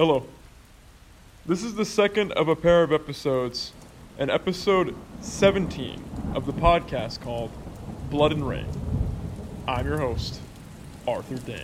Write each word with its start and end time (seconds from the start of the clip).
Hello. 0.00 0.24
This 1.44 1.62
is 1.62 1.74
the 1.74 1.84
second 1.84 2.32
of 2.32 2.48
a 2.48 2.56
pair 2.56 2.82
of 2.82 2.90
episodes, 2.90 3.74
and 4.18 4.30
episode 4.30 4.96
17 5.20 6.02
of 6.34 6.46
the 6.46 6.54
podcast 6.54 7.20
called 7.20 7.50
Blood 8.08 8.32
and 8.32 8.48
Rain. 8.48 8.64
I'm 9.68 9.86
your 9.86 9.98
host, 9.98 10.40
Arthur 11.06 11.36
Dane. 11.36 11.60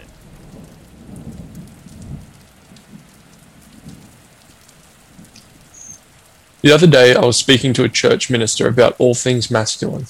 The 6.60 6.72
other 6.72 6.86
day, 6.86 7.14
I 7.14 7.24
was 7.24 7.38
speaking 7.38 7.72
to 7.72 7.84
a 7.84 7.88
church 7.88 8.28
minister 8.28 8.68
about 8.68 8.96
all 8.98 9.14
things 9.14 9.50
masculine. 9.50 10.04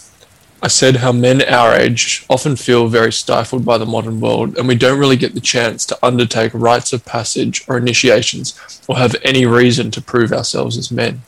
I 0.62 0.68
said 0.68 0.96
how 0.96 1.12
men 1.12 1.43
our 1.43 1.75
age 1.75 2.25
often 2.30 2.56
feel 2.56 2.88
very 2.88 3.12
stifled 3.12 3.64
by 3.64 3.77
the 3.77 3.86
modern 3.86 4.20
world, 4.20 4.56
and 4.56 4.66
we 4.66 4.75
don't 4.75 4.98
really 4.98 5.16
get 5.16 5.34
the 5.34 5.41
chance 5.41 5.84
to 5.86 5.98
undertake 6.02 6.52
rites 6.55 6.93
of 6.93 7.05
passage 7.05 7.62
or 7.68 7.77
initiations 7.77 8.59
or 8.88 8.96
have 8.96 9.14
any 9.23 9.45
reason 9.45 9.91
to 9.92 10.01
prove 10.01 10.32
ourselves 10.32 10.79
as 10.79 10.91
men. 10.91 11.23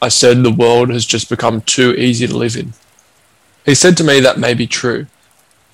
I 0.00 0.08
said 0.08 0.42
the 0.42 0.50
world 0.50 0.90
has 0.90 1.04
just 1.04 1.28
become 1.28 1.60
too 1.62 1.92
easy 1.94 2.26
to 2.26 2.36
live 2.36 2.56
in. 2.56 2.72
He 3.66 3.74
said 3.74 3.96
to 3.98 4.04
me 4.04 4.20
that 4.20 4.38
may 4.38 4.54
be 4.54 4.66
true. 4.66 5.06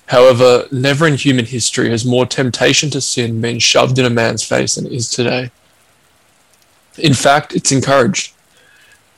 However, 0.07 0.67
never 0.71 1.05
in 1.05 1.15
human 1.15 1.45
history 1.45 1.89
has 1.89 2.05
more 2.05 2.25
temptation 2.25 2.89
to 2.91 3.01
sin 3.01 3.39
been 3.39 3.59
shoved 3.59 3.99
in 3.99 4.05
a 4.05 4.09
man's 4.09 4.43
face 4.43 4.75
than 4.75 4.87
it 4.87 4.93
is 4.93 5.09
today. 5.09 5.51
In 6.97 7.13
fact, 7.13 7.53
it's 7.53 7.71
encouraged. 7.71 8.33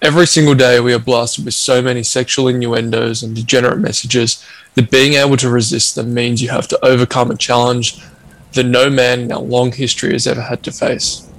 Every 0.01 0.27
single 0.27 0.55
day, 0.55 0.79
we 0.79 0.93
are 0.93 0.99
blasted 0.99 1.43
with 1.43 1.55
so 1.55 1.81
many 1.81 2.03
sexual 2.03 2.47
innuendos 2.47 3.21
and 3.21 3.35
degenerate 3.35 3.79
messages 3.79 4.41
that 4.75 4.89
being 4.89 5.15
able 5.15 5.35
to 5.35 5.49
resist 5.49 5.95
them 5.95 6.13
means 6.13 6.41
you 6.41 6.47
have 6.49 6.69
to 6.69 6.85
overcome 6.85 7.29
a 7.31 7.35
challenge 7.35 8.01
that 8.53 8.63
no 8.63 8.89
man 8.89 9.19
in 9.19 9.31
our 9.33 9.41
long 9.41 9.73
history 9.73 10.13
has 10.13 10.25
ever 10.25 10.39
had 10.39 10.63
to 10.63 10.71
face. 10.71 11.29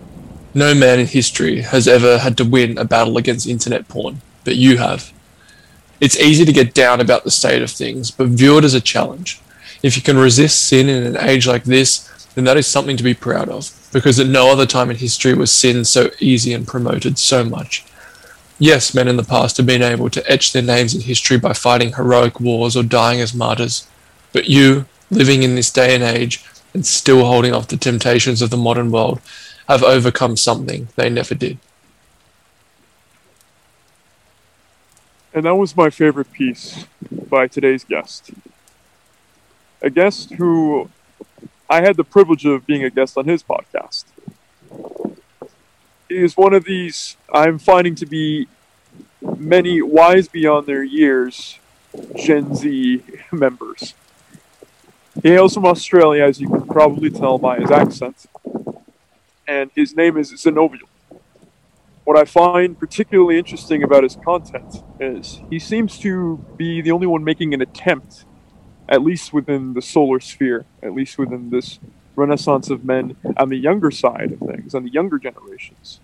No 0.53 0.75
man 0.75 1.01
in 1.01 1.07
history 1.07 1.63
has 1.63 1.89
ever 1.89 2.19
had 2.19 2.37
to 2.37 2.45
win 2.45 2.77
a 2.77 2.85
battle 2.85 3.17
against 3.17 3.47
internet 3.47 3.89
porn, 3.89 4.21
but 4.45 4.57
you 4.57 4.77
have. 4.77 5.11
It's 5.99 6.21
easy 6.21 6.45
to 6.45 6.53
get 6.53 6.75
down 6.75 7.01
about 7.01 7.25
the 7.25 7.31
state 7.31 7.63
of 7.63 7.71
things, 7.71 8.11
but 8.11 8.29
view 8.29 8.59
it 8.59 8.65
as 8.65 8.75
a 8.75 8.81
challenge. 8.81 9.41
If 9.83 9.97
you 9.97 10.03
can 10.03 10.19
resist 10.19 10.69
sin 10.69 10.87
in 10.91 11.07
an 11.07 11.17
age 11.17 11.47
like 11.47 11.65
this, 11.65 12.07
then 12.35 12.45
that 12.45 12.59
is 12.59 12.67
something 12.67 12.99
to 12.99 13.03
be 13.03 13.15
proud 13.15 13.49
of, 13.49 13.89
because 13.91 14.21
at 14.21 14.27
no 14.27 14.53
other 14.53 14.67
time 14.67 14.91
in 14.91 14.97
history 14.97 15.33
was 15.33 15.51
sin 15.51 15.83
so 15.87 16.11
easy 16.21 16.53
and 16.53 16.69
promoted 16.69 17.19
so 17.19 17.43
much. 17.43 17.87
Yes, 18.63 18.93
men 18.93 19.09
in 19.09 19.17
the 19.17 19.25
past 19.25 19.57
have 19.57 19.65
been 19.65 19.81
able 19.81 20.11
to 20.11 20.31
etch 20.31 20.53
their 20.53 20.61
names 20.61 20.95
in 20.95 21.01
history 21.01 21.39
by 21.39 21.55
fighting 21.55 21.95
heroic 21.95 22.41
wars 22.41 22.77
or 22.77 22.83
dying 22.83 23.19
as 23.19 23.33
martyrs. 23.33 23.89
But 24.35 24.51
you, 24.51 24.85
living 25.11 25.43
in 25.43 25.55
this 25.55 25.71
day 25.71 25.95
and 25.95 26.05
age 26.05 26.45
and 26.75 26.85
still 26.85 27.25
holding 27.25 27.55
off 27.55 27.69
the 27.69 27.79
temptations 27.79 28.43
of 28.43 28.51
the 28.51 28.59
modern 28.59 28.91
world, 28.91 29.23
have 29.67 29.83
overcome 29.83 30.37
something 30.37 30.89
they 30.97 31.09
never 31.09 31.35
did. 31.35 31.57
And 35.33 35.47
that 35.47 35.55
was 35.55 35.75
my 35.75 35.89
favorite 35.89 36.31
piece 36.31 36.85
by 37.11 37.47
today's 37.47 37.85
guest. 37.85 38.31
A 39.81 39.89
guest 39.89 40.33
who 40.33 40.91
I 41.71 41.81
had 41.81 41.97
the 41.97 42.05
privilege 42.05 42.45
of 42.45 42.67
being 42.67 42.85
a 42.85 42.91
guest 42.91 43.17
on 43.17 43.25
his 43.25 43.43
podcast 43.43 44.05
is 46.11 46.37
one 46.37 46.53
of 46.53 46.65
these 46.65 47.17
I'm 47.33 47.59
finding 47.59 47.95
to 47.97 48.07
be 48.07 48.49
many 49.37 49.81
wise 49.81 50.29
beyond 50.29 50.67
their 50.67 50.83
years 50.83 51.59
Gen 52.17 52.55
Z 52.55 53.03
members. 53.33 53.95
He 55.23 55.31
hails 55.31 55.55
from 55.55 55.67
Australia, 55.67 56.25
as 56.25 56.41
you 56.41 56.49
can 56.49 56.67
probably 56.67 57.11
tell 57.11 57.39
by 57.39 57.59
his 57.59 57.71
accent, 57.71 58.27
and 59.47 59.71
his 59.75 59.95
name 59.97 60.17
is 60.17 60.33
Zenoviel. 60.33 60.89
What 62.05 62.17
I 62.17 62.25
find 62.25 62.79
particularly 62.79 63.39
interesting 63.39 63.83
about 63.83 64.03
his 64.03 64.17
content 64.17 64.83
is 64.99 65.41
he 65.51 65.59
seems 65.59 65.99
to 66.01 66.45
be 66.57 66.81
the 66.81 66.91
only 66.93 67.07
one 67.07 67.23
making 67.23 67.55
an 67.55 67.61
attempt, 67.61 68.25
at 68.89 69.03
least 69.03 69.33
within 69.33 69.75
the 69.75 69.83
solar 69.83 70.21
sphere, 70.21 70.65
at 70.83 70.93
least 70.93 71.19
within 71.19 71.51
this 71.51 71.79
renaissance 72.21 72.71
of 72.71 72.85
men 72.85 73.17
on 73.37 73.49
the 73.49 73.57
younger 73.69 73.91
side 73.91 74.31
of 74.33 74.39
things, 74.51 74.75
on 74.75 74.83
the 74.85 74.91
younger 74.91 75.19
generations, 75.19 76.01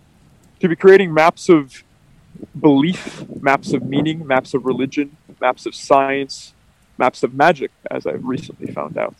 to 0.60 0.68
be 0.68 0.76
creating 0.76 1.12
maps 1.12 1.48
of 1.48 1.84
belief, 2.58 3.24
maps 3.40 3.72
of 3.72 3.82
meaning, 3.82 4.26
maps 4.26 4.54
of 4.54 4.64
religion, 4.64 5.16
maps 5.40 5.66
of 5.66 5.74
science, 5.74 6.54
maps 6.98 7.22
of 7.22 7.34
magic, 7.34 7.70
as 7.90 8.06
I've 8.06 8.24
recently 8.24 8.72
found 8.72 8.96
out. 8.96 9.14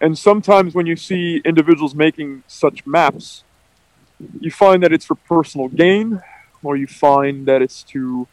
And 0.00 0.18
sometimes 0.18 0.74
when 0.74 0.86
you 0.86 0.96
see 0.96 1.40
individuals 1.44 1.94
making 1.94 2.42
such 2.46 2.86
maps, 2.86 3.44
you 4.40 4.50
find 4.50 4.82
that 4.82 4.92
it's 4.92 5.04
for 5.04 5.14
personal 5.14 5.68
gain, 5.68 6.22
or 6.62 6.76
you 6.76 6.86
find 6.86 7.46
that 7.46 7.62
it's 7.62 7.82
to 7.94 8.26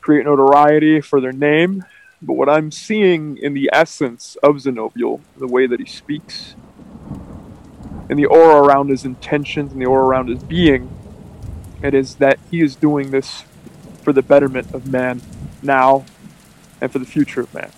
create 0.00 0.24
notoriety 0.24 1.00
for 1.00 1.20
their 1.20 1.32
name. 1.32 1.84
But 2.24 2.34
what 2.34 2.48
I'm 2.48 2.70
seeing 2.70 3.36
in 3.36 3.52
the 3.52 3.68
essence 3.72 4.36
of 4.42 4.56
Zenoviel, 4.56 5.20
the 5.36 5.46
way 5.46 5.66
that 5.66 5.78
he 5.78 5.86
speaks, 5.86 6.54
and 8.08 8.18
the 8.18 8.24
aura 8.24 8.62
around 8.62 8.88
his 8.88 9.04
intentions 9.04 9.72
and 9.72 9.80
the 9.80 9.86
aura 9.86 10.06
around 10.06 10.28
his 10.28 10.42
being, 10.42 10.88
it 11.82 11.92
is 11.92 12.14
that 12.16 12.38
he 12.50 12.62
is 12.62 12.76
doing 12.76 13.10
this 13.10 13.44
for 14.02 14.12
the 14.12 14.22
betterment 14.22 14.72
of 14.72 14.90
man 14.90 15.20
now 15.62 16.06
and 16.80 16.90
for 16.90 16.98
the 16.98 17.04
future 17.04 17.42
of 17.42 17.52
man. 17.52 17.70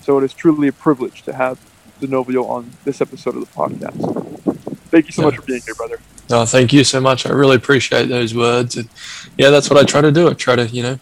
So 0.00 0.18
it 0.18 0.24
is 0.24 0.32
truly 0.32 0.68
a 0.68 0.72
privilege 0.72 1.22
to 1.22 1.32
have 1.32 1.58
Zenoviel 2.00 2.48
on 2.48 2.70
this 2.84 3.00
episode 3.00 3.36
of 3.36 3.40
the 3.40 3.52
podcast. 3.52 4.58
Thank 4.90 5.06
you 5.06 5.12
so 5.12 5.22
yeah. 5.22 5.26
much 5.26 5.36
for 5.36 5.42
being 5.42 5.62
here, 5.64 5.74
brother. 5.74 5.98
Oh, 6.30 6.44
thank 6.44 6.72
you 6.72 6.84
so 6.84 7.00
much. 7.00 7.26
I 7.26 7.30
really 7.30 7.56
appreciate 7.56 8.06
those 8.06 8.34
words. 8.34 8.76
And 8.76 8.88
yeah, 9.36 9.50
that's 9.50 9.68
what 9.68 9.78
I 9.78 9.84
try 9.84 10.00
to 10.00 10.12
do. 10.12 10.28
I 10.28 10.34
try 10.34 10.56
to, 10.56 10.66
you 10.66 10.82
know, 10.82 10.98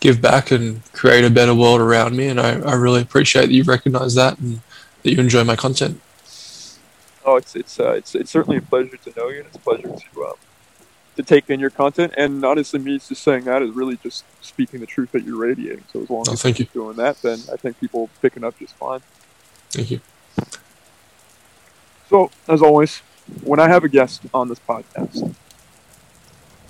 give 0.00 0.20
back 0.20 0.50
and 0.50 0.82
create 0.92 1.24
a 1.24 1.30
better 1.30 1.54
world 1.54 1.80
around 1.80 2.16
me. 2.16 2.28
And 2.28 2.40
I, 2.40 2.60
I 2.60 2.74
really 2.74 3.02
appreciate 3.02 3.46
that 3.46 3.52
you 3.52 3.64
recognize 3.64 4.14
that 4.14 4.38
and 4.38 4.60
that 5.02 5.12
you 5.12 5.20
enjoy 5.20 5.44
my 5.44 5.56
content. 5.56 6.00
Oh, 7.24 7.36
it's 7.36 7.54
it's 7.54 7.78
uh, 7.78 7.92
it's 7.92 8.14
it's 8.14 8.30
certainly 8.30 8.56
a 8.56 8.62
pleasure 8.62 8.96
to 8.96 9.12
know 9.14 9.28
you, 9.28 9.38
and 9.38 9.46
it's 9.46 9.56
a 9.56 9.60
pleasure 9.60 9.82
to 9.88 10.24
um, 10.24 10.34
to 11.16 11.22
take 11.22 11.50
in 11.50 11.60
your 11.60 11.68
content. 11.68 12.14
And 12.16 12.44
honestly, 12.44 12.78
me 12.78 12.98
just 12.98 13.22
saying 13.22 13.44
that 13.44 13.60
is 13.60 13.70
really 13.70 13.96
just 13.96 14.24
speaking 14.40 14.80
the 14.80 14.86
truth 14.86 15.12
that 15.12 15.24
you're 15.24 15.36
radiating. 15.36 15.84
So 15.92 16.02
as 16.02 16.08
long 16.08 16.24
oh, 16.28 16.32
as 16.32 16.44
you're 16.44 16.68
doing 16.72 16.96
that, 16.96 17.20
then 17.20 17.38
I 17.52 17.56
think 17.56 17.78
people 17.80 18.08
picking 18.22 18.44
up 18.44 18.58
just 18.58 18.74
fine. 18.76 19.00
Thank 19.70 19.90
you. 19.90 20.00
So 22.08 22.30
as 22.46 22.62
always, 22.62 23.02
when 23.42 23.60
I 23.60 23.68
have 23.68 23.84
a 23.84 23.88
guest 23.88 24.22
on 24.32 24.48
this 24.48 24.60
podcast, 24.60 25.34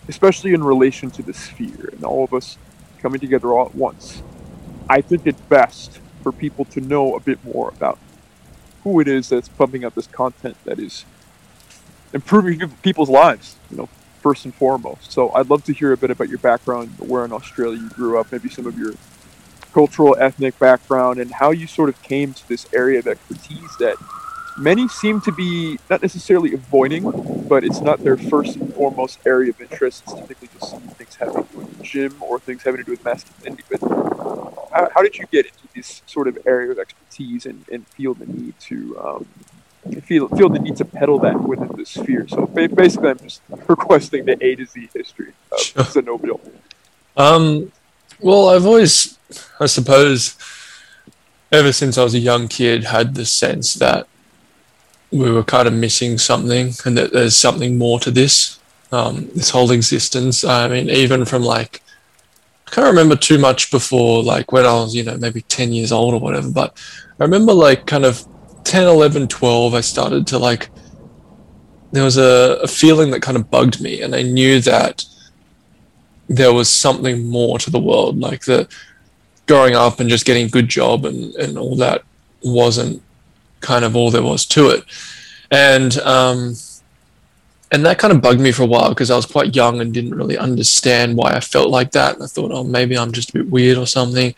especially 0.08 0.54
in 0.54 0.64
relation 0.64 1.10
to 1.12 1.22
the 1.22 1.34
sphere 1.34 1.90
and 1.92 2.02
all 2.02 2.24
of 2.24 2.32
us 2.32 2.58
coming 3.00 3.20
together 3.20 3.52
all 3.52 3.66
at 3.66 3.74
once, 3.74 4.22
I 4.88 5.00
think 5.00 5.26
it's 5.26 5.40
best 5.42 6.00
for 6.22 6.32
people 6.32 6.64
to 6.66 6.80
know 6.80 7.16
a 7.16 7.20
bit 7.20 7.42
more 7.44 7.68
about 7.70 7.98
who 8.84 9.00
it 9.00 9.08
is 9.08 9.28
that's 9.28 9.48
pumping 9.48 9.84
out 9.84 9.94
this 9.94 10.06
content 10.06 10.56
that 10.64 10.78
is 10.78 11.04
improving 12.12 12.68
people's 12.82 13.10
lives, 13.10 13.56
you 13.70 13.76
know, 13.76 13.88
first 14.22 14.44
and 14.44 14.54
foremost. 14.54 15.12
So 15.12 15.30
I'd 15.30 15.50
love 15.50 15.64
to 15.64 15.72
hear 15.72 15.92
a 15.92 15.96
bit 15.96 16.10
about 16.10 16.28
your 16.28 16.38
background, 16.38 16.90
where 16.98 17.24
in 17.24 17.32
Australia 17.32 17.80
you 17.80 17.88
grew 17.90 18.18
up, 18.18 18.32
maybe 18.32 18.48
some 18.48 18.66
of 18.66 18.78
your 18.78 18.94
cultural, 19.72 20.16
ethnic 20.18 20.58
background, 20.58 21.20
and 21.20 21.32
how 21.32 21.50
you 21.50 21.66
sort 21.66 21.88
of 21.88 22.00
came 22.02 22.32
to 22.34 22.48
this 22.48 22.66
area 22.72 22.98
of 22.98 23.06
expertise 23.06 23.76
that 23.78 23.96
many 24.58 24.88
seem 24.88 25.20
to 25.22 25.32
be 25.32 25.78
not 25.88 26.02
necessarily 26.02 26.54
avoiding, 26.54 27.10
but 27.48 27.64
it's 27.64 27.80
not 27.80 28.00
their 28.00 28.16
first 28.16 28.56
and 28.56 28.72
foremost 28.74 29.18
area 29.24 29.50
of 29.50 29.60
interest. 29.60 30.02
It's 30.06 30.14
typically 30.14 30.48
just 30.58 30.76
things 30.98 31.14
having 31.16 31.44
to 31.44 31.52
do 31.52 31.58
with 31.58 31.78
the 31.78 31.84
gym 31.84 32.16
or 32.20 32.38
things 32.38 32.62
having 32.62 32.78
to 32.78 32.84
do 32.84 32.92
with 32.92 33.04
masculinity. 33.04 33.64
But 33.70 33.80
how, 33.80 34.90
how 34.94 35.02
did 35.02 35.16
you 35.16 35.26
get 35.26 35.46
into 35.46 35.68
this 35.74 36.02
sort 36.06 36.28
of 36.28 36.38
area 36.46 36.70
of 36.70 36.78
expertise 36.78 37.46
and, 37.46 37.64
and 37.70 37.86
feel 37.88 38.14
the 38.14 38.26
need 38.26 38.58
to 38.60 38.98
um, 38.98 39.26
feel 40.02 40.28
feel 40.28 40.48
the 40.48 40.58
need 40.58 40.76
to 40.76 40.84
peddle 40.84 41.18
that 41.20 41.40
within 41.40 41.68
the 41.76 41.86
sphere? 41.86 42.26
So 42.28 42.46
basically, 42.46 43.10
I'm 43.10 43.18
just 43.18 43.42
requesting 43.66 44.24
the 44.24 44.42
A 44.44 44.56
to 44.56 44.66
Z 44.66 44.90
history 44.94 45.32
of 45.52 45.60
sure. 45.60 45.84
Zenoviel. 45.84 46.40
Um, 47.16 47.72
well, 48.20 48.48
I've 48.48 48.66
always, 48.66 49.18
I 49.60 49.66
suppose, 49.66 50.36
ever 51.52 51.72
since 51.72 51.98
I 51.98 52.04
was 52.04 52.14
a 52.14 52.18
young 52.18 52.48
kid, 52.48 52.84
had 52.84 53.14
the 53.14 53.24
sense 53.24 53.74
that 53.74 54.06
we 55.10 55.30
were 55.30 55.44
kind 55.44 55.66
of 55.66 55.74
missing 55.74 56.18
something 56.18 56.72
and 56.84 56.96
that 56.96 57.12
there's 57.12 57.36
something 57.36 57.78
more 57.78 57.98
to 58.00 58.10
this 58.10 58.58
um, 58.90 59.28
this 59.34 59.50
whole 59.50 59.70
existence. 59.70 60.44
I 60.44 60.68
mean 60.68 60.88
even 60.90 61.24
from 61.24 61.42
like 61.42 61.82
i 62.68 62.70
can't 62.70 62.86
remember 62.86 63.16
too 63.16 63.38
much 63.38 63.70
before 63.70 64.22
like 64.22 64.52
when 64.52 64.66
i 64.66 64.72
was 64.72 64.94
you 64.94 65.02
know 65.02 65.16
maybe 65.16 65.40
10 65.42 65.72
years 65.72 65.90
old 65.90 66.12
or 66.12 66.20
whatever 66.20 66.50
but 66.50 66.76
i 67.18 67.24
remember 67.24 67.52
like 67.52 67.86
kind 67.86 68.04
of 68.04 68.26
10 68.64 68.86
11 68.86 69.28
12 69.28 69.74
i 69.74 69.80
started 69.80 70.26
to 70.26 70.38
like 70.38 70.68
there 71.92 72.04
was 72.04 72.18
a, 72.18 72.60
a 72.62 72.68
feeling 72.68 73.10
that 73.10 73.22
kind 73.22 73.36
of 73.38 73.50
bugged 73.50 73.80
me 73.80 74.02
and 74.02 74.14
i 74.14 74.22
knew 74.22 74.60
that 74.60 75.04
there 76.28 76.52
was 76.52 76.68
something 76.68 77.26
more 77.26 77.58
to 77.58 77.70
the 77.70 77.80
world 77.80 78.18
like 78.18 78.44
the 78.44 78.68
growing 79.46 79.74
up 79.74 79.98
and 79.98 80.10
just 80.10 80.26
getting 80.26 80.44
a 80.44 80.50
good 80.50 80.68
job 80.68 81.06
and, 81.06 81.34
and 81.36 81.56
all 81.56 81.74
that 81.74 82.02
wasn't 82.42 83.02
kind 83.60 83.84
of 83.84 83.96
all 83.96 84.10
there 84.10 84.22
was 84.22 84.46
to 84.46 84.70
it. 84.70 84.84
and 85.50 85.98
um, 85.98 86.54
and 87.70 87.84
that 87.84 87.98
kind 87.98 88.12
of 88.12 88.22
bugged 88.22 88.40
me 88.40 88.52
for 88.52 88.62
a 88.62 88.66
while 88.66 88.88
because 88.90 89.10
I 89.10 89.16
was 89.16 89.26
quite 89.26 89.54
young 89.54 89.80
and 89.80 89.92
didn't 89.92 90.14
really 90.14 90.38
understand 90.38 91.16
why 91.16 91.32
I 91.32 91.40
felt 91.40 91.68
like 91.68 91.90
that. 91.92 92.14
And 92.14 92.22
I 92.22 92.26
thought, 92.26 92.50
oh, 92.50 92.64
maybe 92.64 92.96
I'm 92.96 93.12
just 93.12 93.30
a 93.30 93.34
bit 93.34 93.50
weird 93.50 93.76
or 93.76 93.86
something. 93.86 94.34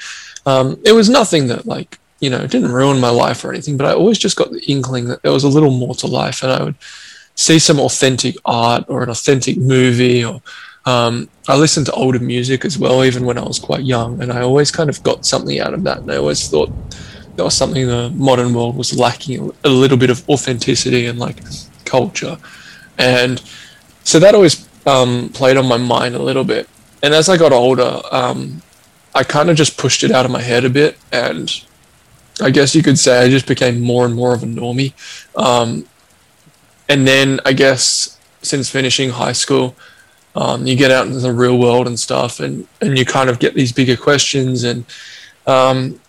Um, 0.47 0.81
it 0.85 0.93
was 0.93 1.09
nothing 1.09 1.47
that 1.49 1.67
like 1.67 1.99
you 2.21 2.31
know 2.31 2.47
didn't 2.47 2.73
ruin 2.73 3.01
my 3.01 3.11
life 3.11 3.45
or 3.45 3.53
anything, 3.53 3.77
but 3.77 3.87
I 3.87 3.95
always 3.95 4.19
just 4.19 4.37
got 4.37 4.51
the 4.51 4.63
inkling 4.67 5.07
that 5.07 5.23
there 5.23 5.33
was 5.33 5.45
a 5.45 5.49
little 5.49 5.71
more 5.71 5.95
to 5.97 6.07
life, 6.07 6.43
and 6.43 6.53
I 6.53 6.63
would 6.63 6.77
see 7.35 7.59
some 7.59 7.81
authentic 7.81 8.37
art 8.45 8.85
or 8.89 9.03
an 9.03 9.09
authentic 9.09 9.57
movie 9.57 10.25
or 10.25 10.43
um, 10.87 11.29
I 11.49 11.57
listened 11.57 11.87
to 11.87 11.93
older 11.93 12.19
music 12.19 12.65
as 12.65 12.79
well, 12.79 13.05
even 13.05 13.25
when 13.25 13.39
I 13.39 13.43
was 13.43 13.59
quite 13.59 13.85
young, 13.85 14.23
and 14.23 14.33
I 14.33 14.41
always 14.41 14.71
kind 14.71 14.89
of 14.89 15.03
got 15.03 15.27
something 15.27 15.61
out 15.61 15.75
of 15.75 15.85
that. 15.85 15.99
And 15.99 16.11
I 16.11 16.17
always 16.17 16.49
thought 16.49 16.73
that 17.37 17.45
was 17.45 17.57
something 17.57 17.87
the 17.87 18.11
modern 18.11 18.53
world 18.53 18.77
was 18.77 18.99
lacking 18.99 19.53
a 19.65 19.69
little 19.69 19.97
bit 19.97 20.11
of 20.11 20.29
authenticity 20.29 21.07
and 21.07 21.19
like 21.19 21.37
culture. 21.85 22.39
And 22.99 23.43
so 24.05 24.19
that 24.19 24.35
always 24.35 24.69
um, 24.87 25.31
played 25.31 25.57
on 25.57 25.67
my 25.67 25.77
mind 25.77 26.15
a 26.15 26.23
little 26.23 26.45
bit. 26.45 26.69
And 27.03 27.15
as 27.15 27.29
I 27.29 27.37
got 27.37 27.53
older, 27.53 28.01
um, 28.11 28.63
I 29.15 29.23
kind 29.23 29.51
of 29.51 29.57
just 29.57 29.79
pushed 29.79 30.05
it 30.05 30.11
out 30.11 30.25
of 30.25 30.31
my 30.31 30.41
head 30.41 30.65
a 30.65 30.71
bit. 30.71 30.99
And 31.13 31.51
I 32.41 32.51
guess 32.51 32.75
you 32.75 32.83
could 32.83 32.99
say 32.99 33.23
I 33.23 33.29
just 33.29 33.47
became 33.47 33.81
more 33.81 34.05
and 34.05 34.15
more 34.15 34.35
of 34.35 34.43
a 34.43 34.47
normie. 34.47 34.93
Um, 35.37 35.87
and 36.89 37.07
then 37.07 37.41
I 37.45 37.53
guess 37.53 38.19
since 38.43 38.69
finishing 38.69 39.11
high 39.11 39.33
school, 39.33 39.77
um, 40.35 40.67
you 40.67 40.77
get 40.77 40.91
out 40.91 41.07
into 41.07 41.19
the 41.21 41.33
real 41.33 41.59
world 41.59 41.87
and 41.87 41.99
stuff, 41.99 42.41
and, 42.41 42.67
and 42.81 42.97
you 42.97 43.05
kind 43.05 43.29
of 43.29 43.39
get 43.39 43.55
these 43.55 43.73
bigger 43.73 43.97
questions. 43.97 44.65
And, 44.65 44.85
um, 45.47 46.00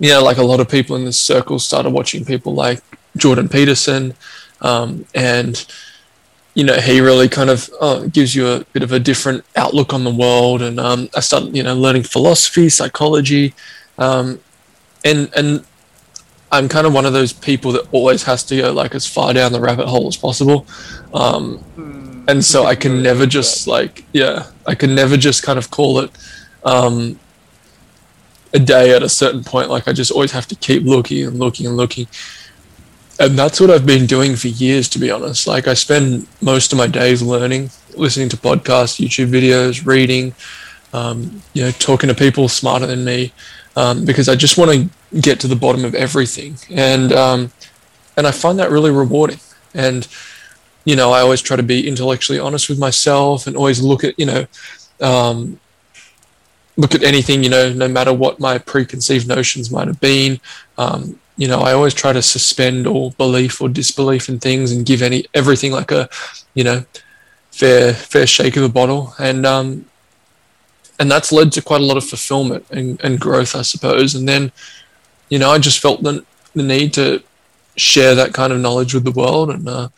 you 0.00 0.08
know, 0.08 0.24
like 0.24 0.38
a 0.38 0.42
lot 0.42 0.60
of 0.60 0.68
people 0.68 0.96
in 0.96 1.04
this 1.04 1.20
circle 1.20 1.58
started 1.58 1.90
watching 1.90 2.24
people 2.24 2.54
like 2.54 2.82
Jordan 3.16 3.48
Peterson. 3.48 4.14
Um, 4.62 5.06
and, 5.14 5.64
you 6.54 6.64
know, 6.64 6.80
he 6.80 7.00
really 7.00 7.28
kind 7.28 7.50
of 7.50 7.70
uh, 7.80 8.06
gives 8.06 8.34
you 8.34 8.48
a 8.48 8.64
bit 8.72 8.82
of 8.82 8.92
a 8.92 8.98
different 8.98 9.44
outlook 9.56 9.92
on 9.92 10.04
the 10.04 10.10
world. 10.10 10.62
And 10.62 10.80
um, 10.80 11.10
I 11.14 11.20
started, 11.20 11.54
you 11.54 11.62
know, 11.62 11.74
learning 11.74 12.04
philosophy, 12.04 12.70
psychology, 12.70 13.54
um, 13.98 14.40
and 15.04 15.30
and 15.36 15.64
I'm 16.52 16.68
kind 16.68 16.86
of 16.86 16.92
one 16.92 17.06
of 17.06 17.12
those 17.12 17.32
people 17.32 17.72
that 17.72 17.86
always 17.92 18.22
has 18.24 18.42
to 18.44 18.56
go 18.56 18.72
like 18.72 18.94
as 18.94 19.06
far 19.06 19.32
down 19.32 19.52
the 19.52 19.60
rabbit 19.60 19.86
hole 19.86 20.08
as 20.08 20.16
possible. 20.16 20.66
Um, 21.14 21.62
and 22.26 22.44
so 22.44 22.64
I 22.64 22.74
can 22.74 23.02
never 23.02 23.26
just 23.26 23.66
like 23.66 24.04
yeah, 24.12 24.46
I 24.66 24.74
can 24.74 24.94
never 24.94 25.16
just 25.16 25.42
kind 25.42 25.58
of 25.58 25.70
call 25.70 26.00
it 26.00 26.10
um, 26.64 27.18
a 28.52 28.58
day 28.58 28.94
at 28.94 29.02
a 29.02 29.08
certain 29.08 29.44
point. 29.44 29.70
Like 29.70 29.88
I 29.88 29.92
just 29.92 30.10
always 30.10 30.32
have 30.32 30.46
to 30.48 30.54
keep 30.54 30.84
looking 30.84 31.26
and 31.26 31.38
looking 31.38 31.66
and 31.66 31.76
looking 31.76 32.06
and 33.20 33.38
that's 33.38 33.60
what 33.60 33.70
I've 33.70 33.84
been 33.84 34.06
doing 34.06 34.34
for 34.34 34.48
years, 34.48 34.88
to 34.88 34.98
be 34.98 35.10
honest. 35.10 35.46
Like 35.46 35.68
I 35.68 35.74
spend 35.74 36.26
most 36.40 36.72
of 36.72 36.78
my 36.78 36.86
days 36.86 37.20
learning, 37.20 37.70
listening 37.94 38.30
to 38.30 38.36
podcasts, 38.38 38.98
YouTube 38.98 39.28
videos, 39.28 39.84
reading, 39.86 40.34
um, 40.94 41.42
you 41.52 41.62
know, 41.62 41.70
talking 41.72 42.08
to 42.08 42.14
people 42.14 42.48
smarter 42.48 42.86
than 42.86 43.04
me, 43.04 43.32
um, 43.76 44.06
because 44.06 44.28
I 44.28 44.36
just 44.36 44.56
want 44.56 44.70
to 44.70 45.20
get 45.20 45.38
to 45.40 45.48
the 45.48 45.54
bottom 45.54 45.84
of 45.84 45.94
everything, 45.94 46.56
and 46.70 47.12
um, 47.12 47.52
and 48.16 48.26
I 48.26 48.30
find 48.30 48.58
that 48.58 48.70
really 48.70 48.90
rewarding. 48.90 49.38
And 49.74 50.08
you 50.86 50.96
know, 50.96 51.12
I 51.12 51.20
always 51.20 51.42
try 51.42 51.56
to 51.56 51.62
be 51.62 51.86
intellectually 51.86 52.38
honest 52.38 52.70
with 52.70 52.78
myself, 52.78 53.46
and 53.46 53.54
always 53.54 53.82
look 53.82 54.02
at 54.02 54.18
you 54.18 54.26
know. 54.26 54.46
Um, 55.00 55.60
look 56.80 56.94
at 56.94 57.02
anything, 57.02 57.44
you 57.44 57.50
know, 57.50 57.72
no 57.72 57.88
matter 57.88 58.12
what 58.12 58.40
my 58.40 58.56
preconceived 58.58 59.28
notions 59.28 59.70
might 59.70 59.86
have 59.86 60.00
been, 60.00 60.40
um, 60.78 61.20
you 61.36 61.48
know, 61.48 61.60
I 61.60 61.72
always 61.72 61.94
try 61.94 62.12
to 62.12 62.22
suspend 62.22 62.86
all 62.86 63.10
belief 63.12 63.60
or 63.60 63.68
disbelief 63.68 64.28
in 64.28 64.38
things 64.38 64.72
and 64.72 64.84
give 64.84 65.02
any 65.02 65.26
everything 65.34 65.72
like 65.72 65.90
a, 65.90 66.08
you 66.54 66.64
know, 66.64 66.84
fair 67.50 67.92
fair 67.94 68.26
shake 68.26 68.56
of 68.56 68.62
the 68.62 68.68
bottle, 68.68 69.14
and 69.18 69.46
um, 69.46 69.86
and 70.98 71.10
that's 71.10 71.32
led 71.32 71.52
to 71.52 71.62
quite 71.62 71.80
a 71.80 71.84
lot 71.84 71.96
of 71.96 72.04
fulfillment 72.04 72.66
and, 72.70 73.00
and 73.02 73.20
growth, 73.20 73.56
I 73.56 73.62
suppose. 73.62 74.14
And 74.14 74.28
then, 74.28 74.52
you 75.30 75.38
know, 75.38 75.50
I 75.50 75.58
just 75.58 75.80
felt 75.80 76.02
the 76.02 76.24
the 76.54 76.62
need 76.62 76.92
to 76.94 77.22
share 77.76 78.14
that 78.14 78.34
kind 78.34 78.52
of 78.52 78.60
knowledge 78.60 78.92
with 78.92 79.04
the 79.04 79.18
world, 79.22 79.50
and 79.50 79.68
uh, 79.68 79.88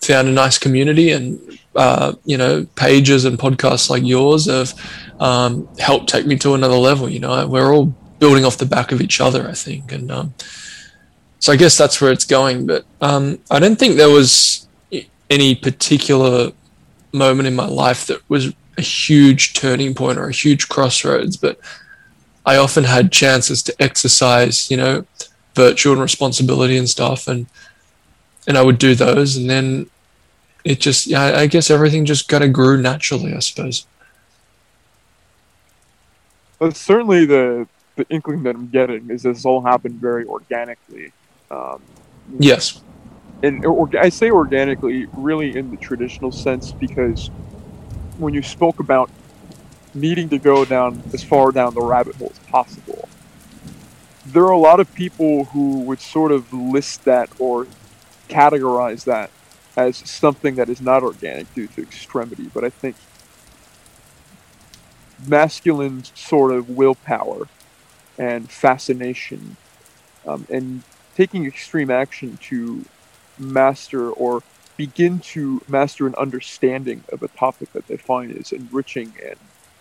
found 0.00 0.28
a 0.28 0.32
nice 0.32 0.58
community, 0.58 1.10
and 1.12 1.58
uh, 1.76 2.14
you 2.24 2.36
know, 2.36 2.66
pages 2.74 3.24
and 3.24 3.38
podcasts 3.38 3.90
like 3.90 4.02
yours 4.02 4.46
have 4.46 4.74
um, 5.20 5.68
helped 5.78 6.08
take 6.08 6.26
me 6.26 6.36
to 6.38 6.54
another 6.54 6.76
level. 6.76 7.08
You 7.08 7.20
know, 7.20 7.46
we're 7.46 7.72
all 7.72 7.94
building 8.18 8.44
off 8.44 8.56
the 8.56 8.66
back 8.66 8.92
of 8.92 9.00
each 9.00 9.20
other, 9.20 9.48
I 9.48 9.52
think. 9.52 9.92
And 9.92 10.10
um, 10.10 10.34
so 11.38 11.52
I 11.52 11.56
guess 11.56 11.76
that's 11.76 12.00
where 12.00 12.12
it's 12.12 12.24
going. 12.24 12.66
But 12.66 12.84
um, 13.00 13.38
I 13.50 13.58
don't 13.58 13.78
think 13.78 13.96
there 13.96 14.10
was 14.10 14.66
any 15.28 15.54
particular 15.54 16.52
moment 17.12 17.46
in 17.46 17.54
my 17.54 17.66
life 17.66 18.06
that 18.06 18.28
was 18.28 18.52
a 18.78 18.82
huge 18.82 19.54
turning 19.54 19.94
point 19.94 20.18
or 20.18 20.28
a 20.28 20.32
huge 20.32 20.68
crossroads. 20.68 21.36
But 21.36 21.60
I 22.44 22.56
often 22.56 22.84
had 22.84 23.12
chances 23.12 23.62
to 23.64 23.82
exercise, 23.82 24.70
you 24.70 24.76
know, 24.76 25.04
virtue 25.54 25.92
and 25.92 26.00
responsibility 26.00 26.76
and 26.76 26.88
stuff, 26.88 27.28
and 27.28 27.46
and 28.46 28.56
I 28.56 28.62
would 28.62 28.78
do 28.78 28.94
those, 28.94 29.36
and 29.36 29.50
then 29.50 29.90
it 30.66 30.80
just, 30.80 31.06
yeah, 31.06 31.22
I 31.22 31.46
guess 31.46 31.70
everything 31.70 32.04
just 32.04 32.28
kind 32.28 32.42
of 32.42 32.52
grew 32.52 32.82
naturally, 32.82 33.32
I 33.32 33.38
suppose. 33.38 33.86
That's 36.58 36.80
certainly 36.80 37.24
the 37.24 37.68
the 37.94 38.06
inkling 38.10 38.42
that 38.42 38.56
I'm 38.56 38.68
getting 38.68 39.08
is 39.08 39.22
this 39.22 39.44
all 39.44 39.62
happened 39.62 40.00
very 40.00 40.26
organically. 40.26 41.12
Um, 41.50 41.80
yes. 42.38 42.82
And 43.42 43.64
or, 43.64 43.88
I 43.96 44.08
say 44.08 44.30
organically, 44.30 45.06
really 45.12 45.56
in 45.56 45.70
the 45.70 45.76
traditional 45.76 46.32
sense, 46.32 46.72
because 46.72 47.28
when 48.18 48.34
you 48.34 48.42
spoke 48.42 48.80
about 48.80 49.08
needing 49.94 50.28
to 50.30 50.38
go 50.38 50.64
down 50.64 51.00
as 51.14 51.22
far 51.22 51.52
down 51.52 51.74
the 51.74 51.80
rabbit 51.80 52.16
hole 52.16 52.32
as 52.32 52.38
possible, 52.50 53.08
there 54.26 54.44
are 54.44 54.50
a 54.50 54.58
lot 54.58 54.80
of 54.80 54.92
people 54.94 55.44
who 55.44 55.80
would 55.82 56.00
sort 56.00 56.32
of 56.32 56.52
list 56.52 57.04
that 57.04 57.30
or 57.38 57.66
categorize 58.28 59.04
that 59.04 59.30
as 59.76 59.96
something 59.96 60.54
that 60.56 60.68
is 60.68 60.80
not 60.80 61.02
organic 61.02 61.52
due 61.54 61.66
to 61.68 61.82
extremity. 61.82 62.50
But 62.52 62.64
I 62.64 62.70
think 62.70 62.96
masculine 65.26 66.04
sort 66.14 66.52
of 66.52 66.70
willpower 66.70 67.48
and 68.18 68.50
fascination 68.50 69.56
um, 70.26 70.46
and 70.50 70.82
taking 71.14 71.46
extreme 71.46 71.90
action 71.90 72.38
to 72.38 72.84
master 73.38 74.10
or 74.10 74.42
begin 74.76 75.18
to 75.18 75.62
master 75.68 76.06
an 76.06 76.14
understanding 76.16 77.02
of 77.10 77.22
a 77.22 77.28
topic 77.28 77.72
that 77.72 77.86
they 77.86 77.96
find 77.96 78.30
is 78.32 78.52
enriching 78.52 79.12
and 79.24 79.36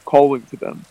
calling 0.06 0.44
to 0.44 0.56
them. 0.56 0.86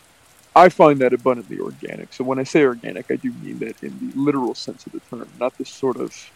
I 0.56 0.68
find 0.68 1.00
that 1.00 1.12
abundantly 1.12 1.58
organic. 1.58 2.12
So 2.12 2.22
when 2.22 2.38
I 2.38 2.44
say 2.44 2.62
organic, 2.62 3.10
I 3.10 3.16
do 3.16 3.32
mean 3.42 3.58
that 3.60 3.82
in 3.82 3.98
the 3.98 4.20
literal 4.20 4.54
sense 4.54 4.86
of 4.86 4.92
the 4.92 5.00
term, 5.00 5.28
not 5.40 5.56
this 5.58 5.70
sort 5.70 5.96
of 5.96 6.30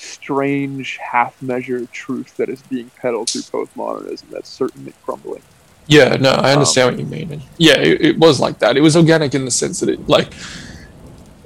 strange 0.00 0.98
half 0.98 1.40
measure 1.42 1.86
truth 1.86 2.36
that 2.36 2.48
is 2.48 2.62
being 2.62 2.90
peddled 3.00 3.30
through 3.30 3.42
postmodernism 3.42 4.28
that's 4.30 4.48
certainly 4.48 4.92
crumbling. 5.04 5.42
Yeah, 5.86 6.16
no, 6.16 6.30
I 6.30 6.52
understand 6.52 6.90
um, 6.90 6.94
what 6.94 7.04
you 7.04 7.10
mean. 7.10 7.32
And 7.32 7.42
yeah, 7.58 7.78
it, 7.78 8.00
it, 8.00 8.18
was 8.18 8.38
like 8.38 8.60
that. 8.60 8.76
It 8.76 8.80
was 8.80 8.96
organic 8.96 9.34
in 9.34 9.44
the 9.44 9.50
sense 9.50 9.80
that 9.80 9.88
it 9.88 10.08
like 10.08 10.32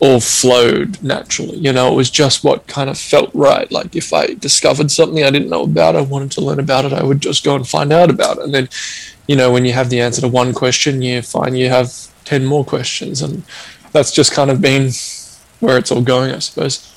all 0.01 0.21
flowed 0.21 1.03
naturally. 1.03 1.57
You 1.57 1.73
know, 1.73 1.91
it 1.93 1.97
was 1.97 2.11
just 2.11 2.45
what 2.45 2.67
kind 2.67 2.91
of 2.91 2.99
felt 2.99 3.31
right. 3.35 3.71
Like 3.73 3.97
if 3.97 4.13
I 4.13 4.35
discovered 4.35 4.91
something 4.91 5.25
I 5.25 5.31
didn't 5.31 5.49
know 5.49 5.63
about, 5.63 5.97
I 5.97 6.03
wanted 6.03 6.31
to 6.33 6.43
learn 6.43 6.61
about 6.61 6.85
it, 6.85 6.93
I 6.93 7.03
would 7.03 7.21
just 7.21 7.43
go 7.43 7.57
and 7.57 7.67
find 7.67 7.93
out 7.93 8.11
about 8.11 8.39
it. 8.39 8.45
And 8.45 8.55
then, 8.55 8.69
you 9.27 9.35
know, 9.35 9.51
when 9.51 9.65
you 9.65 9.73
have 9.73 9.89
the 9.89 10.01
answer 10.01 10.21
to 10.21 10.29
one 10.29 10.53
question, 10.53 11.01
you 11.01 11.23
find 11.23 11.57
you 11.57 11.71
have 11.71 11.93
ten 12.25 12.45
more 12.45 12.65
questions, 12.65 13.23
and 13.23 13.43
that's 13.93 14.13
just 14.13 14.33
kind 14.33 14.51
of 14.51 14.61
been 14.61 14.91
where 15.61 15.79
it's 15.79 15.91
all 15.91 16.03
going, 16.03 16.33
I 16.33 16.41
suppose. 16.41 16.94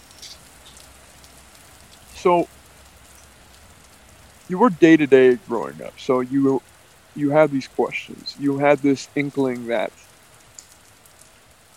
So 2.17 2.47
you 4.49 4.57
were 4.57 4.69
day 4.69 4.97
to 4.97 5.07
day 5.07 5.35
growing 5.47 5.81
up. 5.81 5.99
So 5.99 6.19
you 6.19 6.61
you 7.15 7.31
had 7.31 7.51
these 7.51 7.67
questions. 7.67 8.35
You 8.39 8.57
had 8.57 8.79
this 8.79 9.09
inkling 9.15 9.67
that 9.67 9.91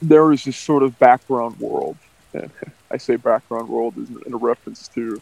there 0.03 0.33
is 0.33 0.45
this 0.45 0.57
sort 0.57 0.83
of 0.83 0.99
background 0.99 1.59
world. 1.59 1.97
And 2.33 2.51
I 2.91 2.97
say 2.97 3.17
background 3.17 3.69
world 3.69 3.95
in 4.27 4.33
a 4.33 4.37
reference 4.37 4.89
to 4.89 5.21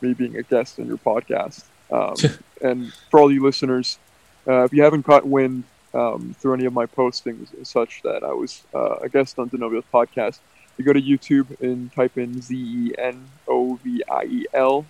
me 0.00 0.14
being 0.14 0.36
a 0.36 0.42
guest 0.42 0.78
on 0.78 0.86
your 0.86 0.98
podcast. 0.98 1.64
Um, 1.90 2.16
and 2.62 2.92
for 3.10 3.20
all 3.20 3.32
you 3.32 3.42
listeners, 3.42 3.98
uh, 4.46 4.64
if 4.64 4.72
you 4.72 4.82
haven't 4.82 5.02
caught 5.02 5.26
wind 5.26 5.64
um, 5.94 6.34
through 6.38 6.54
any 6.54 6.64
of 6.64 6.72
my 6.72 6.86
postings 6.86 7.52
and 7.54 7.66
such 7.66 8.02
that 8.02 8.22
I 8.22 8.32
was 8.32 8.62
uh, 8.74 8.96
a 8.96 9.08
guest 9.08 9.38
on 9.38 9.50
Zenoviel's 9.50 9.84
podcast, 9.92 10.38
you 10.78 10.84
go 10.84 10.92
to 10.92 11.02
YouTube 11.02 11.60
and 11.60 11.92
type 11.92 12.16
in 12.16 12.40
Z 12.40 12.54
E 12.54 12.94
N 12.98 13.28
O 13.46 13.74
V 13.76 14.02
I 14.10 14.24
E 14.24 14.46
L 14.54 14.86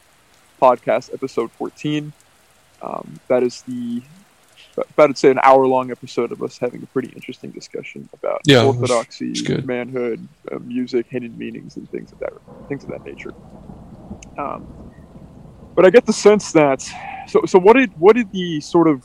podcast 0.60 1.12
episode 1.12 1.50
14. 1.52 2.12
Um, 2.82 3.18
that 3.28 3.42
is 3.42 3.62
the 3.62 4.02
about 4.76 5.08
to 5.08 5.16
say 5.16 5.30
an 5.30 5.40
hour 5.42 5.66
long 5.66 5.90
episode 5.90 6.30
of 6.30 6.42
us 6.42 6.58
having 6.58 6.82
a 6.82 6.86
pretty 6.86 7.08
interesting 7.08 7.50
discussion 7.50 8.08
about 8.12 8.40
yeah, 8.44 8.64
orthodoxy, 8.64 9.34
manhood, 9.64 10.26
uh, 10.52 10.58
music, 10.58 11.06
hidden 11.08 11.36
meanings, 11.36 11.76
and 11.76 11.90
things 11.90 12.12
of 12.12 12.18
that 12.20 12.32
things 12.68 12.84
of 12.84 12.90
that 12.90 13.04
nature. 13.04 13.32
Um, 14.36 14.68
but 15.74 15.84
I 15.84 15.90
get 15.90 16.06
the 16.06 16.12
sense 16.12 16.52
that 16.52 16.82
so 17.26 17.42
so 17.46 17.58
what 17.58 17.74
did 17.74 17.90
what 17.98 18.14
did 18.14 18.30
the 18.32 18.60
sort 18.60 18.88
of 18.88 19.04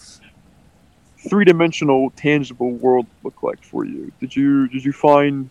three 1.29 1.45
dimensional 1.45 2.11
tangible 2.11 2.71
world 2.71 3.07
look 3.23 3.41
like 3.41 3.63
for 3.63 3.85
you? 3.85 4.11
Did 4.19 4.35
you 4.35 4.67
did 4.67 4.83
you 4.83 4.91
find 4.91 5.49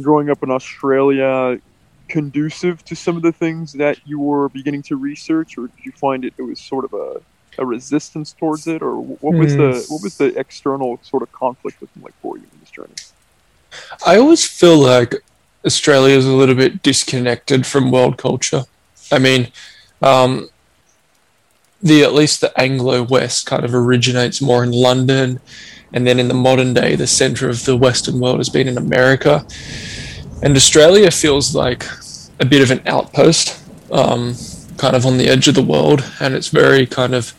growing 0.00 0.30
up 0.30 0.42
in 0.42 0.50
Australia 0.50 1.60
conducive 2.08 2.84
to 2.86 2.96
some 2.96 3.16
of 3.16 3.22
the 3.22 3.32
things 3.32 3.74
that 3.74 3.98
you 4.06 4.18
were 4.18 4.48
beginning 4.48 4.82
to 4.82 4.96
research, 4.96 5.58
or 5.58 5.68
did 5.68 5.84
you 5.84 5.92
find 5.92 6.24
it 6.24 6.32
it 6.38 6.42
was 6.42 6.60
sort 6.60 6.84
of 6.84 6.92
a 6.94 7.20
a 7.60 7.66
resistance 7.66 8.32
towards 8.32 8.66
it, 8.68 8.82
or 8.82 8.96
what 8.96 9.34
was 9.34 9.56
the 9.56 9.72
Hmm. 9.72 9.92
what 9.92 10.02
was 10.02 10.16
the 10.16 10.38
external 10.38 10.98
sort 11.02 11.22
of 11.22 11.32
conflict 11.32 11.82
looking 11.82 12.02
like 12.02 12.14
for 12.22 12.36
you 12.36 12.44
in 12.44 12.60
this 12.60 12.70
journey? 12.70 12.94
I 14.06 14.16
always 14.16 14.46
feel 14.46 14.78
like 14.78 15.14
Australia 15.66 16.16
is 16.16 16.24
a 16.24 16.32
little 16.32 16.54
bit 16.54 16.82
disconnected 16.82 17.66
from 17.66 17.90
world 17.90 18.16
culture. 18.16 18.64
I 19.10 19.18
mean, 19.18 19.48
um, 20.02 20.48
the 21.82 22.02
at 22.02 22.14
least 22.14 22.40
the 22.40 22.58
Anglo 22.58 23.02
West 23.02 23.46
kind 23.46 23.64
of 23.64 23.74
originates 23.74 24.40
more 24.40 24.62
in 24.62 24.70
London, 24.70 25.40
and 25.92 26.06
then 26.06 26.18
in 26.18 26.28
the 26.28 26.34
modern 26.34 26.74
day, 26.74 26.96
the 26.96 27.06
center 27.06 27.48
of 27.48 27.64
the 27.64 27.76
Western 27.76 28.20
world 28.20 28.38
has 28.38 28.48
been 28.48 28.68
in 28.68 28.78
America, 28.78 29.46
and 30.42 30.56
Australia 30.56 31.10
feels 31.10 31.54
like 31.54 31.84
a 32.40 32.44
bit 32.44 32.62
of 32.62 32.70
an 32.70 32.82
outpost, 32.86 33.62
um, 33.90 34.34
kind 34.76 34.94
of 34.94 35.06
on 35.06 35.18
the 35.18 35.28
edge 35.28 35.48
of 35.48 35.54
the 35.54 35.62
world, 35.62 36.04
and 36.20 36.34
it's 36.34 36.48
very 36.48 36.86
kind 36.86 37.14
of 37.14 37.34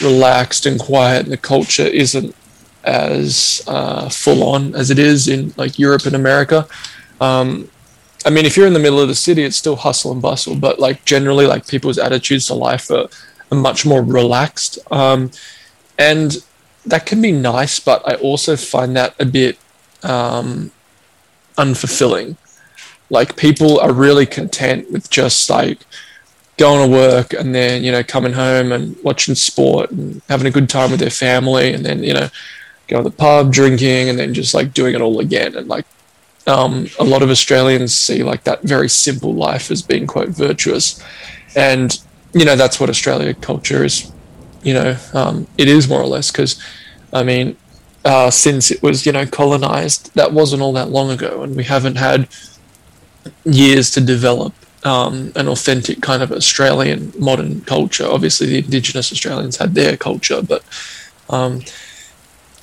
relaxed 0.00 0.66
and 0.66 0.80
quiet, 0.80 1.24
and 1.24 1.32
the 1.32 1.36
culture 1.36 1.82
isn't 1.82 2.34
as 2.84 3.62
uh, 3.68 4.08
full 4.08 4.42
on 4.42 4.74
as 4.74 4.90
it 4.90 4.98
is 4.98 5.28
in 5.28 5.54
like 5.56 5.78
Europe 5.78 6.04
and 6.06 6.16
America. 6.16 6.66
Um, 7.20 7.68
I 8.24 8.30
mean, 8.30 8.44
if 8.44 8.56
you're 8.56 8.66
in 8.66 8.72
the 8.72 8.78
middle 8.78 9.00
of 9.00 9.08
the 9.08 9.14
city, 9.14 9.42
it's 9.42 9.56
still 9.56 9.76
hustle 9.76 10.12
and 10.12 10.22
bustle, 10.22 10.54
but 10.54 10.78
like 10.78 11.04
generally, 11.04 11.46
like 11.46 11.66
people's 11.66 11.98
attitudes 11.98 12.46
to 12.46 12.54
life 12.54 12.90
are, 12.90 13.08
are 13.50 13.58
much 13.58 13.84
more 13.84 14.02
relaxed, 14.02 14.78
um, 14.90 15.30
and 15.98 16.36
that 16.86 17.06
can 17.06 17.20
be 17.22 17.32
nice. 17.32 17.80
But 17.80 18.06
I 18.06 18.14
also 18.16 18.56
find 18.56 18.96
that 18.96 19.14
a 19.20 19.24
bit 19.24 19.58
um, 20.02 20.70
unfulfilling. 21.56 22.36
Like 23.10 23.36
people 23.36 23.78
are 23.80 23.92
really 23.92 24.26
content 24.26 24.90
with 24.90 25.10
just 25.10 25.50
like 25.50 25.80
going 26.58 26.90
to 26.90 26.96
work 26.96 27.32
and 27.32 27.54
then 27.54 27.82
you 27.82 27.90
know 27.90 28.02
coming 28.02 28.32
home 28.32 28.72
and 28.72 28.96
watching 29.02 29.34
sport 29.34 29.90
and 29.90 30.20
having 30.28 30.46
a 30.46 30.50
good 30.50 30.68
time 30.68 30.90
with 30.90 31.00
their 31.00 31.10
family 31.10 31.72
and 31.72 31.84
then 31.84 32.02
you 32.02 32.12
know 32.12 32.28
going 32.88 33.02
to 33.02 33.10
the 33.10 33.16
pub 33.16 33.52
drinking 33.52 34.08
and 34.08 34.18
then 34.18 34.34
just 34.34 34.52
like 34.52 34.74
doing 34.74 34.94
it 34.94 35.00
all 35.00 35.18
again 35.20 35.56
and 35.56 35.66
like 35.68 35.86
um, 36.46 36.86
a 36.98 37.04
lot 37.04 37.22
of 37.22 37.30
australians 37.30 37.94
see 37.94 38.22
like 38.22 38.44
that 38.44 38.62
very 38.62 38.88
simple 38.88 39.32
life 39.34 39.70
as 39.70 39.80
being 39.82 40.06
quite 40.06 40.28
virtuous 40.28 41.02
and 41.56 42.00
you 42.32 42.44
know 42.44 42.54
that's 42.54 42.78
what 42.78 42.90
australia 42.90 43.32
culture 43.34 43.84
is 43.84 44.12
you 44.62 44.74
know 44.74 44.96
um, 45.14 45.46
it 45.58 45.68
is 45.68 45.88
more 45.88 46.00
or 46.00 46.06
less 46.06 46.30
because 46.30 46.62
i 47.12 47.22
mean 47.22 47.56
uh, 48.04 48.30
since 48.30 48.72
it 48.72 48.82
was 48.82 49.06
you 49.06 49.12
know 49.12 49.24
colonized 49.24 50.12
that 50.14 50.32
wasn't 50.32 50.60
all 50.60 50.72
that 50.72 50.90
long 50.90 51.10
ago 51.10 51.42
and 51.42 51.54
we 51.54 51.62
haven't 51.62 51.96
had 51.96 52.28
years 53.44 53.90
to 53.90 54.00
develop 54.00 54.52
um, 54.84 55.32
an 55.36 55.48
authentic 55.48 56.00
kind 56.00 56.22
of 56.22 56.32
Australian 56.32 57.12
modern 57.18 57.60
culture. 57.62 58.06
Obviously, 58.06 58.46
the 58.46 58.58
Indigenous 58.58 59.12
Australians 59.12 59.56
had 59.56 59.74
their 59.74 59.96
culture, 59.96 60.42
but 60.42 60.64
um, 61.30 61.62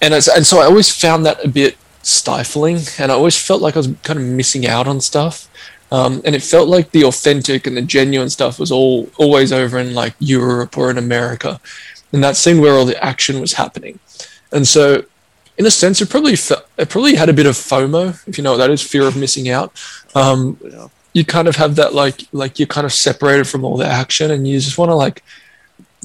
and 0.02 0.14
and 0.14 0.24
so 0.24 0.60
I 0.60 0.66
always 0.66 0.94
found 0.94 1.26
that 1.26 1.44
a 1.44 1.48
bit 1.48 1.78
stifling, 2.02 2.80
and 2.98 3.12
I 3.12 3.16
always 3.16 3.38
felt 3.38 3.62
like 3.62 3.76
I 3.76 3.80
was 3.80 3.94
kind 4.04 4.20
of 4.20 4.26
missing 4.26 4.68
out 4.68 4.88
on 4.88 5.02
stuff. 5.02 5.48
Um, 5.92 6.22
and 6.24 6.36
it 6.36 6.44
felt 6.44 6.68
like 6.70 6.92
the 6.92 7.04
authentic 7.04 7.66
and 7.66 7.76
the 7.76 7.82
genuine 7.82 8.30
stuff 8.30 8.60
was 8.60 8.72
all 8.72 9.10
always 9.18 9.52
over 9.52 9.80
in 9.80 9.94
like 9.94 10.14
Europe 10.20 10.78
or 10.78 10.92
in 10.92 10.98
America, 10.98 11.60
and 12.14 12.24
that 12.24 12.36
seemed 12.38 12.62
where 12.62 12.74
all 12.74 12.86
the 12.86 13.04
action 13.04 13.40
was 13.42 13.54
happening. 13.54 14.00
And 14.52 14.68
so, 14.68 15.04
in 15.58 15.66
a 15.66 15.72
sense, 15.72 16.00
it 16.02 16.10
probably 16.10 16.36
fe- 16.36 16.66
it 16.78 16.90
probably 16.90 17.16
had 17.16 17.30
a 17.30 17.34
bit 17.34 17.48
of 17.48 17.56
FOMO, 17.56 18.28
if 18.28 18.38
you 18.38 18.44
know 18.44 18.52
what 18.52 18.58
that 18.58 18.70
is, 18.70 18.82
fear 18.82 19.04
of 19.08 19.16
missing 19.18 19.50
out. 19.50 19.72
Um, 20.16 20.58
You 20.62 20.92
you 21.14 21.26
kind 21.26 21.48
of 21.48 21.56
have 21.56 21.76
that 21.76 21.94
like 21.94 22.28
like 22.32 22.60
you're 22.60 22.68
kind 22.68 22.86
of 22.86 22.94
separated 22.94 23.48
from 23.48 23.66
all 23.66 23.78
the 23.78 23.86
action 23.86 24.32
and 24.32 24.48
you 24.48 24.60
just 24.60 24.78
want 24.78 24.90
to 24.90 24.96
like 24.96 25.24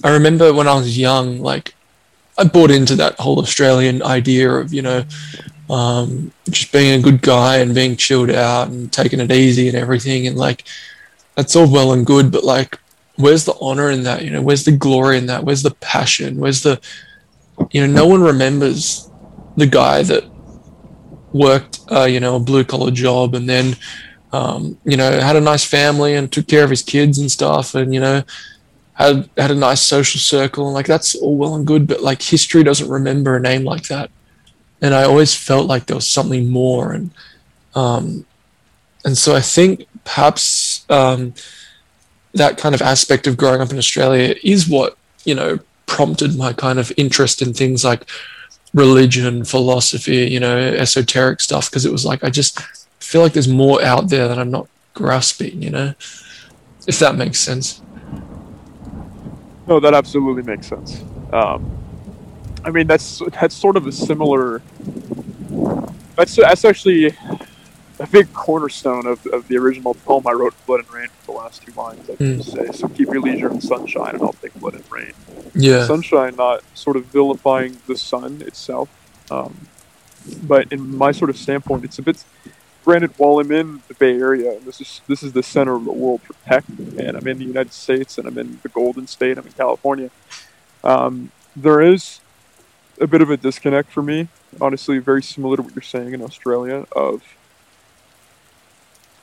i 0.03 0.11
remember 0.11 0.53
when 0.53 0.67
i 0.67 0.75
was 0.75 0.99
young 0.99 1.41
like 1.41 1.75
i 2.39 2.45
bought 2.45 2.71
into 2.71 2.97
that 2.97 3.15
whole 3.21 3.39
australian 3.39 4.03
idea 4.03 4.51
of 4.51 4.73
you 4.73 4.83
know 4.83 5.05
um, 5.71 6.33
just 6.49 6.73
being 6.73 6.99
a 6.99 7.03
good 7.03 7.23
guy 7.23 7.59
and 7.59 7.75
being 7.75 7.97
chilled 7.97 8.31
out 8.31 8.69
and 8.69 8.93
taking 8.93 9.21
it 9.21 9.33
easy 9.33 9.69
and 9.69 9.77
everything. 9.77 10.27
And 10.27 10.37
like 10.37 10.65
that's 11.35 11.57
all 11.57 11.71
well 11.71 11.93
and 11.93 12.07
good 12.07 12.31
but 12.31 12.45
like 12.45 12.79
where's 13.17 13.45
the 13.45 13.57
honor 13.61 13.91
in 13.91 14.03
that? 14.05 14.25
You 14.25 14.31
know 14.31 14.43
where's 14.43 14.65
the 14.65 14.73
glory 14.73 15.19
in 15.19 15.27
that? 15.27 15.45
Where's 15.45 15.63
the 15.63 15.73
passion? 15.73 16.39
Where's 16.39 16.63
the 16.63 16.81
you 17.71 17.87
know 17.87 17.93
no 17.93 18.07
one 18.07 18.23
remembers 18.23 19.11
the 19.57 19.67
guy 19.67 20.03
that 20.03 20.25
worked 21.33 21.81
uh, 21.91 22.05
you 22.05 22.21
know 22.21 22.37
a 22.37 22.41
blue 22.41 22.65
collar 22.65 22.91
job 22.91 23.35
and 23.35 23.49
then 23.49 23.77
um, 24.35 24.79
you 24.85 24.97
know, 24.97 25.21
had 25.21 25.37
a 25.37 25.41
nice 25.41 25.65
family 25.65 26.15
and 26.15 26.31
took 26.31 26.49
care 26.49 26.65
of 26.65 26.71
his 26.71 26.83
kids 26.83 27.19
and 27.21 27.31
stuff, 27.31 27.77
and 27.77 27.95
you 27.95 28.01
know, 28.01 28.25
had 28.95 29.31
had 29.37 29.53
a 29.53 29.55
nice 29.55 29.81
social 29.81 30.19
circle, 30.19 30.67
and 30.67 30.75
like 30.75 30.87
that's 30.87 31.15
all 31.15 31.37
well 31.37 31.55
and 31.55 31.65
good, 31.65 31.87
but 31.87 32.01
like 32.01 32.21
history 32.21 32.65
doesn't 32.65 32.91
remember 32.91 33.37
a 33.37 33.41
name 33.41 33.63
like 33.63 33.85
that, 33.85 34.11
and 34.85 34.95
I 34.95 35.05
always 35.05 35.35
felt 35.35 35.67
like 35.67 35.87
there 35.87 35.97
was 35.97 36.09
something 36.09 36.51
more, 36.51 36.93
and 36.93 37.11
um, 37.75 38.27
and 39.03 39.17
so 39.17 39.35
I 39.35 39.41
think 39.41 39.87
perhaps 40.05 40.85
um, 40.91 41.33
that 42.35 42.59
kind 42.59 42.75
of 42.75 42.83
aspect 42.83 43.27
of 43.27 43.39
growing 43.39 43.63
up 43.63 43.71
in 43.71 43.79
Australia 43.79 44.35
is 44.45 44.69
what 44.69 44.99
you 45.25 45.35
know 45.35 45.59
prompted 45.87 46.37
my 46.37 46.53
kind 46.53 46.79
of 46.79 46.93
interest 46.99 47.41
in 47.41 47.55
things 47.55 47.83
like 47.83 48.07
religion, 48.75 49.43
philosophy, 49.43 50.29
you 50.29 50.39
know, 50.39 50.59
esoteric 50.59 51.41
stuff, 51.41 51.71
because 51.71 51.87
it 51.87 51.93
was 51.93 52.05
like 52.05 52.23
I 52.23 52.29
just 52.29 52.61
feel 53.01 53.23
like 53.23 53.33
there's 53.33 53.49
more 53.49 53.83
out 53.83 54.11
there 54.11 54.29
that 54.29 54.39
I'm 54.39 54.51
not 54.51 54.69
grasping, 54.93 55.63
you 55.63 55.71
know, 55.71 55.95
if 56.87 56.99
that 56.99 57.17
makes 57.17 57.39
sense. 57.39 57.81
No, 59.67 59.81
that 59.81 59.95
absolutely 59.95 60.43
makes 60.43 60.67
sense. 60.67 61.03
Um, 61.33 61.84
I 62.65 62.71
mean, 62.71 62.87
that's 62.87 63.21
that's 63.41 63.55
sort 63.55 63.77
of 63.77 63.87
a 63.87 63.93
similar. 63.93 64.63
That's 66.17 66.37
that's 66.37 66.65
actually 66.65 67.15
a 67.99 68.07
big 68.07 68.33
cornerstone 68.33 69.07
of, 69.07 69.25
of 69.27 69.47
the 69.49 69.57
original 69.57 69.95
poem 69.95 70.27
I 70.27 70.33
wrote, 70.33 70.55
"Blood 70.67 70.81
and 70.81 70.93
Rain." 70.93 71.09
For 71.21 71.33
the 71.33 71.39
last 71.39 71.63
two 71.63 71.73
lines, 71.73 72.09
I 72.09 72.15
just 72.17 72.53
say, 72.53 72.71
"So 72.73 72.89
keep 72.89 73.09
your 73.09 73.21
leisure 73.21 73.51
in 73.51 73.61
sunshine, 73.61 74.15
and 74.15 74.23
I'll 74.23 74.33
take 74.33 74.55
blood 74.55 74.75
and 74.75 74.85
rain." 74.91 75.13
Yeah. 75.55 75.87
Sunshine, 75.87 76.37
not 76.37 76.63
sort 76.75 76.97
of 76.97 77.07
vilifying 77.07 77.79
the 77.87 77.97
sun 77.97 78.43
itself, 78.47 78.89
um, 79.31 79.69
but 80.43 80.73
in 80.73 80.97
my 80.97 81.13
sort 81.13 81.31
of 81.31 81.37
standpoint, 81.37 81.85
it's 81.85 81.99
a 81.99 82.03
bit. 82.03 82.25
Granted, 82.85 83.13
while 83.17 83.41
I'm 83.41 83.51
in 83.51 83.81
the 83.89 83.95
Bay 83.95 84.13
Area, 84.19 84.53
and 84.53 84.63
this 84.67 84.79
is 84.81 85.01
this 85.07 85.23
is 85.23 85.33
the 85.33 85.43
center 85.43 85.75
of 85.75 85.85
the 85.85 85.93
world 85.93 86.21
for 86.23 86.35
tech, 86.47 86.65
and 86.69 87.17
I'm 87.17 87.27
in 87.27 87.39
the 87.39 87.45
United 87.45 87.73
States, 87.73 88.19
and 88.19 88.27
I'm 88.29 88.37
in 88.37 88.59
the 88.63 88.69
Golden 88.69 89.07
State, 89.07 89.39
I'm 89.39 89.47
in 89.47 89.53
California. 89.53 90.11
Um, 90.83 91.31
there 91.57 91.81
is 91.81 92.21
a 93.01 93.07
bit 93.07 93.23
of 93.23 93.31
a 93.31 93.37
disconnect 93.37 93.91
for 93.91 94.03
me, 94.03 94.29
honestly, 94.61 94.99
very 94.99 95.23
similar 95.23 95.57
to 95.57 95.63
what 95.63 95.75
you're 95.75 95.83
saying 95.83 96.13
in 96.15 96.23
Australia. 96.23 96.87
Of 96.93 97.23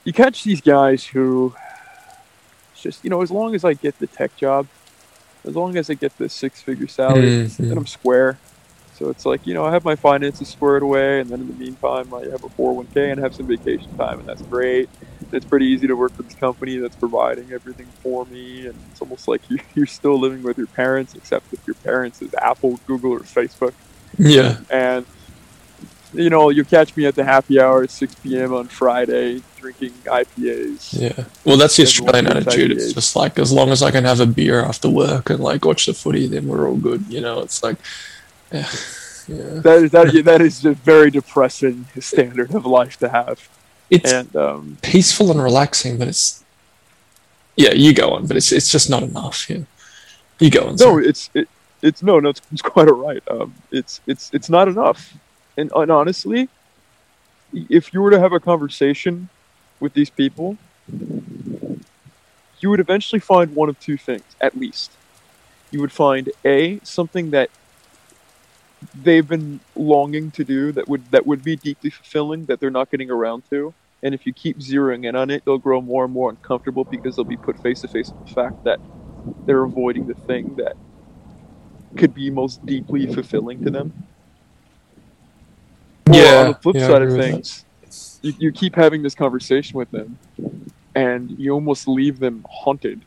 you 0.03 0.13
catch 0.13 0.43
these 0.43 0.61
guys 0.61 1.05
who 1.05 1.53
just 2.75 3.03
you 3.03 3.09
know, 3.09 3.21
as 3.21 3.31
long 3.31 3.53
as 3.53 3.63
I 3.63 3.73
get 3.73 3.99
the 3.99 4.07
tech 4.07 4.35
job, 4.35 4.67
as 5.45 5.55
long 5.55 5.77
as 5.77 5.89
I 5.89 5.93
get 5.93 6.17
the 6.17 6.29
six-figure 6.29 6.87
salary, 6.87 7.27
Mhm. 7.27 7.57
then 7.57 7.77
I'm 7.77 7.87
square. 7.87 8.37
So 9.01 9.09
it's 9.09 9.25
like, 9.25 9.47
you 9.47 9.55
know, 9.55 9.65
I 9.65 9.71
have 9.71 9.83
my 9.83 9.95
finances 9.95 10.49
squared 10.49 10.83
away, 10.83 11.21
and 11.21 11.29
then 11.31 11.41
in 11.41 11.47
the 11.47 11.55
meantime, 11.55 12.13
I 12.13 12.19
have 12.25 12.43
a 12.43 12.49
401k 12.49 13.11
and 13.11 13.19
have 13.19 13.33
some 13.33 13.47
vacation 13.47 13.91
time, 13.97 14.19
and 14.19 14.29
that's 14.29 14.43
great. 14.43 14.89
It's 15.31 15.43
pretty 15.43 15.65
easy 15.65 15.87
to 15.87 15.95
work 15.95 16.11
for 16.11 16.21
this 16.21 16.35
company 16.35 16.77
that's 16.77 16.95
providing 16.95 17.51
everything 17.51 17.87
for 18.03 18.27
me, 18.27 18.67
and 18.67 18.75
it's 18.91 19.01
almost 19.01 19.27
like 19.27 19.41
you- 19.49 19.57
you're 19.73 19.87
still 19.87 20.19
living 20.19 20.43
with 20.43 20.59
your 20.59 20.67
parents, 20.67 21.15
except 21.15 21.51
if 21.51 21.65
your 21.65 21.73
parents 21.73 22.21
is 22.21 22.31
Apple, 22.35 22.79
Google, 22.85 23.13
or 23.13 23.21
Facebook. 23.21 23.73
Yeah. 24.19 24.57
And, 24.69 25.07
you 26.13 26.29
know, 26.29 26.51
you 26.51 26.63
catch 26.63 26.95
me 26.95 27.07
at 27.07 27.15
the 27.15 27.23
happy 27.23 27.59
hour 27.59 27.81
at 27.81 27.89
6 27.89 28.13
p.m. 28.15 28.53
on 28.53 28.67
Friday 28.67 29.41
drinking 29.57 29.93
IPAs. 30.05 30.93
Yeah. 30.93 31.25
Well, 31.43 31.57
that's 31.57 31.75
the 31.75 31.83
Australian 31.83 32.27
attitude. 32.27 32.73
It's 32.73 32.93
just 32.93 33.15
like 33.15 33.39
as 33.39 33.51
long 33.51 33.71
as 33.71 33.81
I 33.81 33.89
can 33.89 34.03
have 34.03 34.19
a 34.19 34.27
beer 34.27 34.63
after 34.63 34.89
work 34.89 35.31
and 35.31 35.39
like 35.39 35.65
watch 35.65 35.87
the 35.87 35.95
footy, 35.95 36.27
then 36.27 36.47
we're 36.47 36.69
all 36.69 36.75
good. 36.75 37.05
You 37.07 37.21
know, 37.21 37.39
it's 37.39 37.63
like, 37.63 37.77
yeah. 38.51 38.69
Yeah. 39.27 39.61
That 39.61 39.83
is, 39.83 39.91
that, 39.91 40.21
that 40.25 40.41
is 40.41 40.65
a 40.65 40.73
very 40.73 41.11
depressing 41.11 41.85
standard 41.99 42.53
of 42.53 42.65
life 42.65 42.97
to 42.97 43.09
have. 43.09 43.47
It's 43.89 44.11
And, 44.11 44.35
um, 44.35 44.77
peaceful 44.81 45.31
and 45.31 45.41
relaxing, 45.41 45.97
but 45.97 46.07
it's 46.07 46.43
yeah. 47.55 47.73
You 47.73 47.93
go 47.93 48.11
on, 48.11 48.25
but 48.25 48.37
it's 48.37 48.51
it's 48.51 48.69
just 48.69 48.89
not 48.89 49.03
enough. 49.03 49.49
Yeah. 49.49 49.63
You 50.39 50.49
go 50.49 50.61
on. 50.61 50.71
No, 50.71 50.75
sorry. 50.75 51.07
it's 51.07 51.29
it, 51.33 51.47
it's 51.81 52.01
no, 52.01 52.19
no, 52.19 52.29
it's, 52.29 52.41
it's 52.51 52.61
quite 52.61 52.87
all 52.87 52.95
right. 52.95 53.21
Um, 53.29 53.53
it's 53.71 54.01
it's 54.07 54.31
it's 54.33 54.49
not 54.49 54.67
enough, 54.67 55.13
and, 55.57 55.71
and 55.75 55.91
honestly, 55.91 56.49
if 57.69 57.93
you 57.93 58.01
were 58.01 58.11
to 58.11 58.19
have 58.19 58.33
a 58.33 58.39
conversation 58.39 59.29
with 59.79 59.93
these 59.93 60.09
people, 60.09 60.57
you 62.59 62.69
would 62.69 62.79
eventually 62.79 63.19
find 63.19 63.55
one 63.55 63.69
of 63.69 63.79
two 63.79 63.97
things, 63.97 64.23
at 64.39 64.57
least. 64.57 64.91
You 65.69 65.81
would 65.81 65.91
find 65.91 66.29
a 66.43 66.79
something 66.83 67.31
that 67.31 67.49
they've 68.95 69.27
been 69.27 69.61
longing 69.75 70.31
to 70.31 70.43
do 70.43 70.71
that 70.73 70.87
would 70.87 71.11
that 71.11 71.25
would 71.25 71.43
be 71.43 71.55
deeply 71.55 71.89
fulfilling 71.89 72.45
that 72.47 72.59
they're 72.59 72.71
not 72.71 72.91
getting 72.91 73.11
around 73.11 73.43
to. 73.51 73.73
And 74.03 74.15
if 74.15 74.25
you 74.25 74.33
keep 74.33 74.59
zeroing 74.59 75.05
in 75.07 75.15
on 75.15 75.29
it, 75.29 75.43
they'll 75.45 75.57
grow 75.59 75.81
more 75.81 76.05
and 76.05 76.13
more 76.13 76.29
uncomfortable 76.29 76.85
because 76.85 77.15
they'll 77.15 77.25
be 77.25 77.37
put 77.37 77.59
face 77.59 77.81
to 77.81 77.87
face 77.87 78.11
with 78.11 78.19
the 78.27 78.33
fact 78.33 78.63
that 78.65 78.79
they're 79.45 79.63
avoiding 79.63 80.07
the 80.07 80.15
thing 80.15 80.55
that 80.57 80.75
could 81.97 82.13
be 82.13 82.29
most 82.29 82.65
deeply 82.65 83.07
fulfilling 83.07 83.63
to 83.63 83.71
them. 83.71 83.93
Or 86.07 86.15
Yeah, 86.15 86.39
on 86.39 86.47
the 86.47 86.55
flip 86.55 86.75
yeah, 86.75 86.87
side 86.87 87.01
of 87.03 87.13
things, 87.15 87.65
you, 88.21 88.33
you 88.37 88.51
keep 88.51 88.75
having 88.75 89.03
this 89.03 89.15
conversation 89.15 89.77
with 89.77 89.91
them, 89.91 90.19
and 90.95 91.31
you 91.31 91.51
almost 91.51 91.87
leave 91.87 92.19
them 92.19 92.45
haunted 92.49 93.05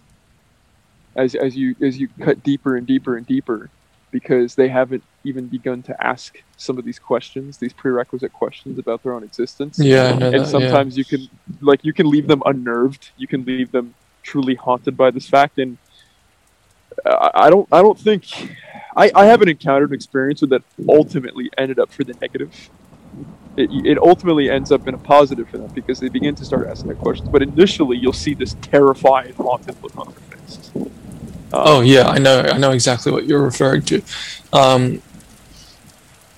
as 1.16 1.35
as 1.35 1.57
you 1.57 1.75
as 1.83 1.99
you 1.99 2.09
cut 2.21 2.43
deeper 2.43 2.76
and 2.76 2.87
deeper 2.87 3.16
and 3.16 3.26
deeper, 3.26 3.71
because 4.14 4.54
they 4.54 4.68
haven't 4.68 5.02
even 5.25 5.49
begun 5.49 5.83
to 5.83 6.06
ask 6.06 6.40
some 6.56 6.78
of 6.78 6.85
these 6.85 7.00
questions, 7.00 7.59
these 7.59 7.73
prerequisite 7.73 8.33
questions 8.33 8.78
about 8.78 9.02
their 9.02 9.12
own 9.12 9.25
existence. 9.25 9.76
Yeah, 9.76 10.12
and 10.12 10.23
that, 10.23 10.33
yeah. 10.33 10.44
sometimes 10.44 10.97
you 10.97 11.04
can 11.04 11.28
like 11.61 11.85
you 11.85 11.92
can 11.92 12.09
leave 12.09 12.28
them 12.28 12.40
unnerved. 12.47 13.11
You 13.16 13.26
can 13.26 13.44
leave 13.44 13.73
them 13.73 13.94
truly 14.23 14.54
haunted 14.54 14.97
by 14.97 15.11
this 15.11 15.28
fact, 15.28 15.59
and 15.59 15.78
I, 17.04 17.30
I 17.35 17.50
don't 17.50 17.68
I 17.73 17.83
don't 17.83 17.99
think 17.99 18.23
I, 18.97 19.11
I 19.16 19.25
haven't 19.25 19.49
encountered 19.49 19.90
an 19.90 19.97
experience 19.97 20.42
that 20.42 20.62
ultimately 20.88 21.50
ended 21.59 21.80
up 21.80 21.90
for 21.92 22.04
the 22.04 22.14
negative. 22.23 22.71
It, 23.56 23.68
it 23.85 23.99
ultimately 23.99 24.49
ends 24.49 24.71
up 24.71 24.87
in 24.87 24.94
a 24.94 24.99
positive 24.99 25.49
for 25.49 25.59
them 25.59 25.73
because 25.75 25.99
they 25.99 26.09
begin 26.09 26.37
to 26.37 26.44
start 26.44 26.68
asking 26.68 26.90
that 26.90 26.99
questions. 26.99 27.28
But 27.28 27.42
initially, 27.42 27.97
you'll 27.97 28.12
see 28.12 28.35
this 28.35 28.54
terrified, 28.62 29.35
haunted 29.35 29.76
look 29.83 29.97
on 29.97 30.06
their 30.12 30.38
face. 30.38 30.71
Oh 31.56 31.80
yeah, 31.82 32.08
I 32.08 32.18
know. 32.18 32.40
I 32.40 32.58
know 32.58 32.73
exactly 32.73 33.12
what 33.12 33.26
you're 33.26 33.42
referring 33.42 33.82
to. 33.82 34.02
Um, 34.52 35.02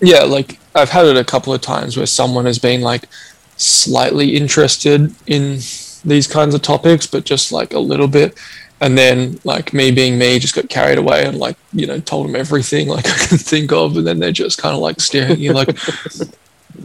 yeah, 0.01 0.23
like 0.23 0.59
I've 0.75 0.91
had 0.91 1.07
it 1.07 1.17
a 1.17 1.25
couple 1.25 1.55
of 1.55 1.61
times 1.61 1.97
where 1.97 2.07
someone 2.07 2.45
has 2.45 2.59
been 2.59 2.83
like 2.83 3.09
slightly 3.57 4.37
interested 4.37 5.15
in 5.27 5.59
these 6.05 6.27
kinds 6.27 6.55
of 6.55 6.63
topics, 6.63 7.07
but 7.07 7.25
just 7.25 7.51
like 7.51 7.73
a 7.73 7.79
little 7.79 8.09
bit, 8.09 8.39
and 8.81 8.97
then 8.97 9.41
like 9.45 9.73
me 9.73 9.91
being 9.91 10.19
me, 10.19 10.39
just 10.39 10.55
got 10.55 10.69
carried 10.69 10.99
away 10.99 11.25
and 11.25 11.39
like 11.39 11.57
you 11.73 11.87
know 11.87 11.99
told 12.01 12.29
them 12.29 12.37
everything 12.37 12.89
like 12.97 13.07
I 13.07 13.27
can 13.27 13.39
think 13.39 13.73
of, 13.73 13.97
and 13.97 14.07
then 14.07 14.19
they're 14.19 14.33
just 14.33 14.59
kind 14.59 14.75
of 14.75 14.81
like 14.81 15.01
staring 15.01 15.33
at 15.33 15.39
you 15.39 15.53
like. 15.53 15.77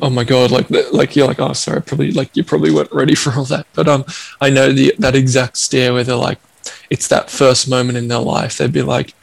Oh 0.02 0.10
my 0.10 0.24
god! 0.24 0.52
Like, 0.52 0.70
like 0.94 1.18
you're 1.18 1.28
like, 1.28 1.42
oh, 1.42 1.52
sorry, 1.52 1.82
probably 1.82 2.12
like 2.14 2.36
you 2.36 2.46
probably 2.46 2.72
weren't 2.72 2.94
ready 2.94 3.14
for 3.14 3.34
all 3.34 3.44
that. 3.46 3.68
But 3.74 3.90
um, 3.90 4.06
I 4.40 4.50
know 4.50 4.72
the 4.72 4.96
that 5.00 5.16
exact 5.16 5.58
stare 5.58 5.94
where 5.94 6.06
they're 6.06 6.16
like, 6.16 6.40
it's 6.90 7.08
that 7.10 7.30
first 7.30 7.70
moment 7.70 7.98
in 7.98 8.08
their 8.08 8.20
life. 8.20 8.58
They'd 8.58 8.72
be 8.72 8.82
like, 8.82 9.14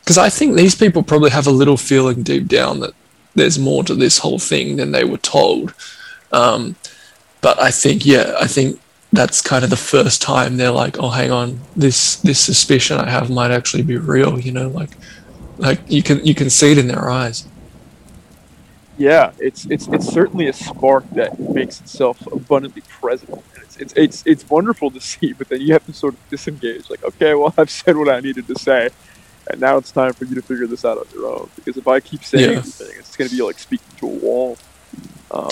because 0.00 0.18
I 0.18 0.30
think 0.30 0.56
these 0.56 0.74
people 0.74 1.02
probably 1.02 1.30
have 1.30 1.46
a 1.46 1.50
little 1.50 1.76
feeling 1.76 2.22
deep 2.22 2.48
down 2.48 2.80
that 2.80 2.94
there's 3.34 3.58
more 3.58 3.84
to 3.84 3.94
this 3.94 4.18
whole 4.18 4.38
thing 4.38 4.76
than 4.76 4.92
they 4.92 5.04
were 5.04 5.18
told. 5.18 5.74
Um, 6.32 6.76
but 7.40 7.60
I 7.60 7.70
think, 7.70 8.04
yeah, 8.06 8.34
I 8.40 8.46
think 8.46 8.80
that's 9.12 9.40
kind 9.42 9.64
of 9.64 9.70
the 9.70 9.76
first 9.76 10.20
time 10.22 10.56
they're 10.56 10.70
like, 10.70 10.98
oh, 10.98 11.10
hang 11.10 11.30
on, 11.30 11.60
this 11.76 12.16
this 12.16 12.40
suspicion 12.40 12.98
I 12.98 13.08
have 13.10 13.30
might 13.30 13.50
actually 13.50 13.82
be 13.84 13.96
real. 13.96 14.38
You 14.38 14.52
know, 14.52 14.68
like 14.68 14.90
like 15.58 15.80
you 15.88 16.02
can 16.02 16.24
you 16.24 16.34
can 16.34 16.50
see 16.50 16.72
it 16.72 16.78
in 16.78 16.88
their 16.88 17.10
eyes. 17.10 17.46
yeah, 18.98 19.32
it's 19.38 19.66
it's 19.66 19.86
it's 19.88 20.06
certainly 20.06 20.48
a 20.48 20.52
spark 20.52 21.08
that 21.10 21.38
makes 21.38 21.80
itself 21.80 22.26
abundantly 22.32 22.82
present. 22.82 23.30
It's, 23.78 23.92
it's 23.96 24.22
it's 24.26 24.48
wonderful 24.48 24.90
to 24.90 25.00
see, 25.00 25.32
but 25.32 25.48
then 25.48 25.60
you 25.60 25.72
have 25.72 25.84
to 25.86 25.92
sort 25.92 26.14
of 26.14 26.28
disengage. 26.28 26.90
Like, 26.90 27.02
okay, 27.04 27.34
well, 27.34 27.54
I've 27.58 27.70
said 27.70 27.96
what 27.96 28.08
I 28.08 28.20
needed 28.20 28.46
to 28.48 28.58
say, 28.58 28.90
and 29.50 29.60
now 29.60 29.76
it's 29.76 29.92
time 29.92 30.12
for 30.12 30.24
you 30.24 30.34
to 30.34 30.42
figure 30.42 30.66
this 30.66 30.84
out 30.84 30.98
on 30.98 31.04
your 31.12 31.26
own. 31.26 31.50
Because 31.56 31.76
if 31.76 31.86
I 31.88 32.00
keep 32.00 32.24
saying 32.24 32.50
Yeah. 32.50 32.58
everything, 32.58 32.88
it's 32.98 33.16
going 33.16 33.30
to 33.30 33.36
be 33.36 33.42
like 33.42 33.58
speaking 33.58 33.94
to 33.98 34.06
a 34.06 34.08
wall. 34.08 34.58
Um, 35.30 35.50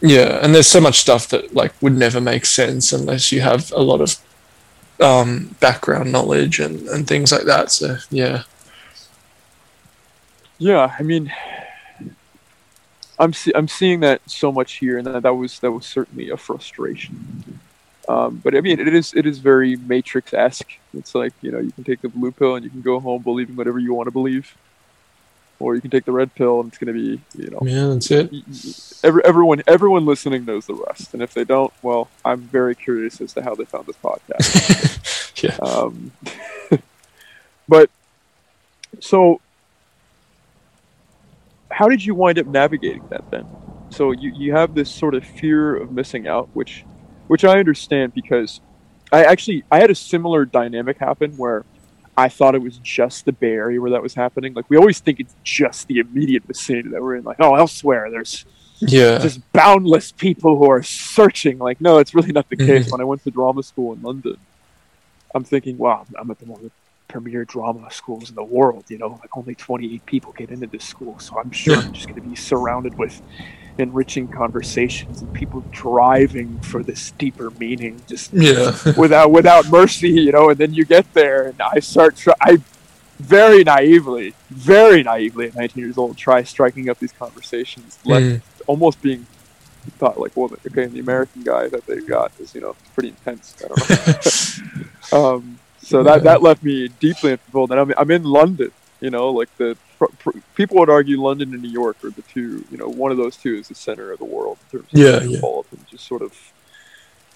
Yeah, 0.00 0.38
and 0.42 0.54
there's 0.54 0.68
so 0.68 0.80
much 0.80 0.98
stuff 1.00 1.28
that 1.28 1.54
like 1.54 1.74
would 1.82 1.96
never 1.96 2.20
make 2.20 2.44
sense 2.46 2.92
unless 2.92 3.32
you 3.32 3.40
have 3.40 3.72
a 3.72 3.82
lot 3.82 4.00
of 4.00 4.16
um, 5.00 5.56
background 5.60 6.12
knowledge 6.12 6.60
and, 6.60 6.88
and 6.88 7.06
things 7.06 7.32
like 7.32 7.44
that. 7.44 7.70
So 7.72 7.96
yeah, 8.10 8.42
Yeah, 10.58 10.94
I 10.98 11.02
mean, 11.02 11.32
I'm 13.18 13.32
see- 13.32 13.52
I'm 13.54 13.68
seeing 13.68 14.00
that 14.00 14.20
so 14.26 14.52
much 14.52 14.74
here, 14.74 14.98
and 14.98 15.06
that, 15.06 15.22
that 15.22 15.34
was 15.34 15.58
that 15.60 15.72
was 15.72 15.86
certainly 15.86 16.30
a 16.30 16.36
frustration. 16.36 17.60
Um, 18.08 18.40
but 18.42 18.56
I 18.56 18.60
mean, 18.60 18.80
it 18.80 18.88
is 18.94 19.12
it 19.14 19.26
is 19.26 19.38
very 19.38 19.76
Matrix 19.76 20.32
esque. 20.32 20.70
It's 20.94 21.14
like 21.14 21.32
you 21.42 21.50
know 21.50 21.58
you 21.58 21.72
can 21.72 21.84
take 21.84 22.00
the 22.00 22.08
blue 22.08 22.32
pill 22.32 22.54
and 22.54 22.64
you 22.64 22.70
can 22.70 22.80
go 22.80 23.00
home 23.00 23.22
believing 23.22 23.56
whatever 23.56 23.78
you 23.78 23.92
want 23.92 24.06
to 24.06 24.10
believe, 24.12 24.56
or 25.58 25.74
you 25.74 25.80
can 25.80 25.90
take 25.90 26.04
the 26.06 26.12
red 26.12 26.34
pill 26.34 26.60
and 26.60 26.68
it's 26.68 26.78
going 26.78 26.94
to 26.94 26.98
be 26.98 27.20
you 27.36 27.50
know 27.50 27.58
yeah, 27.62 27.86
that's 27.88 28.10
it. 28.10 29.04
every, 29.04 29.22
everyone 29.24 29.62
everyone 29.66 30.06
listening 30.06 30.44
knows 30.46 30.66
the 30.66 30.74
rest, 30.74 31.12
and 31.12 31.22
if 31.22 31.34
they 31.34 31.44
don't, 31.44 31.72
well, 31.82 32.08
I'm 32.24 32.40
very 32.40 32.74
curious 32.74 33.20
as 33.20 33.34
to 33.34 33.42
how 33.42 33.54
they 33.54 33.64
found 33.66 33.86
this 33.86 33.96
podcast. 33.96 35.42
yeah, 35.42 35.56
Um, 35.60 36.12
but 37.68 37.90
so, 39.00 39.40
how 41.78 41.88
did 41.88 42.04
you 42.04 42.12
wind 42.12 42.40
up 42.40 42.46
navigating 42.46 43.06
that 43.08 43.30
then? 43.30 43.46
So 43.90 44.10
you, 44.10 44.32
you 44.34 44.52
have 44.52 44.74
this 44.74 44.90
sort 44.90 45.14
of 45.14 45.24
fear 45.24 45.76
of 45.76 45.92
missing 45.92 46.26
out, 46.26 46.48
which 46.52 46.84
which 47.28 47.44
I 47.44 47.60
understand 47.60 48.14
because 48.14 48.60
I 49.12 49.22
actually 49.22 49.62
I 49.70 49.78
had 49.78 49.88
a 49.88 49.94
similar 49.94 50.44
dynamic 50.44 50.98
happen 50.98 51.36
where 51.36 51.64
I 52.16 52.30
thought 52.30 52.56
it 52.56 52.62
was 52.62 52.78
just 52.78 53.26
the 53.26 53.32
Bay 53.32 53.52
Area 53.52 53.80
where 53.80 53.92
that 53.92 54.02
was 54.02 54.12
happening. 54.12 54.54
Like 54.54 54.68
we 54.68 54.76
always 54.76 54.98
think 54.98 55.20
it's 55.20 55.36
just 55.44 55.86
the 55.86 56.00
immediate 56.00 56.42
vicinity 56.42 56.88
that 56.88 57.00
we're 57.00 57.14
in. 57.14 57.22
Like 57.22 57.36
oh, 57.38 57.54
elsewhere 57.54 58.10
there's 58.10 58.44
yeah, 58.80 59.18
just 59.18 59.40
boundless 59.52 60.10
people 60.10 60.58
who 60.58 60.68
are 60.68 60.82
searching. 60.82 61.58
Like, 61.58 61.80
no, 61.80 61.98
it's 61.98 62.12
really 62.12 62.32
not 62.32 62.48
the 62.48 62.56
case. 62.56 62.88
Mhm. 62.88 62.92
When 62.92 63.00
I 63.00 63.04
went 63.04 63.22
to 63.22 63.30
drama 63.30 63.62
school 63.62 63.92
in 63.92 64.02
London, 64.02 64.36
I'm 65.32 65.44
thinking, 65.44 65.78
wow, 65.78 66.06
I'm 66.18 66.28
at 66.32 66.40
the 66.40 66.46
the 66.46 66.70
premier 67.08 67.44
drama 67.44 67.90
schools 67.90 68.28
in 68.28 68.36
the 68.36 68.44
world. 68.44 68.84
You 68.88 68.98
know, 68.98 69.18
like 69.20 69.36
only 69.36 69.54
28 69.54 70.04
people 70.06 70.32
get 70.36 70.50
into 70.50 70.66
this 70.66 70.84
school, 70.84 71.18
so 71.18 71.38
I'm 71.38 71.50
sure 71.50 71.76
I'm 71.76 71.92
just 71.92 72.06
going 72.06 72.20
to 72.22 72.28
be 72.28 72.36
surrounded 72.36 72.96
with 72.98 73.20
enriching 73.78 74.26
conversations 74.28 75.22
and 75.22 75.32
people 75.32 75.62
driving 75.70 76.58
for 76.60 76.82
this 76.82 77.12
deeper 77.12 77.50
meaning, 77.58 78.02
just 78.08 78.32
yeah, 78.32 78.76
without 78.96 79.30
without 79.30 79.68
mercy. 79.70 80.10
You 80.10 80.32
know, 80.32 80.50
and 80.50 80.58
then 80.58 80.74
you 80.74 80.84
get 80.84 81.12
there, 81.14 81.48
and 81.48 81.60
I 81.60 81.80
start. 81.80 82.16
Try- 82.16 82.34
I 82.40 82.58
very 83.18 83.64
naively, 83.64 84.32
very 84.48 85.02
naively 85.02 85.46
at 85.48 85.56
19 85.56 85.82
years 85.82 85.98
old, 85.98 86.16
try 86.16 86.42
striking 86.44 86.88
up 86.88 87.00
these 87.00 87.10
conversations, 87.12 87.98
like 88.04 88.22
Mm. 88.22 88.40
almost 88.68 89.02
being 89.02 89.26
thought 89.98 90.20
like, 90.20 90.36
well, 90.36 90.50
okay, 90.66 90.84
and 90.84 90.92
the 90.92 91.00
American 91.00 91.42
guy 91.42 91.66
that 91.68 91.84
they've 91.86 92.06
got 92.06 92.30
is, 92.38 92.54
you 92.54 92.60
know, 92.60 92.76
pretty 92.94 93.08
intense. 93.08 93.56
I 93.64 93.68
don't 93.68 95.12
know. 95.12 95.34
um, 95.36 95.58
so 95.88 96.02
that 96.02 96.22
that 96.24 96.42
left 96.42 96.62
me 96.62 96.88
deeply 97.00 97.32
unfulfilled. 97.32 97.70
And 97.72 97.80
I'm 97.80 97.92
I'm 97.96 98.10
in 98.10 98.24
London, 98.24 98.70
you 99.00 99.10
know, 99.10 99.30
like 99.30 99.48
the 99.56 99.76
pr- 99.98 100.04
pr- 100.18 100.38
people 100.54 100.76
would 100.78 100.90
argue 100.90 101.20
London 101.20 101.52
and 101.54 101.62
New 101.62 101.70
York 101.70 101.96
are 102.04 102.10
the 102.10 102.22
two, 102.22 102.64
you 102.70 102.76
know, 102.78 102.88
one 102.88 103.10
of 103.10 103.16
those 103.16 103.36
two 103.36 103.54
is 103.56 103.68
the 103.68 103.74
center 103.74 104.12
of 104.12 104.18
the 104.18 104.24
world 104.24 104.58
in 104.72 104.78
terms 104.80 104.92
of 104.92 104.98
Yeah, 104.98 105.06
yeah. 105.06 105.18
metropolitan, 105.26 105.84
just 105.90 106.06
sort 106.06 106.22
of. 106.22 106.32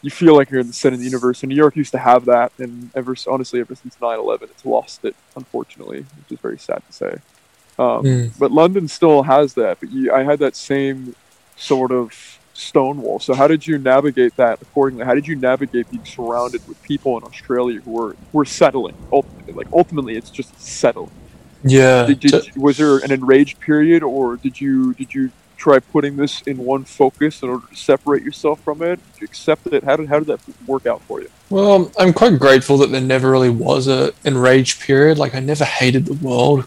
You 0.05 0.11
feel 0.11 0.35
like 0.35 0.51
you're 0.51 0.59
in 0.61 0.67
the 0.67 0.73
center 0.73 0.95
of 0.95 0.99
the 1.01 1.07
universe, 1.07 1.45
and 1.45 1.49
New 1.51 1.55
York 1.55 1.77
used 1.77 1.93
to 1.93 1.99
have 1.99 2.25
that, 2.25 2.51
and 2.59 2.91
ever 2.97 3.15
honestly, 3.29 3.61
ever 3.61 3.77
since 3.77 3.95
9/11, 4.01 4.43
it's 4.51 4.65
lost 4.67 5.05
it, 5.05 5.15
unfortunately, 5.37 6.01
which 6.01 6.33
is 6.33 6.41
very 6.41 6.59
sad 6.59 6.83
to 6.89 6.93
say. 6.93 7.13
Um, 7.79 8.03
Mm. 8.05 8.33
but 8.39 8.51
London 8.51 8.89
still 8.89 9.23
has 9.23 9.55
that. 9.55 9.79
But 9.79 9.93
you, 9.93 10.13
I 10.13 10.25
had 10.25 10.41
that 10.41 10.57
same 10.57 11.15
sort 11.57 11.93
of 11.93 12.39
stonewall. 12.63 13.19
So 13.21 13.35
how 13.35 13.49
did 13.49 13.67
you 13.67 13.79
navigate 13.79 14.37
that 14.37 14.63
accordingly? 14.63 15.05
How 15.05 15.15
did 15.15 15.27
you 15.27 15.37
navigate 15.37 15.91
being 15.91 16.05
surrounded 16.05 16.67
with 16.69 16.83
people 16.83 17.19
in 17.19 17.25
Australia 17.25 17.81
who 17.81 17.91
were 17.91 18.11
who 18.11 18.39
were 18.39 18.45
settling? 18.45 18.97
Ultimately, 19.13 19.53
like 19.53 19.69
ultimately, 19.73 20.17
it's 20.17 20.31
just 20.31 20.59
settling. 20.61 21.11
yeah. 21.65 22.07
Did, 22.07 22.21
did, 22.21 22.57
was 22.57 22.77
there 22.77 22.99
an 22.99 23.13
enraged 23.13 23.61
period, 23.61 24.03
or 24.03 24.37
did 24.37 24.61
you 24.61 24.95
did 24.95 25.15
you 25.15 25.31
try 25.57 25.79
putting 25.79 26.17
this 26.17 26.43
in 26.43 26.59
one 26.59 26.85
focus 26.85 27.43
in 27.43 27.49
order 27.49 27.65
to 27.69 27.77
separate 27.77 28.23
yourself 28.23 28.61
from 28.61 28.83
it? 28.83 28.97
Did 29.13 29.21
you 29.21 29.25
accept 29.27 29.67
it? 29.69 29.85
How 29.85 29.97
did 29.97 30.09
how 30.09 30.19
did 30.19 30.29
that 30.29 30.41
work 30.67 30.87
out 30.87 31.03
for 31.03 31.21
you? 31.21 31.31
Well, 31.51 31.93
I'm 31.99 32.13
quite 32.13 32.39
grateful 32.39 32.79
that 32.79 32.91
there 32.91 33.01
never 33.01 33.31
really 33.31 33.51
was 33.51 33.87
a 33.89 34.13
enraged 34.25 34.81
period. 34.81 35.19
Like 35.19 35.35
I 35.35 35.41
never 35.41 35.65
hated 35.65 36.07
the 36.07 36.15
world. 36.15 36.67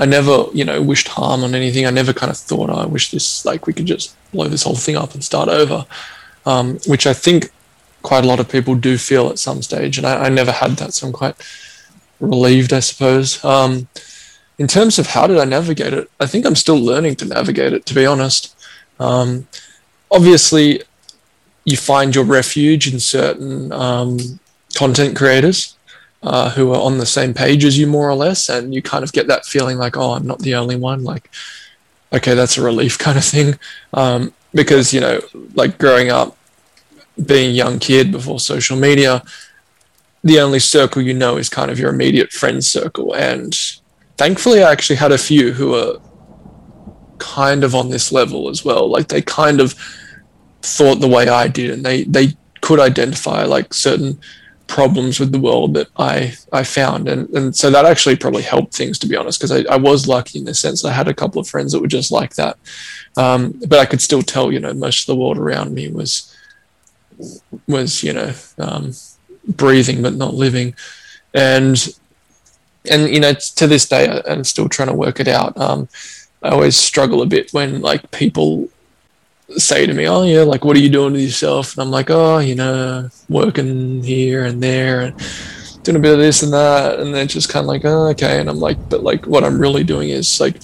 I 0.00 0.06
never, 0.06 0.46
you 0.54 0.64
know, 0.64 0.80
wished 0.80 1.08
harm 1.08 1.44
on 1.44 1.54
anything. 1.54 1.86
I 1.86 1.90
never 1.90 2.14
kind 2.14 2.30
of 2.30 2.38
thought, 2.38 2.70
oh, 2.70 2.74
I 2.74 2.86
wish 2.86 3.10
this, 3.10 3.44
like, 3.44 3.66
we 3.66 3.74
could 3.74 3.84
just 3.84 4.16
blow 4.32 4.48
this 4.48 4.62
whole 4.62 4.74
thing 4.74 4.96
up 4.96 5.12
and 5.12 5.22
start 5.22 5.48
over. 5.48 5.86
Um, 6.46 6.78
which 6.86 7.06
I 7.06 7.12
think 7.12 7.50
quite 8.00 8.24
a 8.24 8.26
lot 8.26 8.40
of 8.40 8.48
people 8.48 8.74
do 8.74 8.96
feel 8.96 9.28
at 9.28 9.38
some 9.38 9.60
stage, 9.60 9.98
and 9.98 10.06
I, 10.06 10.24
I 10.24 10.28
never 10.30 10.52
had 10.52 10.72
that, 10.78 10.94
so 10.94 11.06
I'm 11.06 11.12
quite 11.12 11.36
relieved, 12.18 12.72
I 12.72 12.80
suppose. 12.80 13.44
Um, 13.44 13.88
in 14.58 14.66
terms 14.66 14.98
of 14.98 15.08
how 15.08 15.26
did 15.26 15.36
I 15.36 15.44
navigate 15.44 15.92
it, 15.92 16.10
I 16.18 16.26
think 16.26 16.46
I'm 16.46 16.56
still 16.56 16.78
learning 16.78 17.16
to 17.16 17.26
navigate 17.26 17.74
it, 17.74 17.84
to 17.86 17.94
be 17.94 18.06
honest. 18.06 18.56
Um, 18.98 19.48
obviously, 20.10 20.82
you 21.66 21.76
find 21.76 22.14
your 22.14 22.24
refuge 22.24 22.90
in 22.90 23.00
certain 23.00 23.70
um, 23.70 24.18
content 24.74 25.14
creators 25.14 25.76
uh, 26.22 26.50
who 26.50 26.72
are 26.72 26.80
on 26.80 26.98
the 26.98 27.06
same 27.06 27.32
page 27.32 27.64
as 27.64 27.78
you, 27.78 27.86
more 27.86 28.08
or 28.08 28.14
less, 28.14 28.48
and 28.48 28.74
you 28.74 28.82
kind 28.82 29.04
of 29.04 29.12
get 29.12 29.26
that 29.28 29.46
feeling 29.46 29.78
like, 29.78 29.96
oh, 29.96 30.12
I'm 30.12 30.26
not 30.26 30.40
the 30.40 30.54
only 30.54 30.76
one. 30.76 31.02
Like, 31.02 31.30
okay, 32.12 32.34
that's 32.34 32.58
a 32.58 32.62
relief 32.62 32.98
kind 33.06 33.18
of 33.18 33.24
thing. 33.24 33.58
Um, 33.94 34.32
because 34.52 34.92
you 34.92 35.00
know, 35.00 35.20
like 35.54 35.78
growing 35.78 36.10
up, 36.10 36.36
being 37.24 37.50
a 37.50 37.54
young 37.54 37.78
kid 37.78 38.12
before 38.12 38.40
social 38.40 38.76
media, 38.76 39.22
the 40.22 40.40
only 40.40 40.58
circle 40.58 41.02
you 41.02 41.14
know 41.14 41.36
is 41.36 41.48
kind 41.48 41.70
of 41.70 41.78
your 41.78 41.90
immediate 41.90 42.32
friends 42.32 42.68
circle, 42.68 43.14
and 43.14 43.54
thankfully, 44.16 44.62
I 44.62 44.72
actually 44.72 44.96
had 44.96 45.12
a 45.12 45.18
few 45.18 45.52
who 45.52 45.70
were 45.70 46.00
kind 47.18 47.64
of 47.64 47.74
on 47.74 47.90
this 47.90 48.10
level 48.12 48.48
as 48.48 48.64
well. 48.64 48.88
Like 48.90 49.08
they 49.08 49.22
kind 49.22 49.60
of 49.60 49.74
thought 50.62 50.96
the 50.96 51.08
way 51.08 51.28
I 51.28 51.48
did, 51.48 51.70
and 51.70 51.84
they 51.84 52.04
they 52.04 52.34
could 52.60 52.80
identify 52.80 53.44
like 53.44 53.72
certain 53.72 54.20
problems 54.70 55.18
with 55.18 55.32
the 55.32 55.40
world 55.40 55.74
that 55.74 55.88
I 55.96 56.32
I 56.52 56.62
found, 56.62 57.08
and 57.08 57.28
and 57.30 57.54
so 57.54 57.70
that 57.70 57.84
actually 57.84 58.16
probably 58.16 58.42
helped 58.42 58.72
things 58.72 58.98
to 59.00 59.08
be 59.08 59.16
honest, 59.16 59.38
because 59.38 59.52
I, 59.52 59.60
I 59.74 59.76
was 59.76 60.06
lucky 60.06 60.38
in 60.38 60.44
the 60.44 60.54
sense 60.54 60.84
I 60.84 60.92
had 60.92 61.08
a 61.08 61.18
couple 61.20 61.40
of 61.40 61.48
friends 61.48 61.72
that 61.72 61.80
were 61.80 61.96
just 61.98 62.12
like 62.12 62.36
that, 62.36 62.56
um, 63.16 63.60
but 63.66 63.80
I 63.80 63.84
could 63.84 64.00
still 64.00 64.22
tell 64.22 64.52
you 64.52 64.60
know 64.60 64.72
most 64.72 65.00
of 65.02 65.06
the 65.08 65.20
world 65.20 65.38
around 65.38 65.74
me 65.74 65.90
was 65.90 66.34
was 67.66 68.02
you 68.04 68.12
know 68.12 68.32
um, 68.58 68.92
breathing 69.62 70.02
but 70.02 70.14
not 70.14 70.34
living, 70.34 70.74
and 71.34 71.76
and 72.88 73.10
you 73.10 73.20
know 73.20 73.34
to 73.34 73.66
this 73.66 73.88
day 73.88 74.22
I'm 74.26 74.44
still 74.44 74.68
trying 74.68 74.88
to 74.88 75.02
work 75.04 75.18
it 75.18 75.28
out. 75.28 75.58
Um, 75.58 75.88
I 76.42 76.50
always 76.50 76.76
struggle 76.76 77.22
a 77.22 77.26
bit 77.26 77.52
when 77.52 77.80
like 77.80 78.10
people 78.12 78.68
say 79.56 79.86
to 79.86 79.94
me, 79.94 80.06
"Oh 80.08 80.22
yeah, 80.22 80.42
like 80.42 80.64
what 80.64 80.76
are 80.76 80.80
you 80.80 80.88
doing 80.88 81.14
to 81.14 81.20
yourself?" 81.20 81.74
And 81.74 81.82
I'm 81.82 81.90
like, 81.90 82.10
"Oh, 82.10 82.38
you 82.38 82.54
know, 82.54 83.08
working 83.28 84.02
here 84.02 84.44
and 84.44 84.62
there 84.62 85.00
and 85.00 85.14
doing 85.82 85.96
a 85.96 86.00
bit 86.00 86.12
of 86.12 86.18
this 86.18 86.42
and 86.42 86.52
that." 86.52 87.00
And 87.00 87.14
they're 87.14 87.26
just 87.26 87.48
kind 87.48 87.64
of 87.64 87.68
like, 87.68 87.84
"Oh, 87.84 88.08
okay." 88.08 88.40
And 88.40 88.48
I'm 88.48 88.60
like, 88.60 88.88
"But 88.88 89.02
like, 89.02 89.26
what 89.26 89.44
I'm 89.44 89.58
really 89.58 89.84
doing 89.84 90.10
is 90.10 90.40
like 90.40 90.60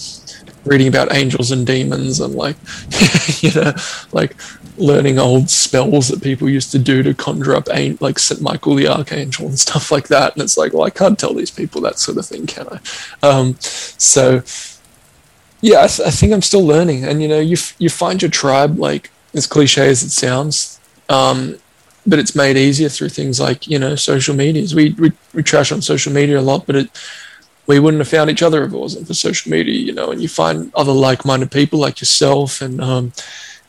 reading 0.64 0.88
about 0.88 1.14
angels 1.14 1.52
and 1.52 1.66
demons 1.66 2.20
and 2.20 2.34
like, 2.34 2.56
you 3.42 3.52
know, 3.54 3.72
like 4.12 4.36
learning 4.78 5.18
old 5.18 5.48
spells 5.48 6.08
that 6.08 6.22
people 6.22 6.50
used 6.50 6.70
to 6.72 6.78
do 6.78 7.02
to 7.02 7.14
conjure 7.14 7.56
up 7.56 7.68
like 8.00 8.18
Saint 8.18 8.42
Michael 8.42 8.74
the 8.74 8.88
Archangel 8.88 9.46
and 9.46 9.58
stuff 9.58 9.90
like 9.90 10.08
that." 10.08 10.34
And 10.34 10.42
it's 10.42 10.56
like, 10.56 10.72
well, 10.72 10.84
I 10.84 10.90
can't 10.90 11.18
tell 11.18 11.34
these 11.34 11.50
people 11.50 11.80
that 11.82 11.98
sort 11.98 12.18
of 12.18 12.26
thing, 12.26 12.46
can 12.46 12.66
I? 12.68 13.26
Um, 13.26 13.56
so 13.60 14.42
yeah, 15.60 15.84
I, 15.84 15.86
th- 15.86 16.06
I, 16.06 16.10
think 16.10 16.32
I'm 16.32 16.42
still 16.42 16.64
learning, 16.64 17.04
and 17.04 17.22
you 17.22 17.28
know, 17.28 17.40
you 17.40 17.54
f- 17.54 17.74
you 17.78 17.88
find 17.88 18.20
your 18.20 18.30
tribe 18.30 18.78
like 18.78 19.10
as 19.34 19.46
cliche 19.46 19.88
as 19.88 20.02
it 20.02 20.10
sounds, 20.10 20.80
um, 21.08 21.58
but 22.06 22.18
it's 22.18 22.34
made 22.34 22.56
easier 22.56 22.88
through 22.88 23.08
things 23.08 23.40
like 23.40 23.66
you 23.66 23.78
know 23.78 23.96
social 23.96 24.34
medias. 24.34 24.74
We, 24.74 24.90
we 24.98 25.12
we 25.32 25.42
trash 25.42 25.72
on 25.72 25.82
social 25.82 26.12
media 26.12 26.38
a 26.38 26.42
lot, 26.42 26.66
but 26.66 26.76
it 26.76 26.90
we 27.66 27.80
wouldn't 27.80 28.00
have 28.00 28.08
found 28.08 28.30
each 28.30 28.42
other 28.42 28.64
if 28.64 28.72
it 28.72 28.76
wasn't 28.76 29.06
for 29.06 29.14
social 29.14 29.50
media, 29.50 29.74
you 29.74 29.92
know. 29.92 30.10
And 30.10 30.22
you 30.22 30.28
find 30.28 30.72
other 30.74 30.92
like-minded 30.92 31.50
people 31.50 31.78
like 31.78 32.00
yourself, 32.00 32.60
and 32.60 32.80
um, 32.80 33.12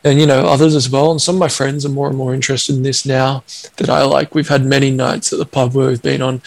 and 0.03 0.19
you 0.19 0.25
know 0.25 0.45
others 0.45 0.75
as 0.75 0.89
well. 0.89 1.11
And 1.11 1.21
some 1.21 1.35
of 1.35 1.39
my 1.39 1.47
friends 1.47 1.85
are 1.85 1.89
more 1.89 2.07
and 2.07 2.17
more 2.17 2.33
interested 2.33 2.75
in 2.75 2.83
this 2.83 3.05
now 3.05 3.43
that 3.77 3.89
I 3.89 4.03
like. 4.03 4.35
We've 4.35 4.47
had 4.47 4.65
many 4.65 4.91
nights 4.91 5.33
at 5.33 5.39
the 5.39 5.45
pub 5.45 5.73
where 5.73 5.87
we've 5.87 6.01
been 6.01 6.21
on, 6.21 6.41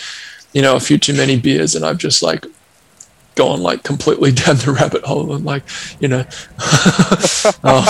you 0.53 0.63
know, 0.63 0.77
a 0.77 0.81
few 0.81 0.99
too 0.99 1.15
many 1.15 1.39
beers, 1.39 1.75
and 1.75 1.85
I've 1.85 1.99
just 1.99 2.23
like 2.23 2.47
gone 3.35 3.61
like 3.61 3.83
completely 3.83 4.33
down 4.43 4.57
the 4.57 4.73
rabbit 4.73 5.05
hole 5.05 5.35
and 5.35 5.45
like 5.45 5.63
you 6.01 6.09
know 6.09 6.21
um, 7.65 7.85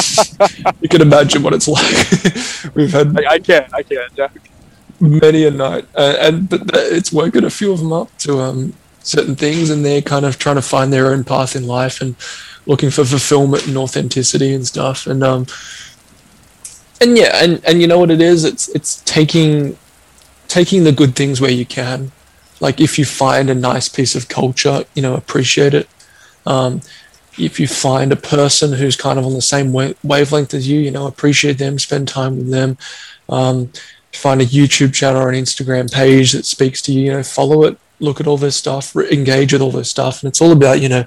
you 0.81 0.88
can 0.88 1.00
imagine 1.00 1.42
what 1.42 1.55
it's 1.55 1.68
like. 1.68 2.74
We've 2.74 2.92
had 2.92 3.18
I, 3.18 3.33
I 3.33 3.38
can't 3.38 3.72
I 3.74 3.83
can't 3.83 4.12
many 5.00 5.46
a 5.46 5.50
night 5.50 5.87
uh, 5.94 6.16
and 6.20 6.48
but 6.48 6.62
it's 6.74 7.12
woken 7.12 7.44
a 7.44 7.50
few 7.50 7.72
of 7.72 7.79
them 7.79 7.92
up 7.92 8.16
to 8.18 8.38
um, 8.38 8.74
certain 9.03 9.35
things 9.35 9.70
and 9.70 9.85
they're 9.85 10.03
kind 10.03 10.26
of 10.26 10.38
trying 10.38 10.57
to 10.57 10.62
find 10.62 10.92
their 10.92 11.07
own 11.07 11.24
path 11.24 11.57
in 11.57 11.66
life 11.66 12.00
and 12.00 12.14
looking 12.66 12.90
for 12.90 13.05
fulfillment 13.05 13.66
and 13.66 13.76
authenticity 13.79 14.53
and 14.53 14.66
stuff 14.66 15.07
and 15.07 15.24
um 15.24 15.46
and 17.00 17.16
yeah 17.16 17.31
and 17.42 17.64
and 17.64 17.81
you 17.81 17.87
know 17.87 17.98
what 17.98 18.11
it 18.11 18.20
is? 18.20 18.44
It's 18.44 18.68
it's 18.68 19.03
taking 19.03 19.76
taking 20.48 20.85
the 20.85 20.92
good 20.92 21.16
things 21.16 21.40
where 21.40 21.50
you 21.50 21.64
can 21.64 22.12
like 22.60 22.80
if 22.80 22.98
you 22.98 23.04
find 23.04 23.50
a 23.50 23.54
nice 23.54 23.88
piece 23.88 24.14
of 24.14 24.28
culture, 24.28 24.84
you 24.94 25.02
know, 25.02 25.14
appreciate 25.14 25.74
it. 25.74 25.88
Um, 26.46 26.82
if 27.38 27.58
you 27.58 27.66
find 27.66 28.12
a 28.12 28.16
person 28.16 28.72
who's 28.72 28.96
kind 28.96 29.18
of 29.18 29.24
on 29.24 29.34
the 29.34 29.42
same 29.42 29.72
wa- 29.72 29.94
wavelength 30.02 30.54
as 30.54 30.68
you, 30.68 30.80
you 30.80 30.90
know, 30.90 31.06
appreciate 31.06 31.58
them, 31.58 31.78
spend 31.78 32.08
time 32.08 32.36
with 32.36 32.50
them. 32.50 32.76
Um, 33.28 33.72
find 34.12 34.42
a 34.42 34.46
YouTube 34.46 34.92
channel 34.92 35.22
or 35.22 35.30
an 35.30 35.36
Instagram 35.36 35.90
page 35.90 36.32
that 36.32 36.44
speaks 36.44 36.82
to 36.82 36.92
you, 36.92 37.00
you 37.02 37.12
know, 37.12 37.22
follow 37.22 37.64
it, 37.64 37.78
look 38.00 38.20
at 38.20 38.26
all 38.26 38.36
this 38.36 38.56
stuff, 38.56 38.94
re- 38.94 39.10
engage 39.10 39.52
with 39.52 39.62
all 39.62 39.70
this 39.70 39.88
stuff. 39.88 40.22
And 40.22 40.28
it's 40.28 40.40
all 40.40 40.52
about, 40.52 40.80
you 40.80 40.88
know, 40.88 41.04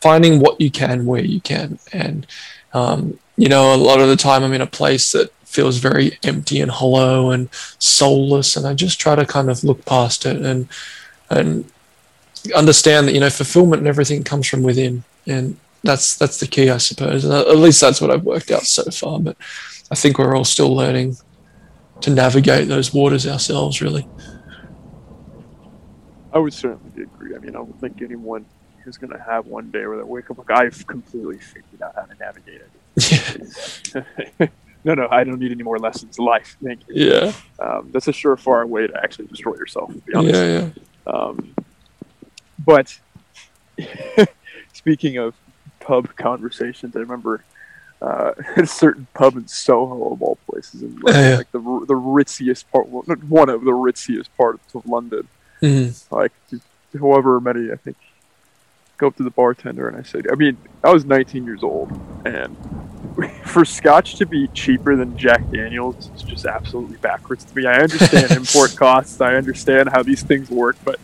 finding 0.00 0.38
what 0.38 0.60
you 0.60 0.70
can 0.70 1.04
where 1.04 1.24
you 1.24 1.40
can. 1.40 1.78
And, 1.92 2.26
um, 2.72 3.18
you 3.36 3.48
know, 3.48 3.74
a 3.74 3.76
lot 3.76 4.00
of 4.00 4.08
the 4.08 4.16
time 4.16 4.44
I'm 4.44 4.52
in 4.52 4.60
a 4.60 4.66
place 4.66 5.12
that 5.12 5.32
feels 5.48 5.78
very 5.78 6.18
empty 6.22 6.60
and 6.60 6.70
hollow 6.70 7.30
and 7.30 7.48
soulless 7.78 8.54
and 8.54 8.66
I 8.66 8.74
just 8.74 9.00
try 9.00 9.14
to 9.14 9.24
kind 9.24 9.48
of 9.48 9.64
look 9.64 9.82
past 9.86 10.26
it 10.26 10.36
and 10.36 10.68
and 11.30 11.64
understand 12.54 13.08
that 13.08 13.14
you 13.14 13.20
know 13.20 13.30
fulfillment 13.30 13.80
and 13.80 13.88
everything 13.88 14.22
comes 14.22 14.46
from 14.46 14.62
within. 14.62 15.04
And 15.26 15.56
that's 15.82 16.16
that's 16.16 16.38
the 16.38 16.46
key 16.46 16.68
I 16.68 16.76
suppose. 16.76 17.24
Uh, 17.24 17.48
at 17.48 17.56
least 17.56 17.80
that's 17.80 18.00
what 18.00 18.10
I've 18.10 18.24
worked 18.24 18.50
out 18.50 18.64
so 18.64 18.84
far 18.90 19.18
but 19.18 19.36
I 19.90 19.94
think 19.94 20.18
we're 20.18 20.36
all 20.36 20.44
still 20.44 20.74
learning 20.76 21.16
to 22.02 22.10
navigate 22.10 22.68
those 22.68 22.92
waters 22.92 23.26
ourselves 23.26 23.80
really. 23.80 24.06
I 26.34 26.38
would 26.38 26.52
certainly 26.52 27.02
agree. 27.02 27.34
I 27.34 27.38
mean 27.38 27.50
I 27.50 27.60
don't 27.60 27.80
think 27.80 28.02
anyone 28.02 28.44
is 28.84 28.98
going 28.98 29.12
to 29.12 29.22
have 29.22 29.46
one 29.46 29.70
day 29.70 29.86
where 29.86 29.96
they 29.96 30.02
wake 30.02 30.30
up 30.30 30.36
like 30.36 30.50
I've 30.50 30.86
completely 30.86 31.38
figured 31.38 31.80
out 31.82 31.94
how 31.94 32.02
to 32.02 32.14
navigate 32.16 32.60
it. 32.60 33.94
yeah. 34.40 34.46
no, 34.88 34.94
no, 34.94 35.08
I 35.10 35.22
don't 35.22 35.38
need 35.38 35.52
any 35.52 35.62
more 35.62 35.78
lessons. 35.78 36.18
Life, 36.18 36.56
thank 36.64 36.80
you. 36.88 37.10
Yeah, 37.10 37.32
um, 37.58 37.90
that's 37.92 38.08
a 38.08 38.12
surefire 38.12 38.66
way 38.66 38.86
to 38.86 38.96
actually 39.02 39.26
destroy 39.26 39.54
yourself. 39.54 39.92
To 39.92 40.00
be 40.00 40.14
honest. 40.14 40.34
Yeah, 40.34 40.70
yeah. 41.06 41.12
Um, 41.12 41.54
but 42.64 42.98
speaking 44.72 45.18
of 45.18 45.34
pub 45.80 46.16
conversations, 46.16 46.96
I 46.96 47.00
remember 47.00 47.44
uh, 48.00 48.32
a 48.56 48.66
certain 48.82 49.06
pub 49.12 49.36
in 49.36 49.46
Soho 49.46 50.10
of 50.10 50.22
all 50.22 50.38
places, 50.50 50.82
in 50.82 50.98
like, 51.00 51.14
yeah. 51.14 51.36
like 51.36 51.52
the 51.52 51.60
the 51.60 51.94
ritziest 51.94 52.64
part, 52.72 52.88
one 52.88 53.50
of 53.50 53.64
the 53.64 53.72
ritziest 53.72 54.28
parts 54.38 54.74
of 54.74 54.86
London. 54.86 55.28
Mm-hmm. 55.60 56.14
Like 56.14 56.32
however 56.98 57.40
many, 57.40 57.70
I 57.70 57.76
think. 57.76 57.96
Go 58.96 59.06
up 59.06 59.16
to 59.18 59.22
the 59.22 59.30
bartender 59.30 59.86
and 59.86 59.96
I 59.96 60.02
said, 60.02 60.26
I 60.28 60.34
mean, 60.34 60.56
I 60.82 60.92
was 60.92 61.04
19 61.04 61.44
years 61.44 61.62
old, 61.62 61.88
and 62.24 62.56
for 63.44 63.64
scotch 63.64 64.16
to 64.16 64.26
be 64.26 64.48
cheaper 64.48 64.96
than 64.96 65.16
Jack 65.16 65.50
Daniels 65.50 66.10
is 66.14 66.22
just 66.22 66.46
absolutely 66.46 66.96
backwards 66.98 67.44
to 67.44 67.56
me. 67.56 67.66
I 67.66 67.80
understand 67.80 68.30
import 68.36 68.76
costs. 68.76 69.20
I 69.20 69.34
understand 69.34 69.88
how 69.88 70.02
these 70.02 70.22
things 70.22 70.50
work, 70.50 70.76
but 70.84 71.00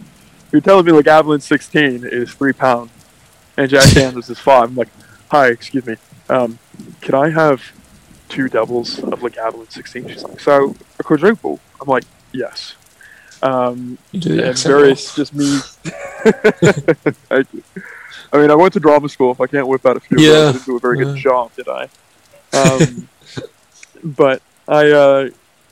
you're 0.52 0.60
telling 0.60 0.86
me 0.86 0.92
Lagavulin 0.92 1.42
16 1.42 2.04
is 2.04 2.32
three 2.32 2.52
pounds 2.52 2.90
and 3.56 3.68
Jack 3.68 3.92
Daniels 3.92 4.30
is 4.30 4.38
five. 4.38 4.68
I'm 4.70 4.76
like, 4.76 4.88
hi, 5.28 5.48
excuse 5.48 5.86
me. 5.86 5.96
Um, 6.28 6.58
can 7.00 7.14
I 7.14 7.30
have 7.30 7.62
two 8.28 8.48
doubles 8.48 8.98
of 9.00 9.20
Lagavulin 9.20 9.70
16? 9.70 10.08
She's 10.08 10.22
like, 10.22 10.40
so 10.40 10.76
a 10.98 11.02
quadruple? 11.02 11.58
I'm 11.80 11.88
like, 11.88 12.04
yes. 12.32 12.76
Um, 13.42 13.98
and 14.12 14.58
various 14.58 15.14
just 15.14 15.34
me. 15.34 15.60
You. 17.30 17.62
I 18.32 18.38
mean, 18.38 18.50
I 18.50 18.54
went 18.54 18.72
to 18.72 18.80
drama 18.80 19.08
school. 19.08 19.32
If 19.32 19.40
I 19.40 19.46
can't 19.46 19.66
whip 19.68 19.84
out 19.84 19.96
a 19.96 20.00
few, 20.00 20.18
yeah. 20.18 20.48
I 20.48 20.52
didn't 20.52 20.64
do 20.64 20.76
a 20.76 20.80
very 20.80 20.98
yeah. 20.98 21.04
good 21.04 21.16
job, 21.16 21.54
did 21.54 21.68
I? 21.68 21.88
Um, 22.54 23.08
but 24.04 24.42
I, 24.68 24.90
uh, 24.90 25.30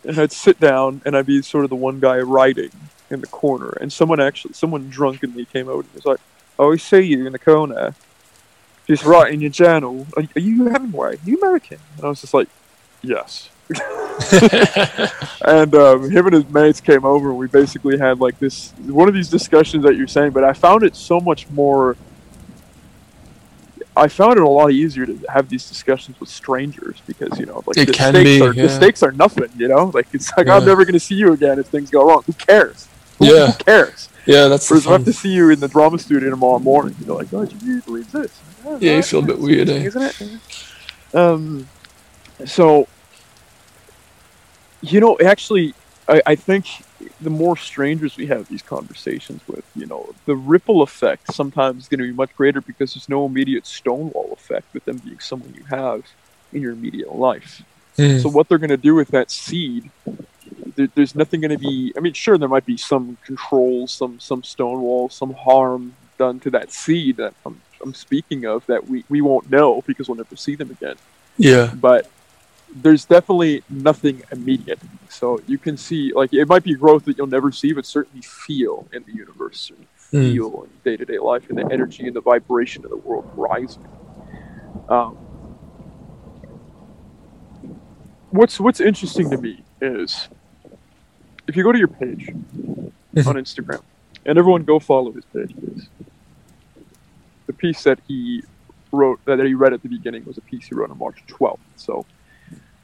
I'd 0.08 0.32
sit 0.32 0.58
down 0.58 1.02
and 1.04 1.16
I'd 1.16 1.26
be 1.26 1.42
sort 1.42 1.64
of 1.64 1.70
the 1.70 1.76
one 1.76 2.00
guy 2.00 2.18
writing 2.18 2.70
in 3.10 3.20
the 3.20 3.26
corner, 3.26 3.70
and 3.80 3.92
someone 3.92 4.20
actually, 4.20 4.54
someone 4.54 4.88
drunkenly 4.88 5.44
came 5.44 5.68
out 5.68 5.84
and 5.84 5.94
was 5.94 6.06
like, 6.06 6.20
"Oh, 6.58 6.72
I 6.72 6.76
see 6.76 7.00
you 7.00 7.26
in 7.26 7.32
the 7.32 7.38
corner, 7.38 7.94
just 8.86 9.04
writing 9.04 9.40
your 9.40 9.50
journal. 9.50 10.06
Are, 10.16 10.24
are 10.34 10.40
you 10.40 10.66
Hemingway? 10.66 11.16
Are 11.16 11.18
you 11.24 11.38
American?" 11.38 11.78
And 11.96 12.06
I 12.06 12.08
was 12.08 12.20
just 12.20 12.34
like, 12.34 12.48
"Yes." 13.02 13.50
and 15.42 15.74
um, 15.74 16.10
him 16.10 16.26
and 16.26 16.34
his 16.34 16.48
mates 16.48 16.80
came 16.80 17.04
over, 17.04 17.30
and 17.30 17.38
we 17.38 17.46
basically 17.46 17.98
had 17.98 18.20
like 18.20 18.38
this 18.38 18.72
one 18.86 19.08
of 19.08 19.14
these 19.14 19.28
discussions 19.28 19.84
that 19.84 19.96
you're 19.96 20.08
saying. 20.08 20.32
But 20.32 20.44
I 20.44 20.52
found 20.52 20.82
it 20.82 20.96
so 20.96 21.20
much 21.20 21.48
more 21.50 21.96
I 23.96 24.08
found 24.08 24.38
it 24.38 24.42
a 24.42 24.48
lot 24.48 24.70
easier 24.70 25.04
to 25.04 25.18
have 25.28 25.48
these 25.48 25.68
discussions 25.68 26.18
with 26.18 26.30
strangers 26.30 27.02
because 27.06 27.38
you 27.38 27.46
know, 27.46 27.62
like 27.66 27.76
it 27.76 27.86
the 27.86 27.92
stakes 27.94 28.24
be, 28.24 28.40
are 28.40 28.54
yeah. 28.54 28.62
the 28.62 28.68
stakes 28.68 29.02
are 29.02 29.12
nothing. 29.12 29.50
You 29.56 29.68
know, 29.68 29.90
like 29.94 30.06
it's 30.12 30.32
like 30.36 30.46
yeah. 30.46 30.56
I'm 30.56 30.64
never 30.64 30.84
going 30.84 30.94
to 30.94 31.00
see 31.00 31.14
you 31.14 31.32
again 31.32 31.58
if 31.58 31.66
things 31.66 31.90
go 31.90 32.06
wrong. 32.06 32.22
Who 32.26 32.32
cares? 32.32 32.88
Who, 33.18 33.26
yeah, 33.26 33.52
who 33.52 33.64
cares? 33.64 34.08
Yeah, 34.24 34.48
that's. 34.48 34.70
Whereas 34.70 34.86
I 34.86 34.92
have 34.92 35.04
to 35.04 35.12
see 35.12 35.32
you 35.32 35.50
in 35.50 35.60
the 35.60 35.68
drama 35.68 35.98
studio 35.98 36.30
tomorrow 36.30 36.58
morning. 36.58 36.96
You're 37.04 37.16
like, 37.16 37.32
oh, 37.34 37.44
do 37.44 37.66
you 37.66 37.82
believe 37.82 38.10
this? 38.12 38.40
Yeah, 38.64 38.78
yeah 38.80 38.96
you 38.96 39.02
feel 39.02 39.20
a 39.20 39.26
bit 39.26 39.38
weird, 39.38 39.68
eh? 39.68 39.82
isn't 39.84 40.02
it? 40.02 41.14
Um, 41.14 41.68
so 42.46 42.88
you 44.82 45.00
know, 45.00 45.16
actually, 45.24 45.74
I, 46.08 46.22
I 46.26 46.34
think 46.34 46.66
the 47.20 47.30
more 47.30 47.56
strangers 47.56 48.16
we 48.16 48.26
have 48.26 48.48
these 48.48 48.62
conversations 48.62 49.40
with, 49.46 49.64
you 49.74 49.86
know, 49.86 50.14
the 50.26 50.36
ripple 50.36 50.82
effect 50.82 51.32
sometimes 51.32 51.84
is 51.84 51.88
going 51.88 52.00
to 52.00 52.06
be 52.06 52.12
much 52.12 52.34
greater 52.36 52.60
because 52.60 52.94
there's 52.94 53.08
no 53.08 53.26
immediate 53.26 53.66
stonewall 53.66 54.30
effect 54.32 54.72
with 54.74 54.84
them 54.84 54.98
being 54.98 55.20
someone 55.20 55.54
you 55.54 55.64
have 55.64 56.04
in 56.52 56.62
your 56.62 56.72
immediate 56.72 57.14
life. 57.14 57.62
Mm. 57.98 58.22
So 58.22 58.28
what 58.28 58.48
they're 58.48 58.58
going 58.58 58.70
to 58.70 58.76
do 58.76 58.94
with 58.94 59.08
that 59.08 59.30
seed, 59.30 59.90
there, 60.76 60.88
there's 60.94 61.14
nothing 61.14 61.40
going 61.40 61.50
to 61.50 61.58
be. 61.58 61.92
I 61.96 62.00
mean, 62.00 62.14
sure, 62.14 62.38
there 62.38 62.48
might 62.48 62.66
be 62.66 62.76
some 62.76 63.18
control, 63.24 63.86
some 63.86 64.18
some 64.18 64.42
stonewall, 64.42 65.08
some 65.08 65.34
harm 65.34 65.94
done 66.18 66.40
to 66.40 66.50
that 66.50 66.72
seed 66.72 67.16
that 67.16 67.34
I'm, 67.44 67.60
I'm 67.82 67.94
speaking 67.94 68.44
of 68.46 68.64
that 68.66 68.88
we, 68.88 69.04
we 69.08 69.20
won't 69.20 69.50
know 69.50 69.82
because 69.86 70.08
we'll 70.08 70.16
never 70.16 70.36
see 70.36 70.54
them 70.54 70.70
again. 70.70 70.96
yeah. 71.36 71.74
But 71.74 72.10
there's 72.74 73.04
definitely 73.04 73.62
nothing 73.68 74.22
immediate. 74.32 74.80
So 75.08 75.38
you 75.46 75.58
can 75.58 75.76
see, 75.76 76.12
like, 76.14 76.32
it 76.32 76.48
might 76.48 76.64
be 76.64 76.74
growth 76.74 77.04
that 77.04 77.18
you'll 77.18 77.26
never 77.26 77.52
see, 77.52 77.72
but 77.72 77.86
certainly 77.86 78.22
feel 78.22 78.88
in 78.92 79.04
the 79.04 79.12
universe, 79.12 79.70
and 79.70 79.86
Mm. 80.12 80.32
feel 80.34 80.62
in 80.64 80.70
day 80.84 80.96
to 80.96 81.04
day 81.04 81.18
life, 81.18 81.48
and 81.48 81.58
the 81.58 81.70
energy 81.72 82.06
and 82.06 82.14
the 82.14 82.20
vibration 82.20 82.84
of 82.84 82.90
the 82.90 82.96
world 82.98 83.30
rising. 83.34 83.86
Um, 84.88 85.16
what's 88.30 88.60
what's 88.60 88.80
interesting 88.80 89.30
to 89.30 89.38
me 89.38 89.64
is 89.80 90.28
if 91.48 91.56
you 91.56 91.62
go 91.62 91.72
to 91.72 91.78
your 91.78 91.88
page 91.88 92.28
on 92.30 93.34
Instagram, 93.36 93.82
and 94.26 94.38
everyone 94.38 94.64
go 94.64 94.78
follow 94.78 95.12
his 95.12 95.24
page, 95.26 95.54
please. 95.58 95.88
The 97.46 97.52
piece 97.54 97.82
that 97.84 98.00
he 98.06 98.42
wrote 98.92 99.20
that 99.26 99.38
he 99.40 99.54
read 99.54 99.72
at 99.72 99.82
the 99.82 99.88
beginning 99.88 100.24
was 100.24 100.38
a 100.38 100.42
piece 100.42 100.66
he 100.66 100.74
wrote 100.74 100.90
on 100.90 100.98
March 100.98 101.24
12th. 101.28 101.58
So 101.76 102.06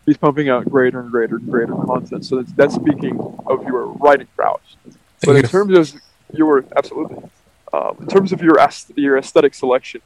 he's 0.08 0.16
pumping 0.16 0.48
out 0.48 0.64
greater 0.64 1.00
and 1.00 1.10
greater 1.10 1.36
and 1.36 1.50
greater 1.50 1.74
content. 1.74 2.24
So 2.24 2.36
that's, 2.36 2.52
that's 2.52 2.74
speaking 2.74 3.20
of 3.46 3.62
your 3.64 3.86
writing 3.86 4.26
prowess. 4.34 4.76
But 5.22 5.36
in 5.36 5.42
terms 5.42 5.76
of 5.76 6.00
your 6.32 6.64
absolutely, 6.76 7.30
um, 7.72 7.98
in 8.00 8.06
terms 8.06 8.32
of 8.32 8.40
your 8.40 8.56
your 8.96 9.18
aesthetic 9.18 9.54
selection, 9.54 10.00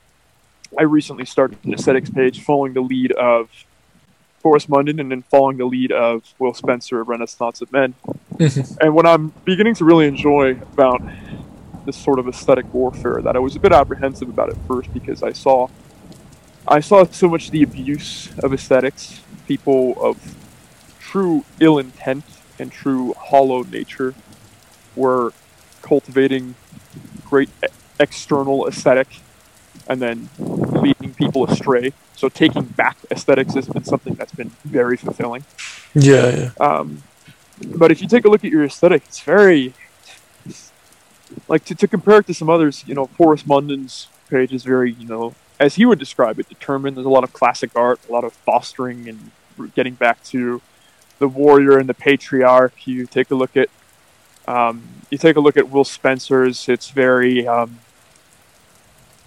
I 0.76 0.82
recently 0.82 1.24
started 1.24 1.58
an 1.64 1.72
aesthetics 1.74 2.10
page 2.10 2.42
following 2.42 2.72
the 2.72 2.80
lead 2.80 3.12
of 3.12 3.48
Forrest 4.40 4.68
Munden 4.68 4.98
and 4.98 5.10
then 5.12 5.22
following 5.22 5.58
the 5.58 5.66
lead 5.66 5.92
of 5.92 6.34
Will 6.40 6.54
Spencer 6.54 7.00
of 7.00 7.08
Renaissance 7.08 7.60
of 7.60 7.70
Men. 7.70 7.94
Mhm. 8.34 8.78
And 8.80 8.94
what 8.94 9.06
I'm 9.06 9.32
beginning 9.44 9.76
to 9.76 9.84
really 9.84 10.08
enjoy 10.08 10.52
about 10.72 11.00
this 11.86 11.96
sort 11.96 12.18
of 12.18 12.26
aesthetic 12.26 12.72
warfare 12.74 13.20
that 13.22 13.36
I 13.36 13.38
was 13.38 13.54
a 13.54 13.60
bit 13.60 13.72
apprehensive 13.72 14.28
about 14.28 14.48
at 14.48 14.56
first 14.66 14.92
because 14.92 15.22
I 15.22 15.32
saw 15.32 15.68
I 16.66 16.80
saw 16.80 17.04
so 17.04 17.28
much 17.28 17.50
the 17.50 17.62
abuse 17.62 18.30
of 18.38 18.52
aesthetics, 18.52 19.20
people 19.52 19.94
of 20.00 20.14
true 20.98 21.44
ill 21.60 21.76
intent 21.78 22.24
and 22.58 22.72
true 22.72 23.12
hollow 23.28 23.62
nature 23.64 24.14
were 24.96 25.32
cultivating 25.82 26.54
great 27.28 27.50
external 28.00 28.66
aesthetic 28.66 29.08
and 29.86 30.00
then 30.00 30.30
leading 30.38 31.12
people 31.12 31.44
astray. 31.44 31.92
So 32.16 32.30
taking 32.30 32.64
back 32.64 32.96
aesthetics 33.10 33.52
has 33.54 33.68
been 33.68 33.84
something 33.84 34.14
that's 34.14 34.32
been 34.32 34.52
very 34.64 34.96
fulfilling. 34.96 35.44
Yeah, 35.94 36.28
yeah. 36.38 36.50
Um, 36.58 37.02
but 37.82 37.90
if 37.92 38.00
you 38.00 38.08
take 38.08 38.24
a 38.24 38.30
look 38.30 38.42
at 38.42 38.50
your 38.50 38.64
aesthetic, 38.64 39.02
it's 39.08 39.20
very 39.20 39.74
like 41.46 41.64
to, 41.66 41.74
to 41.74 41.86
compare 41.86 42.18
it 42.20 42.26
to 42.28 42.34
some 42.34 42.48
others. 42.48 42.84
You 42.86 42.94
know, 42.94 43.06
Forrest 43.18 43.46
Munden's 43.46 44.08
page 44.30 44.52
is 44.54 44.64
very, 44.64 44.92
you 44.92 45.06
know, 45.06 45.34
as 45.60 45.74
he 45.74 45.84
would 45.84 45.98
describe 45.98 46.40
it, 46.40 46.48
determined. 46.48 46.96
There's 46.96 47.10
a 47.12 47.16
lot 47.18 47.24
of 47.24 47.32
classic 47.34 47.70
art, 47.76 48.00
a 48.08 48.12
lot 48.12 48.24
of 48.24 48.32
fostering 48.32 49.08
and 49.08 49.30
getting 49.74 49.94
back 49.94 50.22
to 50.24 50.60
the 51.18 51.28
warrior 51.28 51.78
and 51.78 51.88
the 51.88 51.94
patriarch. 51.94 52.86
You 52.86 53.06
take 53.06 53.30
a 53.30 53.34
look 53.34 53.56
at, 53.56 53.68
um, 54.48 54.82
you 55.10 55.18
take 55.18 55.36
a 55.36 55.40
look 55.40 55.56
at 55.56 55.70
Will 55.70 55.84
Spencer's. 55.84 56.68
It's 56.68 56.90
very, 56.90 57.46
um, 57.46 57.78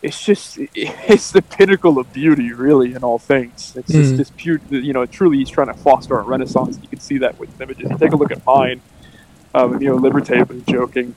it's 0.02 0.24
just, 0.24 0.58
it's 0.76 1.32
the 1.32 1.42
pinnacle 1.42 1.98
of 1.98 2.12
beauty, 2.14 2.52
really, 2.52 2.94
in 2.94 3.04
all 3.04 3.18
things. 3.20 3.74
It's 3.76 3.92
just 3.92 4.14
Mm. 4.14 4.18
this 4.18 4.32
pure, 4.36 4.60
you 4.70 4.94
know, 4.94 5.06
truly 5.06 5.38
he's 5.38 5.50
trying 5.50 5.68
to 5.68 5.74
foster 5.74 6.18
a 6.18 6.22
renaissance. 6.22 6.78
You 6.82 6.88
can 6.88 7.00
see 7.00 7.18
that 7.20 7.40
with 7.40 7.60
images. 7.62 7.90
You 7.90 7.98
take 7.98 8.12
a 8.12 8.16
look 8.18 8.32
at 8.32 8.46
mine. 8.46 8.82
Um, 9.54 9.82
you 9.82 9.88
know, 9.88 9.98
Liberté 9.98 10.48
was 10.48 10.62
joking 10.64 11.16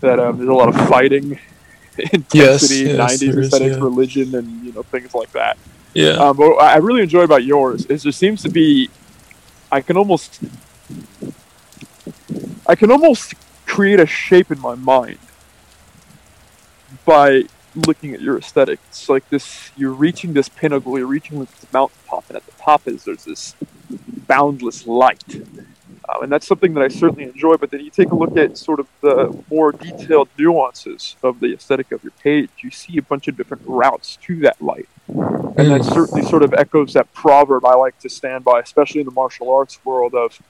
that 0.00 0.20
um, 0.20 0.36
there's 0.36 0.48
a 0.48 0.54
lot 0.54 0.68
of 0.68 0.76
fighting, 0.88 1.38
intensity, 1.98 2.84
yes, 2.84 3.16
90s 3.16 3.18
there 3.18 3.40
is, 3.40 3.46
aesthetics, 3.46 3.76
yeah. 3.76 3.82
religion, 3.82 4.34
and 4.34 4.64
you 4.64 4.72
know 4.72 4.82
things 4.84 5.12
like 5.14 5.32
that. 5.32 5.58
Yeah. 5.94 6.12
Um, 6.12 6.36
but 6.36 6.52
I 6.54 6.76
really 6.76 7.02
enjoy 7.02 7.22
about 7.22 7.44
yours 7.44 7.86
is 7.86 8.02
there 8.02 8.12
seems 8.12 8.42
to 8.42 8.48
be, 8.48 8.90
I 9.72 9.80
can 9.80 9.96
almost, 9.96 10.40
I 12.66 12.74
can 12.74 12.90
almost 12.90 13.34
create 13.66 14.00
a 14.00 14.06
shape 14.06 14.50
in 14.50 14.60
my 14.60 14.74
mind 14.74 15.18
by 17.04 17.44
looking 17.74 18.14
at 18.14 18.20
your 18.20 18.38
aesthetic. 18.38 18.78
It's 18.88 19.08
like 19.08 19.28
this: 19.30 19.70
you're 19.76 19.92
reaching 19.92 20.32
this 20.32 20.48
pinnacle, 20.48 20.98
you're 20.98 21.06
reaching 21.06 21.40
this 21.40 21.50
mountaintop, 21.72 22.24
and 22.28 22.36
at 22.36 22.46
the 22.46 22.52
top 22.52 22.86
is 22.86 23.04
there's 23.04 23.24
this 23.24 23.54
boundless 24.26 24.86
light. 24.86 25.42
Um, 26.12 26.24
and 26.24 26.32
that's 26.32 26.46
something 26.46 26.74
that 26.74 26.82
I 26.82 26.88
certainly 26.88 27.24
enjoy. 27.24 27.56
But 27.56 27.70
then 27.70 27.80
you 27.80 27.90
take 27.90 28.10
a 28.10 28.14
look 28.16 28.36
at 28.36 28.56
sort 28.56 28.80
of 28.80 28.86
the 29.00 29.36
more 29.50 29.72
detailed 29.72 30.28
nuances 30.38 31.16
of 31.22 31.40
the 31.40 31.52
aesthetic 31.54 31.92
of 31.92 32.02
your 32.02 32.12
page. 32.22 32.50
You 32.62 32.70
see 32.70 32.96
a 32.98 33.02
bunch 33.02 33.28
of 33.28 33.36
different 33.36 33.62
routes 33.66 34.16
to 34.22 34.36
that 34.40 34.60
light, 34.60 34.88
and 35.08 35.70
that 35.70 35.82
Mm. 35.82 35.94
certainly 35.94 36.22
sort 36.22 36.42
of 36.42 36.54
echoes 36.54 36.94
that 36.94 37.12
proverb 37.12 37.64
I 37.64 37.74
like 37.74 37.98
to 38.00 38.08
stand 38.08 38.44
by, 38.44 38.60
especially 38.60 39.00
in 39.00 39.06
the 39.06 39.12
martial 39.12 39.50
arts 39.52 39.84
world 39.84 40.14
of 40.14 40.40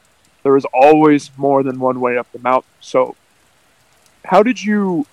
there 0.43 0.57
is 0.57 0.65
always 0.73 1.31
more 1.37 1.63
than 1.63 1.79
one 1.79 2.01
way 2.01 2.17
up 2.17 2.31
the 2.33 2.39
mountain. 2.39 2.71
So, 2.81 3.17
how 4.25 4.43
did 4.43 4.63
you? 4.63 5.07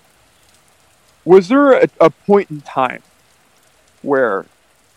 Was 1.24 1.48
there 1.48 1.72
a, 1.72 1.88
a 2.00 2.10
point 2.10 2.50
in 2.50 2.62
time 2.62 3.02
where 4.00 4.46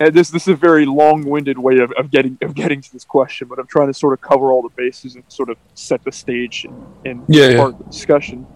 and 0.02 0.14
this 0.16 0.30
this 0.32 0.44
is 0.44 0.48
a 0.50 0.56
very 0.56 0.86
long-winded 0.86 1.58
way 1.60 1.78
of, 1.80 1.92
of 1.94 2.10
getting 2.12 2.38
of 2.42 2.54
getting 2.56 2.82
to 2.82 2.92
this 2.92 3.06
question, 3.06 3.48
but 3.48 3.60
I'm 3.60 3.68
trying 3.68 3.88
to 3.88 3.94
sort 3.94 4.14
of 4.14 4.22
cover 4.22 4.52
all 4.52 4.62
the 4.62 4.70
bases 4.76 5.16
and 5.16 5.24
sort 5.28 5.50
of 5.50 5.58
set 5.76 6.04
the 6.04 6.12
stage 6.12 6.66
in, 6.66 6.86
in 7.06 7.24
Yeah, 7.28 7.50
yeah. 7.50 7.58
part 7.58 7.74
of 7.74 7.78
the 7.80 7.84
discussion. 7.86 8.48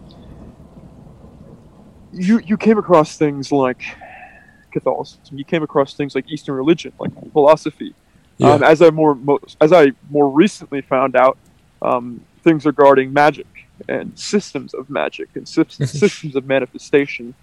You 2.11 2.39
you 2.39 2.57
came 2.57 2.77
across 2.77 3.17
things 3.17 3.51
like 3.51 3.81
Catholicism. 4.71 5.37
You 5.37 5.45
came 5.45 5.63
across 5.63 5.93
things 5.93 6.15
like 6.15 6.29
Eastern 6.31 6.55
religion, 6.55 6.93
like 6.99 7.11
philosophy. 7.33 7.93
Yeah. 8.37 8.51
Um, 8.53 8.63
as 8.63 8.81
I 8.81 8.89
more 8.89 9.15
mo- 9.15 9.39
as 9.61 9.71
I 9.71 9.91
more 10.09 10.29
recently 10.29 10.81
found 10.81 11.15
out, 11.15 11.37
um, 11.81 12.21
things 12.43 12.65
regarding 12.65 13.13
magic 13.13 13.47
and 13.89 14.17
systems 14.17 14.73
of 14.73 14.89
magic 14.89 15.29
and 15.35 15.45
sys- 15.45 15.87
systems 16.01 16.35
of 16.35 16.45
manifestation. 16.45 17.33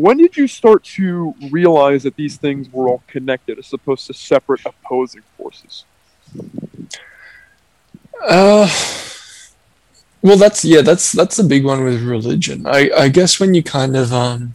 When 0.00 0.16
did 0.16 0.34
you 0.34 0.46
start 0.48 0.82
to 0.96 1.34
realize 1.50 2.04
that 2.04 2.16
these 2.16 2.38
things 2.38 2.72
were 2.72 2.88
all 2.88 3.02
connected 3.06 3.58
as 3.58 3.70
opposed 3.72 4.06
to 4.06 4.14
separate 4.14 4.64
opposing 4.64 5.20
forces? 5.36 5.84
Uh, 8.26 8.66
well, 10.22 10.38
that's 10.38 10.64
yeah, 10.64 10.80
that's 10.80 11.12
that's 11.12 11.38
a 11.38 11.44
big 11.44 11.66
one 11.66 11.84
with 11.84 12.02
religion. 12.02 12.66
I 12.66 12.90
I 12.96 13.08
guess 13.08 13.38
when 13.38 13.52
you 13.52 13.62
kind 13.62 13.94
of 13.94 14.10
um 14.12 14.54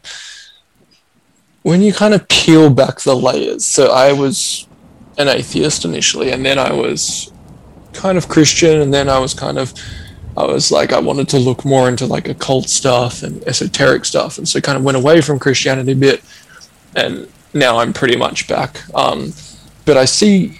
when 1.61 1.83
you 1.83 1.93
kind 1.93 2.15
of 2.15 2.27
peel 2.27 2.71
back 2.71 3.01
the 3.01 3.15
layers. 3.15 3.65
So 3.65 3.91
I 3.91 4.13
was 4.13 4.67
an 5.19 5.27
atheist 5.27 5.85
initially, 5.85 6.31
and 6.31 6.43
then 6.43 6.57
I 6.57 6.73
was 6.73 7.31
kind 7.93 8.17
of 8.17 8.29
Christian, 8.29 8.81
and 8.81 8.91
then 8.91 9.09
I 9.09 9.19
was 9.19 9.35
kind 9.35 9.59
of 9.59 9.73
I 10.37 10.45
was 10.45 10.71
like 10.71 10.91
I 10.91 10.99
wanted 10.99 11.29
to 11.29 11.39
look 11.39 11.63
more 11.63 11.87
into 11.87 12.05
like 12.05 12.27
occult 12.27 12.69
stuff 12.69 13.23
and 13.23 13.41
esoteric 13.47 14.05
stuff, 14.05 14.37
and 14.37 14.47
so 14.47 14.59
kind 14.59 14.77
of 14.77 14.83
went 14.83 14.97
away 14.97 15.21
from 15.21 15.39
Christianity 15.39 15.93
a 15.93 15.95
bit, 15.95 16.23
and 16.95 17.27
now 17.53 17.77
I'm 17.77 17.93
pretty 17.93 18.17
much 18.17 18.47
back. 18.47 18.81
Um, 18.93 19.33
but 19.85 19.97
I 19.97 20.05
see 20.05 20.59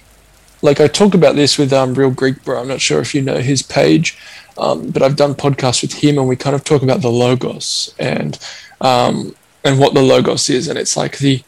like 0.62 0.80
I 0.80 0.88
talk 0.88 1.14
about 1.14 1.36
this 1.36 1.58
with 1.58 1.72
um, 1.72 1.94
Real 1.94 2.10
Greek 2.10 2.42
Bro. 2.44 2.60
I'm 2.60 2.68
not 2.68 2.80
sure 2.80 3.00
if 3.00 3.14
you 3.14 3.22
know 3.22 3.38
his 3.38 3.62
page, 3.62 4.18
um, 4.58 4.90
but 4.90 5.02
I've 5.02 5.16
done 5.16 5.34
podcasts 5.34 5.82
with 5.82 5.92
him, 5.92 6.18
and 6.18 6.28
we 6.28 6.36
kind 6.36 6.56
of 6.56 6.64
talk 6.64 6.82
about 6.82 7.02
the 7.02 7.10
logos 7.10 7.94
and 7.98 8.38
um, 8.80 9.34
and 9.64 9.78
what 9.78 9.94
the 9.94 10.02
logos 10.02 10.48
is, 10.48 10.68
and 10.68 10.78
it's 10.78 10.96
like 10.96 11.18
the 11.18 11.42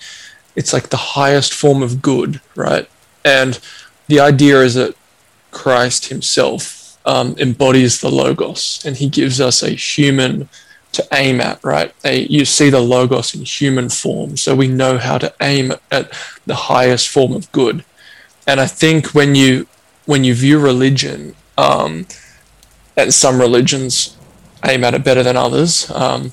it's 0.55 0.73
like 0.73 0.91
the 0.91 0.97
highest 0.97 1.55
form 1.55 1.83
of 1.83 2.03
good, 2.03 2.41
right? 2.55 2.89
And 3.25 3.59
the 4.09 4.21
idea 4.21 4.61
is 4.61 4.75
that 4.75 4.95
Christ 5.51 6.07
Himself 6.07 6.78
um, 7.09 7.35
embodies 7.39 8.01
the 8.01 8.11
logos, 8.11 8.81
and 8.85 8.97
He 8.97 9.09
gives 9.09 9.41
us 9.41 9.63
a 9.63 9.71
human 9.71 10.49
to 10.93 11.07
aim 11.13 11.41
at, 11.41 11.63
right? 11.65 11.93
A, 12.05 12.27
you 12.29 12.45
see 12.45 12.71
the 12.71 12.81
logos 12.81 13.35
in 13.35 13.45
human 13.45 13.89
form, 13.89 14.37
so 14.37 14.55
we 14.55 14.69
know 14.69 14.99
how 14.99 15.19
to 15.19 15.35
aim 15.41 15.73
at 15.91 16.13
the 16.47 16.55
highest 16.55 17.09
form 17.09 17.33
of 17.33 17.51
good 17.53 17.85
and 18.49 18.61
I 18.61 18.67
think 18.67 19.09
when 19.09 19.35
you 19.35 19.67
when 20.07 20.25
you 20.25 20.35
view 20.35 20.59
religion, 20.59 21.37
um, 21.59 22.07
and 22.97 23.13
some 23.13 23.39
religions 23.39 24.17
aim 24.65 24.83
at 24.85 24.95
it 24.95 25.05
better 25.05 25.23
than 25.23 25.37
others, 25.37 25.91
um, 25.91 26.33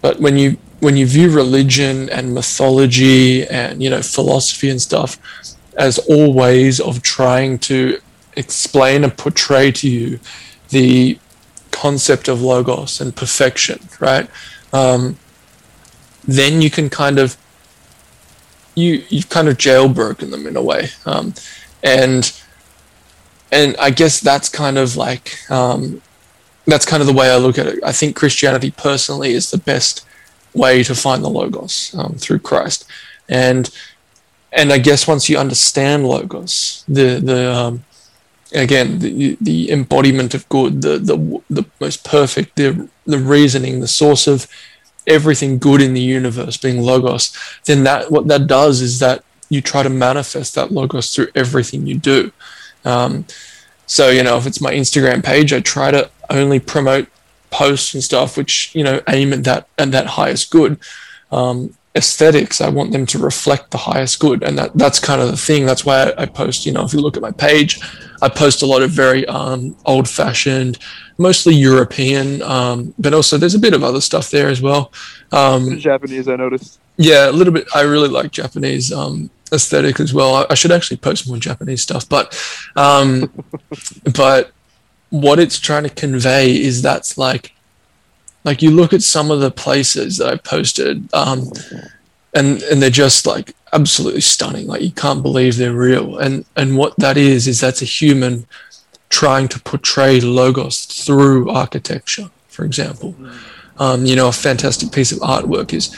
but 0.00 0.20
when 0.20 0.38
you 0.38 0.58
when 0.78 0.96
you 0.96 1.06
view 1.06 1.28
religion 1.28 2.08
and 2.10 2.32
mythology 2.32 3.44
and 3.48 3.82
you 3.82 3.90
know 3.90 4.00
philosophy 4.00 4.70
and 4.70 4.80
stuff 4.80 5.18
as 5.76 5.98
all 6.08 6.32
ways 6.32 6.78
of 6.78 7.02
trying 7.02 7.58
to 7.58 8.00
explain 8.36 9.04
and 9.04 9.16
portray 9.16 9.72
to 9.72 9.88
you 9.88 10.20
the 10.68 11.18
concept 11.70 12.28
of 12.28 12.42
logos 12.42 13.00
and 13.00 13.14
perfection, 13.14 13.78
right? 14.00 14.28
Um, 14.72 15.18
then 16.24 16.60
you 16.60 16.70
can 16.70 16.90
kind 16.90 17.18
of 17.18 17.36
you 18.74 19.04
you've 19.08 19.28
kind 19.28 19.48
of 19.48 19.56
jailbroken 19.56 20.30
them 20.30 20.46
in 20.46 20.56
a 20.56 20.62
way, 20.62 20.88
um, 21.06 21.34
and 21.82 22.32
and 23.50 23.76
I 23.78 23.90
guess 23.90 24.20
that's 24.20 24.48
kind 24.48 24.76
of 24.76 24.96
like 24.96 25.50
um, 25.50 26.02
that's 26.66 26.84
kind 26.84 27.00
of 27.00 27.06
the 27.06 27.12
way 27.12 27.30
I 27.30 27.36
look 27.36 27.58
at 27.58 27.66
it. 27.66 27.78
I 27.84 27.92
think 27.92 28.16
Christianity 28.16 28.70
personally 28.70 29.32
is 29.32 29.50
the 29.50 29.58
best 29.58 30.04
way 30.54 30.82
to 30.82 30.94
find 30.94 31.22
the 31.22 31.30
logos 31.30 31.94
um, 31.96 32.14
through 32.18 32.40
Christ, 32.40 32.84
and 33.28 33.70
and 34.52 34.72
I 34.72 34.78
guess 34.78 35.08
once 35.08 35.28
you 35.28 35.38
understand 35.38 36.06
logos, 36.06 36.84
the 36.86 37.20
the 37.20 37.54
um, 37.54 37.84
again 38.52 38.98
the 39.00 39.36
the 39.40 39.70
embodiment 39.70 40.34
of 40.34 40.48
good, 40.48 40.82
the 40.82 40.98
the 40.98 41.42
the 41.50 41.64
most 41.80 42.04
perfect, 42.04 42.56
the 42.56 42.88
the 43.04 43.18
reasoning, 43.18 43.80
the 43.80 43.88
source 43.88 44.26
of 44.26 44.46
everything 45.06 45.58
good 45.58 45.80
in 45.80 45.94
the 45.94 46.00
universe 46.00 46.56
being 46.56 46.82
logos, 46.82 47.36
then 47.64 47.84
that 47.84 48.10
what 48.10 48.26
that 48.28 48.46
does 48.46 48.80
is 48.80 48.98
that 48.98 49.24
you 49.48 49.60
try 49.60 49.82
to 49.82 49.88
manifest 49.88 50.54
that 50.54 50.72
logos 50.72 51.14
through 51.14 51.28
everything 51.34 51.86
you 51.86 51.96
do. 51.96 52.32
Um, 52.84 53.24
so 53.86 54.10
you 54.10 54.22
know, 54.22 54.36
if 54.36 54.46
it's 54.46 54.60
my 54.60 54.72
Instagram 54.72 55.24
page, 55.24 55.52
I 55.52 55.60
try 55.60 55.90
to 55.90 56.10
only 56.30 56.58
promote 56.58 57.08
posts 57.50 57.94
and 57.94 58.02
stuff 58.02 58.36
which 58.36 58.74
you 58.74 58.82
know 58.82 59.00
aim 59.08 59.32
at 59.32 59.44
that 59.44 59.68
at 59.78 59.92
that 59.92 60.06
highest 60.06 60.50
good. 60.50 60.78
Um, 61.30 61.74
aesthetics, 61.96 62.60
I 62.60 62.68
want 62.68 62.92
them 62.92 63.06
to 63.06 63.18
reflect 63.18 63.70
the 63.70 63.78
highest 63.78 64.20
good, 64.20 64.42
and 64.42 64.58
that 64.58 64.76
that's 64.76 65.00
kind 65.00 65.20
of 65.20 65.30
the 65.30 65.36
thing. 65.36 65.66
That's 65.66 65.84
why 65.84 66.10
I, 66.10 66.22
I 66.22 66.26
post. 66.26 66.66
You 66.66 66.72
know, 66.72 66.84
if 66.84 66.92
you 66.92 67.00
look 67.00 67.16
at 67.16 67.22
my 67.22 67.32
page, 67.32 67.80
I 68.22 68.28
post 68.28 68.62
a 68.62 68.66
lot 68.66 68.82
of 68.82 68.90
very 68.90 69.26
um, 69.26 69.76
old-fashioned, 69.86 70.78
mostly 71.18 71.54
European, 71.54 72.42
um, 72.42 72.94
but 72.98 73.14
also 73.14 73.38
there's 73.38 73.54
a 73.54 73.58
bit 73.58 73.74
of 73.74 73.82
other 73.82 74.00
stuff 74.00 74.30
there 74.30 74.48
as 74.48 74.60
well. 74.60 74.92
Um, 75.32 75.78
Japanese, 75.78 76.28
I 76.28 76.36
noticed. 76.36 76.78
Yeah, 76.98 77.30
a 77.30 77.32
little 77.32 77.52
bit. 77.52 77.66
I 77.74 77.82
really 77.82 78.08
like 78.08 78.30
Japanese 78.30 78.92
um, 78.92 79.30
aesthetic 79.52 80.00
as 80.00 80.14
well. 80.14 80.34
I, 80.34 80.46
I, 80.50 80.54
should 80.54 80.72
actually 80.72 80.96
post 80.98 81.28
more 81.28 81.38
Japanese 81.38 81.82
stuff, 81.82 82.08
but 82.08 82.38
um, 82.76 83.30
but 84.16 84.52
what 85.10 85.38
it's 85.38 85.58
trying 85.58 85.84
to 85.84 85.90
convey 85.90 86.56
is 86.56 86.82
that's 86.82 87.16
like 87.16 87.52
like 88.46 88.62
you 88.62 88.70
look 88.70 88.92
at 88.92 89.02
some 89.02 89.32
of 89.32 89.40
the 89.40 89.50
places 89.50 90.18
that 90.18 90.32
I 90.32 90.36
posted, 90.36 91.12
um, 91.12 91.50
and 92.32 92.62
and 92.62 92.80
they're 92.80 92.90
just 92.90 93.26
like 93.26 93.54
absolutely 93.72 94.20
stunning. 94.20 94.68
Like 94.68 94.82
you 94.82 94.92
can't 94.92 95.20
believe 95.20 95.56
they're 95.56 95.72
real. 95.72 96.16
And 96.16 96.46
and 96.54 96.78
what 96.78 96.94
that 96.98 97.16
is 97.16 97.48
is 97.48 97.60
that's 97.60 97.82
a 97.82 97.84
human 97.84 98.46
trying 99.08 99.48
to 99.48 99.58
portray 99.60 100.20
logos 100.20 100.86
through 100.86 101.50
architecture, 101.50 102.30
for 102.48 102.64
example. 102.64 103.16
Um, 103.78 104.06
you 104.06 104.14
know, 104.14 104.28
a 104.28 104.32
fantastic 104.32 104.92
piece 104.92 105.10
of 105.10 105.18
artwork 105.18 105.74
is 105.74 105.94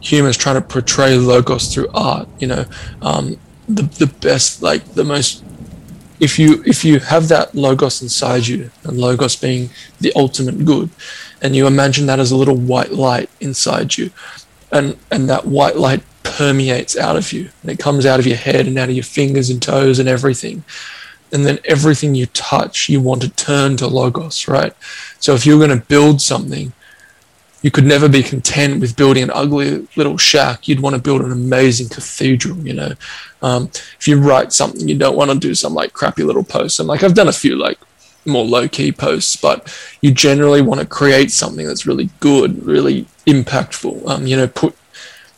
humans 0.00 0.38
trying 0.38 0.56
to 0.56 0.62
portray 0.62 1.16
logos 1.18 1.72
through 1.72 1.88
art. 1.92 2.28
You 2.38 2.46
know, 2.46 2.64
um, 3.02 3.36
the 3.68 3.82
the 3.82 4.06
best, 4.06 4.62
like 4.62 4.84
the 4.94 5.04
most. 5.04 5.44
If 6.18 6.38
you 6.38 6.62
if 6.66 6.84
you 6.84 6.98
have 7.00 7.28
that 7.28 7.54
logos 7.54 8.00
inside 8.00 8.46
you, 8.46 8.70
and 8.84 8.98
logos 8.98 9.36
being 9.36 9.68
the 10.00 10.12
ultimate 10.16 10.64
good, 10.64 10.90
and 11.42 11.56
you 11.56 11.66
imagine 11.66 12.06
that 12.06 12.20
as 12.20 12.30
a 12.30 12.36
little 12.36 12.56
white 12.56 12.92
light 12.92 13.30
inside 13.40 13.96
you, 13.96 14.10
and 14.70 14.96
and 15.10 15.28
that 15.28 15.46
white 15.46 15.76
light 15.76 16.02
permeates 16.22 16.96
out 16.96 17.16
of 17.16 17.32
you, 17.32 17.50
and 17.62 17.70
it 17.70 17.78
comes 17.78 18.06
out 18.06 18.20
of 18.20 18.26
your 18.26 18.36
head 18.36 18.66
and 18.66 18.78
out 18.78 18.88
of 18.88 18.94
your 18.94 19.04
fingers 19.04 19.50
and 19.50 19.62
toes 19.62 19.98
and 19.98 20.08
everything, 20.08 20.64
and 21.32 21.46
then 21.46 21.58
everything 21.64 22.14
you 22.14 22.26
touch, 22.26 22.88
you 22.88 23.00
want 23.00 23.22
to 23.22 23.28
turn 23.30 23.76
to 23.76 23.86
logos, 23.86 24.48
right? 24.48 24.74
So 25.18 25.34
if 25.34 25.46
you're 25.46 25.58
going 25.58 25.78
to 25.78 25.86
build 25.86 26.20
something 26.20 26.72
you 27.62 27.70
could 27.70 27.84
never 27.84 28.08
be 28.08 28.22
content 28.22 28.80
with 28.80 28.96
building 28.96 29.22
an 29.22 29.30
ugly 29.32 29.86
little 29.96 30.16
shack. 30.16 30.66
You'd 30.66 30.80
want 30.80 30.96
to 30.96 31.02
build 31.02 31.20
an 31.20 31.30
amazing 31.30 31.88
cathedral, 31.88 32.58
you 32.58 32.72
know. 32.72 32.92
Um, 33.42 33.70
if 33.98 34.08
you 34.08 34.18
write 34.18 34.52
something, 34.52 34.88
you 34.88 34.96
don't 34.96 35.16
want 35.16 35.30
to 35.30 35.38
do 35.38 35.54
some 35.54 35.74
like 35.74 35.92
crappy 35.92 36.22
little 36.22 36.44
posts. 36.44 36.78
And 36.78 36.88
like 36.88 37.02
I've 37.02 37.14
done 37.14 37.28
a 37.28 37.32
few 37.32 37.56
like 37.56 37.78
more 38.26 38.44
low 38.44 38.68
key 38.68 38.92
posts, 38.92 39.36
but 39.36 39.74
you 40.00 40.12
generally 40.12 40.62
want 40.62 40.80
to 40.80 40.86
create 40.86 41.30
something 41.30 41.66
that's 41.66 41.86
really 41.86 42.10
good, 42.20 42.64
really 42.64 43.06
impactful. 43.26 44.06
Um, 44.08 44.26
you 44.26 44.36
know, 44.36 44.48
put 44.48 44.76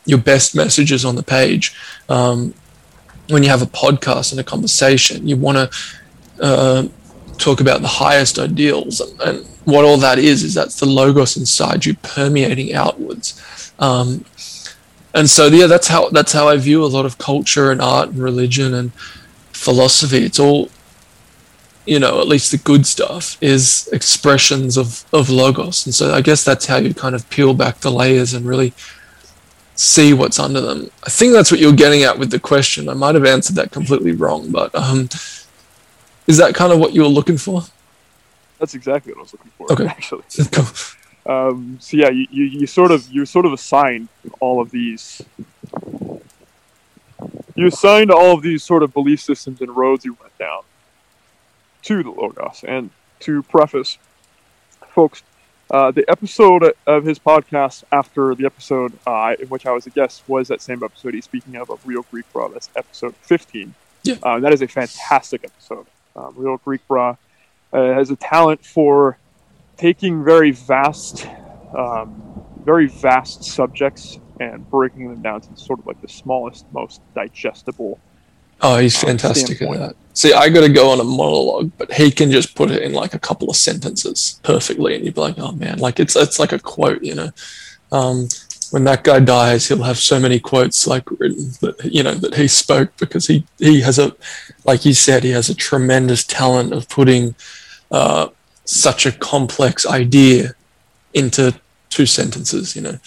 your 0.05 0.19
best 0.19 0.55
messages 0.55 1.05
on 1.05 1.15
the 1.15 1.23
page. 1.23 1.75
Um, 2.09 2.53
when 3.29 3.43
you 3.43 3.49
have 3.49 3.61
a 3.61 3.67
podcast 3.67 4.31
and 4.31 4.39
a 4.39 4.43
conversation, 4.43 5.27
you 5.27 5.37
want 5.37 5.57
to 5.57 6.43
uh, 6.43 6.87
talk 7.37 7.61
about 7.61 7.81
the 7.81 7.87
highest 7.87 8.39
ideals 8.39 8.99
and, 8.99 9.21
and 9.21 9.45
what 9.65 9.85
all 9.85 9.97
that 9.97 10.19
is 10.19 10.43
is 10.43 10.53
that's 10.53 10.79
the 10.79 10.85
logos 10.85 11.37
inside 11.37 11.85
you 11.85 11.93
permeating 11.95 12.73
outwards 12.73 13.71
um, 13.79 14.23
and 15.13 15.29
so 15.29 15.47
yeah 15.47 15.67
that's 15.67 15.87
how 15.87 16.09
that's 16.09 16.31
how 16.31 16.47
i 16.47 16.57
view 16.57 16.83
a 16.83 16.87
lot 16.87 17.05
of 17.05 17.17
culture 17.17 17.71
and 17.71 17.81
art 17.81 18.09
and 18.09 18.19
religion 18.19 18.73
and 18.73 18.93
philosophy 19.51 20.19
it's 20.19 20.39
all 20.39 20.69
you 21.85 21.99
know 21.99 22.19
at 22.19 22.27
least 22.27 22.51
the 22.51 22.57
good 22.57 22.85
stuff 22.85 23.37
is 23.41 23.89
expressions 23.91 24.77
of 24.77 25.05
of 25.13 25.29
logos 25.29 25.85
and 25.85 25.93
so 25.93 26.13
i 26.13 26.21
guess 26.21 26.43
that's 26.43 26.65
how 26.65 26.77
you 26.77 26.93
kind 26.93 27.15
of 27.15 27.29
peel 27.29 27.53
back 27.53 27.77
the 27.79 27.91
layers 27.91 28.33
and 28.33 28.45
really 28.45 28.73
see 29.75 30.13
what's 30.13 30.39
under 30.39 30.61
them 30.61 30.89
i 31.05 31.09
think 31.09 31.33
that's 31.33 31.51
what 31.51 31.59
you're 31.59 31.73
getting 31.73 32.03
at 32.03 32.17
with 32.17 32.31
the 32.31 32.39
question 32.39 32.87
i 32.87 32.93
might 32.93 33.15
have 33.15 33.25
answered 33.25 33.55
that 33.55 33.71
completely 33.71 34.11
wrong 34.11 34.51
but 34.51 34.73
um, 34.75 35.09
is 36.27 36.37
that 36.37 36.55
kind 36.55 36.71
of 36.71 36.79
what 36.79 36.93
you 36.93 37.01
were 37.01 37.07
looking 37.07 37.37
for 37.37 37.63
that's 38.63 38.75
exactly 38.75 39.11
what 39.11 39.19
I 39.19 39.23
was 39.23 39.33
looking 39.33 39.51
for. 39.57 39.73
Okay. 39.73 39.85
Actually. 39.87 40.23
um, 41.25 41.77
so 41.81 41.97
yeah, 41.97 42.09
you, 42.09 42.25
you, 42.31 42.43
you 42.45 42.65
sort 42.65 42.91
of 42.91 43.05
you 43.11 43.25
sort 43.25 43.45
of 43.45 43.51
assigned 43.51 44.07
all 44.39 44.61
of 44.61 44.71
these. 44.71 45.21
You 47.55 47.67
assigned 47.67 48.09
all 48.09 48.33
of 48.33 48.41
these 48.41 48.63
sort 48.63 48.81
of 48.81 48.93
belief 48.93 49.19
systems 49.19 49.59
and 49.59 49.75
roads 49.75 50.05
you 50.05 50.13
went 50.13 50.37
down 50.37 50.61
to 51.83 52.03
the 52.03 52.09
Logos. 52.09 52.63
And 52.67 52.89
to 53.21 53.43
preface, 53.43 53.97
folks, 54.89 55.23
uh, 55.71 55.91
the 55.91 56.05
episode 56.09 56.73
of 56.85 57.05
his 57.05 57.17
podcast 57.19 57.83
after 57.91 58.35
the 58.35 58.45
episode 58.45 58.93
uh, 59.07 59.35
in 59.39 59.47
which 59.47 59.65
I 59.65 59.71
was 59.71 59.87
a 59.87 59.89
guest 59.89 60.23
was 60.27 60.47
that 60.49 60.61
same 60.61 60.83
episode 60.83 61.13
he's 61.13 61.23
speaking 61.23 61.55
of 61.55 61.69
of 61.69 61.85
Real 61.85 62.05
Greek 62.11 62.31
Bra. 62.33 62.47
That's 62.49 62.69
episode 62.75 63.15
15. 63.21 63.73
Yeah. 64.03 64.15
Uh, 64.21 64.39
that 64.39 64.53
is 64.53 64.61
a 64.61 64.67
fantastic 64.67 65.43
episode. 65.43 65.85
Um, 66.15 66.33
Real 66.35 66.57
Greek 66.57 66.85
Bra 66.87 67.15
uh, 67.71 67.93
has 67.93 68.11
a 68.11 68.15
talent 68.15 68.63
for 68.63 69.17
taking 69.77 70.23
very 70.23 70.51
vast, 70.51 71.27
um, 71.75 72.43
very 72.63 72.87
vast 72.87 73.43
subjects 73.43 74.19
and 74.39 74.69
breaking 74.69 75.09
them 75.09 75.21
down 75.21 75.41
to 75.41 75.57
sort 75.57 75.79
of 75.79 75.87
like 75.87 76.01
the 76.01 76.07
smallest, 76.07 76.65
most 76.71 77.01
digestible. 77.15 77.99
Oh, 78.61 78.77
he's 78.77 79.01
um, 79.03 79.09
fantastic 79.09 79.61
at 79.61 79.79
that. 79.79 79.95
See, 80.15 80.31
I 80.31 80.49
got 80.49 80.61
to 80.61 80.69
go 80.69 80.91
on 80.91 80.99
a 80.99 81.03
monologue, 81.03 81.71
but 81.77 81.91
he 81.91 82.11
can 82.11 82.29
just 82.29 82.55
put 82.55 82.69
it 82.69 82.83
in 82.83 82.93
like 82.93 83.15
a 83.15 83.19
couple 83.19 83.49
of 83.49 83.55
sentences 83.55 84.39
perfectly, 84.43 84.95
and 84.95 85.03
you'd 85.03 85.15
be 85.15 85.21
like, 85.21 85.39
"Oh 85.39 85.53
man!" 85.53 85.79
Like 85.79 85.99
it's 85.99 86.15
it's 86.15 86.39
like 86.39 86.51
a 86.51 86.59
quote, 86.59 87.01
you 87.01 87.15
know. 87.15 87.31
Um, 87.91 88.27
when 88.69 88.83
that 88.85 89.03
guy 89.03 89.19
dies, 89.19 89.67
he'll 89.67 89.83
have 89.83 89.97
so 89.97 90.19
many 90.19 90.39
quotes 90.39 90.87
like 90.87 91.09
written 91.19 91.51
that 91.61 91.83
you 91.83 92.03
know 92.03 92.13
that 92.15 92.35
he 92.35 92.47
spoke 92.47 92.95
because 92.97 93.27
he 93.27 93.45
he 93.57 93.81
has 93.81 93.97
a, 93.97 94.15
like 94.65 94.85
you 94.85 94.93
said, 94.93 95.23
he 95.23 95.31
has 95.31 95.49
a 95.49 95.55
tremendous 95.55 96.23
talent 96.23 96.73
of 96.73 96.87
putting 96.89 97.35
uh, 97.91 98.29
such 98.65 99.05
a 99.05 99.11
complex 99.11 99.85
idea 99.85 100.55
into 101.13 101.53
two 101.89 102.05
sentences, 102.05 102.75
you 102.75 102.81
know. 102.81 102.99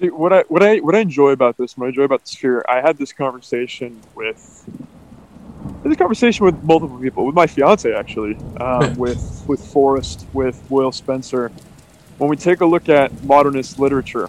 What 0.00 0.32
I 0.32 0.42
what 0.48 0.62
I 0.62 0.78
what 0.78 0.94
I 0.94 1.00
enjoy 1.00 1.30
about 1.30 1.56
this, 1.56 1.76
what 1.76 1.86
I 1.86 1.88
enjoy 1.88 2.04
about 2.04 2.22
the 2.22 2.28
sphere, 2.28 2.64
I 2.68 2.80
had 2.80 2.96
this 2.96 3.12
conversation 3.12 4.00
with 4.14 4.68
this 5.82 5.96
conversation 5.96 6.44
with 6.44 6.62
multiple 6.62 6.98
people, 6.98 7.26
with 7.26 7.34
my 7.34 7.46
fiance 7.46 7.92
actually, 7.92 8.36
um, 8.60 8.94
with 8.96 9.44
with 9.46 9.64
Forrest, 9.72 10.26
with 10.32 10.62
Will 10.70 10.92
Spencer. 10.92 11.50
When 12.18 12.28
we 12.28 12.36
take 12.36 12.60
a 12.60 12.66
look 12.66 12.88
at 12.90 13.24
modernist 13.24 13.78
literature, 13.78 14.28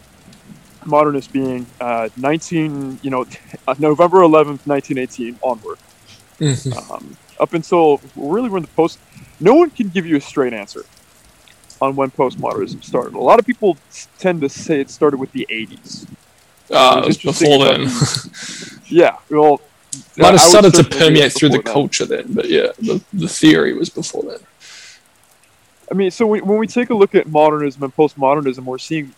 modernist 0.85 1.33
being 1.33 1.65
uh, 1.81 2.07
19, 2.15 2.99
you 3.01 3.09
know, 3.09 3.25
November 3.79 4.19
11th, 4.19 4.65
1918 4.65 5.39
onward. 5.41 5.77
Mm-hmm. 6.39 6.91
Um, 6.91 7.17
up 7.39 7.53
until 7.53 7.99
really 8.15 8.49
when 8.49 8.61
the 8.61 8.67
post, 8.69 8.99
no 9.39 9.55
one 9.55 9.71
can 9.71 9.89
give 9.89 10.05
you 10.05 10.15
a 10.15 10.21
straight 10.21 10.53
answer 10.53 10.85
on 11.81 11.95
when 11.95 12.11
postmodernism 12.11 12.83
started. 12.83 13.13
A 13.15 13.19
lot 13.19 13.39
of 13.39 13.45
people 13.45 13.77
tend 14.19 14.41
to 14.41 14.49
say 14.49 14.79
it 14.79 14.89
started 14.89 15.17
with 15.17 15.31
the 15.31 15.47
80s. 15.49 16.07
Uh, 16.69 17.01
it 17.03 17.07
was 17.07 17.17
before 17.17 17.65
then. 17.65 17.89
yeah, 18.85 19.17
well, 19.29 19.59
might 20.17 20.31
have 20.31 20.41
started 20.41 20.73
to 20.75 20.83
permeate 20.83 21.33
through 21.33 21.49
the 21.49 21.61
then. 21.61 21.73
culture 21.73 22.05
then, 22.05 22.33
but 22.33 22.49
yeah, 22.49 22.67
the, 22.79 23.03
the 23.13 23.27
theory 23.27 23.73
was 23.73 23.89
before 23.89 24.23
then. 24.23 24.39
I 25.91 25.93
mean, 25.93 26.09
so 26.09 26.25
when 26.25 26.57
we 26.57 26.67
take 26.67 26.89
a 26.89 26.93
look 26.93 27.15
at 27.15 27.27
modernism 27.27 27.83
and 27.83 27.93
postmodernism, 27.93 28.63
we're 28.63 28.77
seeing 28.77 29.13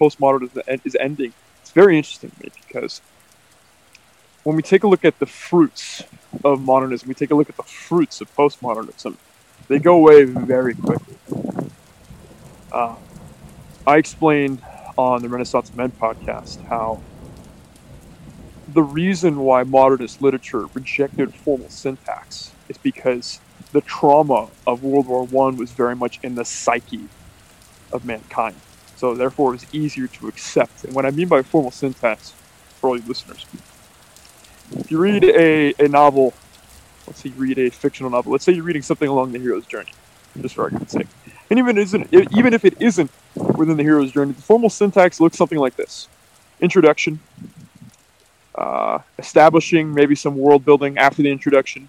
postmodernism 0.00 0.80
is 0.84 0.96
ending. 0.98 1.32
It's 1.62 1.70
very 1.70 1.96
interesting 1.96 2.30
to 2.30 2.42
me 2.42 2.50
because 2.66 3.00
when 4.42 4.56
we 4.56 4.62
take 4.62 4.82
a 4.82 4.88
look 4.88 5.04
at 5.04 5.18
the 5.20 5.26
fruits 5.26 6.02
of 6.44 6.60
modernism, 6.60 7.08
we 7.08 7.14
take 7.14 7.30
a 7.30 7.34
look 7.36 7.48
at 7.48 7.56
the 7.56 7.62
fruits 7.62 8.20
of 8.20 8.34
postmodernism. 8.34 9.16
They 9.68 9.78
go 9.78 9.94
away 9.96 10.24
very 10.24 10.74
quickly. 10.74 11.16
Uh, 12.72 12.96
I 13.86 13.96
explained 13.98 14.60
on 14.98 15.22
the 15.22 15.28
Renaissance 15.28 15.72
Men 15.74 15.92
podcast 15.92 16.64
how 16.66 17.00
the 18.76 18.82
reason 18.82 19.40
why 19.40 19.62
modernist 19.62 20.20
literature 20.20 20.66
rejected 20.74 21.34
formal 21.34 21.70
syntax 21.70 22.52
is 22.68 22.76
because 22.76 23.40
the 23.72 23.80
trauma 23.80 24.48
of 24.66 24.84
World 24.84 25.06
War 25.06 25.24
One 25.24 25.56
was 25.56 25.72
very 25.72 25.96
much 25.96 26.20
in 26.22 26.34
the 26.34 26.44
psyche 26.44 27.08
of 27.90 28.04
mankind. 28.04 28.56
So 28.96 29.14
therefore, 29.14 29.54
it's 29.54 29.66
easier 29.72 30.06
to 30.08 30.28
accept. 30.28 30.84
And 30.84 30.94
what 30.94 31.06
I 31.06 31.10
mean 31.10 31.26
by 31.26 31.40
formal 31.40 31.70
syntax, 31.70 32.34
for 32.78 32.90
all 32.90 32.98
you 32.98 33.04
listeners, 33.08 33.46
if 34.78 34.90
you 34.90 34.98
read 34.98 35.24
a, 35.24 35.72
a 35.78 35.88
novel, 35.88 36.34
let's 37.06 37.20
say 37.22 37.30
you 37.30 37.36
read 37.36 37.58
a 37.58 37.70
fictional 37.70 38.10
novel, 38.10 38.30
let's 38.30 38.44
say 38.44 38.52
you're 38.52 38.64
reading 38.64 38.82
something 38.82 39.08
along 39.08 39.32
the 39.32 39.38
hero's 39.38 39.64
journey, 39.64 39.92
just 40.42 40.54
for 40.54 40.64
argument's 40.64 40.92
sake, 40.92 41.06
and 41.48 41.58
even 41.58 41.78
isn't 41.78 42.12
even 42.12 42.52
if 42.52 42.66
it 42.66 42.74
isn't 42.78 43.10
within 43.56 43.78
the 43.78 43.82
hero's 43.82 44.12
journey, 44.12 44.32
the 44.32 44.42
formal 44.42 44.68
syntax 44.68 45.18
looks 45.18 45.38
something 45.38 45.58
like 45.58 45.76
this: 45.76 46.08
introduction, 46.60 47.20
uh, 48.56 48.98
establishing 49.18 49.92
maybe 49.92 50.14
some 50.14 50.36
world 50.36 50.64
building 50.64 50.98
after 50.98 51.22
the 51.22 51.30
introduction. 51.30 51.88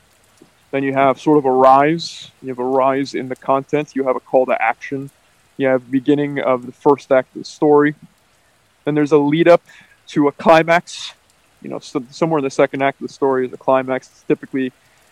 Then 0.71 0.83
you 0.83 0.93
have 0.93 1.19
sort 1.19 1.37
of 1.37 1.45
a 1.45 1.51
rise. 1.51 2.31
You 2.41 2.49
have 2.49 2.59
a 2.59 2.63
rise 2.63 3.15
in 3.15 3.29
the 3.29 3.35
content. 3.35 3.95
You 3.95 4.03
have 4.03 4.15
a 4.15 4.19
call 4.19 4.45
to 4.47 4.61
action. 4.61 5.09
You 5.55 5.67
have 5.67 5.89
beginning 5.89 6.39
of 6.39 6.65
the 6.65 6.71
first 6.71 7.11
act 7.11 7.35
of 7.35 7.41
the 7.41 7.45
story. 7.45 7.95
Then 8.83 8.95
there's 8.95 9.11
a 9.11 9.17
lead 9.17 9.47
up 9.47 9.61
to 10.07 10.27
a 10.27 10.31
climax. 10.31 11.13
You 11.61 11.69
know, 11.69 11.79
so, 11.79 12.03
somewhere 12.11 12.39
in 12.39 12.43
the 12.43 12.51
second 12.51 12.83
act 12.83 13.01
of 13.01 13.07
the 13.07 13.13
story 13.13 13.47
is 13.47 13.53
a 13.53 13.57
climax. 13.57 14.23
Typically, 14.27 14.71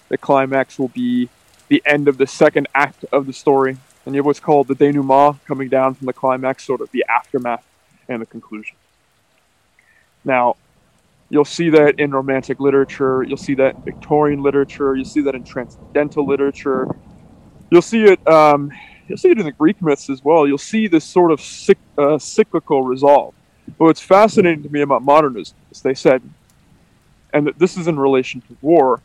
the 0.09 0.17
climax 0.17 0.77
will 0.77 0.89
be 0.89 1.29
the 1.67 1.81
end 1.85 2.07
of 2.07 2.17
the 2.17 2.27
second 2.27 2.67
act 2.75 3.05
of 3.11 3.25
the 3.25 3.33
story. 3.33 3.77
And 4.05 4.13
you 4.13 4.19
have 4.19 4.25
what's 4.25 4.39
called 4.39 4.67
the 4.67 4.75
denouement 4.75 5.43
coming 5.45 5.69
down 5.69 5.95
from 5.95 6.05
the 6.05 6.13
climax, 6.13 6.63
sort 6.63 6.81
of 6.81 6.91
the 6.91 7.05
aftermath 7.09 7.65
and 8.07 8.21
the 8.21 8.25
conclusion. 8.25 8.75
Now, 10.23 10.57
You'll 11.29 11.45
see 11.45 11.69
that 11.71 11.99
in 11.99 12.11
Romantic 12.11 12.59
literature. 12.59 13.23
You'll 13.23 13.37
see 13.37 13.55
that 13.55 13.75
in 13.75 13.81
Victorian 13.81 14.43
literature. 14.43 14.95
You'll 14.95 15.05
see 15.05 15.21
that 15.21 15.33
in 15.33 15.43
Transcendental 15.43 16.25
literature. 16.25 16.87
You'll 17.71 17.81
see 17.81 18.03
it. 18.03 18.25
Um, 18.27 18.71
you'll 19.07 19.17
see 19.17 19.29
it 19.29 19.39
in 19.39 19.45
the 19.45 19.51
Greek 19.51 19.81
myths 19.81 20.09
as 20.09 20.23
well. 20.23 20.47
You'll 20.47 20.57
see 20.57 20.87
this 20.87 21.03
sort 21.03 21.31
of 21.31 21.39
cyc- 21.39 21.77
uh, 21.97 22.19
cyclical 22.19 22.83
resolve. 22.83 23.33
But 23.79 23.85
what's 23.85 24.01
fascinating 24.01 24.63
to 24.63 24.69
me 24.69 24.81
about 24.81 25.01
modernism 25.01 25.57
is 25.71 25.81
they 25.81 25.95
said, 25.95 26.21
and 27.33 27.51
this 27.57 27.75
is 27.75 27.87
in 27.87 27.99
relation 27.99 28.41
to 28.41 28.57
war. 28.61 29.01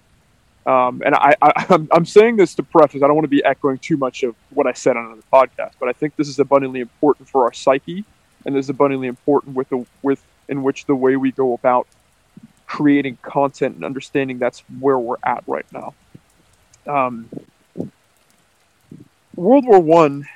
Um, 0.66 1.02
and 1.04 1.14
I, 1.14 1.34
I'm 1.90 2.04
saying 2.04 2.36
this 2.36 2.54
to 2.56 2.62
preface. 2.62 3.02
I 3.02 3.06
don't 3.06 3.16
want 3.16 3.24
to 3.24 3.28
be 3.28 3.42
echoing 3.42 3.78
too 3.78 3.96
much 3.96 4.22
of 4.24 4.36
what 4.50 4.66
I 4.66 4.72
said 4.72 4.96
on 4.98 5.06
another 5.06 5.22
podcast, 5.32 5.72
but 5.80 5.88
I 5.88 5.92
think 5.92 6.16
this 6.16 6.28
is 6.28 6.38
abundantly 6.38 6.80
important 6.80 7.30
for 7.30 7.44
our 7.44 7.52
psyche, 7.54 8.04
and 8.44 8.54
this 8.54 8.66
is 8.66 8.70
abundantly 8.70 9.08
important 9.08 9.56
with 9.56 9.70
the 9.70 9.86
with 10.02 10.22
in 10.48 10.62
which 10.62 10.84
the 10.84 10.94
way 10.94 11.16
we 11.16 11.32
go 11.32 11.54
about 11.54 11.86
creating 12.70 13.18
content 13.20 13.74
and 13.74 13.84
understanding 13.84 14.38
that's 14.38 14.60
where 14.78 14.96
we're 14.96 15.16
at 15.24 15.42
right 15.48 15.66
now. 15.72 15.92
Um, 16.86 17.28
World 19.34 19.66
War 19.66 19.80
One 19.80 20.28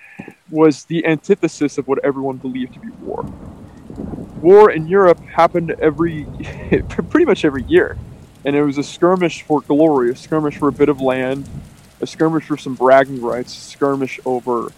was 0.50 0.84
the 0.86 1.06
antithesis 1.06 1.78
of 1.78 1.86
what 1.86 2.04
everyone 2.04 2.38
believed 2.38 2.74
to 2.74 2.80
be 2.80 2.88
war. 3.02 3.24
War 4.40 4.72
in 4.72 4.88
Europe 4.88 5.20
happened 5.20 5.76
every, 5.78 6.24
pretty 6.88 7.24
much 7.24 7.44
every 7.44 7.62
year, 7.62 7.96
and 8.44 8.56
it 8.56 8.64
was 8.64 8.78
a 8.78 8.82
skirmish 8.82 9.42
for 9.42 9.60
glory, 9.60 10.10
a 10.10 10.16
skirmish 10.16 10.56
for 10.56 10.66
a 10.66 10.72
bit 10.72 10.88
of 10.88 11.00
land, 11.00 11.48
a 12.00 12.06
skirmish 12.06 12.46
for 12.46 12.56
some 12.56 12.74
bragging 12.74 13.22
rights, 13.22 13.56
a 13.56 13.60
skirmish 13.60 14.18
over 14.24 14.72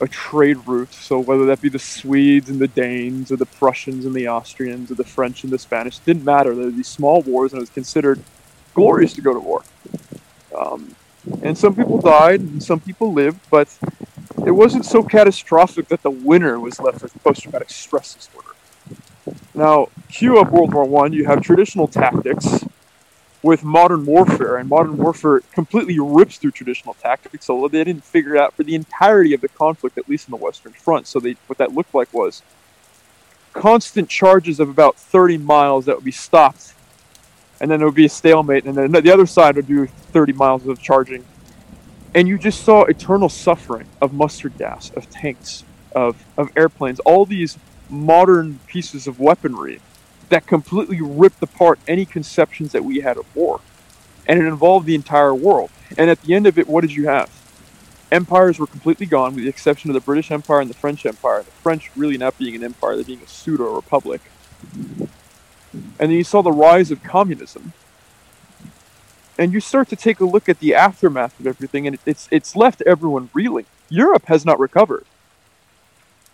a 0.00 0.08
trade 0.08 0.56
route. 0.66 0.92
So 0.92 1.18
whether 1.18 1.46
that 1.46 1.60
be 1.60 1.68
the 1.68 1.78
Swedes 1.78 2.48
and 2.48 2.58
the 2.58 2.68
Danes, 2.68 3.30
or 3.30 3.36
the 3.36 3.46
Prussians 3.46 4.06
and 4.06 4.14
the 4.14 4.28
Austrians, 4.28 4.90
or 4.90 4.94
the 4.94 5.04
French 5.04 5.44
and 5.44 5.52
the 5.52 5.58
Spanish, 5.58 5.98
didn't 5.98 6.24
matter. 6.24 6.54
There 6.54 6.64
were 6.64 6.70
these 6.70 6.88
small 6.88 7.22
wars, 7.22 7.52
and 7.52 7.58
it 7.58 7.62
was 7.62 7.70
considered 7.70 8.20
glorious 8.74 9.12
to 9.14 9.20
go 9.20 9.34
to 9.34 9.40
war. 9.40 9.62
Um, 10.58 10.94
and 11.42 11.56
some 11.56 11.74
people 11.74 12.00
died, 12.00 12.40
and 12.40 12.62
some 12.62 12.80
people 12.80 13.12
lived, 13.12 13.40
but 13.50 13.68
it 14.46 14.52
wasn't 14.52 14.86
so 14.86 15.02
catastrophic 15.02 15.88
that 15.88 16.02
the 16.02 16.10
winner 16.10 16.58
was 16.58 16.80
left 16.80 17.02
with 17.02 17.22
post-traumatic 17.22 17.70
stress 17.70 18.14
disorder. 18.14 18.48
Now, 19.54 19.88
cue 20.08 20.38
up 20.38 20.50
World 20.50 20.72
War 20.72 20.84
One. 20.84 21.12
You 21.12 21.26
have 21.26 21.42
traditional 21.42 21.86
tactics 21.86 22.64
with 23.42 23.64
modern 23.64 24.04
warfare, 24.04 24.56
and 24.56 24.68
modern 24.68 24.96
warfare 24.98 25.40
completely 25.52 25.98
rips 25.98 26.36
through 26.36 26.50
traditional 26.50 26.94
tactics, 26.94 27.48
although 27.48 27.68
they 27.68 27.82
didn't 27.82 28.04
figure 28.04 28.34
it 28.34 28.40
out 28.40 28.54
for 28.54 28.64
the 28.64 28.74
entirety 28.74 29.32
of 29.32 29.40
the 29.40 29.48
conflict, 29.48 29.96
at 29.96 30.08
least 30.08 30.28
in 30.28 30.32
the 30.32 30.36
Western 30.36 30.72
Front. 30.72 31.06
So 31.06 31.20
they, 31.20 31.36
what 31.46 31.58
that 31.58 31.72
looked 31.72 31.94
like 31.94 32.12
was 32.12 32.42
constant 33.52 34.08
charges 34.08 34.60
of 34.60 34.68
about 34.68 34.96
30 34.96 35.38
miles 35.38 35.86
that 35.86 35.96
would 35.96 36.04
be 36.04 36.10
stopped, 36.10 36.74
and 37.60 37.70
then 37.70 37.78
there 37.78 37.88
would 37.88 37.94
be 37.94 38.06
a 38.06 38.10
stalemate, 38.10 38.64
and 38.64 38.76
then 38.76 38.92
the 38.92 39.12
other 39.12 39.26
side 39.26 39.56
would 39.56 39.66
do 39.66 39.86
30 39.86 40.34
miles 40.34 40.66
of 40.66 40.80
charging. 40.80 41.24
And 42.14 42.28
you 42.28 42.38
just 42.38 42.64
saw 42.64 42.84
eternal 42.84 43.28
suffering 43.28 43.86
of 44.02 44.12
mustard 44.12 44.58
gas, 44.58 44.90
of 44.90 45.08
tanks, 45.10 45.64
of, 45.94 46.24
of 46.36 46.50
airplanes, 46.56 47.00
all 47.00 47.24
these 47.24 47.56
modern 47.88 48.58
pieces 48.66 49.06
of 49.06 49.18
weaponry 49.18 49.80
that 50.30 50.46
completely 50.46 51.00
ripped 51.00 51.42
apart 51.42 51.78
any 51.86 52.04
conceptions 52.04 52.72
that 52.72 52.84
we 52.84 53.00
had 53.00 53.18
of 53.18 53.36
war. 53.36 53.60
And 54.26 54.40
it 54.40 54.46
involved 54.46 54.86
the 54.86 54.94
entire 54.94 55.34
world. 55.34 55.70
And 55.98 56.08
at 56.08 56.22
the 56.22 56.34
end 56.34 56.46
of 56.46 56.58
it, 56.58 56.68
what 56.68 56.80
did 56.80 56.92
you 56.92 57.06
have? 57.08 57.30
Empires 58.10 58.58
were 58.58 58.66
completely 58.66 59.06
gone, 59.06 59.34
with 59.34 59.44
the 59.44 59.50
exception 59.50 59.90
of 59.90 59.94
the 59.94 60.00
British 60.00 60.30
Empire 60.30 60.60
and 60.60 60.70
the 60.70 60.74
French 60.74 61.04
Empire. 61.04 61.42
The 61.42 61.50
French 61.50 61.90
really 61.96 62.16
not 62.16 62.38
being 62.38 62.54
an 62.54 62.64
empire, 62.64 62.96
they're 62.96 63.04
being 63.04 63.22
a 63.22 63.26
pseudo 63.26 63.74
republic. 63.74 64.20
And 64.62 65.08
then 65.98 66.10
you 66.10 66.24
saw 66.24 66.42
the 66.42 66.52
rise 66.52 66.90
of 66.90 67.02
communism. 67.02 67.72
And 69.38 69.52
you 69.52 69.60
start 69.60 69.88
to 69.88 69.96
take 69.96 70.20
a 70.20 70.24
look 70.24 70.48
at 70.48 70.60
the 70.60 70.74
aftermath 70.74 71.38
of 71.40 71.46
everything, 71.46 71.86
and 71.86 71.98
it's, 72.04 72.28
it's 72.30 72.54
left 72.54 72.82
everyone 72.82 73.30
reeling. 73.32 73.66
Europe 73.88 74.26
has 74.26 74.44
not 74.44 74.58
recovered 74.58 75.06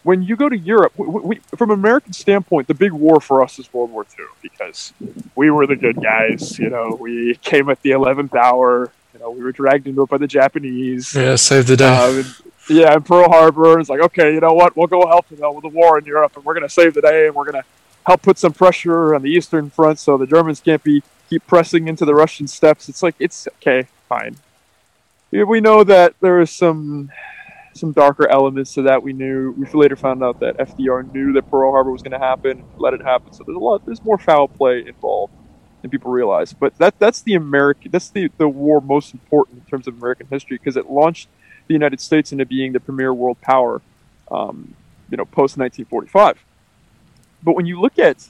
when 0.07 0.23
you 0.23 0.37
go 0.37 0.49
to 0.49 0.57
Europe, 0.57 0.93
we, 0.97 1.07
we, 1.07 1.37
from 1.57 1.73
an 1.73 1.81
American 1.81 2.13
standpoint, 2.13 2.69
the 2.69 2.75
big 2.75 2.93
war 2.93 3.21
for 3.21 3.43
us 3.43 3.59
is 3.59 3.73
World 3.75 3.91
War 3.91 4.07
II 4.17 4.27
because 4.41 4.93
we 5.35 5.51
were 5.51 5.67
the 5.67 5.75
good 5.75 6.01
guys. 6.01 6.61
You 6.61 6.71
know, 6.71 6.97
we 6.99 7.35
came 7.43 7.69
at 7.71 7.83
the 7.83 7.91
eleventh 7.91 8.35
hour. 8.35 8.93
You 9.13 9.21
know, 9.21 9.31
we 9.31 9.43
were 9.43 9.51
dragged 9.51 9.89
into 9.89 10.03
it 10.03 10.09
by 10.09 10.19
the 10.19 10.29
Japanese. 10.29 11.13
Yeah, 11.13 11.35
save 11.35 11.67
the 11.67 11.77
day. 11.77 11.89
Um, 11.89 12.25
yeah, 12.69 12.95
in 12.95 13.03
Pearl 13.03 13.29
Harbor, 13.29 13.81
it's 13.81 13.89
like, 13.89 14.01
okay, 14.01 14.33
you 14.33 14.39
know 14.39 14.53
what? 14.53 14.77
We'll 14.77 14.87
go 14.87 15.07
help 15.09 15.29
know, 15.33 15.51
with 15.51 15.63
the 15.63 15.69
war 15.69 15.99
in 15.99 16.05
Europe, 16.05 16.37
and 16.37 16.45
we're 16.45 16.55
going 16.55 16.69
to 16.69 16.73
save 16.73 16.95
the 16.95 17.01
day, 17.01 17.27
and 17.27 17.35
we're 17.35 17.51
going 17.51 17.63
to 17.63 17.69
help 18.07 18.23
put 18.23 18.39
some 18.39 18.53
pressure 18.53 19.13
on 19.13 19.23
the 19.23 19.31
Eastern 19.31 19.71
Front 19.71 19.99
so 19.99 20.17
the 20.17 20.27
Germans 20.27 20.61
can't 20.61 20.85
be 20.85 21.03
keep 21.29 21.45
pressing 21.49 21.89
into 21.89 22.05
the 22.05 22.15
Russian 22.15 22.47
steppes. 22.47 22.89
It's 22.89 23.03
like 23.03 23.17
it's 23.19 23.49
okay, 23.57 23.89
fine. 24.09 24.37
We 25.33 25.61
know 25.61 25.83
that 25.83 26.15
there 26.21 26.41
is 26.41 26.53
some 26.53 27.11
some 27.77 27.93
darker 27.93 28.29
elements 28.29 28.75
to 28.75 28.83
that. 28.83 29.03
We 29.03 29.13
knew 29.13 29.53
we 29.53 29.67
later 29.79 29.97
found 29.97 30.23
out 30.23 30.41
that 30.41 30.57
FDR 30.59 31.13
knew 31.13 31.33
that 31.35 31.51
Pearl 31.51 31.71
Harbor 31.73 31.91
was 31.91 32.03
going 32.03 32.13
to 32.13 32.19
happen, 32.19 32.65
let 32.79 32.95
it 32.95 33.03
happen. 33.03 33.33
So 33.33 33.45
there's 33.45 33.57
a 33.57 33.61
lot, 33.61 33.85
there's 33.87 34.03
more 34.05 34.19
foul 34.19 34.49
play 34.49 34.87
involved 34.87 35.33
than 35.83 35.91
people 35.91 36.11
realize. 36.11 36.53
But 36.53 36.77
that 36.79 36.99
that's 36.99 37.23
the 37.23 37.35
American, 37.35 37.91
that's 37.91 38.11
the 38.11 38.31
the 38.39 38.49
war 38.49 38.81
most 38.81 39.13
important 39.13 39.59
in 39.59 39.71
terms 39.71 39.87
of 39.87 39.97
American 39.97 40.27
history 40.29 40.59
because 40.59 40.77
it 40.77 40.91
launched 40.91 41.29
the 41.67 41.75
United 41.75 42.01
States 42.01 42.33
into 42.33 42.47
being 42.47 42.73
the 42.73 42.81
premier 42.81 43.13
world 43.13 43.41
power, 43.41 43.83
um, 44.31 44.75
you 45.11 45.17
know, 45.17 45.25
post 45.25 45.57
1945. 45.59 46.43
But 47.43 47.55
when 47.55 47.67
you 47.67 47.81
look 47.81 47.99
at 47.99 48.29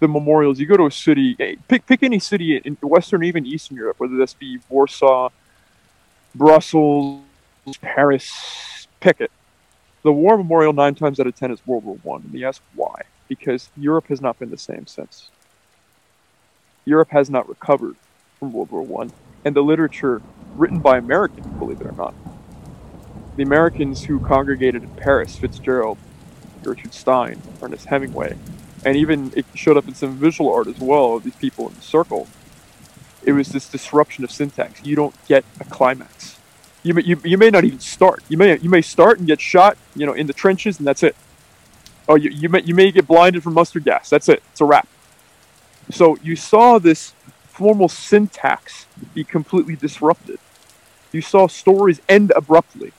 the 0.00 0.08
memorials, 0.08 0.58
you 0.58 0.66
go 0.66 0.76
to 0.76 0.86
a 0.86 0.90
city, 0.90 1.34
pick 1.68 1.86
pick 1.86 2.02
any 2.02 2.18
city 2.18 2.56
in 2.56 2.74
Western, 2.82 3.24
even 3.24 3.46
Eastern 3.46 3.76
Europe, 3.76 4.00
whether 4.00 4.16
this 4.16 4.34
be 4.34 4.58
Warsaw, 4.68 5.28
Brussels, 6.34 7.22
Paris, 7.80 8.79
pick 9.00 9.20
it. 9.20 9.30
The 10.02 10.12
war 10.12 10.36
memorial 10.36 10.72
nine 10.72 10.94
times 10.94 11.20
out 11.20 11.26
of 11.26 11.34
ten 11.34 11.50
is 11.50 11.66
World 11.66 11.84
War 11.84 11.98
One. 12.02 12.22
And 12.22 12.34
you 12.34 12.46
ask 12.46 12.62
why? 12.74 13.02
Because 13.28 13.70
Europe 13.76 14.06
has 14.08 14.20
not 14.20 14.38
been 14.38 14.50
the 14.50 14.58
same 14.58 14.86
since. 14.86 15.30
Europe 16.84 17.10
has 17.10 17.28
not 17.28 17.48
recovered 17.48 17.96
from 18.38 18.52
World 18.52 18.70
War 18.70 18.82
One, 18.82 19.12
and 19.44 19.54
the 19.54 19.62
literature 19.62 20.22
written 20.56 20.78
by 20.78 20.98
Americans, 20.98 21.46
believe 21.58 21.80
it 21.80 21.86
or 21.86 21.92
not, 21.92 22.14
the 23.36 23.42
Americans 23.42 24.04
who 24.04 24.18
congregated 24.20 24.82
in 24.82 24.90
Paris, 24.90 25.36
Fitzgerald, 25.36 25.98
Gertrude 26.62 26.94
Stein, 26.94 27.40
Ernest 27.62 27.86
Hemingway, 27.86 28.36
and 28.84 28.96
even 28.96 29.32
it 29.36 29.46
showed 29.54 29.76
up 29.76 29.86
in 29.86 29.94
some 29.94 30.16
visual 30.16 30.52
art 30.52 30.66
as 30.66 30.78
well 30.78 31.16
of 31.16 31.24
these 31.24 31.36
people 31.36 31.68
in 31.68 31.74
the 31.74 31.82
circle. 31.82 32.26
It 33.22 33.32
was 33.32 33.48
this 33.48 33.68
disruption 33.68 34.24
of 34.24 34.30
syntax. 34.30 34.84
You 34.84 34.96
don't 34.96 35.14
get 35.26 35.44
a 35.60 35.64
climax 35.64 36.39
you 36.82 36.94
may, 36.94 37.02
you, 37.02 37.20
you 37.24 37.36
may 37.38 37.50
not 37.50 37.64
even 37.64 37.80
start. 37.80 38.22
You 38.28 38.36
may 38.38 38.58
you 38.58 38.70
may 38.70 38.80
start 38.82 39.18
and 39.18 39.26
get 39.26 39.40
shot, 39.40 39.76
you 39.94 40.06
know, 40.06 40.12
in 40.14 40.26
the 40.26 40.32
trenches, 40.32 40.78
and 40.78 40.86
that's 40.86 41.02
it. 41.02 41.14
Oh, 42.08 42.14
you, 42.16 42.30
you 42.30 42.48
may 42.48 42.62
you 42.62 42.74
may 42.74 42.90
get 42.90 43.06
blinded 43.06 43.42
from 43.42 43.54
mustard 43.54 43.84
gas. 43.84 44.08
That's 44.10 44.28
it. 44.28 44.42
It's 44.52 44.60
a 44.60 44.64
wrap. 44.64 44.88
So 45.90 46.16
you 46.22 46.36
saw 46.36 46.78
this 46.78 47.12
formal 47.48 47.88
syntax 47.88 48.86
be 49.14 49.24
completely 49.24 49.76
disrupted. 49.76 50.38
you 51.12 51.20
saw 51.20 51.46
stories 51.48 52.00
end 52.08 52.32
abruptly 52.34 52.92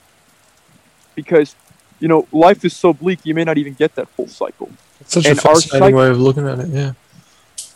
because 1.16 1.56
you 2.00 2.08
know 2.08 2.28
life 2.32 2.64
is 2.66 2.76
so 2.76 2.94
bleak 2.94 3.20
you 3.24 3.34
may 3.34 3.44
not 3.44 3.58
even 3.58 3.74
get 3.74 3.96
that 3.96 4.08
full 4.10 4.28
cycle. 4.28 4.70
It's 5.00 5.14
such 5.14 5.26
And 5.26 5.38
a 5.38 5.42
fascinating 5.42 5.88
psych- 5.88 5.96
way 5.96 6.10
of 6.10 6.20
looking 6.20 6.48
at 6.48 6.60
it. 6.60 6.68
Yeah. 6.68 6.94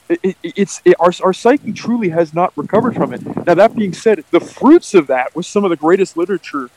It, 0.08 0.20
it, 0.24 0.38
it's 0.44 0.82
it, 0.86 0.96
our, 1.00 1.12
our 1.24 1.34
psyche 1.34 1.74
truly 1.74 2.10
has 2.10 2.34
not 2.34 2.54
recovered 2.56 2.96
from 2.96 3.14
it. 3.14 3.26
Now 3.46 3.56
that 3.56 3.76
being 3.76 3.94
said, 3.94 4.24
the 4.32 4.40
fruits 4.40 4.94
of 4.94 5.08
that 5.08 5.36
was 5.36 5.48
some 5.48 5.64
of 5.64 5.70
the 5.72 5.76
greatest 5.76 6.16
literature 6.16 6.70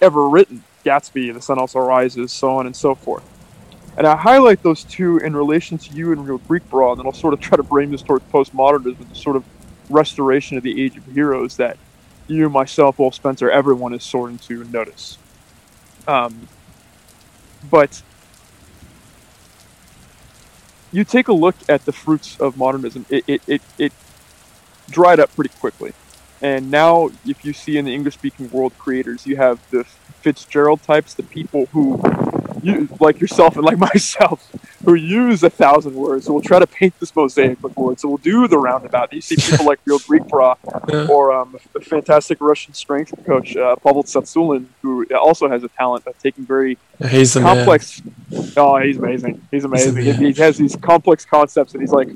ever 0.00 0.28
written. 0.28 0.64
Gatsby, 0.84 1.32
The 1.32 1.40
Sun 1.40 1.58
Also 1.58 1.78
Rises, 1.78 2.32
so 2.32 2.50
on 2.50 2.66
and 2.66 2.74
so 2.74 2.94
forth. 2.94 3.24
And 3.96 4.06
I 4.06 4.16
highlight 4.16 4.62
those 4.62 4.84
two 4.84 5.18
in 5.18 5.36
relation 5.36 5.78
to 5.78 5.94
you 5.94 6.12
and 6.12 6.26
Real 6.26 6.38
Greek 6.38 6.68
Brawl, 6.68 6.98
and 6.98 7.06
I'll 7.06 7.12
sort 7.12 7.34
of 7.34 7.40
try 7.40 7.56
to 7.56 7.62
bring 7.62 7.90
this 7.90 8.02
towards 8.02 8.24
postmodernism, 8.32 9.08
the 9.08 9.14
sort 9.14 9.36
of 9.36 9.44
restoration 9.90 10.56
of 10.56 10.62
the 10.62 10.82
age 10.82 10.96
of 10.96 11.04
heroes 11.06 11.56
that 11.58 11.76
you, 12.26 12.48
myself, 12.48 12.98
Will 12.98 13.12
Spencer, 13.12 13.50
everyone 13.50 13.92
is 13.92 14.02
starting 14.02 14.38
to 14.38 14.64
notice. 14.64 15.18
Um, 16.08 16.48
but 17.70 18.02
you 20.92 21.04
take 21.04 21.28
a 21.28 21.32
look 21.32 21.56
at 21.68 21.84
the 21.84 21.92
fruits 21.92 22.38
of 22.38 22.56
modernism, 22.56 23.06
it, 23.08 23.24
it, 23.26 23.42
it, 23.46 23.62
it 23.78 23.92
dried 24.90 25.18
up 25.18 25.34
pretty 25.34 25.50
quickly. 25.58 25.92
And 26.42 26.70
now, 26.70 27.10
if 27.24 27.44
you 27.44 27.52
see 27.52 27.78
in 27.78 27.84
the 27.84 27.94
English 27.94 28.14
speaking 28.14 28.50
world 28.50 28.76
creators, 28.76 29.26
you 29.26 29.36
have 29.36 29.58
the 29.70 29.84
Fitzgerald 30.22 30.82
types, 30.82 31.14
the 31.14 31.22
people 31.22 31.66
who, 31.66 32.02
you, 32.62 32.88
like 33.00 33.20
yourself 33.20 33.56
and 33.56 33.64
like 33.64 33.78
myself, 33.92 34.50
who 34.84 34.94
use 34.94 35.44
a 35.44 35.50
thousand 35.50 35.94
words. 35.94 36.26
So 36.26 36.32
we'll 36.32 36.42
try 36.42 36.58
to 36.58 36.66
paint 36.66 36.98
this 36.98 37.14
mosaic 37.14 37.62
with 37.62 37.76
words. 37.76 38.02
So 38.02 38.08
we'll 38.08 38.18
do 38.18 38.48
the 38.48 38.58
roundabout. 38.58 39.12
You 39.12 39.20
see 39.20 39.36
people 39.36 39.66
like 39.66 39.78
Real 39.84 40.00
Greek 40.00 40.26
Bra 40.26 40.56
or 41.08 41.32
um, 41.32 41.56
a 41.76 41.80
fantastic 41.80 42.38
Russian 42.40 42.74
strength 42.74 43.14
coach, 43.24 43.56
uh, 43.56 43.76
Pavel 43.76 44.02
Tsatsouline, 44.02 44.66
who 44.82 45.06
also 45.14 45.48
has 45.48 45.62
a 45.62 45.68
talent 45.68 46.06
of 46.08 46.18
taking 46.18 46.44
very 46.44 46.76
the 47.34 47.40
man. 47.40 47.66
Oh, 48.56 48.78
he's 48.78 48.98
amazing. 48.98 49.46
He's 49.50 49.64
amazing. 49.64 49.96
He's 49.96 50.36
He, 50.36 50.42
has 50.42 50.56
these 50.56 50.76
complex 50.76 51.24
concepts, 51.24 51.72
and 51.74 51.82
he's 51.82 51.92
like 51.92 52.08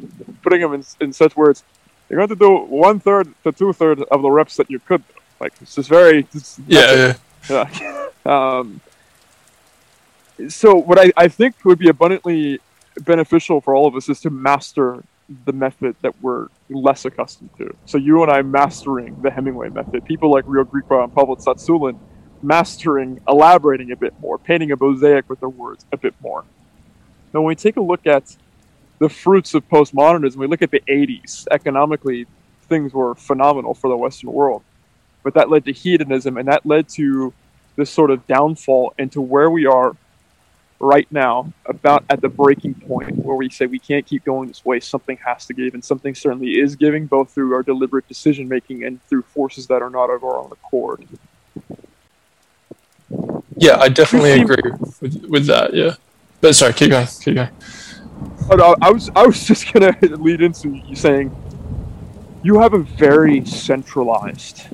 putting 0.42 0.60
them 0.60 0.74
in, 0.74 0.84
in 1.00 1.12
such 1.12 1.36
words. 1.36 1.64
You're 2.08 2.18
going 2.18 2.28
to 2.28 2.36
do 2.36 2.56
one 2.56 3.00
third 3.00 3.32
to 3.44 3.52
two 3.52 3.72
thirds 3.72 4.02
of 4.10 4.22
the 4.22 4.30
reps 4.30 4.56
that 4.56 4.70
you 4.70 4.78
could 4.78 5.06
do. 5.06 5.14
Like 5.40 5.52
it's 5.60 5.74
just 5.74 5.88
very. 5.88 6.26
It's, 6.32 6.58
Yeah, 6.66 7.14
yeah. 7.48 7.68
yeah. 7.80 8.08
um, 8.58 8.80
so 10.48 10.74
what 10.74 10.98
I, 10.98 11.12
I 11.16 11.28
think 11.28 11.64
would 11.64 11.78
be 11.78 11.88
abundantly 11.88 12.60
beneficial 13.00 13.60
for 13.60 13.74
all 13.74 13.86
of 13.86 13.94
us 13.94 14.08
is 14.08 14.20
to 14.20 14.30
master 14.30 15.02
the 15.44 15.52
method 15.52 15.96
that 16.02 16.14
we're 16.22 16.48
less 16.70 17.04
accustomed 17.04 17.50
to. 17.58 17.74
So 17.84 17.98
you 17.98 18.22
and 18.22 18.30
I 18.30 18.42
mastering 18.42 19.20
the 19.22 19.30
Hemingway 19.30 19.70
method. 19.70 20.04
People 20.04 20.30
like 20.30 20.44
Real 20.46 20.64
Greek 20.64 20.84
and 20.90 21.14
Pavel 21.14 21.36
Tsatsouline 21.36 21.98
mastering, 22.46 23.20
elaborating 23.26 23.90
a 23.90 23.96
bit 23.96 24.14
more, 24.20 24.38
painting 24.38 24.70
a 24.70 24.76
mosaic 24.76 25.28
with 25.28 25.40
their 25.40 25.48
words 25.48 25.84
a 25.92 25.96
bit 25.96 26.14
more. 26.22 26.44
Now, 27.34 27.40
when 27.40 27.48
we 27.48 27.56
take 27.56 27.76
a 27.76 27.80
look 27.80 28.06
at 28.06 28.36
the 28.98 29.08
fruits 29.08 29.52
of 29.54 29.68
postmodernism, 29.68 30.36
we 30.36 30.46
look 30.46 30.62
at 30.62 30.70
the 30.70 30.82
80s. 30.88 31.48
Economically, 31.50 32.26
things 32.68 32.94
were 32.94 33.16
phenomenal 33.16 33.74
for 33.74 33.90
the 33.90 33.96
Western 33.96 34.32
world. 34.32 34.62
But 35.24 35.34
that 35.34 35.50
led 35.50 35.64
to 35.64 35.72
hedonism, 35.72 36.36
and 36.36 36.46
that 36.46 36.64
led 36.64 36.88
to 36.90 37.34
this 37.74 37.90
sort 37.90 38.12
of 38.12 38.26
downfall 38.28 38.94
into 38.96 39.20
where 39.20 39.50
we 39.50 39.66
are 39.66 39.96
right 40.78 41.10
now, 41.10 41.52
about 41.64 42.04
at 42.08 42.20
the 42.20 42.28
breaking 42.28 42.74
point 42.74 43.16
where 43.24 43.34
we 43.34 43.48
say 43.48 43.66
we 43.66 43.78
can't 43.78 44.06
keep 44.06 44.24
going 44.24 44.46
this 44.46 44.64
way. 44.64 44.78
Something 44.78 45.18
has 45.26 45.46
to 45.46 45.54
give, 45.54 45.74
and 45.74 45.84
something 45.84 46.14
certainly 46.14 46.60
is 46.60 46.76
giving, 46.76 47.06
both 47.06 47.30
through 47.30 47.54
our 47.54 47.64
deliberate 47.64 48.06
decision 48.06 48.46
making 48.46 48.84
and 48.84 49.04
through 49.08 49.22
forces 49.22 49.66
that 49.66 49.82
are 49.82 49.90
not 49.90 50.10
of 50.10 50.22
our 50.22 50.38
own 50.38 50.52
accord. 50.52 51.06
Yeah, 53.56 53.78
I 53.78 53.88
definitely 53.88 54.32
agree 54.32 54.70
with, 55.00 55.24
with 55.28 55.46
that. 55.46 55.74
Yeah. 55.74 55.94
But 56.40 56.54
sorry, 56.54 56.74
keep 56.74 56.90
going. 56.90 57.06
Keep 57.06 57.34
going. 57.36 57.48
But 58.48 58.60
I, 58.60 58.74
I 58.82 58.90
was 58.90 59.10
I 59.16 59.26
was 59.26 59.44
just 59.46 59.72
gonna 59.72 59.96
lead 60.02 60.40
into 60.40 60.68
you 60.68 60.96
saying 60.96 61.34
you 62.42 62.60
have 62.60 62.74
a 62.74 62.78
very 62.78 63.44
centralized 63.44 64.66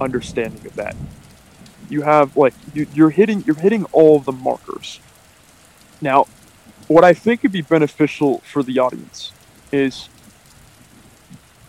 understanding 0.00 0.64
of 0.66 0.74
that. 0.76 0.94
You 1.88 2.02
have 2.02 2.36
like 2.36 2.54
you, 2.74 2.86
you're 2.94 3.10
hitting 3.10 3.42
you're 3.46 3.56
hitting 3.56 3.84
all 3.86 4.16
of 4.16 4.24
the 4.24 4.32
markers. 4.32 5.00
Now, 6.00 6.26
what 6.88 7.04
I 7.04 7.14
think 7.14 7.42
would 7.42 7.52
be 7.52 7.62
beneficial 7.62 8.38
for 8.40 8.62
the 8.62 8.78
audience 8.78 9.32
is 9.72 10.08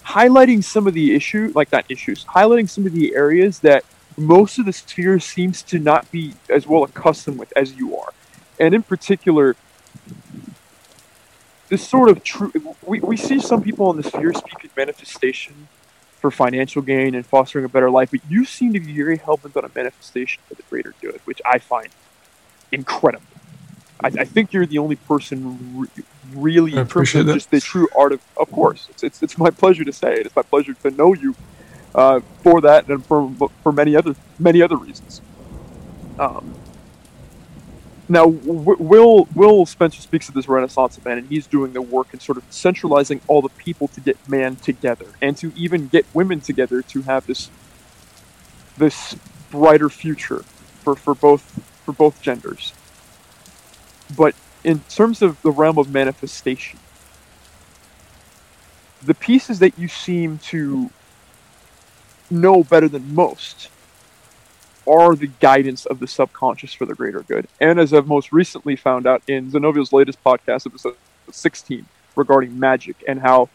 highlighting 0.04 0.64
some 0.64 0.88
of 0.88 0.94
the 0.94 1.16
issue 1.16 1.52
like 1.56 1.72
not 1.72 1.86
issues, 1.90 2.26
highlighting 2.26 2.70
some 2.70 2.86
of 2.86 2.94
the 2.94 3.16
areas 3.16 3.60
that 3.60 3.84
most 4.18 4.60
of 4.60 4.66
the 4.66 4.74
sphere 4.74 5.20
seems 5.20 5.62
to 5.64 5.80
not 5.80 6.10
be 6.12 6.34
as 6.50 6.66
well 6.68 6.84
accustomed 6.84 7.38
with 7.38 7.52
as 7.56 7.74
you 7.76 7.98
are. 7.98 8.14
And 8.60 8.74
in 8.74 8.84
particular, 8.84 9.56
this 11.70 11.88
sort 11.88 12.10
of 12.10 12.24
true 12.24 12.52
we, 12.86 13.00
we 13.00 13.18
see 13.18 13.40
some 13.40 13.62
people 13.62 13.90
in 13.92 13.98
the 13.98 14.04
sphere 14.04 14.34
speak 14.34 14.64
of 14.64 14.76
manifestation 14.78 15.68
for 16.20 16.32
financial 16.32 16.82
gain 16.82 17.16
and 17.16 17.26
fostering 17.26 17.66
a 17.66 17.70
better 17.70 17.90
life 17.90 18.12
but 18.12 18.20
you 18.30 18.46
seem 18.46 18.74
to 18.74 18.80
be 18.80 18.94
very 18.94 19.18
hell-bent 19.18 19.56
on 19.58 19.66
a 19.66 19.72
manifestation 19.76 20.42
for 20.48 20.56
the 20.56 20.64
greater 20.70 20.94
good 21.02 21.20
which 21.26 21.42
i 21.46 21.58
find 21.58 21.90
incredible 22.72 23.26
i, 24.02 24.08
I 24.08 24.26
think 24.26 24.54
you're 24.54 24.66
the 24.66 24.78
only 24.78 24.96
person 24.96 25.80
re- 25.80 26.04
really 26.34 26.76
in 26.76 26.88
terms 26.88 27.16
of 27.16 27.26
that. 27.26 27.34
just 27.34 27.52
the 27.52 27.60
true 27.60 27.88
art 27.98 28.12
of 28.12 28.22
of 28.38 28.52
course 28.52 28.88
it's, 28.90 29.04
it's, 29.04 29.24
it's 29.24 29.38
my 29.38 29.50
pleasure 29.50 29.84
to 29.84 29.94
say 29.94 30.14
it 30.14 30.26
it's 30.26 30.36
my 30.36 30.44
pleasure 30.44 30.74
to 30.74 30.92
know 30.92 31.14
you 31.14 31.36
uh, 31.96 32.20
for 32.44 32.62
that 32.62 32.88
and 32.88 33.04
for, 33.06 33.32
for 33.64 33.72
many 33.72 33.96
other 33.96 34.16
many 34.38 34.62
other 34.62 34.78
reasons 34.78 35.22
um, 36.20 36.54
now, 38.08 38.28
Will 38.28 39.28
Will 39.34 39.66
Spencer 39.66 40.02
speaks 40.02 40.30
of 40.30 40.36
this 40.36 40.48
Renaissance 40.48 40.98
event, 40.98 41.22
and 41.22 41.30
he's 41.30 41.48
doing 41.48 41.74
the 41.74 41.82
work 41.82 42.14
in 42.14 42.20
sort 42.20 42.38
of 42.38 42.44
centralizing 42.52 43.20
all 43.28 43.42
the 43.42 43.50
people 43.50 43.88
to 43.90 44.00
get 44.00 44.18
man 44.30 44.58
together, 44.58 45.08
and 45.22 45.36
to 45.38 45.52
even 45.56 45.88
get 45.88 46.06
women 46.14 46.40
together 46.40 46.84
to 46.84 47.02
have 47.04 47.26
this 47.26 47.50
this 48.78 49.16
brighter 49.50 49.90
future 49.90 50.44
for, 50.84 50.96
for 50.96 51.16
both 51.16 51.42
for 51.84 51.94
both 51.94 52.22
genders. 52.22 52.74
But 54.16 54.36
in 54.64 54.82
terms 54.82 55.24
of 55.24 55.42
the 55.42 55.52
realm 55.52 55.80
of 55.80 55.92
manifestation, 55.92 56.80
the 59.02 59.16
pieces 59.16 59.58
that 59.60 59.80
you 59.80 59.88
seem 59.88 60.38
to 60.50 60.92
know 62.30 62.64
better 62.64 62.88
than 62.88 63.14
most 63.14 63.70
are 64.88 65.16
the 65.16 65.28
guidance 65.40 65.86
of 65.86 66.00
the 66.00 66.08
subconscious 66.08 66.74
for 66.74 66.86
the 66.86 66.94
greater 66.94 67.22
good. 67.22 67.48
And 67.60 67.80
as 67.80 67.94
I've 67.94 68.08
most 68.08 68.32
recently 68.32 68.76
found 68.76 69.08
out 69.08 69.24
in 69.28 69.52
Zenoviel's 69.52 69.92
latest 69.92 70.24
podcast, 70.24 70.68
episode 70.68 70.96
16, 71.32 71.86
regarding 72.16 72.60
magic 72.60 73.04
and 73.08 73.20
how 73.20 73.50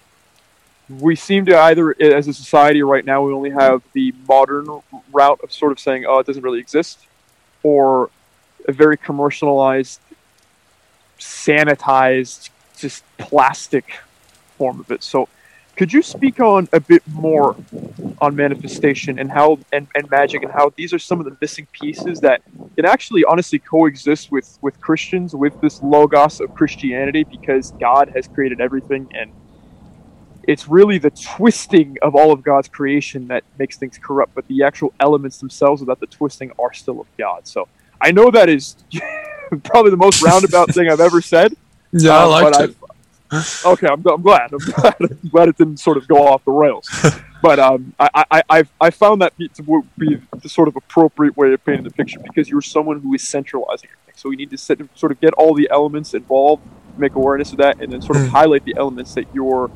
we 0.88 1.14
seem 1.14 1.46
to 1.46 1.56
either, 1.56 1.94
as 2.00 2.26
a 2.26 2.34
society 2.34 2.82
right 2.82 3.04
now, 3.04 3.22
we 3.22 3.32
only 3.32 3.50
have 3.50 3.82
the 3.92 4.12
modern 4.28 4.80
route 5.12 5.40
of 5.42 5.52
sort 5.52 5.70
of 5.70 5.78
saying, 5.78 6.04
oh, 6.04 6.18
it 6.18 6.26
doesn't 6.26 6.42
really 6.42 6.58
exist, 6.58 7.06
or 7.62 8.10
a 8.66 8.72
very 8.72 8.96
commercialized, 8.96 10.00
sanitized, 11.18 12.50
just 12.76 13.04
plastic 13.18 14.00
form 14.58 14.80
of 14.80 14.90
it. 14.90 15.04
So, 15.04 15.28
could 15.80 15.94
you 15.94 16.02
speak 16.02 16.40
on 16.40 16.68
a 16.74 16.80
bit 16.80 17.02
more 17.10 17.56
on 18.20 18.36
manifestation 18.36 19.18
and 19.18 19.30
how 19.30 19.58
and, 19.72 19.88
and 19.94 20.10
magic 20.10 20.42
and 20.42 20.52
how 20.52 20.70
these 20.76 20.92
are 20.92 20.98
some 20.98 21.20
of 21.20 21.24
the 21.24 21.34
missing 21.40 21.66
pieces 21.72 22.20
that 22.20 22.42
can 22.76 22.84
actually 22.84 23.24
honestly 23.24 23.58
coexist 23.58 24.30
with 24.30 24.58
with 24.60 24.78
Christians 24.82 25.34
with 25.34 25.58
this 25.62 25.82
logos 25.82 26.38
of 26.38 26.52
Christianity 26.54 27.24
because 27.24 27.72
God 27.80 28.12
has 28.14 28.28
created 28.28 28.60
everything 28.60 29.08
and 29.14 29.32
it's 30.46 30.68
really 30.68 30.98
the 30.98 31.12
twisting 31.12 31.96
of 32.02 32.14
all 32.14 32.30
of 32.30 32.42
God's 32.42 32.68
creation 32.68 33.28
that 33.28 33.44
makes 33.58 33.78
things 33.78 33.98
corrupt 34.04 34.34
but 34.34 34.46
the 34.48 34.62
actual 34.62 34.92
elements 35.00 35.38
themselves 35.38 35.80
without 35.80 36.00
the 36.00 36.08
twisting 36.08 36.50
are 36.58 36.74
still 36.74 37.00
of 37.00 37.06
God 37.18 37.46
so 37.46 37.66
I 38.02 38.10
know 38.10 38.30
that 38.32 38.50
is 38.50 38.76
probably 39.64 39.92
the 39.92 39.96
most 39.96 40.22
roundabout 40.22 40.74
thing 40.74 40.90
I've 40.90 41.00
ever 41.00 41.22
said 41.22 41.54
Yeah, 41.92 42.18
I 42.18 42.24
um, 42.24 42.30
liked 42.32 42.60
it. 42.60 42.76
I- 42.82 42.89
okay, 43.64 43.86
I'm, 43.86 44.04
I'm 44.06 44.22
glad. 44.22 44.52
I'm 44.52 44.58
glad. 44.58 44.94
I'm 45.00 45.28
glad 45.30 45.48
it 45.48 45.56
didn't 45.56 45.78
sort 45.78 45.96
of 45.96 46.06
go 46.08 46.26
off 46.26 46.44
the 46.44 46.52
rails. 46.52 46.88
But 47.42 47.58
um, 47.58 47.94
I, 47.98 48.24
I, 48.30 48.42
I've, 48.50 48.70
I 48.82 48.90
found 48.90 49.22
that 49.22 49.34
be- 49.38 49.48
to 49.48 49.82
be 49.96 50.20
the 50.42 50.48
sort 50.50 50.68
of 50.68 50.76
appropriate 50.76 51.38
way 51.38 51.50
of 51.54 51.64
painting 51.64 51.84
the 51.84 51.90
picture 51.90 52.20
because 52.22 52.50
you're 52.50 52.60
someone 52.60 53.00
who 53.00 53.14
is 53.14 53.26
centralizing 53.26 53.88
everything. 53.88 54.14
So 54.18 54.28
we 54.28 54.36
need 54.36 54.50
to 54.50 54.58
sit, 54.58 54.78
sort 54.94 55.10
of 55.10 55.22
get 55.22 55.32
all 55.32 55.54
the 55.54 55.66
elements 55.70 56.12
involved, 56.12 56.62
make 56.98 57.14
awareness 57.14 57.50
of 57.52 57.56
that, 57.56 57.80
and 57.80 57.90
then 57.90 58.02
sort 58.02 58.18
of 58.18 58.24
Mm. 58.24 58.28
highlight 58.28 58.64
the 58.66 58.74
elements 58.76 59.14
that 59.14 59.24
your 59.34 59.70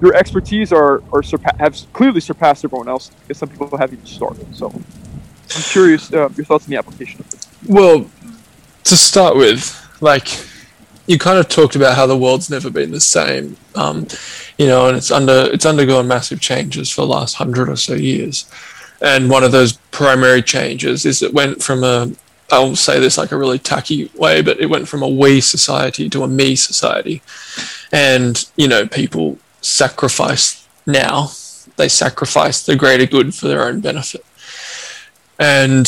your 0.00 0.14
expertise 0.14 0.72
are, 0.72 0.94
are 1.12 1.20
surpa- 1.20 1.58
have 1.60 1.76
clearly 1.92 2.20
surpassed 2.20 2.64
everyone 2.64 2.88
else 2.88 3.10
because 3.10 3.36
some 3.36 3.50
people 3.50 3.68
haven't 3.76 3.96
even 3.98 4.06
started. 4.06 4.56
So 4.56 4.70
I'm 4.70 5.62
curious 5.62 6.10
uh, 6.10 6.30
your 6.34 6.46
thoughts 6.46 6.64
on 6.64 6.70
the 6.70 6.76
application 6.78 7.20
of 7.20 7.30
this. 7.30 7.46
Well, 7.68 8.10
to 8.84 8.96
start 8.96 9.36
with, 9.36 9.78
like 10.00 10.26
you 11.06 11.18
kind 11.18 11.38
of 11.38 11.48
talked 11.48 11.76
about 11.76 11.96
how 11.96 12.06
the 12.06 12.16
world's 12.16 12.50
never 12.50 12.70
been 12.70 12.90
the 12.90 13.00
same, 13.00 13.56
um, 13.74 14.06
you 14.58 14.66
know, 14.66 14.88
and 14.88 14.96
it's 14.96 15.10
under 15.10 15.48
it's 15.52 15.66
undergone 15.66 16.08
massive 16.08 16.40
changes 16.40 16.90
for 16.90 17.02
the 17.02 17.08
last 17.08 17.34
hundred 17.34 17.68
or 17.68 17.76
so 17.76 17.94
years. 17.94 18.46
And 19.00 19.28
one 19.28 19.44
of 19.44 19.52
those 19.52 19.74
primary 19.90 20.42
changes 20.42 21.04
is 21.04 21.22
it 21.22 21.34
went 21.34 21.62
from 21.62 21.84
a, 21.84 22.10
I'll 22.50 22.76
say 22.76 23.00
this 23.00 23.18
like 23.18 23.32
a 23.32 23.36
really 23.36 23.58
tacky 23.58 24.10
way, 24.14 24.40
but 24.40 24.60
it 24.60 24.70
went 24.70 24.88
from 24.88 25.02
a 25.02 25.08
we 25.08 25.40
society 25.40 26.08
to 26.08 26.22
a 26.22 26.28
me 26.28 26.56
society. 26.56 27.20
And, 27.92 28.42
you 28.56 28.66
know, 28.66 28.86
people 28.86 29.38
sacrifice 29.60 30.66
now, 30.86 31.30
they 31.76 31.88
sacrifice 31.88 32.64
the 32.64 32.76
greater 32.76 33.06
good 33.06 33.34
for 33.34 33.46
their 33.46 33.64
own 33.64 33.80
benefit. 33.80 34.24
And 35.38 35.86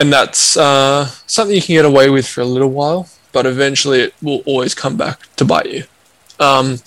and 0.00 0.12
that's 0.12 0.56
uh, 0.56 1.06
something 1.26 1.54
you 1.54 1.62
can 1.62 1.74
get 1.74 1.84
away 1.84 2.10
with 2.10 2.26
for 2.26 2.40
a 2.40 2.46
little 2.46 2.70
while, 2.70 3.08
but 3.34 3.44
eventually 3.44 4.00
it 4.00 4.14
will 4.22 4.42
always 4.46 4.74
come 4.74 4.96
back 4.96 5.18
to 5.36 5.44
bite 5.44 5.70
you. 5.70 5.84
Um, 6.40 6.78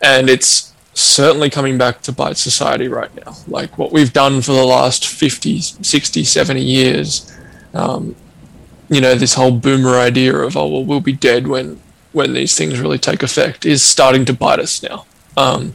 and 0.00 0.30
it's 0.30 0.72
certainly 0.94 1.50
coming 1.50 1.76
back 1.76 2.00
to 2.02 2.12
bite 2.12 2.38
society 2.38 2.88
right 2.88 3.14
now. 3.26 3.34
Like 3.46 3.76
what 3.76 3.92
we've 3.92 4.12
done 4.12 4.40
for 4.40 4.52
the 4.52 4.64
last 4.64 5.06
50, 5.06 5.60
60, 5.60 6.24
70 6.24 6.62
years, 6.62 7.36
um, 7.74 8.16
you 8.88 9.00
know, 9.00 9.14
this 9.14 9.34
whole 9.34 9.50
boomer 9.50 9.96
idea 9.98 10.34
of, 10.34 10.56
oh, 10.56 10.68
well, 10.68 10.84
we'll 10.84 11.00
be 11.00 11.12
dead 11.12 11.46
when, 11.48 11.80
when 12.12 12.32
these 12.32 12.56
things 12.56 12.80
really 12.80 12.98
take 12.98 13.22
effect 13.22 13.66
is 13.66 13.82
starting 13.82 14.24
to 14.24 14.32
bite 14.32 14.60
us 14.60 14.82
now. 14.82 15.04
Um, 15.36 15.72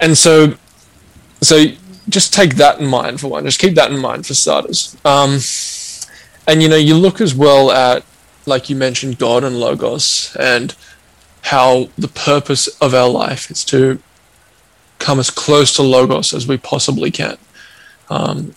and 0.00 0.16
so, 0.16 0.54
so 1.42 1.66
just 2.08 2.32
take 2.32 2.56
that 2.56 2.80
in 2.80 2.86
mind 2.86 3.20
for 3.20 3.28
one. 3.28 3.44
Just 3.44 3.60
keep 3.60 3.74
that 3.74 3.90
in 3.90 3.98
mind 3.98 4.26
for 4.26 4.34
starters. 4.34 4.96
Um, 5.04 5.40
and 6.46 6.62
you 6.62 6.68
know, 6.68 6.76
you 6.76 6.94
look 6.94 7.20
as 7.20 7.34
well 7.34 7.70
at, 7.70 8.04
like 8.48 8.68
you 8.68 8.76
mentioned, 8.76 9.18
God 9.18 9.44
and 9.44 9.58
Logos, 9.60 10.36
and 10.38 10.74
how 11.42 11.88
the 11.96 12.08
purpose 12.08 12.66
of 12.80 12.94
our 12.94 13.08
life 13.08 13.50
is 13.50 13.64
to 13.66 14.00
come 14.98 15.20
as 15.20 15.30
close 15.30 15.74
to 15.76 15.82
Logos 15.82 16.34
as 16.34 16.46
we 16.46 16.56
possibly 16.56 17.10
can. 17.10 17.38
Um, 18.10 18.54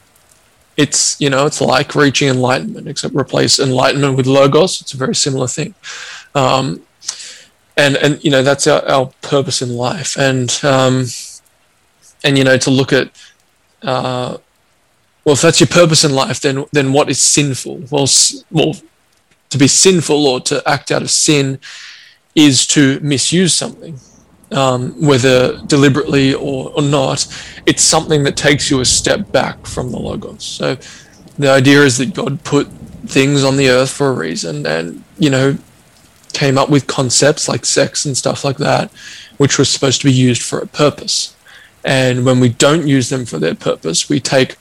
it's 0.77 1.19
you 1.21 1.29
know, 1.29 1.45
it's 1.45 1.61
like 1.61 1.93
reaching 1.93 2.29
enlightenment, 2.29 2.87
except 2.87 3.13
replace 3.13 3.59
enlightenment 3.59 4.17
with 4.17 4.25
Logos. 4.25 4.81
It's 4.81 4.93
a 4.93 4.97
very 4.97 5.15
similar 5.15 5.47
thing. 5.47 5.75
Um, 6.33 6.81
and 7.77 7.95
and 7.97 8.23
you 8.23 8.31
know 8.31 8.43
that's 8.43 8.67
our, 8.67 8.83
our 8.87 9.11
purpose 9.21 9.61
in 9.61 9.75
life 9.75 10.17
and 10.17 10.59
um, 10.63 11.05
and 12.23 12.37
you 12.37 12.43
know 12.43 12.57
to 12.57 12.69
look 12.69 12.91
at 12.93 13.11
uh, 13.83 14.37
well, 15.23 15.33
if 15.33 15.41
that's 15.41 15.59
your 15.59 15.67
purpose 15.67 16.03
in 16.03 16.13
life, 16.13 16.41
then 16.41 16.65
then 16.71 16.93
what 16.93 17.09
is 17.09 17.21
sinful? 17.21 17.83
Well, 17.91 18.07
well, 18.49 18.75
to 19.51 19.57
be 19.57 19.67
sinful 19.67 20.25
or 20.25 20.39
to 20.39 20.63
act 20.67 20.91
out 20.91 21.01
of 21.01 21.11
sin 21.11 21.59
is 22.33 22.65
to 22.65 22.99
misuse 23.01 23.53
something, 23.53 23.99
um, 24.51 24.99
whether 25.05 25.57
deliberately 25.67 26.33
or, 26.33 26.71
or 26.71 26.81
not. 26.81 27.27
It's 27.65 27.83
something 27.83 28.23
that 28.23 28.37
takes 28.37 28.71
you 28.71 28.79
a 28.79 28.85
step 28.85 29.31
back 29.31 29.65
from 29.65 29.91
the 29.91 29.99
logos. 29.99 30.43
So 30.43 30.77
the 31.37 31.49
idea 31.49 31.81
is 31.83 31.97
that 31.97 32.13
God 32.13 32.43
put 32.43 32.67
things 33.05 33.43
on 33.43 33.57
the 33.57 33.69
earth 33.69 33.91
for 33.91 34.07
a 34.07 34.13
reason, 34.13 34.65
and 34.65 35.03
you 35.19 35.29
know, 35.29 35.57
came 36.33 36.57
up 36.57 36.69
with 36.69 36.87
concepts 36.87 37.49
like 37.49 37.65
sex 37.65 38.05
and 38.05 38.17
stuff 38.17 38.45
like 38.45 38.57
that, 38.57 38.91
which 39.37 39.57
was 39.57 39.69
supposed 39.69 40.01
to 40.01 40.07
be 40.07 40.13
used 40.13 40.41
for 40.41 40.59
a 40.59 40.67
purpose. 40.67 41.35
And 41.83 42.25
when 42.25 42.39
we 42.39 42.49
don't 42.49 42.87
use 42.87 43.09
them 43.09 43.25
for 43.25 43.39
their 43.39 43.55
purpose, 43.55 44.07
we 44.07 44.19
take 44.19 44.55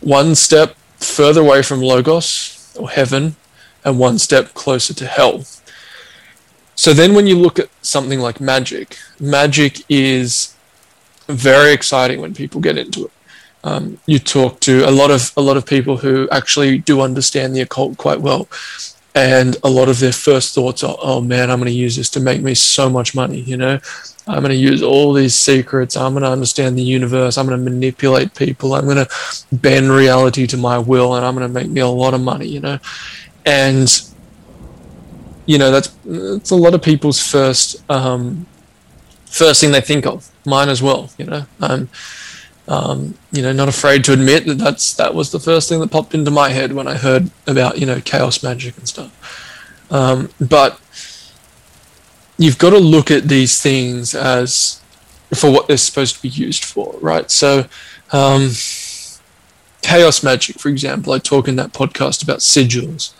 one 0.00 0.34
step 0.34 0.74
further 0.96 1.42
away 1.42 1.62
from 1.62 1.80
Logos 1.80 2.74
or 2.78 2.90
heaven 2.90 3.36
and 3.86 3.98
one 3.98 4.18
step 4.18 4.52
closer 4.52 4.92
to 4.92 5.06
hell. 5.06 5.44
So 6.74 6.92
then 6.92 7.14
when 7.14 7.26
you 7.26 7.38
look 7.38 7.58
at 7.58 7.70
something 7.80 8.20
like 8.20 8.40
magic, 8.40 8.98
magic 9.18 9.82
is 9.88 10.54
very 11.28 11.72
exciting 11.72 12.20
when 12.20 12.34
people 12.34 12.60
get 12.60 12.76
into 12.76 13.06
it. 13.06 13.12
Um, 13.64 13.98
you 14.06 14.18
talk 14.18 14.60
to 14.60 14.84
a 14.84 14.90
lot 14.90 15.10
of 15.10 15.32
a 15.36 15.40
lot 15.40 15.56
of 15.56 15.64
people 15.64 15.96
who 15.96 16.28
actually 16.30 16.78
do 16.78 17.00
understand 17.00 17.56
the 17.56 17.62
occult 17.62 17.96
quite 17.96 18.20
well, 18.20 18.48
and 19.14 19.56
a 19.64 19.70
lot 19.70 19.88
of 19.88 19.98
their 19.98 20.12
first 20.12 20.54
thoughts 20.54 20.84
are, 20.84 20.96
"Oh 21.00 21.20
man, 21.20 21.50
I'm 21.50 21.58
going 21.58 21.72
to 21.72 21.82
use 21.86 21.96
this 21.96 22.10
to 22.10 22.20
make 22.20 22.42
me 22.42 22.54
so 22.54 22.88
much 22.88 23.14
money." 23.14 23.40
You 23.40 23.56
know, 23.56 23.80
I'm 24.28 24.40
going 24.40 24.50
to 24.50 24.54
use 24.70 24.82
all 24.82 25.12
these 25.12 25.34
secrets. 25.34 25.96
I'm 25.96 26.12
going 26.12 26.22
to 26.22 26.30
understand 26.30 26.76
the 26.76 26.82
universe. 26.82 27.38
I'm 27.38 27.46
going 27.46 27.58
to 27.58 27.70
manipulate 27.70 28.34
people. 28.34 28.74
I'm 28.74 28.84
going 28.84 29.04
to 29.04 29.08
bend 29.50 29.90
reality 29.90 30.46
to 30.48 30.56
my 30.56 30.78
will, 30.78 31.16
and 31.16 31.24
I'm 31.24 31.34
going 31.34 31.48
to 31.48 31.52
make 31.52 31.70
me 31.70 31.80
a 31.80 31.88
lot 31.88 32.14
of 32.14 32.20
money. 32.20 32.46
You 32.46 32.60
know, 32.60 32.78
and 33.46 34.02
you 35.46 35.56
know 35.56 35.70
that's 35.70 35.88
that's 36.04 36.50
a 36.50 36.56
lot 36.56 36.74
of 36.74 36.82
people's 36.82 37.22
first 37.22 37.82
um, 37.90 38.46
first 39.26 39.60
thing 39.60 39.70
they 39.70 39.80
think 39.80 40.04
of. 40.04 40.28
Mine 40.44 40.68
as 40.68 40.82
well. 40.82 41.10
You 41.16 41.26
know, 41.26 41.46
um, 42.68 43.14
you 43.32 43.42
know 43.42 43.52
not 43.52 43.68
afraid 43.68 44.04
to 44.04 44.12
admit 44.12 44.44
that 44.46 44.58
that's 44.58 44.94
that 44.94 45.14
was 45.14 45.30
the 45.30 45.40
first 45.40 45.68
thing 45.68 45.80
that 45.80 45.90
popped 45.90 46.14
into 46.14 46.30
my 46.30 46.50
head 46.50 46.72
when 46.72 46.88
I 46.88 46.94
heard 46.94 47.30
about 47.46 47.78
you 47.78 47.86
know 47.86 48.00
chaos 48.00 48.42
magic 48.42 48.76
and 48.76 48.88
stuff. 48.88 49.12
Um, 49.90 50.30
but 50.40 50.80
you've 52.38 52.58
got 52.58 52.70
to 52.70 52.78
look 52.78 53.10
at 53.10 53.28
these 53.28 53.62
things 53.62 54.14
as 54.14 54.80
for 55.32 55.50
what 55.50 55.68
they're 55.68 55.76
supposed 55.76 56.16
to 56.16 56.22
be 56.22 56.28
used 56.28 56.64
for, 56.64 56.96
right? 57.00 57.30
So, 57.30 57.66
um, 58.12 58.50
chaos 59.82 60.22
magic, 60.24 60.58
for 60.58 60.68
example, 60.68 61.12
I 61.12 61.18
talk 61.18 61.46
in 61.46 61.56
that 61.56 61.72
podcast 61.72 62.22
about 62.22 62.40
sigils 62.40 63.14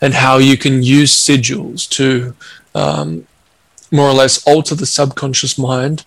and 0.00 0.14
how 0.14 0.38
you 0.38 0.56
can 0.56 0.82
use 0.82 1.12
sigils 1.12 1.88
to 1.90 2.34
um, 2.74 3.26
more 3.90 4.08
or 4.08 4.14
less 4.14 4.46
alter 4.46 4.74
the 4.74 4.86
subconscious 4.86 5.58
mind, 5.58 6.04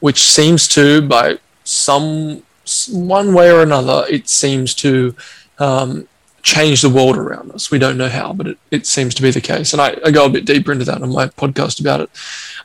which 0.00 0.22
seems 0.22 0.68
to, 0.68 1.02
by 1.02 1.38
some 1.64 2.42
one 2.90 3.34
way 3.34 3.50
or 3.50 3.62
another, 3.62 4.04
it 4.08 4.28
seems 4.28 4.74
to 4.74 5.14
um, 5.58 6.06
change 6.42 6.82
the 6.82 6.90
world 6.90 7.16
around 7.16 7.50
us. 7.52 7.70
We 7.70 7.78
don't 7.78 7.98
know 7.98 8.08
how, 8.08 8.32
but 8.32 8.46
it, 8.46 8.58
it 8.70 8.86
seems 8.86 9.14
to 9.14 9.22
be 9.22 9.30
the 9.30 9.40
case. 9.40 9.72
And 9.72 9.80
I, 9.80 9.96
I 10.04 10.10
go 10.10 10.26
a 10.26 10.30
bit 10.30 10.44
deeper 10.44 10.72
into 10.72 10.84
that 10.86 11.02
on 11.02 11.12
my 11.12 11.26
podcast 11.26 11.80
about 11.80 12.00
it. 12.00 12.10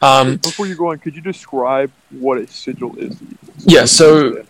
Um, 0.02 0.38
Before 0.38 0.68
you 0.68 0.76
go 0.76 0.92
on, 0.92 1.00
could 1.00 1.16
you 1.16 1.22
describe 1.22 1.92
what 2.10 2.38
a 2.38 2.48
sigil 2.48 2.98
is? 2.98 3.18
Yeah, 3.66 3.86
so 3.86 4.44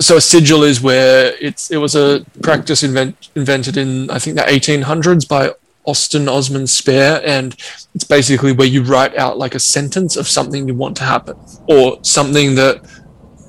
so 0.00 0.16
a 0.16 0.20
sigil 0.20 0.62
is 0.62 0.80
where 0.80 1.34
it's 1.40 1.70
it 1.70 1.78
was 1.78 1.94
a 1.94 2.24
practice 2.42 2.82
invent, 2.82 3.30
invented 3.34 3.76
in 3.76 4.10
I 4.10 4.18
think 4.18 4.36
the 4.36 4.42
1800s 4.42 5.28
by 5.28 5.52
Austin 5.84 6.28
Osman 6.28 6.66
Spare, 6.66 7.22
and 7.24 7.54
it's 7.94 8.04
basically 8.04 8.52
where 8.52 8.66
you 8.66 8.82
write 8.82 9.16
out 9.16 9.38
like 9.38 9.54
a 9.54 9.58
sentence 9.58 10.16
of 10.16 10.28
something 10.28 10.68
you 10.68 10.74
want 10.74 10.96
to 10.98 11.04
happen 11.04 11.36
or 11.68 11.98
something 12.02 12.54
that 12.56 12.86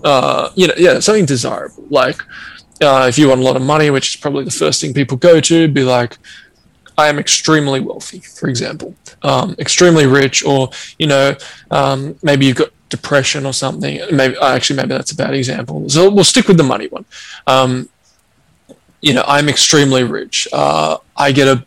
uh, 0.03 0.49
you 0.55 0.67
know 0.67 0.73
yeah 0.77 0.99
something 0.99 1.25
desirable. 1.25 1.85
Like 1.89 2.21
uh, 2.81 3.05
if 3.09 3.17
you 3.17 3.27
want 3.27 3.41
a 3.41 3.43
lot 3.43 3.55
of 3.55 3.61
money, 3.61 3.89
which 3.89 4.15
is 4.15 4.21
probably 4.21 4.45
the 4.45 4.51
first 4.51 4.81
thing 4.81 4.93
people 4.93 5.17
go 5.17 5.39
to, 5.41 5.67
be 5.67 5.83
like, 5.83 6.17
I 6.99 7.07
am 7.07 7.17
extremely 7.17 7.79
wealthy, 7.79 8.19
for 8.19 8.49
example, 8.49 8.93
um, 9.23 9.55
extremely 9.57 10.05
rich, 10.05 10.43
or 10.43 10.69
you 10.97 11.07
know, 11.07 11.35
um, 11.71 12.15
maybe 12.21 12.45
you've 12.45 12.57
got 12.57 12.69
depression 12.89 13.45
or 13.45 13.53
something. 13.53 14.01
Maybe 14.11 14.35
uh, 14.37 14.55
actually, 14.55 14.77
maybe 14.77 14.89
that's 14.89 15.11
a 15.11 15.15
bad 15.15 15.33
example. 15.33 15.87
So 15.89 16.09
we'll 16.09 16.23
stick 16.23 16.47
with 16.47 16.57
the 16.57 16.63
money 16.63 16.87
one. 16.87 17.05
Um, 17.47 17.89
you 19.01 19.13
know, 19.13 19.23
I'm 19.25 19.47
extremely 19.47 20.03
rich. 20.03 20.47
Uh, 20.51 20.97
I 21.15 21.31
get 21.31 21.47
a, 21.47 21.65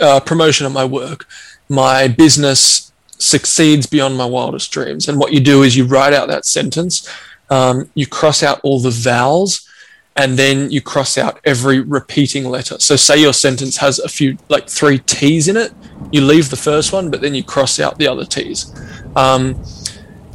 a 0.00 0.20
promotion 0.20 0.66
at 0.66 0.72
my 0.72 0.84
work. 0.84 1.26
My 1.68 2.08
business 2.08 2.92
succeeds 3.16 3.86
beyond 3.86 4.16
my 4.16 4.26
wildest 4.26 4.72
dreams. 4.72 5.08
And 5.08 5.18
what 5.18 5.32
you 5.32 5.40
do 5.40 5.62
is 5.62 5.76
you 5.76 5.84
write 5.84 6.12
out 6.12 6.28
that 6.28 6.44
sentence. 6.44 7.08
Um, 7.48 7.90
you 7.94 8.06
cross 8.06 8.42
out 8.42 8.60
all 8.64 8.80
the 8.80 8.90
vowels 8.90 9.68
and 10.16 10.38
then 10.38 10.70
you 10.70 10.80
cross 10.80 11.18
out 11.18 11.40
every 11.44 11.80
repeating 11.80 12.44
letter. 12.44 12.78
So 12.78 12.96
say 12.96 13.18
your 13.18 13.32
sentence 13.32 13.76
has 13.78 13.98
a 13.98 14.08
few, 14.08 14.38
like 14.48 14.68
three 14.68 14.98
T's 14.98 15.48
in 15.48 15.56
it, 15.56 15.72
you 16.12 16.20
leave 16.20 16.50
the 16.50 16.56
first 16.56 16.92
one, 16.92 17.10
but 17.10 17.20
then 17.20 17.34
you 17.34 17.42
cross 17.42 17.80
out 17.80 17.98
the 17.98 18.06
other 18.06 18.24
T's. 18.24 18.72
Um, 19.16 19.62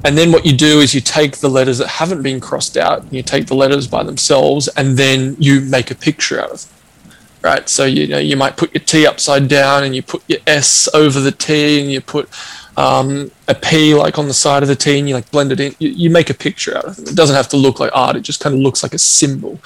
and 0.05 0.17
then 0.17 0.31
what 0.31 0.45
you 0.45 0.53
do 0.55 0.79
is 0.79 0.95
you 0.95 1.01
take 1.01 1.37
the 1.37 1.49
letters 1.49 1.77
that 1.79 1.87
haven't 1.87 2.23
been 2.23 2.39
crossed 2.39 2.77
out, 2.77 3.11
you 3.11 3.21
take 3.21 3.47
the 3.47 3.55
letters 3.55 3.87
by 3.87 4.03
themselves, 4.03 4.67
and 4.69 4.97
then 4.97 5.35
you 5.39 5.61
make 5.61 5.91
a 5.91 5.95
picture 5.95 6.39
out 6.39 6.51
of 6.51 6.65
them. 6.65 6.75
Right, 7.41 7.69
so 7.69 7.85
you 7.85 8.05
know 8.05 8.17
you 8.17 8.35
might 8.35 8.57
put 8.57 8.73
your 8.73 8.83
T 8.83 9.07
upside 9.07 9.47
down, 9.47 9.85
and 9.85 9.95
you 9.95 10.03
put 10.03 10.23
your 10.27 10.39
S 10.45 10.89
over 10.93 11.21
the 11.21 11.31
T, 11.31 11.79
and 11.79 11.89
you 11.89 12.01
put 12.01 12.27
um, 12.79 13.29
a 13.49 13.53
P 13.53 13.93
like 13.93 14.17
on 14.17 14.29
the 14.29 14.33
side 14.33 14.63
of 14.63 14.69
the 14.69 14.75
T 14.75 14.97
and 14.97 15.07
you 15.09 15.13
like 15.13 15.29
blend 15.31 15.51
it 15.51 15.59
in. 15.59 15.75
You, 15.79 15.89
you 15.89 16.09
make 16.09 16.29
a 16.29 16.33
picture 16.33 16.77
out 16.77 16.85
of 16.85 16.97
it. 16.97 17.09
It 17.09 17.15
doesn't 17.15 17.35
have 17.35 17.49
to 17.49 17.57
look 17.57 17.81
like 17.81 17.91
art. 17.93 18.15
It 18.15 18.21
just 18.21 18.39
kind 18.39 18.55
of 18.55 18.61
looks 18.61 18.83
like 18.83 18.93
a 18.93 18.97
symbol. 18.97 19.59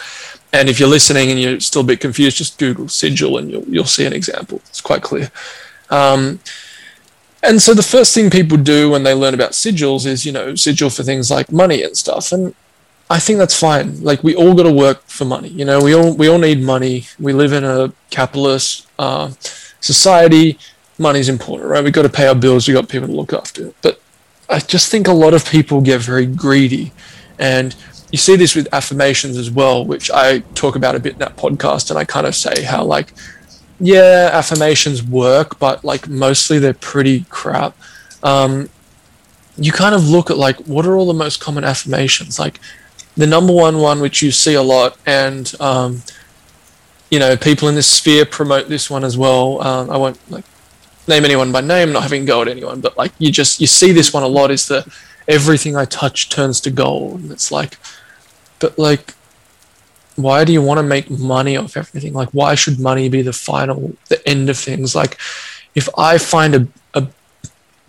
And 0.52 0.68
if 0.68 0.80
you're 0.80 0.90
listening 0.90 1.30
and 1.30 1.40
you're 1.40 1.60
still 1.60 1.84
a 1.84 1.86
bit 1.86 2.00
confused, 2.00 2.38
just 2.38 2.58
Google 2.58 2.88
sigil 2.88 3.38
and 3.38 3.52
you'll 3.52 3.66
you'll 3.66 3.86
see 3.86 4.06
an 4.06 4.14
example. 4.14 4.62
It's 4.70 4.82
quite 4.82 5.04
clear. 5.04 5.32
Um, 5.92 6.40
and 7.44 7.62
so 7.62 7.76
the 7.76 7.84
first 7.84 8.16
thing 8.16 8.32
people 8.32 8.58
do 8.58 8.90
when 8.90 9.04
they 9.04 9.14
learn 9.14 9.36
about 9.36 9.52
sigils 9.52 10.08
is 10.08 10.26
you 10.26 10.32
know 10.32 10.56
sigil 10.56 10.90
for 10.90 11.04
things 11.04 11.30
like 11.30 11.52
money 11.52 11.84
and 11.84 11.96
stuff. 11.96 12.32
And 12.32 12.56
I 13.12 13.20
think 13.20 13.38
that's 13.38 13.60
fine. 13.60 14.02
Like 14.02 14.24
we 14.24 14.34
all 14.34 14.56
got 14.56 14.64
to 14.64 14.72
work 14.72 15.04
for 15.06 15.26
money. 15.26 15.50
You 15.50 15.66
know, 15.66 15.80
we 15.84 15.94
all 15.94 16.16
we 16.16 16.28
all 16.28 16.40
need 16.40 16.64
money. 16.64 17.06
We 17.20 17.32
live 17.32 17.54
in 17.54 17.64
a 17.64 17.94
capitalist 18.10 18.88
uh, 18.98 19.34
society 19.82 20.58
money's 21.04 21.30
important, 21.30 21.70
right? 21.70 21.84
We've 21.84 21.94
got 21.94 22.04
to 22.04 22.10
pay 22.10 22.28
our 22.28 22.36
bills, 22.36 22.68
we've 22.68 22.76
got 22.76 22.90
people 22.90 23.08
to 23.08 23.14
look 23.14 23.34
after. 23.34 23.74
But 23.84 24.02
I 24.50 24.60
just 24.60 24.90
think 24.90 25.08
a 25.08 25.14
lot 25.14 25.34
of 25.34 25.46
people 25.46 25.82
get 25.82 26.02
very 26.02 26.26
greedy. 26.26 26.92
And 27.38 27.76
you 28.12 28.18
see 28.18 28.36
this 28.36 28.56
with 28.56 28.68
affirmations 28.74 29.38
as 29.38 29.52
well, 29.52 29.86
which 29.86 30.10
I 30.12 30.40
talk 30.56 30.76
about 30.76 30.96
a 30.96 31.00
bit 31.00 31.14
in 31.14 31.20
that 31.20 31.38
podcast, 31.38 31.92
and 31.92 32.00
I 32.00 32.06
kind 32.06 32.26
of 32.26 32.36
say 32.36 32.64
how 32.64 32.84
like, 32.84 33.14
yeah, 33.80 34.30
affirmations 34.34 35.04
work, 35.04 35.60
but 35.60 35.84
like 35.84 36.08
mostly 36.08 36.58
they're 36.58 36.74
pretty 36.74 37.26
crap. 37.30 37.76
Um, 38.24 38.70
you 39.58 39.72
kind 39.72 39.94
of 39.94 40.10
look 40.10 40.30
at 40.30 40.38
like 40.38 40.58
what 40.62 40.86
are 40.86 40.96
all 40.96 41.06
the 41.06 41.14
most 41.14 41.40
common 41.40 41.64
affirmations 41.64 42.40
like 42.40 42.60
the 43.16 43.28
number 43.28 43.54
one 43.54 43.78
one 43.78 44.00
which 44.00 44.22
you 44.22 44.32
see 44.32 44.56
a 44.56 44.62
lot 44.62 44.98
and 45.06 45.54
um, 45.60 46.02
you 47.12 47.20
know 47.20 47.38
people 47.38 47.68
in 47.68 47.76
this 47.76 47.88
sphere 47.88 48.26
promote 48.26 48.68
this 48.68 48.90
one 48.90 49.04
as 49.04 49.18
well 49.18 49.62
um, 49.62 49.90
i 49.92 49.98
won't 49.98 50.20
like 50.32 50.46
name 51.08 51.26
anyone 51.26 51.52
by 51.52 51.62
name 51.62 51.92
not 51.92 52.04
having 52.04 52.26
go 52.26 52.42
at 52.42 52.48
anyone 52.48 52.82
but 52.82 52.98
like 52.98 53.12
you 53.20 53.32
just 53.32 53.60
you 53.60 53.68
see 53.68 53.92
this 53.92 54.14
one 54.14 54.24
a 54.24 54.28
lot 54.28 54.52
is 54.52 54.68
that 54.68 54.88
everything 55.28 55.76
i 55.76 55.86
touch 55.86 56.30
turns 56.30 56.60
to 56.62 56.72
gold 56.72 57.20
and 57.22 57.32
it's 57.32 57.52
like 57.52 57.78
but 58.60 58.78
like 58.78 59.14
why 60.16 60.46
do 60.46 60.54
you 60.54 60.62
want 60.62 60.78
to 60.78 60.84
make 60.84 61.10
money 61.10 61.58
off 61.58 61.76
everything 61.76 62.14
like 62.14 62.30
why 62.30 62.56
should 62.56 62.80
money 62.80 63.10
be 63.10 63.22
the 63.22 63.34
final 63.34 63.96
the 64.10 64.28
end 64.28 64.50
of 64.50 64.58
things 64.58 64.96
like 64.96 65.18
if 65.76 65.90
i 65.98 66.18
find 66.18 66.56
a, 66.56 66.68
a 66.94 67.08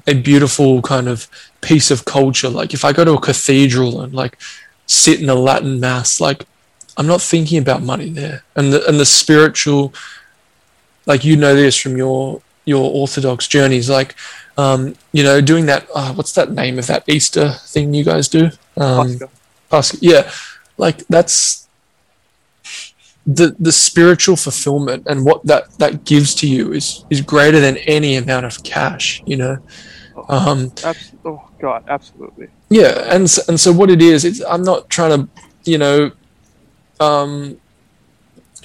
a 0.06 0.14
beautiful 0.14 0.82
kind 0.82 1.08
of 1.08 1.28
piece 1.60 1.90
of 1.90 2.04
culture. 2.04 2.48
Like 2.48 2.74
if 2.74 2.84
I 2.84 2.92
go 2.92 3.04
to 3.04 3.14
a 3.14 3.20
cathedral 3.20 4.00
and 4.00 4.14
like 4.14 4.38
sit 4.86 5.20
in 5.20 5.28
a 5.28 5.34
Latin 5.34 5.80
mass, 5.80 6.20
like 6.20 6.44
I'm 6.96 7.06
not 7.06 7.22
thinking 7.22 7.58
about 7.58 7.82
money 7.82 8.10
there. 8.10 8.44
And 8.54 8.72
the 8.72 8.86
and 8.86 9.00
the 9.00 9.06
spiritual 9.06 9.92
like 11.06 11.24
you 11.24 11.36
know 11.36 11.54
this 11.54 11.76
from 11.76 11.96
your 11.96 12.40
your 12.64 12.90
orthodox 12.90 13.46
journeys, 13.46 13.88
like 13.90 14.14
um, 14.56 14.94
you 15.12 15.22
know, 15.22 15.40
doing 15.40 15.66
that 15.66 15.86
uh, 15.94 16.12
what's 16.14 16.32
that 16.32 16.52
name 16.52 16.78
of 16.78 16.86
that 16.86 17.04
Easter 17.08 17.50
thing 17.50 17.94
you 17.94 18.04
guys 18.04 18.28
do? 18.28 18.50
Um 18.76 19.18
Pascha. 19.70 19.96
Yeah. 20.00 20.30
Like 20.76 21.06
that's 21.08 21.64
the 23.26 23.56
the 23.58 23.72
spiritual 23.72 24.36
fulfillment 24.36 25.06
and 25.06 25.24
what 25.24 25.44
that 25.46 25.70
that 25.78 26.04
gives 26.04 26.34
to 26.36 26.46
you 26.46 26.72
is 26.72 27.04
is 27.10 27.20
greater 27.20 27.58
than 27.60 27.76
any 27.78 28.16
amount 28.16 28.44
of 28.46 28.62
cash, 28.62 29.22
you 29.26 29.36
know. 29.36 29.58
Um, 30.28 30.72
Abs- 30.84 31.12
oh 31.24 31.42
God, 31.58 31.84
absolutely. 31.88 32.48
yeah, 32.70 33.12
and 33.12 33.28
so, 33.28 33.42
and 33.48 33.58
so 33.58 33.72
what 33.72 33.90
it 33.90 34.00
is, 34.00 34.24
it's 34.24 34.40
I'm 34.44 34.62
not 34.62 34.88
trying 34.88 35.26
to, 35.26 35.28
you 35.64 35.78
know, 35.78 36.12
um, 37.00 37.58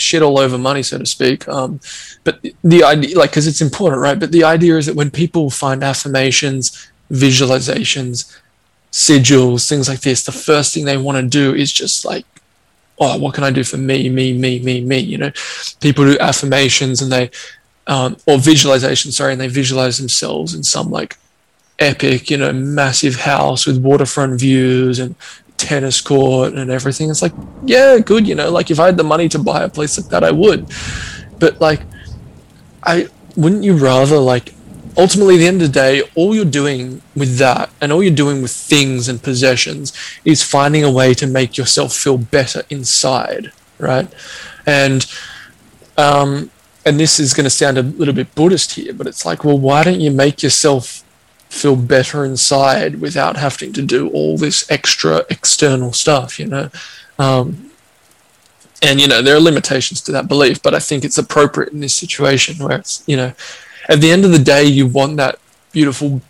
shit 0.01 0.21
all 0.21 0.39
over 0.39 0.57
money, 0.57 0.83
so 0.83 0.97
to 0.97 1.05
speak. 1.05 1.47
Um, 1.47 1.79
but 2.23 2.41
the- 2.63 2.83
idea, 2.83 3.17
like, 3.17 3.31
because 3.31 3.47
it's 3.47 3.61
important, 3.61 4.01
right? 4.01 4.19
But 4.19 4.31
the 4.31 4.43
idea 4.43 4.77
is 4.77 4.85
that 4.85 4.95
when 4.95 5.11
people 5.11 5.49
find 5.49 5.83
affirmations, 5.83 6.91
visualizations, 7.11 8.37
sigils, 8.91 9.67
things 9.67 9.87
like 9.87 10.01
this, 10.01 10.23
the 10.23 10.31
first 10.31 10.73
thing 10.73 10.85
they 10.85 10.97
want 10.97 11.17
to 11.17 11.27
do 11.27 11.53
is 11.53 11.71
just 11.71 12.05
like, 12.05 12.25
oh, 12.99 13.17
what 13.17 13.33
can 13.33 13.43
I 13.43 13.51
do 13.51 13.63
for 13.63 13.77
me, 13.77 14.09
me, 14.09 14.33
me, 14.33 14.59
me, 14.59 14.81
me? 14.81 14.99
You 14.99 15.17
know, 15.17 15.31
people 15.79 16.05
do 16.05 16.17
affirmations 16.19 17.01
and 17.01 17.11
they, 17.11 17.31
um, 17.87 18.17
or 18.27 18.37
visualization, 18.37 19.11
sorry, 19.11 19.31
and 19.31 19.41
they 19.41 19.47
visualize 19.47 19.97
themselves 19.97 20.53
in 20.53 20.63
some 20.63 20.89
like 20.91 21.17
epic, 21.79 22.29
you 22.29 22.37
know, 22.37 22.51
massive 22.51 23.15
house 23.15 23.65
with 23.65 23.81
waterfront 23.81 24.39
views 24.39 24.99
and 24.99 25.15
tennis 25.59 26.01
court 26.01 26.53
and 26.53 26.71
everything. 26.71 27.09
It's 27.09 27.21
like, 27.21 27.33
yeah, 27.65 27.99
good, 27.99 28.27
you 28.27 28.33
know, 28.33 28.49
like 28.49 28.71
if 28.71 28.79
I 28.79 28.87
had 28.87 28.97
the 28.97 29.03
money 29.03 29.29
to 29.29 29.39
buy 29.39 29.63
a 29.63 29.69
place 29.69 29.99
like 29.99 30.09
that, 30.09 30.23
I 30.23 30.31
would. 30.31 30.71
But 31.37 31.59
like, 31.59 31.81
I 32.83 33.07
wouldn't 33.35 33.63
you 33.63 33.75
rather 33.77 34.17
like 34.17 34.53
ultimately 34.97 35.35
at 35.35 35.39
the 35.39 35.47
end 35.47 35.61
of 35.61 35.67
the 35.67 35.73
day, 35.73 36.01
all 36.15 36.33
you're 36.33 36.45
doing 36.45 37.01
with 37.15 37.37
that 37.37 37.69
and 37.81 37.91
all 37.91 38.01
you're 38.01 38.15
doing 38.15 38.41
with 38.41 38.51
things 38.51 39.07
and 39.07 39.21
possessions 39.21 39.93
is 40.25 40.41
finding 40.41 40.83
a 40.83 40.91
way 40.91 41.13
to 41.13 41.27
make 41.27 41.57
yourself 41.57 41.93
feel 41.93 42.17
better 42.17 42.63
inside, 42.69 43.51
right? 43.77 44.11
And 44.65 45.05
um 45.97 46.51
and 46.85 46.99
this 46.99 47.19
is 47.19 47.33
going 47.33 47.43
to 47.43 47.49
sound 47.49 47.77
a 47.77 47.83
little 47.83 48.13
bit 48.13 48.33
Buddhist 48.33 48.71
here, 48.71 48.93
but 48.93 49.05
it's 49.05 49.25
like, 49.25 49.43
well, 49.43 49.59
why 49.59 49.83
don't 49.83 49.99
you 49.99 50.11
make 50.11 50.41
yourself 50.41 51.03
feel 51.49 51.75
better 51.75 52.23
inside 52.23 53.01
without 53.01 53.37
having 53.37 53.73
to 53.73 53.81
do 53.81 54.09
all 54.09 54.37
this 54.37 54.69
extra 54.69 55.25
external 55.29 55.91
stuff, 55.91 56.39
you 56.39 56.45
know? 56.45 56.69
Um, 57.17 57.71
and, 58.81 59.01
you 59.01 59.07
know, 59.07 59.21
there 59.21 59.35
are 59.35 59.41
limitations 59.41 60.01
to 60.01 60.11
that 60.13 60.27
belief, 60.27 60.61
but 60.61 60.73
I 60.73 60.79
think 60.79 61.03
it's 61.03 61.17
appropriate 61.17 61.73
in 61.73 61.81
this 61.81 61.95
situation 61.95 62.63
where 62.63 62.77
it's, 62.77 63.03
you 63.07 63.17
know, 63.17 63.33
at 63.89 63.99
the 63.99 64.11
end 64.11 64.23
of 64.23 64.31
the 64.31 64.39
day, 64.39 64.63
you 64.63 64.87
want 64.87 65.17
that 65.17 65.39
beautiful, 65.71 66.21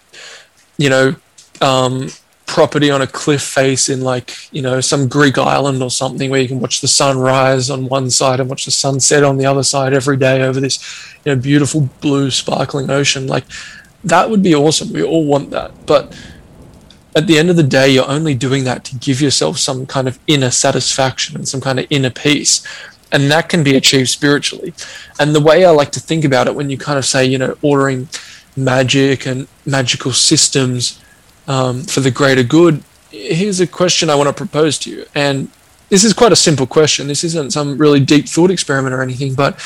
you 0.77 0.89
know, 0.89 1.15
um, 1.61 2.09
property 2.49 2.89
on 2.89 3.03
a 3.03 3.07
cliff 3.07 3.43
face 3.43 3.89
in 3.89 4.01
like 4.01 4.35
you 4.51 4.61
know 4.61 4.81
some 4.81 5.07
Greek 5.07 5.37
island 5.37 5.83
or 5.83 5.91
something 5.91 6.31
where 6.31 6.41
you 6.41 6.47
can 6.47 6.59
watch 6.59 6.81
the 6.81 6.87
sun 6.87 7.19
rise 7.19 7.69
on 7.69 7.87
one 7.87 8.09
side 8.09 8.39
and 8.39 8.49
watch 8.49 8.65
the 8.65 8.71
sunset 8.71 9.23
on 9.23 9.37
the 9.37 9.45
other 9.45 9.61
side 9.61 9.93
every 9.93 10.17
day 10.17 10.41
over 10.41 10.59
this 10.59 10.79
you 11.23 11.33
know 11.33 11.39
beautiful 11.39 11.87
blue 12.01 12.31
sparkling 12.31 12.89
ocean 12.89 13.27
like 13.27 13.43
that 14.03 14.29
would 14.29 14.43
be 14.43 14.55
awesome 14.55 14.91
we 14.93 15.03
all 15.03 15.25
want 15.25 15.49
that 15.49 15.71
but 15.85 16.17
at 17.15 17.27
the 17.27 17.37
end 17.37 17.49
of 17.49 17.55
the 17.55 17.63
day 17.63 17.89
you're 17.89 18.09
only 18.09 18.33
doing 18.33 18.63
that 18.63 18.83
to 18.83 18.95
give 18.95 19.21
yourself 19.21 19.57
some 19.57 19.85
kind 19.85 20.07
of 20.07 20.19
inner 20.27 20.51
satisfaction 20.51 21.35
and 21.35 21.47
some 21.47 21.61
kind 21.61 21.79
of 21.79 21.85
inner 21.89 22.09
peace 22.09 22.65
and 23.11 23.31
that 23.31 23.49
can 23.49 23.63
be 23.63 23.75
achieved 23.75 24.09
spiritually 24.09 24.73
and 25.19 25.35
the 25.35 25.41
way 25.41 25.65
i 25.65 25.69
like 25.69 25.91
to 25.91 25.99
think 25.99 26.23
about 26.23 26.47
it 26.47 26.55
when 26.55 26.69
you 26.69 26.77
kind 26.77 26.97
of 26.97 27.05
say 27.05 27.25
you 27.25 27.37
know 27.37 27.57
ordering 27.61 28.07
magic 28.55 29.25
and 29.25 29.47
magical 29.65 30.11
systems 30.11 31.01
um, 31.47 31.83
for 31.83 31.99
the 31.99 32.11
greater 32.11 32.43
good, 32.43 32.83
here's 33.09 33.59
a 33.59 33.67
question 33.67 34.09
I 34.09 34.15
want 34.15 34.27
to 34.27 34.33
propose 34.33 34.77
to 34.79 34.91
you. 34.91 35.05
And 35.15 35.49
this 35.89 36.03
is 36.03 36.13
quite 36.13 36.31
a 36.31 36.35
simple 36.35 36.67
question. 36.67 37.07
This 37.07 37.23
isn't 37.23 37.51
some 37.51 37.77
really 37.77 37.99
deep 37.99 38.27
thought 38.27 38.51
experiment 38.51 38.93
or 38.93 39.01
anything, 39.01 39.33
but 39.33 39.59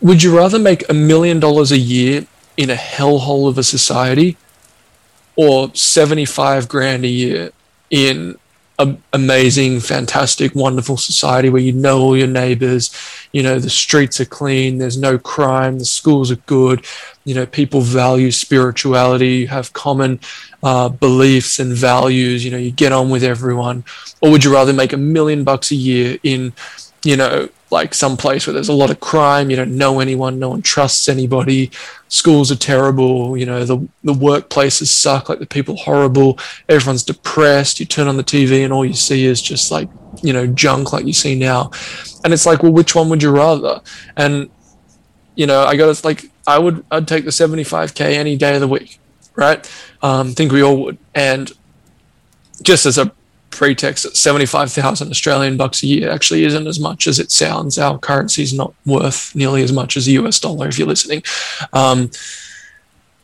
would 0.00 0.22
you 0.22 0.36
rather 0.36 0.58
make 0.58 0.88
a 0.88 0.94
million 0.94 1.40
dollars 1.40 1.72
a 1.72 1.78
year 1.78 2.26
in 2.56 2.70
a 2.70 2.74
hellhole 2.74 3.48
of 3.48 3.58
a 3.58 3.62
society 3.62 4.36
or 5.36 5.74
75 5.74 6.68
grand 6.68 7.04
a 7.04 7.08
year 7.08 7.50
in 7.90 8.36
an 8.78 9.00
amazing, 9.12 9.78
fantastic, 9.78 10.54
wonderful 10.54 10.96
society 10.96 11.48
where 11.48 11.62
you 11.62 11.72
know 11.72 12.00
all 12.00 12.16
your 12.16 12.26
neighbors, 12.26 12.90
you 13.32 13.42
know, 13.42 13.58
the 13.58 13.70
streets 13.70 14.20
are 14.20 14.24
clean, 14.24 14.78
there's 14.78 14.98
no 14.98 15.16
crime, 15.16 15.78
the 15.78 15.84
schools 15.84 16.30
are 16.30 16.36
good, 16.46 16.84
you 17.24 17.34
know, 17.34 17.46
people 17.46 17.80
value 17.80 18.32
spirituality, 18.32 19.36
you 19.36 19.48
have 19.48 19.72
common 19.72 20.18
uh, 20.64 20.88
beliefs 20.88 21.60
and 21.60 21.72
values, 21.72 22.44
you 22.44 22.50
know, 22.50 22.56
you 22.56 22.72
get 22.72 22.92
on 22.92 23.10
with 23.10 23.22
everyone? 23.22 23.84
Or 24.20 24.30
would 24.32 24.42
you 24.42 24.52
rather 24.52 24.72
make 24.72 24.92
a 24.92 24.96
million 24.96 25.44
bucks 25.44 25.70
a 25.70 25.76
year 25.76 26.18
in, 26.24 26.52
you 27.04 27.16
know, 27.16 27.48
like 27.74 27.92
some 27.92 28.16
place 28.16 28.46
where 28.46 28.54
there's 28.54 28.68
a 28.68 28.72
lot 28.72 28.88
of 28.88 29.00
crime, 29.00 29.50
you 29.50 29.56
don't 29.56 29.76
know 29.76 29.98
anyone, 29.98 30.38
no 30.38 30.50
one 30.50 30.62
trusts 30.62 31.08
anybody, 31.08 31.72
schools 32.06 32.52
are 32.52 32.56
terrible, 32.56 33.36
you 33.36 33.44
know, 33.44 33.64
the, 33.64 33.76
the 34.04 34.14
workplaces 34.14 34.86
suck, 34.86 35.28
like 35.28 35.40
the 35.40 35.46
people 35.46 35.74
horrible, 35.74 36.38
everyone's 36.68 37.02
depressed, 37.02 37.80
you 37.80 37.84
turn 37.84 38.06
on 38.06 38.16
the 38.16 38.22
TV 38.22 38.62
and 38.62 38.72
all 38.72 38.84
you 38.84 38.94
see 38.94 39.26
is 39.26 39.42
just 39.42 39.72
like, 39.72 39.88
you 40.22 40.32
know, 40.32 40.46
junk 40.46 40.92
like 40.92 41.04
you 41.04 41.12
see 41.12 41.34
now. 41.34 41.72
And 42.22 42.32
it's 42.32 42.46
like, 42.46 42.62
well, 42.62 42.72
which 42.72 42.94
one 42.94 43.08
would 43.08 43.22
you 43.24 43.32
rather? 43.32 43.80
And, 44.16 44.48
you 45.34 45.46
know, 45.46 45.64
I 45.64 45.74
got 45.74 45.92
to 45.92 46.06
like, 46.06 46.30
I 46.46 46.60
would, 46.60 46.84
I'd 46.92 47.08
take 47.08 47.24
the 47.24 47.32
75K 47.32 48.12
any 48.12 48.36
day 48.36 48.54
of 48.54 48.60
the 48.60 48.68
week, 48.68 49.00
right? 49.34 49.68
Um, 50.00 50.32
think 50.32 50.52
we 50.52 50.62
all 50.62 50.80
would. 50.84 50.98
And 51.12 51.50
just 52.62 52.86
as 52.86 52.98
a 52.98 53.10
pretext, 53.54 54.04
that 54.04 54.16
75,000 54.16 55.10
Australian 55.10 55.56
bucks 55.56 55.82
a 55.82 55.86
year 55.86 56.10
actually 56.10 56.44
isn't 56.44 56.66
as 56.66 56.78
much 56.78 57.06
as 57.06 57.18
it 57.18 57.30
sounds. 57.30 57.78
Our 57.78 57.98
currency 57.98 58.42
is 58.42 58.52
not 58.52 58.74
worth 58.84 59.34
nearly 59.34 59.62
as 59.62 59.72
much 59.72 59.96
as 59.96 60.06
the 60.06 60.12
US 60.12 60.38
dollar 60.40 60.68
if 60.68 60.78
you're 60.78 60.88
listening. 60.88 61.22
Um, 61.72 62.10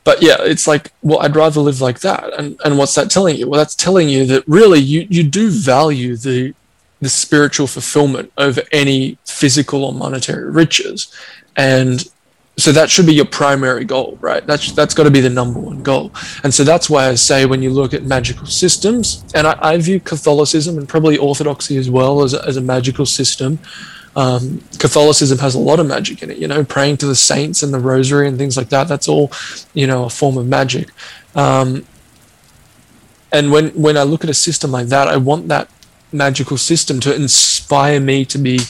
but 0.04 0.22
yeah, 0.22 0.36
it's 0.40 0.66
like, 0.66 0.92
well, 1.02 1.20
I'd 1.20 1.36
rather 1.36 1.60
live 1.60 1.80
like 1.80 2.00
that. 2.00 2.32
And 2.38 2.58
and 2.64 2.78
what's 2.78 2.94
that 2.94 3.10
telling 3.10 3.36
you? 3.36 3.48
Well, 3.48 3.58
that's 3.58 3.74
telling 3.74 4.08
you 4.08 4.24
that 4.26 4.44
really 4.48 4.80
you 4.80 5.06
you 5.10 5.22
do 5.22 5.50
value 5.50 6.16
the 6.16 6.54
the 7.00 7.08
spiritual 7.08 7.66
fulfillment 7.66 8.32
over 8.36 8.62
any 8.72 9.18
physical 9.24 9.84
or 9.84 9.92
monetary 9.92 10.50
riches. 10.50 11.14
And 11.56 12.04
so 12.56 12.72
that 12.72 12.90
should 12.90 13.06
be 13.06 13.14
your 13.14 13.24
primary 13.24 13.84
goal, 13.84 14.18
right? 14.20 14.46
That's 14.46 14.72
that's 14.72 14.94
got 14.94 15.04
to 15.04 15.10
be 15.10 15.20
the 15.20 15.30
number 15.30 15.58
one 15.58 15.82
goal. 15.82 16.12
And 16.44 16.52
so 16.52 16.64
that's 16.64 16.90
why 16.90 17.08
I 17.08 17.14
say 17.14 17.46
when 17.46 17.62
you 17.62 17.70
look 17.70 17.94
at 17.94 18.04
magical 18.04 18.46
systems, 18.46 19.24
and 19.34 19.46
I, 19.46 19.58
I 19.60 19.76
view 19.78 19.98
Catholicism 20.00 20.76
and 20.76 20.88
probably 20.88 21.16
Orthodoxy 21.16 21.76
as 21.78 21.88
well 21.88 22.22
as 22.22 22.34
a, 22.34 22.44
as 22.46 22.56
a 22.56 22.60
magical 22.60 23.06
system. 23.06 23.58
Um, 24.16 24.62
Catholicism 24.78 25.38
has 25.38 25.54
a 25.54 25.58
lot 25.58 25.78
of 25.78 25.86
magic 25.86 26.22
in 26.22 26.30
it, 26.32 26.38
you 26.38 26.48
know, 26.48 26.64
praying 26.64 26.96
to 26.98 27.06
the 27.06 27.14
saints 27.14 27.62
and 27.62 27.72
the 27.72 27.78
rosary 27.78 28.26
and 28.26 28.36
things 28.36 28.56
like 28.56 28.68
that. 28.70 28.88
That's 28.88 29.06
all, 29.06 29.30
you 29.72 29.86
know, 29.86 30.04
a 30.04 30.10
form 30.10 30.36
of 30.36 30.46
magic. 30.46 30.88
Um, 31.36 31.86
and 33.32 33.52
when 33.52 33.68
when 33.70 33.96
I 33.96 34.02
look 34.02 34.24
at 34.24 34.30
a 34.30 34.34
system 34.34 34.72
like 34.72 34.88
that, 34.88 35.08
I 35.08 35.16
want 35.16 35.48
that 35.48 35.70
magical 36.12 36.56
system 36.56 37.00
to 37.00 37.14
inspire 37.14 38.00
me 38.00 38.24
to 38.24 38.36
be 38.36 38.60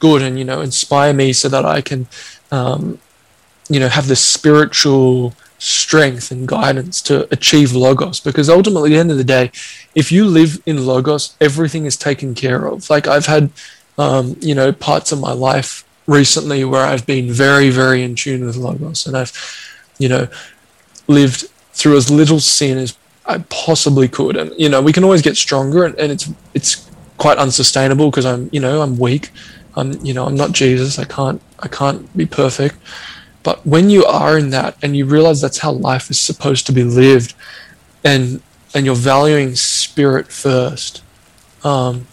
good 0.00 0.22
and 0.22 0.38
you 0.38 0.44
know 0.44 0.60
inspire 0.60 1.12
me 1.12 1.32
so 1.32 1.48
that 1.48 1.64
I 1.64 1.80
can 1.80 2.08
um, 2.50 2.98
you 3.70 3.80
know 3.80 3.88
have 3.88 4.08
the 4.08 4.16
spiritual 4.16 5.32
strength 5.60 6.30
and 6.30 6.48
guidance 6.48 7.02
to 7.02 7.32
achieve 7.32 7.72
logos. 7.72 8.18
Because 8.18 8.48
ultimately 8.48 8.90
at 8.90 8.94
the 8.94 8.98
end 8.98 9.10
of 9.10 9.18
the 9.18 9.24
day 9.24 9.52
if 9.94 10.10
you 10.10 10.24
live 10.24 10.60
in 10.66 10.84
logos 10.84 11.36
everything 11.40 11.86
is 11.86 11.96
taken 11.96 12.34
care 12.34 12.66
of. 12.66 12.90
Like 12.90 13.06
i've 13.06 13.26
had 13.26 13.50
um, 13.96 14.36
you 14.40 14.54
know 14.54 14.72
parts 14.72 15.12
of 15.12 15.20
my 15.20 15.32
life 15.32 15.84
recently 16.06 16.64
where 16.64 16.84
i've 16.84 17.06
been 17.06 17.30
very 17.30 17.70
very 17.70 18.02
in 18.02 18.14
tune 18.14 18.44
with 18.44 18.56
logos. 18.56 19.06
And 19.06 19.16
i've 19.16 19.32
you 19.98 20.08
know 20.08 20.28
lived 21.06 21.46
through 21.72 21.96
as 21.96 22.10
little 22.10 22.40
sin 22.40 22.78
as 22.78 22.96
i 23.26 23.38
possibly 23.50 24.08
could. 24.08 24.36
And 24.36 24.52
you 24.58 24.68
know 24.68 24.80
we 24.82 24.92
can 24.92 25.04
always 25.04 25.22
get 25.22 25.36
stronger 25.36 25.84
and, 25.84 25.94
and 25.96 26.10
it's 26.10 26.28
it's 26.54 26.90
quite 27.18 27.36
unsustainable 27.36 28.10
because 28.10 28.24
i'm 28.24 28.48
you 28.50 28.60
know 28.60 28.80
i'm 28.80 28.98
weak. 28.98 29.30
I'm 29.76 29.92
you 30.04 30.14
know 30.14 30.24
i'm 30.24 30.36
not 30.36 30.52
jesus. 30.52 30.98
I 30.98 31.04
can't 31.04 31.40
i 31.58 31.68
can't 31.68 32.16
be 32.16 32.24
perfect 32.24 32.76
but 33.42 33.66
when 33.66 33.90
you 33.90 34.04
are 34.04 34.36
in 34.36 34.50
that 34.50 34.76
and 34.82 34.96
you 34.96 35.06
realize 35.06 35.40
that's 35.40 35.58
how 35.58 35.72
life 35.72 36.10
is 36.10 36.20
supposed 36.20 36.66
to 36.66 36.72
be 36.72 36.84
lived, 36.84 37.34
and 38.04 38.42
and 38.74 38.86
you're 38.86 38.94
valuing 38.94 39.56
spirit 39.56 40.28
first, 40.28 41.02
um, 41.64 42.06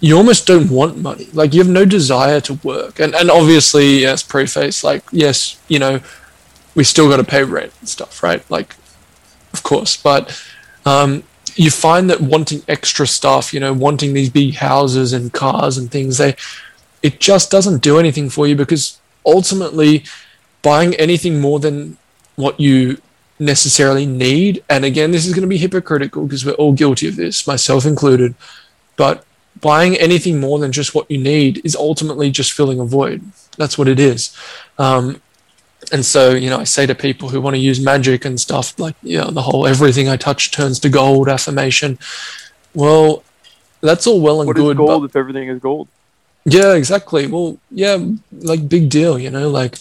you 0.00 0.16
almost 0.16 0.46
don't 0.46 0.70
want 0.70 0.98
money. 0.98 1.28
Like 1.32 1.54
you 1.54 1.60
have 1.60 1.70
no 1.70 1.84
desire 1.84 2.40
to 2.42 2.54
work. 2.64 3.00
And 3.00 3.14
and 3.14 3.30
obviously, 3.30 4.00
yes, 4.00 4.22
preface, 4.22 4.84
like 4.84 5.04
yes, 5.12 5.60
you 5.68 5.78
know, 5.78 6.00
we 6.74 6.84
still 6.84 7.08
got 7.08 7.18
to 7.18 7.24
pay 7.24 7.42
rent 7.42 7.72
and 7.80 7.88
stuff, 7.88 8.22
right? 8.22 8.48
Like, 8.50 8.76
of 9.52 9.62
course, 9.62 9.96
but 9.96 10.42
um, 10.84 11.22
you 11.54 11.70
find 11.70 12.10
that 12.10 12.20
wanting 12.20 12.62
extra 12.66 13.06
stuff, 13.06 13.54
you 13.54 13.60
know, 13.60 13.72
wanting 13.72 14.12
these 14.12 14.30
big 14.30 14.56
houses 14.56 15.12
and 15.12 15.32
cars 15.32 15.78
and 15.78 15.90
things, 15.90 16.18
they 16.18 16.36
it 17.02 17.20
just 17.20 17.50
doesn't 17.50 17.82
do 17.82 17.98
anything 17.98 18.30
for 18.30 18.46
you 18.46 18.56
because 18.56 18.98
ultimately 19.26 20.04
buying 20.64 20.94
anything 20.94 21.40
more 21.40 21.60
than 21.60 21.96
what 22.34 22.58
you 22.58 23.00
necessarily 23.38 24.06
need. 24.06 24.64
And 24.68 24.84
again, 24.84 25.12
this 25.12 25.26
is 25.26 25.32
going 25.32 25.42
to 25.42 25.48
be 25.48 25.58
hypocritical 25.58 26.24
because 26.24 26.44
we're 26.44 26.52
all 26.52 26.72
guilty 26.72 27.06
of 27.06 27.14
this, 27.14 27.46
myself 27.46 27.86
included. 27.86 28.34
But 28.96 29.24
buying 29.60 29.94
anything 29.96 30.40
more 30.40 30.58
than 30.58 30.72
just 30.72 30.94
what 30.94 31.08
you 31.10 31.18
need 31.18 31.60
is 31.64 31.76
ultimately 31.76 32.30
just 32.30 32.52
filling 32.52 32.80
a 32.80 32.84
void. 32.84 33.22
That's 33.58 33.78
what 33.78 33.88
it 33.88 34.00
is. 34.00 34.36
Um, 34.78 35.20
and 35.92 36.04
so, 36.04 36.30
you 36.30 36.48
know, 36.48 36.58
I 36.58 36.64
say 36.64 36.86
to 36.86 36.94
people 36.94 37.28
who 37.28 37.42
want 37.42 37.54
to 37.54 37.60
use 37.60 37.78
magic 37.78 38.24
and 38.24 38.40
stuff 38.40 38.78
like, 38.78 38.96
you 39.02 39.18
know, 39.18 39.30
the 39.30 39.42
whole 39.42 39.66
everything 39.66 40.08
I 40.08 40.16
touch 40.16 40.50
turns 40.50 40.80
to 40.80 40.88
gold 40.88 41.28
affirmation. 41.28 41.98
Well, 42.72 43.22
that's 43.82 44.06
all 44.06 44.20
well 44.20 44.40
and 44.40 44.46
what 44.46 44.56
good. 44.56 44.78
What 44.78 44.84
is 44.84 44.88
gold 44.88 45.04
if 45.04 45.16
everything 45.16 45.48
is 45.48 45.60
gold? 45.60 45.88
Yeah, 46.46 46.74
exactly. 46.74 47.26
Well, 47.26 47.58
yeah, 47.70 47.98
like 48.32 48.68
big 48.68 48.88
deal, 48.90 49.18
you 49.18 49.30
know, 49.30 49.48
like 49.50 49.78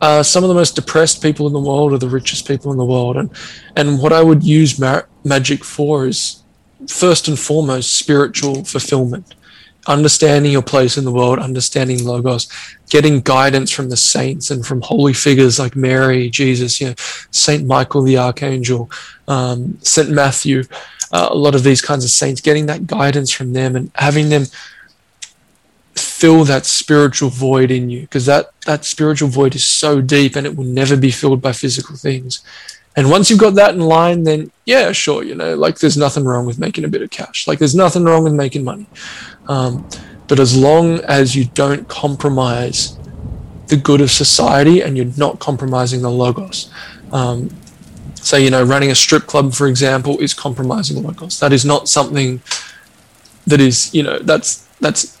uh, 0.00 0.22
some 0.22 0.44
of 0.44 0.48
the 0.48 0.54
most 0.54 0.76
depressed 0.76 1.22
people 1.22 1.46
in 1.46 1.52
the 1.52 1.60
world 1.60 1.92
are 1.92 1.98
the 1.98 2.08
richest 2.08 2.46
people 2.46 2.70
in 2.70 2.78
the 2.78 2.84
world. 2.84 3.16
And, 3.16 3.30
and 3.76 4.00
what 4.00 4.12
I 4.12 4.22
would 4.22 4.44
use 4.44 4.78
ma- 4.78 5.02
magic 5.24 5.64
for 5.64 6.06
is 6.06 6.42
first 6.88 7.28
and 7.28 7.38
foremost 7.38 7.96
spiritual 7.96 8.64
fulfillment, 8.64 9.34
understanding 9.86 10.52
your 10.52 10.62
place 10.62 10.98
in 10.98 11.04
the 11.04 11.12
world, 11.12 11.38
understanding 11.38 12.04
logos, 12.04 12.48
getting 12.90 13.20
guidance 13.20 13.70
from 13.70 13.88
the 13.88 13.96
saints 13.96 14.50
and 14.50 14.66
from 14.66 14.82
holy 14.82 15.14
figures 15.14 15.58
like 15.58 15.74
Mary, 15.76 16.28
Jesus, 16.28 16.80
you 16.80 16.88
know, 16.88 16.94
Saint 17.30 17.66
Michael 17.66 18.02
the 18.02 18.18
Archangel, 18.18 18.90
um, 19.28 19.78
Saint 19.80 20.10
Matthew, 20.10 20.64
uh, 21.12 21.28
a 21.30 21.34
lot 21.34 21.54
of 21.54 21.62
these 21.62 21.80
kinds 21.80 22.04
of 22.04 22.10
saints, 22.10 22.40
getting 22.40 22.66
that 22.66 22.86
guidance 22.86 23.30
from 23.30 23.52
them 23.52 23.76
and 23.76 23.90
having 23.94 24.28
them 24.28 24.44
fill 26.16 26.44
that 26.44 26.64
spiritual 26.64 27.28
void 27.28 27.70
in 27.70 27.90
you 27.90 28.00
because 28.00 28.24
that 28.24 28.50
that 28.64 28.84
spiritual 28.84 29.28
void 29.28 29.54
is 29.54 29.66
so 29.66 30.00
deep 30.00 30.34
and 30.34 30.46
it 30.46 30.56
will 30.56 30.64
never 30.64 30.96
be 30.96 31.10
filled 31.10 31.42
by 31.42 31.52
physical 31.52 31.94
things. 31.94 32.42
And 32.96 33.10
once 33.10 33.28
you've 33.28 33.38
got 33.46 33.54
that 33.56 33.74
in 33.74 33.80
line 33.80 34.22
then 34.24 34.50
yeah 34.64 34.92
sure 34.92 35.22
you 35.22 35.34
know 35.34 35.54
like 35.54 35.78
there's 35.78 35.98
nothing 35.98 36.24
wrong 36.24 36.46
with 36.46 36.58
making 36.58 36.84
a 36.84 36.88
bit 36.88 37.02
of 37.02 37.10
cash. 37.10 37.46
Like 37.46 37.58
there's 37.58 37.74
nothing 37.74 38.04
wrong 38.04 38.24
with 38.24 38.32
making 38.32 38.64
money. 38.64 38.86
Um, 39.46 39.86
but 40.26 40.40
as 40.40 40.56
long 40.56 41.00
as 41.00 41.36
you 41.36 41.44
don't 41.44 41.86
compromise 41.88 42.98
the 43.68 43.76
good 43.76 44.00
of 44.00 44.10
society 44.10 44.80
and 44.80 44.96
you're 44.96 45.12
not 45.16 45.38
compromising 45.38 46.00
the 46.00 46.10
logos. 46.10 46.70
Um, 47.12 47.50
so 48.14 48.38
you 48.38 48.50
know 48.50 48.62
running 48.64 48.90
a 48.90 48.94
strip 48.94 49.26
club 49.26 49.52
for 49.52 49.66
example 49.66 50.18
is 50.18 50.32
compromising 50.32 50.96
the 50.96 51.06
logos. 51.08 51.38
That 51.40 51.52
is 51.52 51.64
not 51.64 51.88
something 51.88 52.40
that 53.46 53.60
is 53.60 53.92
you 53.94 54.02
know 54.02 54.18
that's 54.18 54.66
that's 54.80 55.15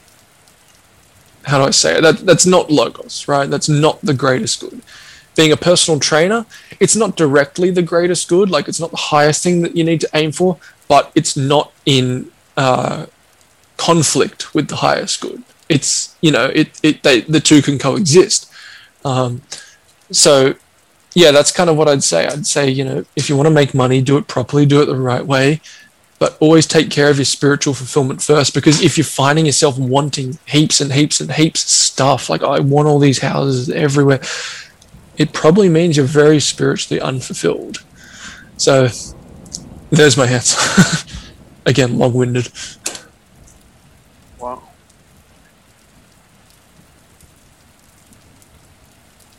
how 1.46 1.58
do 1.58 1.64
I 1.64 1.70
say 1.70 1.98
it? 1.98 2.00
That, 2.00 2.18
that's 2.18 2.44
not 2.44 2.70
logos, 2.70 3.28
right? 3.28 3.48
That's 3.48 3.68
not 3.68 4.00
the 4.02 4.12
greatest 4.14 4.60
good. 4.60 4.82
Being 5.36 5.52
a 5.52 5.56
personal 5.56 6.00
trainer, 6.00 6.44
it's 6.80 6.96
not 6.96 7.16
directly 7.16 7.70
the 7.70 7.82
greatest 7.82 8.28
good. 8.28 8.50
Like 8.50 8.68
it's 8.68 8.80
not 8.80 8.90
the 8.90 8.96
highest 8.96 9.42
thing 9.42 9.62
that 9.62 9.76
you 9.76 9.84
need 9.84 10.00
to 10.00 10.10
aim 10.12 10.32
for, 10.32 10.58
but 10.88 11.12
it's 11.14 11.36
not 11.36 11.72
in 11.84 12.30
uh, 12.56 13.06
conflict 13.76 14.54
with 14.54 14.68
the 14.68 14.76
highest 14.76 15.20
good. 15.20 15.42
It's 15.68 16.16
you 16.20 16.30
know 16.30 16.46
it 16.46 16.80
it 16.82 17.02
they, 17.02 17.20
the 17.20 17.40
two 17.40 17.62
can 17.62 17.78
coexist. 17.78 18.50
Um, 19.04 19.42
so 20.10 20.54
yeah, 21.14 21.30
that's 21.30 21.52
kind 21.52 21.70
of 21.70 21.76
what 21.76 21.88
I'd 21.88 22.04
say. 22.04 22.26
I'd 22.26 22.46
say 22.46 22.68
you 22.70 22.84
know 22.84 23.04
if 23.14 23.28
you 23.28 23.36
want 23.36 23.46
to 23.46 23.50
make 23.50 23.74
money, 23.74 24.00
do 24.00 24.16
it 24.16 24.26
properly, 24.26 24.64
do 24.64 24.80
it 24.80 24.86
the 24.86 24.96
right 24.96 25.24
way, 25.24 25.60
but 26.18 26.36
always 26.40 26.66
take 26.66 26.90
care 26.90 27.10
of 27.10 27.18
your 27.18 27.24
spiritual 27.24 27.74
fulfillment 27.74 28.22
first 28.22 28.54
because 28.54 28.82
if 28.82 28.96
you're 28.96 29.04
finding 29.04 29.46
yourself 29.46 29.78
wanting 29.78 30.38
heaps 30.46 30.80
and 30.80 30.92
heaps 30.92 31.20
and 31.20 31.32
heaps 31.32 31.62
of 31.62 31.68
stuff 31.68 32.30
like 32.30 32.42
i 32.42 32.58
want 32.58 32.88
all 32.88 32.98
these 32.98 33.18
houses 33.18 33.68
everywhere 33.70 34.20
it 35.18 35.32
probably 35.32 35.68
means 35.68 35.96
you're 35.96 36.06
very 36.06 36.40
spiritually 36.40 37.00
unfulfilled. 37.00 37.82
So 38.58 38.88
there's 39.90 40.16
my 40.16 40.26
answer. 40.26 40.58
Again 41.66 41.98
long-winded. 41.98 42.48
Wow. 44.38 44.62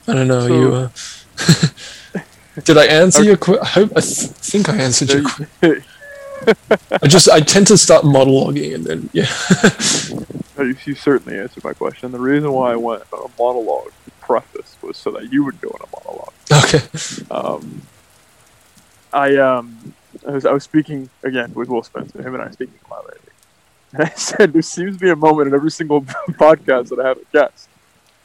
I 0.07 0.13
don't 0.13 0.28
know 0.28 0.47
so, 0.47 0.53
you 0.53 0.73
uh, 0.73 0.89
did 2.63 2.78
i 2.78 2.86
answer 2.86 3.19
okay. 3.19 3.28
your 3.28 3.38
question 3.38 3.63
i 3.63 3.67
hope 3.67 3.91
i 3.91 3.99
th- 3.99 4.30
think 4.32 4.69
i 4.69 4.75
answered 4.78 5.11
your 5.11 5.21
question 5.21 5.84
I 7.01 7.07
just 7.07 7.29
I 7.29 7.39
tend 7.39 7.67
to 7.67 7.77
start 7.77 8.03
monologuing 8.03 8.75
and 8.75 8.85
then 8.85 9.09
yeah. 9.13 9.27
you, 10.63 10.75
you 10.85 10.95
certainly 10.95 11.39
answered 11.39 11.63
my 11.63 11.73
question. 11.73 12.11
The 12.11 12.19
reason 12.19 12.51
why 12.51 12.73
I 12.73 12.75
went 12.75 13.03
on 13.13 13.29
a 13.29 13.41
monologue 13.41 13.91
preface 14.21 14.75
was 14.81 14.97
so 14.97 15.11
that 15.11 15.31
you 15.31 15.43
would 15.43 15.59
go 15.61 15.69
on 15.69 15.81
a 15.81 15.89
monologue. 15.95 16.33
Okay. 16.51 16.81
Um, 17.31 17.81
I 19.13 19.35
um 19.38 19.93
I 20.27 20.31
was 20.31 20.45
I 20.45 20.51
was 20.51 20.63
speaking 20.63 21.09
again 21.23 21.53
with 21.53 21.69
Will 21.69 21.83
Spencer. 21.83 22.21
Him 22.21 22.33
and 22.33 22.43
I 22.43 22.51
speaking 22.51 22.75
collaborating. 22.85 23.23
And 23.93 24.03
I 24.03 24.09
said 24.15 24.53
there 24.53 24.61
seems 24.61 24.97
to 24.97 24.99
be 24.99 25.09
a 25.09 25.15
moment 25.15 25.47
in 25.49 25.53
every 25.53 25.71
single 25.71 26.01
podcast 26.01 26.89
that 26.89 26.99
I 26.99 27.07
have 27.07 27.17
a 27.17 27.25
guest 27.31 27.69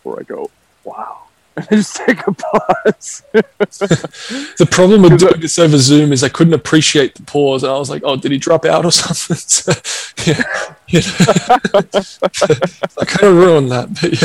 where 0.02 0.18
I 0.18 0.22
go, 0.22 0.50
"Wow, 0.84 1.21
just 1.70 1.96
take 1.96 2.26
a 2.26 2.32
pause. 2.32 3.22
the 3.32 4.68
problem 4.70 5.02
with 5.02 5.18
doing 5.18 5.40
this 5.40 5.58
over 5.58 5.76
Zoom 5.76 6.12
is 6.12 6.24
I 6.24 6.28
couldn't 6.28 6.54
appreciate 6.54 7.14
the 7.14 7.22
pause, 7.24 7.62
and 7.62 7.72
I 7.72 7.78
was 7.78 7.90
like, 7.90 8.02
"Oh, 8.04 8.16
did 8.16 8.32
he 8.32 8.38
drop 8.38 8.64
out 8.64 8.86
or 8.86 8.90
something?" 8.92 9.36
so, 9.36 9.72
yeah, 10.24 10.42
I 12.98 13.04
kind 13.04 13.28
of 13.28 13.36
ruined 13.36 13.70
that, 13.70 13.88
but 14.00 14.22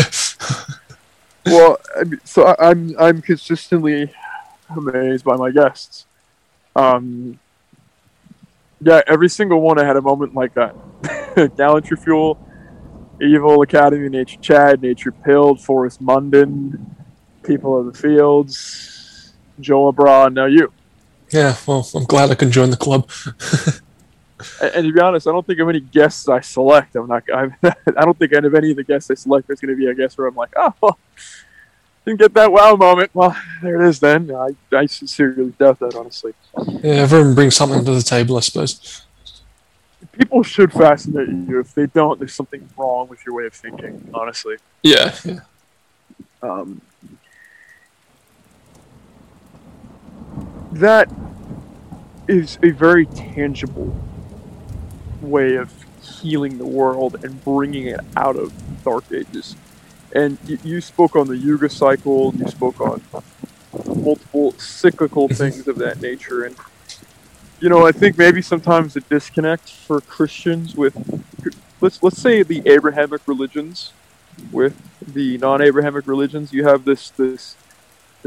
yeah. 1.45 1.51
well, 1.53 1.77
so 2.23 2.45
I, 2.45 2.69
I'm 2.69 2.95
I'm 2.97 3.21
consistently 3.21 4.13
amazed 4.69 5.25
by 5.25 5.35
my 5.35 5.51
guests. 5.51 6.05
Um, 6.75 7.39
yeah, 8.79 9.01
every 9.07 9.29
single 9.29 9.59
one 9.59 9.79
I 9.79 9.85
had 9.85 9.97
a 9.97 10.01
moment 10.01 10.33
like 10.33 10.53
that. 10.53 10.75
Gallantry 11.57 11.97
Fuel, 11.97 12.39
Evil 13.21 13.61
Academy, 13.63 14.07
Nature 14.07 14.39
Chad, 14.39 14.81
Nature 14.81 15.11
Pilled, 15.11 15.59
Forrest 15.59 16.01
Munden, 16.01 16.96
people 17.47 17.79
of 17.79 17.85
the 17.85 17.97
fields, 17.97 19.33
Joe 19.59 19.87
Abra, 19.87 20.29
now 20.29 20.45
you. 20.45 20.71
Yeah, 21.31 21.55
well, 21.65 21.87
I'm 21.95 22.03
glad 22.03 22.29
I 22.29 22.35
can 22.35 22.51
join 22.51 22.69
the 22.69 22.77
club. 22.77 23.09
and, 24.61 24.75
and, 24.75 24.87
to 24.87 24.93
be 24.93 24.99
honest, 24.99 25.27
I 25.27 25.31
don't 25.31 25.45
think 25.45 25.59
of 25.59 25.67
any 25.67 25.79
guests 25.79 26.29
I 26.29 26.41
select. 26.41 26.95
I'm 26.95 27.07
not. 27.07 27.23
I'm, 27.33 27.55
I 27.63 28.05
don't 28.05 28.17
think 28.17 28.31
of 28.33 28.53
any 28.53 28.71
of 28.71 28.77
the 28.77 28.83
guests 28.83 29.09
I 29.09 29.15
select 29.15 29.47
there's 29.47 29.59
going 29.59 29.75
to 29.75 29.77
be 29.77 29.87
a 29.87 29.95
guest 29.95 30.17
where 30.17 30.27
I'm 30.27 30.35
like, 30.35 30.53
oh, 30.55 30.73
well, 30.81 30.99
didn't 32.05 32.19
get 32.19 32.33
that 32.35 32.51
wow 32.51 32.75
moment. 32.75 33.11
Well, 33.13 33.35
there 33.61 33.81
it 33.81 33.89
is. 33.89 33.99
Then 33.99 34.33
I, 34.33 34.49
I 34.71 34.85
sincerely 34.85 35.53
doubt 35.59 35.79
that, 35.79 35.95
honestly. 35.95 36.33
Yeah, 36.65 36.93
everyone 36.93 37.35
brings 37.35 37.55
something 37.55 37.83
to 37.83 37.91
the 37.91 38.01
table, 38.01 38.37
I 38.37 38.41
suppose. 38.41 39.03
People 40.13 40.43
should 40.43 40.71
fascinate 40.71 41.27
you. 41.27 41.59
If 41.59 41.73
they 41.73 41.87
don't, 41.87 42.17
there's 42.19 42.33
something 42.33 42.69
wrong 42.77 43.09
with 43.09 43.25
your 43.25 43.35
way 43.35 43.45
of 43.45 43.53
thinking. 43.53 44.09
Honestly. 44.13 44.55
Yeah. 44.83 45.13
Yeah. 45.25 45.39
Um, 46.41 46.81
that 50.71 51.09
is 52.27 52.57
a 52.61 52.71
very 52.71 53.05
tangible 53.07 53.95
way 55.21 55.55
of 55.55 55.73
healing 56.01 56.57
the 56.57 56.65
world 56.65 57.23
and 57.23 57.43
bringing 57.43 57.87
it 57.87 57.99
out 58.15 58.35
of 58.35 58.53
dark 58.83 59.05
ages. 59.11 59.55
And 60.13 60.37
you, 60.45 60.57
you 60.63 60.81
spoke 60.81 61.15
on 61.15 61.27
the 61.27 61.37
Yuga 61.37 61.69
cycle. 61.69 62.33
You 62.35 62.47
spoke 62.47 62.79
on 62.79 63.01
multiple 63.85 64.53
cyclical 64.53 65.27
mm-hmm. 65.27 65.35
things 65.35 65.67
of 65.67 65.77
that 65.77 66.01
nature. 66.01 66.43
And 66.43 66.55
you 67.59 67.69
know, 67.69 67.85
I 67.85 67.91
think 67.91 68.17
maybe 68.17 68.41
sometimes 68.41 68.95
a 68.95 69.01
disconnect 69.01 69.69
for 69.69 70.01
Christians 70.01 70.75
with 70.75 70.95
let's 71.81 72.01
let's 72.01 72.21
say 72.21 72.43
the 72.43 72.61
Abrahamic 72.65 73.21
religions 73.27 73.93
with 74.51 74.75
the 75.01 75.37
non-Abrahamic 75.39 76.07
religions, 76.07 76.53
you 76.53 76.65
have 76.65 76.85
this 76.85 77.09
this 77.11 77.55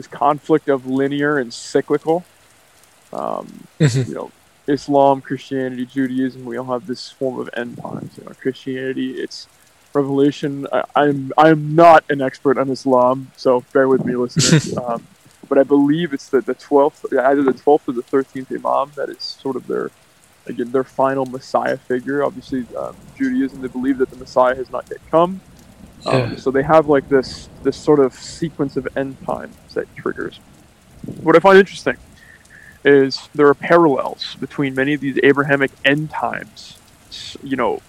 this 0.00 0.06
conflict 0.06 0.68
of 0.70 0.86
linear 0.86 1.36
and 1.38 1.52
cyclical. 1.52 2.24
Um, 3.12 3.46
Mhm. 3.78 4.08
you 4.08 4.14
know, 4.14 4.30
Islam, 4.66 5.20
Christianity, 5.20 5.84
Judaism, 5.84 6.44
we 6.46 6.56
all 6.56 6.72
have 6.72 6.86
this 6.86 7.10
form 7.10 7.38
of 7.38 7.50
end 7.54 7.76
times. 7.76 8.16
You 8.16 8.24
know, 8.24 8.32
Christianity, 8.40 9.10
it's 9.24 9.46
Revelation. 9.92 10.66
I, 10.72 10.84
I'm 10.94 11.32
I'm 11.36 11.74
not 11.74 12.04
an 12.08 12.22
expert 12.22 12.56
on 12.56 12.70
Islam, 12.70 13.30
so 13.36 13.62
bear 13.74 13.88
with 13.88 14.04
me, 14.04 14.14
listeners. 14.16 14.74
um, 14.84 15.06
but 15.48 15.58
I 15.58 15.64
believe 15.64 16.14
it's 16.14 16.28
the 16.28 16.40
the 16.40 16.54
twelfth, 16.54 17.04
either 17.12 17.42
the 17.42 17.52
twelfth 17.64 17.88
or 17.88 17.92
the 17.92 18.02
thirteenth 18.14 18.50
Imam 18.52 18.92
that 18.94 19.08
is 19.10 19.22
sort 19.42 19.56
of 19.56 19.66
their 19.66 19.90
again 20.46 20.70
their 20.70 20.84
final 20.84 21.26
Messiah 21.26 21.76
figure. 21.76 22.22
Obviously, 22.24 22.64
um, 22.78 22.94
Judaism 23.18 23.60
they 23.60 23.68
believe 23.68 23.98
that 23.98 24.10
the 24.10 24.16
Messiah 24.16 24.54
has 24.54 24.70
not 24.70 24.84
yet 24.88 25.00
come. 25.10 25.40
Um, 26.06 26.32
Yeah. 26.32 26.36
so 26.36 26.50
they 26.50 26.62
have 26.62 26.86
like 26.88 27.08
this 27.08 27.48
this 27.62 27.76
sort 27.76 28.00
of 28.00 28.14
sequence 28.14 28.76
of 28.76 28.88
end 28.96 29.16
times 29.26 29.54
that 29.74 29.86
triggers. 29.96 30.40
What 31.22 31.36
I 31.36 31.40
find 31.40 31.58
interesting 31.58 31.96
is 32.84 33.28
there 33.34 33.46
are 33.48 33.54
parallels 33.54 34.36
between 34.40 34.74
many 34.74 34.94
of 34.94 35.00
these 35.00 35.18
Abrahamic 35.22 35.70
end 35.84 36.10
times, 36.10 36.78
you 37.42 37.56
know, 37.56 37.82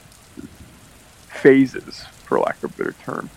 phases, 1.30 2.04
for 2.26 2.40
lack 2.40 2.62
of 2.64 2.74
a 2.74 2.78
better 2.78 2.96
term, 3.04 3.30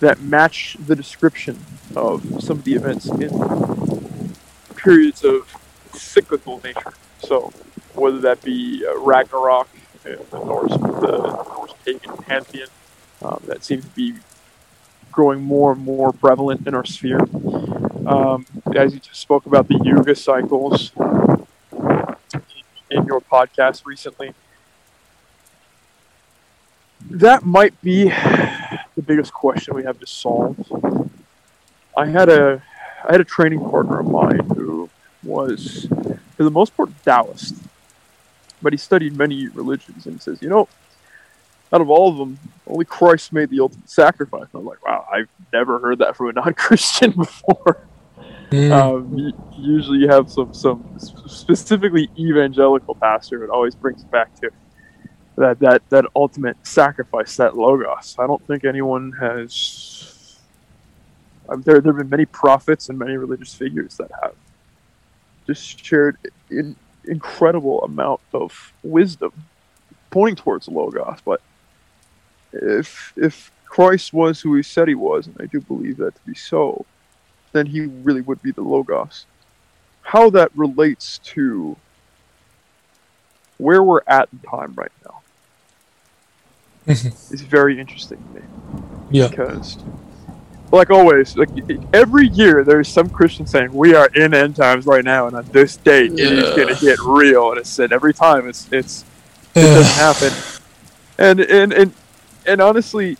that 0.00 0.20
match 0.20 0.76
the 0.86 0.96
description 0.96 1.58
of 1.94 2.42
some 2.42 2.58
of 2.58 2.64
the 2.64 2.74
events 2.74 3.06
in 3.06 4.34
periods 4.76 5.24
of 5.24 5.54
cyclical 5.92 6.60
nature. 6.64 6.94
So, 7.20 7.52
whether 7.94 8.18
that 8.20 8.42
be 8.42 8.84
uh, 8.86 8.98
Ragnarok 8.98 9.68
the 10.02 10.16
Norse, 10.32 10.72
the 10.72 11.18
Norse 11.54 11.74
pagan 11.84 12.16
pantheon, 12.18 12.68
um, 13.22 13.42
that 13.46 13.64
seems 13.64 13.84
to 13.84 13.90
be 13.90 14.14
growing 15.12 15.42
more 15.42 15.72
and 15.72 15.82
more 15.82 16.12
prevalent 16.12 16.66
in 16.66 16.74
our 16.74 16.84
sphere. 16.84 17.20
Um, 18.06 18.46
as 18.74 18.94
you 18.94 19.00
just 19.00 19.20
spoke 19.20 19.46
about 19.46 19.68
the 19.68 19.78
Yuga 19.82 20.14
cycles 20.14 20.92
in 22.90 23.04
your 23.06 23.20
podcast 23.20 23.84
recently, 23.84 24.34
that 27.10 27.44
might 27.44 27.80
be 27.82 28.04
the 28.04 29.02
biggest 29.04 29.32
question 29.32 29.74
we 29.74 29.84
have 29.84 29.98
to 30.00 30.06
solve. 30.06 30.56
I 31.96 32.06
had 32.06 32.28
a 32.28 32.62
I 33.04 33.12
had 33.12 33.20
a 33.20 33.24
training 33.24 33.60
partner 33.60 34.00
of 34.00 34.06
mine 34.06 34.50
who 34.54 34.90
was, 35.22 35.86
for 36.36 36.44
the 36.44 36.50
most 36.50 36.76
part, 36.76 36.90
Taoist, 37.02 37.56
but 38.60 38.72
he 38.72 38.76
studied 38.76 39.16
many 39.16 39.48
religions, 39.48 40.06
and 40.06 40.20
says, 40.20 40.42
you 40.42 40.48
know, 40.48 40.68
out 41.72 41.80
of 41.80 41.90
all 41.90 42.10
of 42.10 42.18
them, 42.18 42.38
only 42.66 42.84
Christ 42.84 43.32
made 43.32 43.50
the 43.50 43.60
ultimate 43.60 43.88
sacrifice. 43.88 44.46
I'm 44.54 44.64
like, 44.64 44.84
wow, 44.84 45.06
I've 45.12 45.28
never 45.52 45.78
heard 45.78 45.98
that 45.98 46.16
from 46.16 46.28
a 46.28 46.32
non-Christian 46.40 47.12
before. 47.12 47.86
Um, 48.52 49.32
usually, 49.56 49.98
you 49.98 50.08
have 50.08 50.30
some 50.30 50.52
some 50.52 50.98
specifically 50.98 52.10
evangelical 52.18 52.96
pastor 52.96 53.38
that 53.40 53.50
always 53.50 53.76
brings 53.76 54.02
it 54.02 54.10
back 54.10 54.34
to 54.40 54.50
that 55.36 55.58
that 55.60 55.82
that 55.90 56.04
ultimate 56.16 56.56
sacrifice, 56.66 57.36
that 57.36 57.56
logos. 57.56 58.16
I 58.18 58.26
don't 58.26 58.44
think 58.46 58.64
anyone 58.64 59.12
has. 59.20 60.38
Um, 61.48 61.62
there 61.62 61.80
there 61.80 61.92
have 61.92 62.00
been 62.00 62.10
many 62.10 62.26
prophets 62.26 62.88
and 62.88 62.98
many 62.98 63.16
religious 63.16 63.54
figures 63.54 63.96
that 63.98 64.10
have 64.22 64.34
just 65.46 65.84
shared 65.84 66.16
an 66.50 66.76
incredible 67.04 67.82
amount 67.84 68.20
of 68.32 68.72
wisdom, 68.82 69.32
pointing 70.10 70.36
towards 70.36 70.68
logos. 70.68 71.18
But 71.24 71.40
if 72.52 73.12
if 73.16 73.50
Christ 73.66 74.12
was 74.12 74.40
who 74.40 74.54
he 74.56 74.62
said 74.62 74.88
he 74.88 74.94
was, 74.94 75.26
and 75.26 75.36
I 75.40 75.46
do 75.46 75.60
believe 75.60 75.96
that 75.98 76.14
to 76.14 76.20
be 76.26 76.34
so, 76.34 76.84
then 77.52 77.66
he 77.66 77.86
really 77.86 78.20
would 78.20 78.42
be 78.42 78.50
the 78.52 78.62
Logos. 78.62 79.26
How 80.02 80.30
that 80.30 80.50
relates 80.56 81.18
to 81.34 81.76
where 83.58 83.82
we're 83.82 84.00
at 84.06 84.28
in 84.32 84.38
time 84.40 84.72
right 84.74 84.90
now 85.04 85.22
Mhm. 86.88 87.32
is 87.32 87.42
very 87.42 87.78
interesting 87.78 88.18
to 88.18 88.40
me 88.40 88.46
Yeah. 89.10 89.28
because, 89.28 89.76
like 90.72 90.90
always, 90.90 91.36
like 91.36 91.50
every 91.92 92.28
year 92.28 92.64
there's 92.64 92.88
some 92.88 93.08
Christian 93.10 93.46
saying 93.46 93.72
we 93.72 93.94
are 93.94 94.08
in 94.14 94.34
end 94.34 94.56
times 94.56 94.86
right 94.86 95.04
now, 95.04 95.26
and 95.26 95.36
on 95.36 95.44
this 95.52 95.76
date 95.76 96.12
it 96.12 96.20
is 96.32 96.50
going 96.56 96.74
to 96.74 96.80
get 96.80 96.98
real, 97.00 97.50
and 97.50 97.60
it's 97.60 97.70
said 97.70 97.92
every 97.92 98.14
time 98.14 98.48
it's 98.48 98.66
it's 98.72 99.04
it 99.54 99.62
doesn't 99.62 99.96
happen. 99.96 100.32
And 101.18 101.40
and 101.40 101.72
and 101.72 101.92
and 102.46 102.60
honestly, 102.60 103.16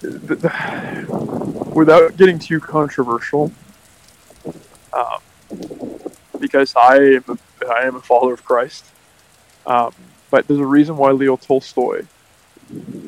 the, 0.00 0.34
the, 0.36 1.72
without 1.74 2.16
getting 2.16 2.38
too 2.38 2.60
controversial, 2.60 3.52
um, 4.92 5.20
because 6.38 6.74
I 6.76 6.96
am 6.96 7.24
a, 7.28 7.66
I 7.66 7.86
am 7.86 7.96
a 7.96 8.00
follower 8.00 8.34
of 8.34 8.44
Christ, 8.44 8.84
um, 9.66 9.92
but 10.30 10.46
there's 10.46 10.60
a 10.60 10.66
reason 10.66 10.96
why 10.96 11.10
Leo 11.12 11.36
Tolstoy 11.36 12.06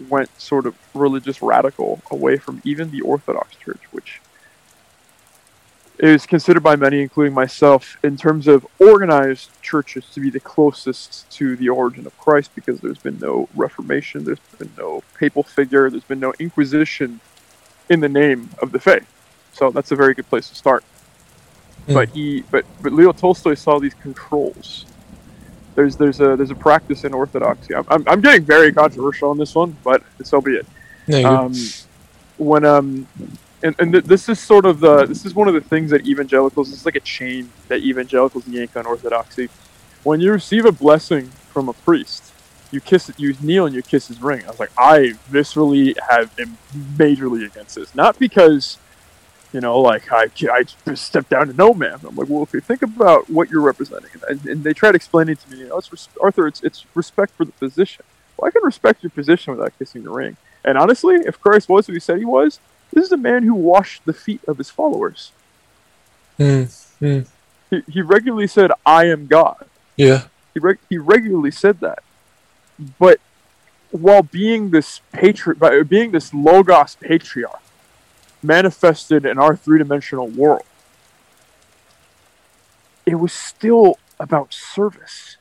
went 0.08 0.28
sort 0.40 0.66
of 0.66 0.74
religious 0.94 1.42
radical 1.42 2.00
away 2.10 2.36
from 2.36 2.60
even 2.64 2.90
the 2.90 3.00
Orthodox 3.00 3.56
Church, 3.56 3.80
which 3.90 4.20
is 5.98 6.26
considered 6.26 6.62
by 6.62 6.76
many, 6.76 7.00
including 7.00 7.32
myself, 7.32 7.96
in 8.02 8.16
terms 8.16 8.46
of 8.48 8.66
organized 8.78 9.50
churches 9.62 10.04
to 10.12 10.20
be 10.20 10.30
the 10.30 10.40
closest 10.40 11.28
to 11.30 11.56
the 11.56 11.68
origin 11.68 12.06
of 12.06 12.16
Christ 12.18 12.50
because 12.54 12.80
there's 12.80 12.98
been 12.98 13.18
no 13.18 13.48
Reformation, 13.54 14.24
there's 14.24 14.38
been 14.58 14.72
no 14.76 15.02
papal 15.18 15.42
figure, 15.42 15.88
there's 15.90 16.04
been 16.04 16.20
no 16.20 16.32
Inquisition 16.38 17.20
in 17.88 18.00
the 18.00 18.08
name 18.08 18.50
of 18.60 18.72
the 18.72 18.78
faith. 18.78 19.06
So 19.52 19.70
that's 19.70 19.90
a 19.90 19.96
very 19.96 20.14
good 20.14 20.28
place 20.28 20.48
to 20.50 20.54
start. 20.54 20.84
Mm. 21.88 21.94
But 21.94 22.08
he, 22.10 22.42
but 22.50 22.64
but 22.82 22.92
Leo 22.92 23.12
Tolstoy 23.12 23.54
saw 23.54 23.78
these 23.78 23.94
controls. 23.94 24.84
There's 25.74 25.96
there's 25.96 26.20
a 26.20 26.36
there's 26.36 26.50
a 26.50 26.54
practice 26.56 27.04
in 27.04 27.14
Orthodoxy. 27.14 27.74
I'm 27.74 27.86
I'm, 27.88 28.04
I'm 28.08 28.20
getting 28.20 28.44
very 28.44 28.72
controversial 28.72 29.30
on 29.30 29.38
this 29.38 29.54
one, 29.54 29.76
but 29.84 30.02
so 30.24 30.40
be 30.40 30.56
it 30.56 30.66
go. 31.08 31.24
um, 31.24 31.54
when 32.38 32.64
um 32.64 33.06
and, 33.62 33.74
and 33.78 33.92
th- 33.92 34.04
this 34.04 34.28
is 34.28 34.38
sort 34.38 34.66
of 34.66 34.80
the 34.80 35.06
this 35.06 35.24
is 35.24 35.34
one 35.34 35.48
of 35.48 35.54
the 35.54 35.60
things 35.60 35.90
that 35.90 36.06
evangelicals 36.06 36.72
it's 36.72 36.84
like 36.84 36.96
a 36.96 37.00
chain 37.00 37.50
that 37.68 37.80
evangelicals 37.80 38.46
yank 38.46 38.76
on 38.76 38.86
orthodoxy. 38.86 39.48
When 40.02 40.20
you 40.20 40.32
receive 40.32 40.64
a 40.64 40.72
blessing 40.72 41.28
from 41.52 41.68
a 41.68 41.72
priest 41.72 42.32
you 42.70 42.80
kiss 42.80 43.08
it 43.08 43.18
you 43.18 43.34
kneel 43.40 43.66
and 43.66 43.74
you 43.74 43.82
kiss 43.82 44.08
his 44.08 44.20
ring. 44.20 44.44
I 44.44 44.48
was 44.48 44.60
like 44.60 44.72
i 44.76 45.14
viscerally 45.30 45.96
have 46.08 46.38
am 46.38 46.58
majorly 46.96 47.46
against 47.46 47.76
this. 47.76 47.94
Not 47.94 48.18
because 48.18 48.78
you 49.52 49.60
know 49.60 49.80
like 49.80 50.12
i, 50.12 50.26
I 50.50 50.94
stepped 50.94 51.30
down 51.30 51.46
to 51.48 51.52
no 51.54 51.72
man. 51.72 51.98
I'm 52.06 52.16
like 52.16 52.28
well 52.28 52.42
if 52.42 52.52
you 52.52 52.60
think 52.60 52.82
about 52.82 53.30
what 53.30 53.50
you're 53.50 53.62
representing 53.62 54.10
and, 54.28 54.44
and 54.44 54.64
they 54.64 54.74
tried 54.74 54.94
explaining 54.94 55.36
to 55.36 55.50
me 55.50 55.58
you 55.58 55.68
know 55.68 55.78
it's 55.78 55.90
res- 55.90 56.08
arthur 56.22 56.46
it's, 56.46 56.62
it's 56.62 56.84
respect 56.94 57.32
for 57.36 57.44
the 57.44 57.52
position. 57.52 58.04
Well 58.36 58.48
i 58.48 58.50
can 58.50 58.62
respect 58.64 59.02
your 59.02 59.10
position 59.10 59.56
without 59.56 59.72
kissing 59.78 60.02
the 60.02 60.10
ring. 60.10 60.36
And 60.64 60.76
honestly, 60.76 61.14
if 61.14 61.40
Christ 61.40 61.68
was 61.68 61.86
who 61.86 61.92
he 61.92 62.00
said 62.00 62.18
he 62.18 62.24
was, 62.24 62.58
this 62.96 63.04
is 63.04 63.12
a 63.12 63.18
man 63.18 63.42
who 63.42 63.52
washed 63.52 64.06
the 64.06 64.14
feet 64.14 64.40
of 64.48 64.56
his 64.56 64.70
followers. 64.70 65.30
Mm. 66.98 67.26
He, 67.68 67.82
he 67.92 68.00
regularly 68.00 68.46
said, 68.46 68.70
I 68.86 69.04
am 69.08 69.26
God. 69.26 69.66
Yeah. 69.98 70.28
He, 70.54 70.60
reg- 70.60 70.78
he 70.88 70.96
regularly 70.96 71.50
said 71.50 71.80
that. 71.80 71.98
But 72.98 73.20
while 73.90 74.22
being 74.22 74.70
this 74.70 75.02
patri- 75.12 75.56
by 75.56 75.82
being 75.82 76.12
this 76.12 76.32
logos 76.32 76.96
patriarch 76.98 77.60
manifested 78.42 79.26
in 79.26 79.38
our 79.38 79.54
three-dimensional 79.54 80.28
world, 80.28 80.64
it 83.04 83.16
was 83.16 83.34
still 83.34 83.98
about 84.18 84.54
service. 84.54 85.36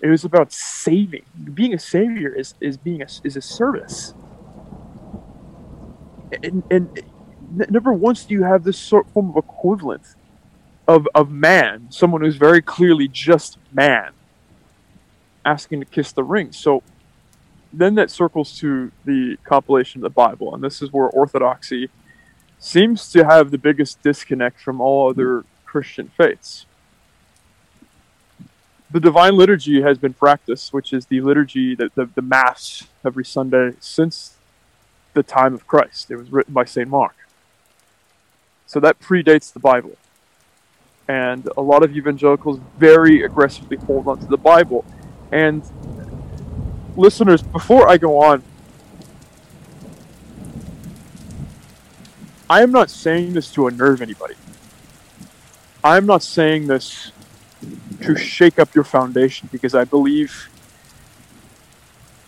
It 0.00 0.06
was 0.06 0.24
about 0.24 0.52
saving. 0.52 1.24
Being 1.52 1.74
a 1.74 1.78
savior 1.80 2.32
is, 2.32 2.54
is 2.60 2.76
being 2.76 3.02
a, 3.02 3.08
is 3.24 3.36
a 3.36 3.42
service. 3.42 4.14
And, 6.42 6.62
and 6.70 7.02
never 7.70 7.92
once 7.92 8.24
do 8.24 8.34
you 8.34 8.44
have 8.44 8.64
this 8.64 8.78
sort 8.78 9.08
form 9.10 9.30
of 9.30 9.36
equivalent 9.36 10.02
of, 10.86 11.06
of 11.14 11.30
man, 11.30 11.86
someone 11.90 12.20
who's 12.20 12.36
very 12.36 12.62
clearly 12.62 13.08
just 13.08 13.58
man, 13.72 14.10
asking 15.44 15.80
to 15.80 15.86
kiss 15.86 16.12
the 16.12 16.24
ring. 16.24 16.52
So 16.52 16.82
then 17.72 17.94
that 17.94 18.10
circles 18.10 18.58
to 18.58 18.90
the 19.04 19.36
compilation 19.44 20.00
of 20.00 20.02
the 20.02 20.10
Bible, 20.10 20.54
and 20.54 20.62
this 20.62 20.82
is 20.82 20.92
where 20.92 21.06
orthodoxy 21.06 21.88
seems 22.58 23.10
to 23.12 23.24
have 23.24 23.50
the 23.50 23.58
biggest 23.58 24.02
disconnect 24.02 24.60
from 24.60 24.80
all 24.80 25.10
other 25.10 25.44
Christian 25.64 26.10
faiths. 26.16 26.66
The 28.90 29.00
Divine 29.00 29.36
Liturgy 29.36 29.82
has 29.82 29.98
been 29.98 30.14
practiced, 30.14 30.72
which 30.72 30.92
is 30.92 31.06
the 31.06 31.20
liturgy 31.20 31.76
that 31.76 31.94
the, 31.94 32.06
the 32.06 32.22
Mass 32.22 32.88
every 33.04 33.24
Sunday 33.24 33.74
since 33.78 34.36
the 35.14 35.22
time 35.22 35.54
of 35.54 35.66
Christ. 35.66 36.10
It 36.10 36.16
was 36.16 36.30
written 36.32 36.54
by 36.54 36.64
St. 36.64 36.88
Mark. 36.88 37.16
So 38.66 38.80
that 38.80 39.00
predates 39.00 39.52
the 39.52 39.60
Bible. 39.60 39.96
and 41.08 41.48
a 41.56 41.60
lot 41.60 41.82
of 41.82 41.96
evangelicals 41.96 42.60
very 42.78 43.22
aggressively 43.24 43.76
hold 43.78 44.06
on 44.06 44.18
to 44.18 44.26
the 44.26 44.36
Bible. 44.36 44.84
And 45.32 45.64
listeners, 46.96 47.42
before 47.42 47.88
I 47.88 47.96
go 47.96 48.20
on, 48.22 48.42
I 52.48 52.62
am 52.62 52.72
not 52.72 52.90
saying 52.90 53.32
this 53.32 53.52
to 53.52 53.66
unnerve 53.66 54.02
anybody. 54.02 54.34
I'm 55.82 56.06
not 56.06 56.22
saying 56.22 56.66
this 56.68 57.12
to 58.02 58.16
shake 58.16 58.58
up 58.58 58.74
your 58.74 58.84
foundation 58.84 59.48
because 59.50 59.74
I 59.74 59.84
believe 59.84 60.49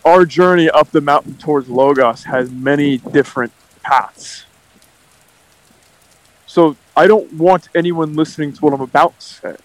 our 0.04 0.24
journey 0.24 0.68
up 0.68 0.90
the 0.90 1.00
mountain 1.00 1.34
towards 1.34 1.68
Logos 1.68 2.24
has 2.24 2.50
many 2.50 2.98
different 2.98 3.52
paths. 3.82 4.44
So 6.46 6.76
I 6.96 7.06
don't 7.06 7.32
want 7.32 7.68
anyone 7.74 8.14
listening 8.14 8.52
to 8.52 8.60
what 8.60 8.74
I'm 8.74 8.80
about 8.80 9.18
to 9.20 9.26
say 9.26 9.56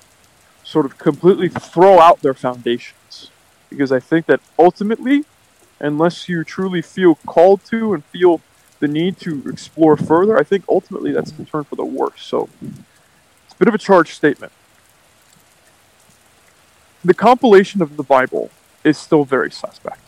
sort 0.63 0.85
of 0.85 0.97
completely 0.97 1.47
throw 1.47 1.99
out 1.99 2.21
their 2.21 2.33
foundations 2.33 3.31
because 3.69 3.91
I 3.91 3.99
think 3.99 4.25
that 4.25 4.41
ultimately, 4.59 5.23
unless 5.79 6.27
you 6.27 6.43
truly 6.43 6.81
feel 6.81 7.15
called 7.15 7.63
to 7.65 7.93
and 7.93 8.03
feel 8.05 8.41
the 8.79 8.87
need 8.87 9.17
to 9.19 9.47
explore 9.47 9.95
further, 9.97 10.37
I 10.37 10.43
think 10.43 10.65
ultimately 10.67 11.11
that's 11.11 11.31
a 11.31 11.45
turn 11.45 11.63
for 11.63 11.75
the 11.75 11.85
worse. 11.85 12.21
So 12.21 12.49
it's 12.61 13.53
a 13.53 13.57
bit 13.57 13.67
of 13.67 13.75
a 13.75 13.77
charged 13.77 14.13
statement. 14.13 14.51
The 17.03 17.13
compilation 17.13 17.81
of 17.81 17.95
the 17.95 18.03
Bible 18.03 18.51
is 18.83 18.97
still 18.97 19.23
very 19.23 19.51
suspect. 19.51 20.01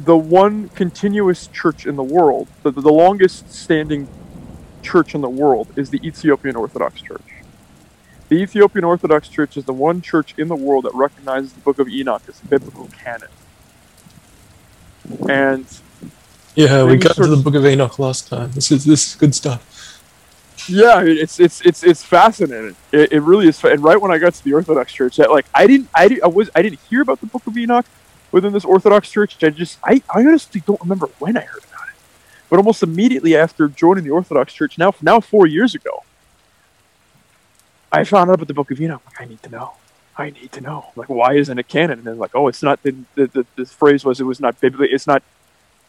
The 0.00 0.16
one 0.16 0.68
continuous 0.70 1.46
church 1.46 1.86
in 1.86 1.96
the 1.96 2.02
world, 2.02 2.48
the, 2.62 2.70
the 2.70 2.92
longest 2.92 3.52
standing 3.52 4.08
church 4.82 5.14
in 5.14 5.20
the 5.20 5.28
world, 5.28 5.68
is 5.76 5.90
the 5.90 6.04
Ethiopian 6.06 6.56
Orthodox 6.56 7.00
Church. 7.00 7.22
The 8.28 8.36
Ethiopian 8.36 8.84
Orthodox 8.84 9.28
Church 9.28 9.56
is 9.56 9.64
the 9.64 9.72
one 9.72 10.00
church 10.00 10.34
in 10.38 10.48
the 10.48 10.56
world 10.56 10.84
that 10.84 10.94
recognizes 10.94 11.52
the 11.52 11.60
Book 11.60 11.78
of 11.78 11.88
Enoch 11.88 12.22
as 12.28 12.42
a 12.42 12.46
biblical 12.46 12.88
canon. 12.88 13.28
And 15.28 15.66
Yeah, 16.54 16.84
we 16.84 16.96
got 16.96 17.16
to 17.16 17.26
the 17.26 17.36
Book 17.36 17.54
of 17.54 17.66
Enoch 17.66 17.98
last 17.98 18.28
time. 18.28 18.50
This 18.52 18.72
is 18.72 18.84
this 18.84 19.08
is 19.08 19.14
good 19.16 19.34
stuff. 19.34 20.00
yeah, 20.68 21.02
it's 21.02 21.38
it's 21.38 21.60
it's 21.60 21.82
it's 21.82 22.02
fascinating. 22.02 22.76
It, 22.92 23.12
it 23.12 23.20
really 23.20 23.48
is. 23.48 23.62
And 23.64 23.82
right 23.82 24.00
when 24.00 24.10
I 24.10 24.18
got 24.18 24.34
to 24.34 24.44
the 24.44 24.54
Orthodox 24.54 24.92
Church, 24.92 25.16
that 25.16 25.30
like 25.30 25.46
I 25.54 25.66
didn't 25.66 25.88
I, 25.94 26.08
did, 26.08 26.22
I 26.22 26.28
was 26.28 26.50
I 26.54 26.62
didn't 26.62 26.80
hear 26.88 27.02
about 27.02 27.20
the 27.20 27.26
Book 27.26 27.46
of 27.46 27.56
Enoch 27.56 27.86
within 28.34 28.52
this 28.52 28.64
Orthodox 28.64 29.08
Church. 29.12 29.42
I 29.44 29.50
just 29.50 29.78
I, 29.84 30.02
I 30.12 30.20
honestly 30.20 30.60
don't 30.66 30.80
remember 30.80 31.06
when 31.20 31.36
I 31.36 31.42
heard 31.42 31.62
about 31.72 31.86
it. 31.88 31.94
But 32.50 32.56
almost 32.56 32.82
immediately 32.82 33.36
after 33.36 33.68
joining 33.68 34.02
the 34.02 34.10
Orthodox 34.10 34.52
Church, 34.52 34.76
now 34.76 34.92
now 35.00 35.20
four 35.20 35.46
years 35.46 35.76
ago, 35.76 36.02
I 37.92 38.02
found 38.02 38.30
out 38.30 38.34
about 38.34 38.48
the 38.48 38.54
Book 38.54 38.72
of 38.72 38.80
Enoch. 38.80 39.02
I 39.20 39.24
need 39.24 39.40
to 39.44 39.50
know. 39.50 39.74
I 40.18 40.30
need 40.30 40.50
to 40.50 40.60
know. 40.60 40.86
Like 40.96 41.08
why 41.08 41.34
isn't 41.34 41.56
it 41.56 41.68
canon? 41.68 42.00
And 42.00 42.06
then 42.08 42.18
like 42.18 42.34
oh, 42.34 42.48
it's 42.48 42.62
not. 42.62 42.82
The 42.82 42.96
the, 43.14 43.26
the, 43.28 43.46
the 43.54 43.66
phrase 43.66 44.04
was 44.04 44.20
it 44.20 44.24
was 44.24 44.40
not 44.40 44.60
biblically. 44.60 44.92
It's 44.92 45.06
not 45.06 45.22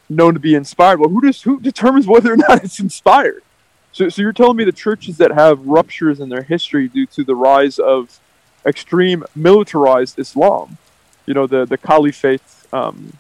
known 0.08 0.36
to 0.36 0.40
be 0.40 0.54
inspired. 0.54 1.00
Well, 1.00 1.10
who 1.10 1.22
does 1.22 1.42
who 1.42 1.60
determines 1.60 2.06
whether 2.06 2.34
or 2.34 2.38
not 2.48 2.64
it's 2.64 2.80
inspired? 2.80 3.42
So, 3.92 4.10
so 4.10 4.22
you're 4.22 4.34
telling 4.34 4.58
me 4.58 4.66
the 4.66 4.72
churches 4.72 5.18
that 5.18 5.32
have 5.32 5.66
ruptures 5.66 6.20
in 6.20 6.30
their 6.30 6.44
history 6.44 6.90
due 6.90 7.08
to 7.08 7.24
the 7.24 7.34
rise 7.34 7.80
of 7.80 8.20
extreme 8.68 9.24
militarized 9.36 10.20
Islam, 10.20 10.78
you 11.28 11.34
know, 11.34 11.48
the 11.48 11.66
the 11.66 11.78
Caliphate, 11.78 12.42
um, 12.74 13.14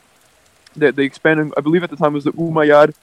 that 0.76 0.96
they 0.96 1.04
expanded. 1.04 1.52
I 1.58 1.62
believe 1.62 1.84
at 1.84 1.90
the 1.90 1.96
time 1.98 2.14
was 2.14 2.24
the 2.26 2.32
Umayyad. 2.34 2.94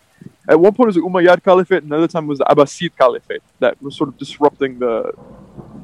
At 0.49 0.61
one 0.61 0.75
point 0.75 0.87
it 0.87 0.95
was 0.95 0.97
the 0.97 1.03
Umayyad 1.03 1.43
Caliphate, 1.43 1.83
another 1.85 2.09
time 2.09 2.27
was 2.27 2.39
the 2.39 2.45
Abbasid 2.45 2.93
Caliphate 2.99 3.43
that 3.61 3.81
was 3.83 3.97
sort 3.97 4.09
of 4.09 4.19
disrupting 4.19 4.79
the 4.79 5.13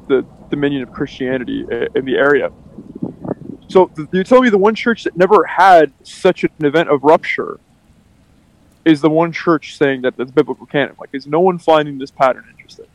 the 0.07 0.25
dominion 0.49 0.83
of 0.83 0.91
Christianity 0.91 1.65
in 1.95 2.05
the 2.05 2.15
area. 2.15 2.51
So 3.69 3.91
you 4.13 4.23
tell 4.23 4.41
me 4.41 4.49
the 4.49 4.57
one 4.57 4.75
church 4.75 5.03
that 5.03 5.15
never 5.17 5.45
had 5.45 5.93
such 6.03 6.43
an 6.43 6.51
event 6.65 6.89
of 6.89 7.03
rupture 7.03 7.59
is 8.85 9.01
the 9.01 9.09
one 9.09 9.31
church 9.31 9.77
saying 9.77 10.01
that 10.03 10.17
that's 10.17 10.31
biblical 10.31 10.65
canon. 10.65 10.95
Like, 10.99 11.09
is 11.13 11.27
no 11.27 11.39
one 11.41 11.59
finding 11.59 11.97
this 11.99 12.11
pattern 12.11 12.45
interesting? 12.51 12.87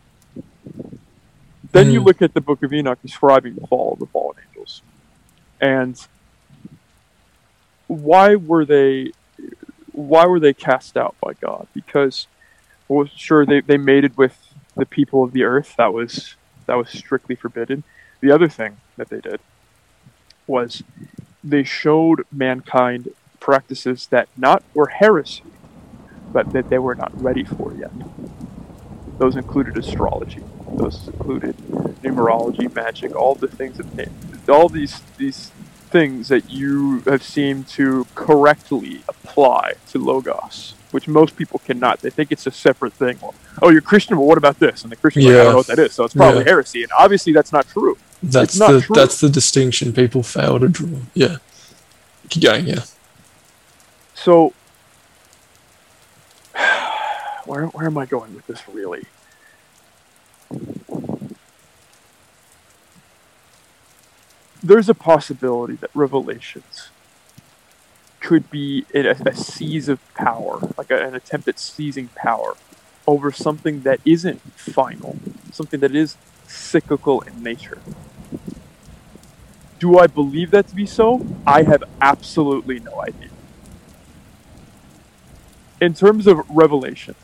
Then 1.72 1.90
you 1.90 2.00
Hmm. 2.00 2.04
look 2.04 2.22
at 2.22 2.34
the 2.34 2.40
Book 2.40 2.62
of 2.62 2.72
Enoch 2.72 3.00
describing 3.02 3.54
the 3.56 3.66
fall 3.66 3.94
of 3.94 3.98
the 4.00 4.06
fallen 4.06 4.36
angels, 4.48 4.82
and 5.60 5.96
why 7.86 8.34
were 8.36 8.64
they? 8.64 9.12
Why 9.92 10.26
were 10.26 10.40
they 10.40 10.52
cast 10.52 10.96
out 10.96 11.14
by 11.22 11.34
God? 11.34 11.68
Because, 11.72 12.26
well, 12.88 13.08
sure, 13.14 13.46
they 13.46 13.60
they 13.60 13.76
mated 13.76 14.16
with 14.16 14.36
the 14.76 14.86
people 14.86 15.22
of 15.22 15.32
the 15.32 15.44
earth. 15.44 15.74
That 15.76 15.92
was 15.92 16.36
that 16.66 16.74
was 16.74 16.90
strictly 16.90 17.34
forbidden. 17.34 17.84
The 18.20 18.32
other 18.32 18.48
thing 18.48 18.78
that 18.96 19.08
they 19.08 19.20
did 19.20 19.40
was 20.46 20.82
they 21.42 21.62
showed 21.62 22.24
mankind 22.32 23.10
practices 23.38 24.06
that 24.06 24.28
not 24.36 24.62
were 24.74 24.86
heresy, 24.86 25.44
but 26.32 26.52
that 26.52 26.70
they 26.70 26.78
were 26.78 26.94
not 26.94 27.12
ready 27.22 27.44
for 27.44 27.74
yet. 27.74 27.92
Those 29.18 29.36
included 29.36 29.76
astrology. 29.76 30.42
Those 30.76 31.06
included 31.06 31.56
numerology, 32.02 32.74
magic, 32.74 33.14
all 33.14 33.34
the 33.34 33.48
things 33.48 33.76
that 33.76 34.48
all 34.48 34.68
these 34.68 35.00
these 35.18 35.50
things 35.94 36.26
that 36.26 36.50
you 36.50 36.98
have 37.06 37.22
seemed 37.22 37.68
to 37.68 38.04
correctly 38.16 39.00
apply 39.08 39.74
to 39.88 39.98
logos, 40.00 40.74
which 40.90 41.06
most 41.06 41.36
people 41.36 41.60
cannot. 41.60 42.00
They 42.00 42.10
think 42.10 42.32
it's 42.32 42.48
a 42.48 42.50
separate 42.50 42.92
thing. 42.94 43.16
Well, 43.22 43.32
oh, 43.62 43.70
you're 43.70 43.80
Christian. 43.80 44.16
Well, 44.16 44.26
what 44.26 44.36
about 44.36 44.58
this? 44.58 44.82
And 44.82 44.90
the 44.90 44.96
Christian, 44.96 45.22
like, 45.22 45.34
I 45.34 45.36
don't 45.44 45.52
know 45.52 45.56
what 45.58 45.68
that 45.68 45.78
is. 45.78 45.92
So 45.92 46.02
it's 46.02 46.14
probably 46.14 46.40
Yeah. 46.40 46.50
heresy. 46.50 46.82
And 46.82 46.90
obviously, 46.98 47.32
that's 47.32 47.52
not 47.52 47.68
true. 47.68 47.96
That's 48.24 48.58
not 48.58 48.72
the 48.72 48.80
true. 48.80 48.96
that's 48.96 49.20
the 49.20 49.28
distinction 49.28 49.92
people 49.92 50.24
fail 50.24 50.58
to 50.58 50.68
draw. 50.68 50.98
Yeah. 51.14 51.36
Keep 52.28 52.42
going, 52.42 52.66
yeah. 52.66 52.82
So, 54.14 54.52
where 57.44 57.66
where 57.66 57.86
am 57.86 57.96
I 57.98 58.06
going 58.06 58.34
with 58.34 58.48
this? 58.48 58.60
Really, 58.68 59.04
there's 64.64 64.88
a 64.88 64.94
possibility 64.94 65.74
that 65.74 65.90
Revelations 65.94 66.88
could 68.20 68.50
be 68.50 68.86
a, 68.94 69.10
a 69.10 69.34
seize 69.36 69.88
of 69.90 70.00
power, 70.14 70.58
like 70.78 70.90
a, 70.90 71.06
an 71.06 71.14
attempt 71.14 71.46
at 71.46 71.58
seizing 71.58 72.08
power 72.14 72.56
over 73.06 73.30
something 73.30 73.82
that 73.82 74.00
isn't 74.06 74.40
final, 74.52 75.18
something 75.52 75.80
that 75.80 75.94
is 75.94 76.16
cyclical 76.46 77.20
in 77.20 77.42
nature. 77.42 77.78
Do 79.78 79.98
I 79.98 80.06
believe 80.06 80.50
that 80.52 80.68
to 80.68 80.74
be 80.74 80.86
so? 80.86 81.26
I 81.46 81.64
have 81.64 81.84
absolutely 82.00 82.80
no 82.80 83.02
idea 83.02 83.28
in 85.82 85.92
terms 85.92 86.26
of 86.26 86.40
revelation, 86.48 87.14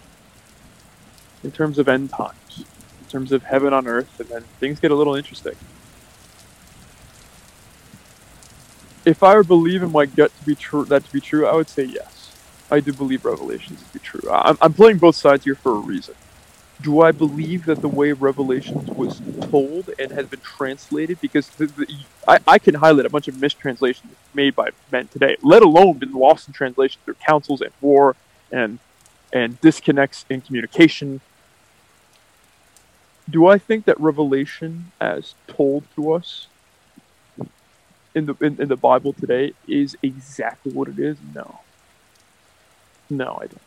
in 1.42 1.50
terms 1.50 1.78
of 1.78 1.88
end 1.88 2.10
times, 2.10 2.64
in 3.00 3.06
terms 3.08 3.32
of 3.32 3.44
heaven 3.44 3.72
on 3.72 3.86
earth, 3.86 4.20
and 4.20 4.28
then 4.28 4.42
things 4.58 4.78
get 4.78 4.90
a 4.90 4.94
little 4.94 5.14
interesting. 5.14 5.54
If 9.04 9.22
I 9.22 9.34
were 9.34 9.44
believing 9.44 9.92
my 9.92 10.06
gut 10.06 10.36
to 10.38 10.44
be 10.44 10.54
true, 10.54 10.84
that 10.86 11.04
to 11.04 11.12
be 11.12 11.20
true, 11.20 11.46
I 11.46 11.54
would 11.54 11.68
say 11.68 11.84
yes. 11.84 12.36
I 12.70 12.80
do 12.80 12.92
believe 12.92 13.24
revelations 13.24 13.82
to 13.82 13.92
be 13.92 13.98
true. 13.98 14.30
I'm, 14.30 14.56
I'm 14.60 14.72
playing 14.72 14.98
both 14.98 15.16
sides 15.16 15.44
here 15.44 15.54
for 15.54 15.72
a 15.72 15.80
reason. 15.80 16.14
Do 16.82 17.02
I 17.02 17.12
believe 17.12 17.66
that 17.66 17.82
the 17.82 17.88
way 17.88 18.12
Revelations 18.12 18.88
was 18.88 19.20
told 19.50 19.90
and 19.98 20.12
has 20.12 20.26
been 20.26 20.40
translated? 20.40 21.20
Because 21.20 21.48
the, 21.50 21.66
the, 21.66 21.86
I, 22.26 22.38
I 22.46 22.58
can 22.58 22.74
highlight 22.74 23.04
a 23.04 23.10
bunch 23.10 23.28
of 23.28 23.38
mistranslations 23.38 24.12
made 24.32 24.54
by 24.56 24.70
men 24.90 25.08
today, 25.08 25.36
let 25.42 25.62
alone 25.62 25.98
been 25.98 26.12
lost 26.12 26.48
in 26.48 26.54
translation 26.54 27.00
through 27.04 27.16
councils 27.26 27.60
and 27.60 27.72
war 27.80 28.16
and 28.50 28.78
and 29.32 29.60
disconnects 29.60 30.24
in 30.28 30.40
communication. 30.40 31.20
Do 33.28 33.46
I 33.46 33.58
think 33.58 33.84
that 33.84 34.00
revelation, 34.00 34.90
as 35.00 35.34
told 35.46 35.84
to 35.94 36.12
us 36.12 36.48
in 38.14 38.26
the 38.26 38.34
in, 38.40 38.60
in 38.60 38.68
the 38.68 38.76
Bible 38.76 39.12
today, 39.12 39.52
is 39.68 39.96
exactly 40.02 40.72
what 40.72 40.88
it 40.88 40.98
is? 40.98 41.16
No. 41.34 41.60
No, 43.08 43.38
I 43.40 43.46
don't. 43.46 43.60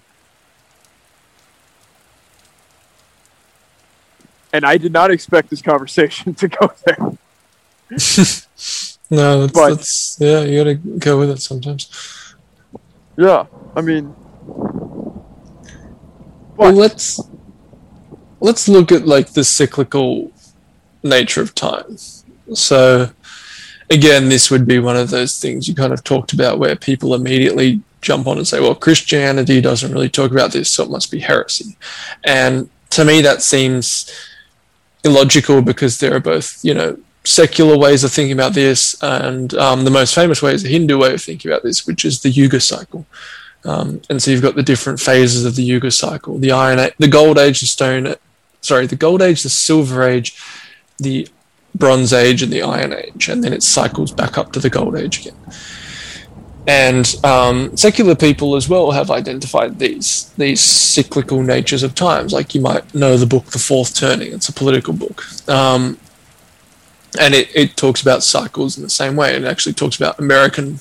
And 4.53 4.65
I 4.65 4.78
did 4.78 4.94
not 4.94 5.10
expect 5.11 5.49
this 5.49 5.61
conversation 5.61 6.34
to 6.36 6.48
go 6.48 6.72
there. 6.86 6.98
No, 9.10 9.41
that's, 9.41 9.53
But- 9.53 9.70
that's 9.76 10.18
yeah, 10.20 10.41
you 10.41 10.57
gotta 10.57 10.76
go 10.76 11.20
with 11.20 11.30
it 11.30 11.40
sometimes. 11.41 11.88
Yeah, 13.15 13.45
I 13.76 13.82
mean, 13.82 14.15
Well, 16.56 16.72
let's 16.72 17.20
let's 18.40 18.68
look 18.68 18.91
at 18.91 19.06
like 19.06 19.34
the 19.34 19.44
cyclical 19.44 20.32
nature 21.03 21.41
of 21.44 21.53
time. 21.53 21.98
So, 22.53 23.11
again, 23.90 24.30
this 24.30 24.50
would 24.50 24.68
be 24.68 24.80
one 24.80 24.98
of 24.98 25.10
those 25.10 25.40
things 25.40 25.68
you 25.68 25.76
kind 25.76 25.94
of 25.94 26.04
talked 26.04 26.34
about 26.34 26.60
where 26.60 26.76
people 26.76 27.14
immediately 27.14 27.82
jump 28.02 28.28
on 28.28 28.38
and 28.38 28.48
say, 28.48 28.60
"Well, 28.60 28.76
Christianity 28.76 29.62
doesn't 29.62 29.92
really 29.92 30.10
talk 30.10 30.32
about 30.32 30.52
this, 30.52 30.70
so 30.70 30.84
it 30.84 30.90
must 30.90 31.12
be 31.12 31.20
heresy." 31.20 31.76
And 32.24 32.70
to 32.92 33.06
me, 33.06 33.22
that 33.22 33.42
seems 33.42 34.12
illogical 35.04 35.62
because 35.62 36.00
there 36.00 36.16
are 36.16 36.20
both, 36.20 36.64
you 36.64 36.74
know, 36.74 36.98
secular 37.24 37.78
ways 37.78 38.04
of 38.04 38.12
thinking 38.12 38.34
about 38.34 38.54
this, 38.54 38.96
and 39.02 39.54
um, 39.56 39.86
the 39.86 39.92
most 39.92 40.14
famous 40.14 40.42
way 40.42 40.54
is 40.54 40.66
a 40.66 40.70
Hindu 40.70 40.98
way 40.98 41.14
of 41.14 41.22
thinking 41.22 41.52
about 41.52 41.64
this, 41.64 41.88
which 41.88 42.06
is 42.06 42.22
the 42.22 42.30
Yuga 42.30 42.60
cycle. 42.60 43.06
Um, 43.66 44.02
and 44.10 44.22
so 44.22 44.30
you've 44.30 44.42
got 44.42 44.56
the 44.56 44.64
different 44.64 45.00
phases 45.00 45.46
of 45.46 45.56
the 45.56 45.64
Yuga 45.64 45.92
cycle: 45.92 46.38
the 46.38 46.52
Iron, 46.52 46.80
Age, 46.80 46.94
the 47.00 47.08
Gold 47.08 47.38
Age, 47.38 47.62
the 47.62 47.66
Stone, 47.68 48.16
sorry, 48.62 48.88
the 48.88 48.96
Gold 48.96 49.22
Age, 49.22 49.44
the 49.44 49.50
Silver 49.50 50.04
Age, 50.04 50.38
the 50.98 51.28
Bronze 51.76 52.14
Age, 52.14 52.41
and 52.41 52.52
the 52.52 52.62
Iron 52.62 52.94
Age, 52.94 53.30
and 53.30 53.44
then 53.44 53.54
it 53.54 53.64
cycles 53.64 54.12
back 54.12 54.38
up 54.38 54.52
to 54.54 54.60
the 54.60 54.70
Gold 54.70 54.95
Age 54.95 55.20
again. 55.20 55.36
And 56.66 57.14
um, 57.26 57.76
secular 57.76 58.16
people 58.16 58.56
as 58.56 58.70
well 58.70 58.91
have 58.91 59.12
identified 59.12 59.80
these 59.80 60.30
these 60.38 60.62
cyclical 60.62 61.44
natures 61.44 61.84
of 61.84 61.94
times. 61.94 62.32
Like 62.32 62.56
you 62.56 62.62
might 62.62 62.94
know 62.94 63.18
the 63.18 63.26
book 63.26 63.48
*The 63.48 63.60
Fourth 63.60 63.95
Turning*; 63.95 64.32
it's 64.32 64.50
a 64.50 64.54
political 64.54 64.94
book. 64.94 65.24
Um, 65.50 66.00
and 67.20 67.34
it, 67.36 67.56
it 67.56 67.78
talks 67.78 68.02
about 68.02 68.24
cycles 68.24 68.78
in 68.78 68.84
the 68.84 68.90
same 68.90 69.16
way. 69.16 69.36
It 69.36 69.44
actually 69.44 69.74
talks 69.74 69.95
about 69.95 70.20
American 70.20 70.80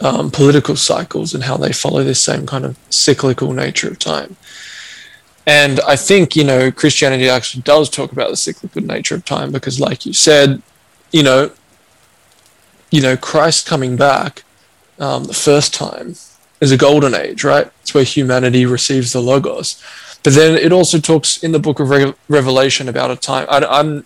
um, 0.00 0.30
political 0.30 0.76
cycles 0.76 1.34
and 1.34 1.44
how 1.44 1.56
they 1.56 1.72
follow 1.72 2.04
this 2.04 2.22
same 2.22 2.46
kind 2.46 2.64
of 2.64 2.78
cyclical 2.90 3.52
nature 3.52 3.88
of 3.88 3.98
time. 3.98 4.36
And 5.48 5.80
I 5.80 5.96
think, 5.96 6.36
you 6.36 6.44
know, 6.44 6.70
Christianity 6.70 7.26
actually 7.30 7.62
does 7.62 7.88
talk 7.88 8.12
about 8.12 8.28
the 8.28 8.36
cyclical 8.36 8.82
nature 8.82 9.14
of 9.14 9.24
time 9.24 9.50
because, 9.50 9.80
like 9.80 10.04
you 10.04 10.12
said, 10.12 10.60
you 11.10 11.22
know, 11.22 11.50
you 12.90 13.00
know, 13.00 13.16
Christ 13.16 13.66
coming 13.66 13.96
back 13.96 14.44
um, 14.98 15.24
the 15.24 15.32
first 15.32 15.72
time 15.72 16.16
is 16.60 16.70
a 16.70 16.76
golden 16.76 17.14
age, 17.14 17.44
right? 17.44 17.70
It's 17.80 17.94
where 17.94 18.04
humanity 18.04 18.66
receives 18.66 19.14
the 19.14 19.22
Logos. 19.22 19.82
But 20.22 20.34
then 20.34 20.54
it 20.58 20.70
also 20.70 20.98
talks 20.98 21.42
in 21.42 21.52
the 21.52 21.58
book 21.58 21.80
of 21.80 21.88
Re- 21.88 22.14
Revelation 22.28 22.86
about 22.86 23.10
a 23.10 23.16
time. 23.16 23.46
I, 23.48 23.64
I'm 23.64 24.04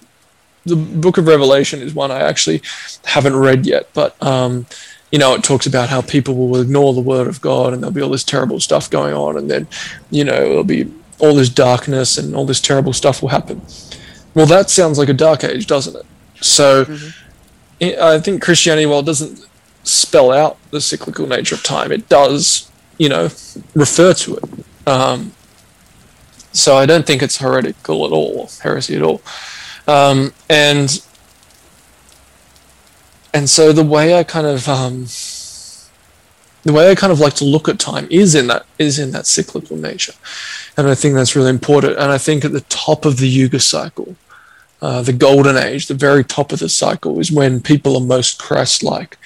the 0.64 0.76
book 0.76 1.18
of 1.18 1.26
Revelation 1.26 1.82
is 1.82 1.92
one 1.92 2.12
I 2.12 2.20
actually 2.20 2.62
haven't 3.04 3.34
read 3.34 3.66
yet, 3.66 3.88
but 3.94 4.14
um, 4.22 4.66
you 5.10 5.18
know, 5.18 5.34
it 5.34 5.42
talks 5.42 5.66
about 5.66 5.88
how 5.88 6.02
people 6.02 6.36
will 6.36 6.60
ignore 6.60 6.94
the 6.94 7.00
word 7.00 7.26
of 7.26 7.40
God 7.40 7.72
and 7.72 7.82
there'll 7.82 7.92
be 7.92 8.00
all 8.00 8.10
this 8.10 8.22
terrible 8.22 8.60
stuff 8.60 8.88
going 8.88 9.12
on, 9.12 9.36
and 9.36 9.50
then 9.50 9.66
you 10.08 10.22
know 10.22 10.38
there'll 10.38 10.62
be 10.62 10.88
all 11.22 11.34
this 11.34 11.48
darkness 11.48 12.18
and 12.18 12.34
all 12.34 12.44
this 12.44 12.60
terrible 12.60 12.92
stuff 12.92 13.22
will 13.22 13.28
happen. 13.28 13.62
Well, 14.34 14.46
that 14.46 14.68
sounds 14.68 14.98
like 14.98 15.08
a 15.08 15.14
dark 15.14 15.44
age, 15.44 15.66
doesn't 15.66 15.94
it? 15.96 16.04
So, 16.42 16.84
mm-hmm. 16.84 18.02
I 18.02 18.18
think 18.18 18.42
Christianity, 18.42 18.86
while 18.86 19.00
it 19.00 19.06
doesn't 19.06 19.46
spell 19.84 20.32
out 20.32 20.58
the 20.70 20.80
cyclical 20.80 21.26
nature 21.26 21.54
of 21.54 21.62
time, 21.62 21.92
it 21.92 22.08
does, 22.08 22.70
you 22.98 23.08
know, 23.08 23.30
refer 23.74 24.12
to 24.14 24.36
it. 24.36 24.44
Um, 24.86 25.32
so 26.52 26.76
I 26.76 26.86
don't 26.86 27.06
think 27.06 27.22
it's 27.22 27.38
heretical 27.38 28.04
at 28.04 28.12
all, 28.12 28.50
heresy 28.62 28.96
at 28.96 29.02
all. 29.02 29.22
Um, 29.86 30.32
and 30.48 31.02
and 33.34 33.48
so 33.48 33.72
the 33.72 33.84
way 33.84 34.18
I 34.18 34.24
kind 34.24 34.46
of 34.46 34.68
um, 34.68 35.06
the 36.64 36.72
way 36.72 36.90
I 36.90 36.94
kind 36.94 37.12
of 37.12 37.20
like 37.20 37.34
to 37.34 37.44
look 37.44 37.68
at 37.68 37.78
time 37.78 38.06
is 38.10 38.34
in 38.34 38.46
that 38.46 38.66
is 38.78 38.98
in 38.98 39.10
that 39.12 39.26
cyclical 39.26 39.76
nature, 39.76 40.14
and 40.76 40.88
I 40.88 40.94
think 40.94 41.14
that's 41.14 41.36
really 41.36 41.50
important. 41.50 41.98
And 41.98 42.10
I 42.12 42.18
think 42.18 42.44
at 42.44 42.52
the 42.52 42.60
top 42.62 43.04
of 43.04 43.16
the 43.16 43.28
Yuga 43.28 43.58
cycle, 43.60 44.16
uh, 44.80 45.02
the 45.02 45.12
golden 45.12 45.56
age, 45.56 45.86
the 45.86 45.94
very 45.94 46.24
top 46.24 46.52
of 46.52 46.60
the 46.60 46.68
cycle 46.68 47.18
is 47.18 47.32
when 47.32 47.60
people 47.60 47.96
are 47.96 48.00
most 48.00 48.38
Christ-like, 48.38 49.18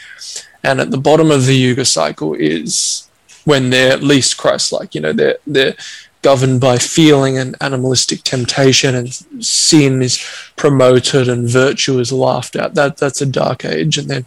and 0.63 0.81
at 0.81 0.91
the 0.91 0.99
bottom 0.99 1.31
of 1.31 1.47
the 1.47 1.57
Yuga 1.57 1.85
cycle 1.85 2.35
is 2.35 3.09
when 3.45 3.71
they're 3.71 3.97
least 3.99 4.37
Christ-like. 4.37 4.95
You 4.95 5.03
know, 5.03 5.13
they're 5.13 5.39
they're 5.47 5.77
governed 6.23 6.61
by 6.61 6.77
feeling 6.77 7.39
and 7.39 7.55
animalistic 7.61 8.23
temptation, 8.25 8.95
and 8.95 9.15
sin 9.45 10.03
is 10.03 10.25
promoted 10.57 11.29
and 11.29 11.49
virtue 11.49 11.99
is 12.01 12.13
laughed 12.13 12.57
at. 12.57 12.75
That 12.75 12.97
that's 12.97 13.21
a 13.21 13.27
dark 13.27 13.65
age, 13.65 13.99
and 13.99 14.09
then 14.09 14.25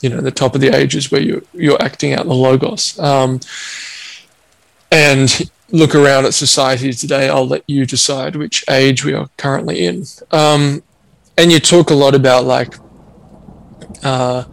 you 0.00 0.08
know 0.08 0.20
the 0.20 0.30
top 0.30 0.54
of 0.54 0.60
the 0.60 0.74
ages 0.74 1.10
where 1.10 1.20
you 1.20 1.46
you're 1.52 1.82
acting 1.82 2.14
out 2.14 2.26
the 2.26 2.34
logos. 2.34 2.98
Um, 2.98 3.40
and 4.92 5.50
look 5.70 5.94
around 5.94 6.24
at 6.24 6.34
society 6.34 6.92
today. 6.92 7.28
I'll 7.28 7.46
let 7.46 7.62
you 7.68 7.86
decide 7.86 8.34
which 8.34 8.64
age 8.68 9.04
we 9.04 9.14
are 9.14 9.28
currently 9.36 9.86
in. 9.86 10.04
Um, 10.32 10.82
and 11.38 11.52
you 11.52 11.60
talk 11.60 11.90
a 11.90 11.94
lot 11.94 12.14
about 12.14 12.44
like. 12.44 12.74
Uh, 14.02 14.44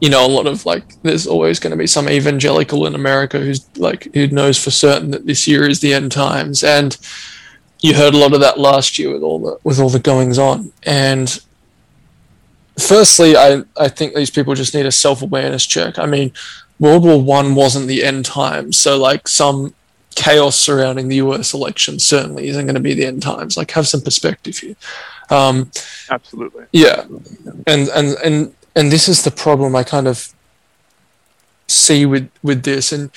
you 0.00 0.08
know, 0.08 0.24
a 0.24 0.28
lot 0.28 0.46
of 0.46 0.64
like, 0.64 1.00
there's 1.02 1.26
always 1.26 1.58
going 1.58 1.72
to 1.72 1.76
be 1.76 1.86
some 1.86 2.08
evangelical 2.08 2.86
in 2.86 2.94
America 2.94 3.38
who's 3.38 3.68
like, 3.76 4.12
who 4.14 4.28
knows 4.28 4.62
for 4.62 4.70
certain 4.70 5.10
that 5.10 5.26
this 5.26 5.48
year 5.48 5.68
is 5.68 5.80
the 5.80 5.92
end 5.92 6.12
times. 6.12 6.62
And 6.62 6.96
you 7.80 7.94
heard 7.94 8.14
a 8.14 8.18
lot 8.18 8.32
of 8.32 8.40
that 8.40 8.58
last 8.58 8.98
year 8.98 9.12
with 9.12 9.22
all 9.22 9.40
the, 9.40 9.58
with 9.64 9.80
all 9.80 9.88
the 9.88 9.98
goings 9.98 10.38
on. 10.38 10.72
And 10.84 11.40
firstly, 12.78 13.36
I, 13.36 13.62
I 13.76 13.88
think 13.88 14.14
these 14.14 14.30
people 14.30 14.54
just 14.54 14.74
need 14.74 14.86
a 14.86 14.92
self 14.92 15.22
awareness 15.22 15.66
check. 15.66 15.98
I 15.98 16.06
mean, 16.06 16.32
World 16.78 17.04
War 17.04 17.22
One 17.22 17.54
wasn't 17.54 17.88
the 17.88 18.04
end 18.04 18.24
times. 18.24 18.76
So 18.76 18.98
like 18.98 19.28
some 19.28 19.74
chaos 20.14 20.56
surrounding 20.56 21.08
the 21.08 21.16
US 21.16 21.54
election 21.54 21.98
certainly 21.98 22.48
isn't 22.48 22.66
going 22.66 22.74
to 22.74 22.80
be 22.80 22.94
the 22.94 23.06
end 23.06 23.22
times. 23.22 23.56
Like 23.56 23.70
have 23.72 23.86
some 23.86 24.00
perspective 24.00 24.58
here. 24.58 24.76
Um, 25.30 25.70
Absolutely. 26.10 26.64
Yeah. 26.72 27.04
And, 27.66 27.88
and, 27.88 28.16
and, 28.24 28.54
and 28.74 28.92
this 28.92 29.08
is 29.08 29.22
the 29.22 29.30
problem 29.30 29.76
I 29.76 29.82
kind 29.82 30.08
of 30.08 30.32
see 31.68 32.06
with 32.06 32.30
with 32.42 32.62
this, 32.62 32.92
and 32.92 33.10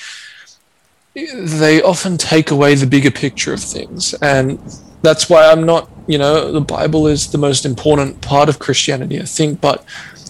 they 1.14 1.82
often 1.82 2.16
take 2.16 2.50
away 2.50 2.74
the 2.74 2.86
bigger 2.86 3.10
picture 3.10 3.52
of 3.52 3.60
things, 3.60 4.14
and 4.14 4.58
that's 5.02 5.28
why 5.28 5.50
I'm 5.50 5.64
not, 5.64 5.88
you 6.06 6.18
know, 6.18 6.52
the 6.52 6.60
Bible 6.60 7.06
is 7.06 7.30
the 7.30 7.38
most 7.38 7.64
important 7.64 8.20
part 8.20 8.48
of 8.48 8.58
Christianity, 8.58 9.20
I 9.20 9.24
think, 9.24 9.60
but 9.60 9.84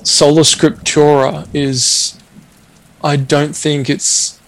sola 0.04 0.42
scriptura 0.42 1.48
is, 1.54 2.18
I 3.02 3.16
don't 3.16 3.56
think 3.56 3.88
it's 3.88 4.40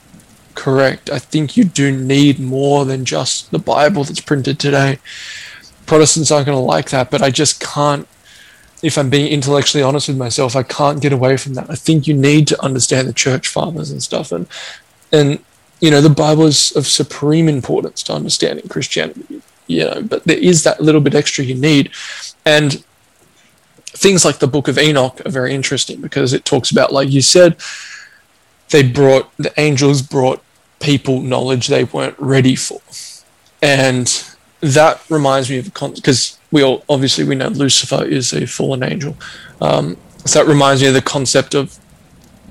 correct. 0.55 1.10
I 1.10 1.18
think 1.18 1.56
you 1.56 1.64
do 1.64 1.90
need 1.90 2.38
more 2.38 2.84
than 2.84 3.05
just 3.05 3.51
the 3.51 3.59
Bible 3.59 4.05
that's 4.05 4.20
printed 4.20 4.59
today. 4.59 4.98
Protestants 5.86 6.30
aren't 6.30 6.46
going 6.46 6.56
to 6.56 6.64
like 6.64 6.90
that, 6.90 7.10
but 7.10 7.22
I 7.22 7.30
just 7.30 7.60
can't 7.60 8.09
if 8.84 8.98
I'm 8.98 9.09
being 9.09 9.32
intellectually 9.32 9.82
honest 9.82 10.09
with 10.09 10.18
myself, 10.18 10.55
I 10.55 10.62
can't 10.62 11.01
get 11.01 11.12
away 11.12 11.38
from 11.38 11.55
that. 11.55 11.70
I 11.70 11.74
think 11.74 12.06
you 12.06 12.12
need 12.12 12.46
to 12.48 12.62
understand 12.62 13.09
the 13.09 13.14
church 13.14 13.48
fathers 13.48 13.90
and 13.90 14.02
stuff. 14.02 14.30
And, 14.30 14.46
and, 15.10 15.38
you 15.80 15.90
know, 15.90 16.02
the 16.02 16.10
Bible 16.10 16.44
is 16.44 16.70
of 16.76 16.86
supreme 16.86 17.48
importance 17.48 18.02
to 18.05 18.12
understanding 18.12 18.68
Christianity, 18.68 19.40
you 19.66 19.85
know, 19.85 20.03
but 20.03 20.24
there 20.24 20.39
is 20.39 20.65
that 20.65 20.81
little 20.81 21.01
bit 21.01 21.15
extra 21.15 21.45
you 21.45 21.55
need. 21.55 21.91
And 22.45 22.85
things 23.86 24.24
like 24.24 24.39
the 24.39 24.47
book 24.47 24.69
of 24.69 24.78
Enoch 24.78 25.20
are 25.24 25.31
very 25.31 25.55
interesting 25.55 26.01
because 26.01 26.32
it 26.32 26.45
talks 26.45 26.70
about, 26.70 26.93
like 26.93 27.11
you 27.11 27.23
said, 27.23 27.57
they 28.70 28.82
brought, 28.82 29.35
the 29.36 29.53
angels 29.59 30.03
brought 30.03 30.43
people 30.81 31.20
knowledge 31.20 31.69
they 31.69 31.85
weren't 31.85 32.19
ready 32.19 32.57
for. 32.57 32.81
And 33.62 34.07
that 34.61 35.03
reminds 35.09 35.51
me 35.51 35.59
of 35.59 35.73
because 35.73 36.39
we 36.51 36.62
all 36.62 36.85
obviously 36.89 37.24
we 37.24 37.35
know 37.35 37.49
Lucifer 37.49 38.05
is 38.05 38.32
a 38.32 38.47
fallen 38.47 38.82
angel. 38.82 39.16
Um, 39.61 39.97
so 40.24 40.39
that 40.39 40.49
reminds 40.49 40.82
me 40.82 40.89
of 40.89 40.95
the 40.95 41.03
concept 41.03 41.55
of 41.55 41.78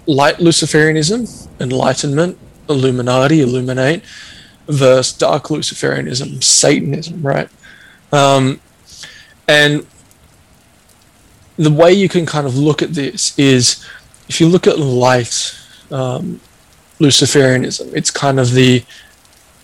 light 0.06 0.38
Luciferianism, 0.38 1.48
enlightenment, 1.60 2.38
Illuminati, 2.69 3.41
illuminate, 3.41 4.03
versus 4.68 5.18
dark 5.18 5.45
Luciferianism, 5.45 6.44
Satanism, 6.44 7.22
right? 7.22 7.49
Um, 8.11 8.60
and 9.48 9.85
the 11.57 11.72
way 11.72 11.94
you 11.94 12.10
can 12.10 12.26
kind 12.26 12.48
of 12.48 12.57
look 12.57 12.81
at 12.81 12.94
this 12.94 13.38
is 13.38 13.85
if 14.27 14.40
you 14.40 14.48
look 14.48 14.68
at 14.68 14.80
light 14.80 15.56
um, 15.91 16.40
Luciferianism, 16.99 17.94
it's 17.94 18.11
kind 18.11 18.40
of 18.40 18.53
the 18.53 18.84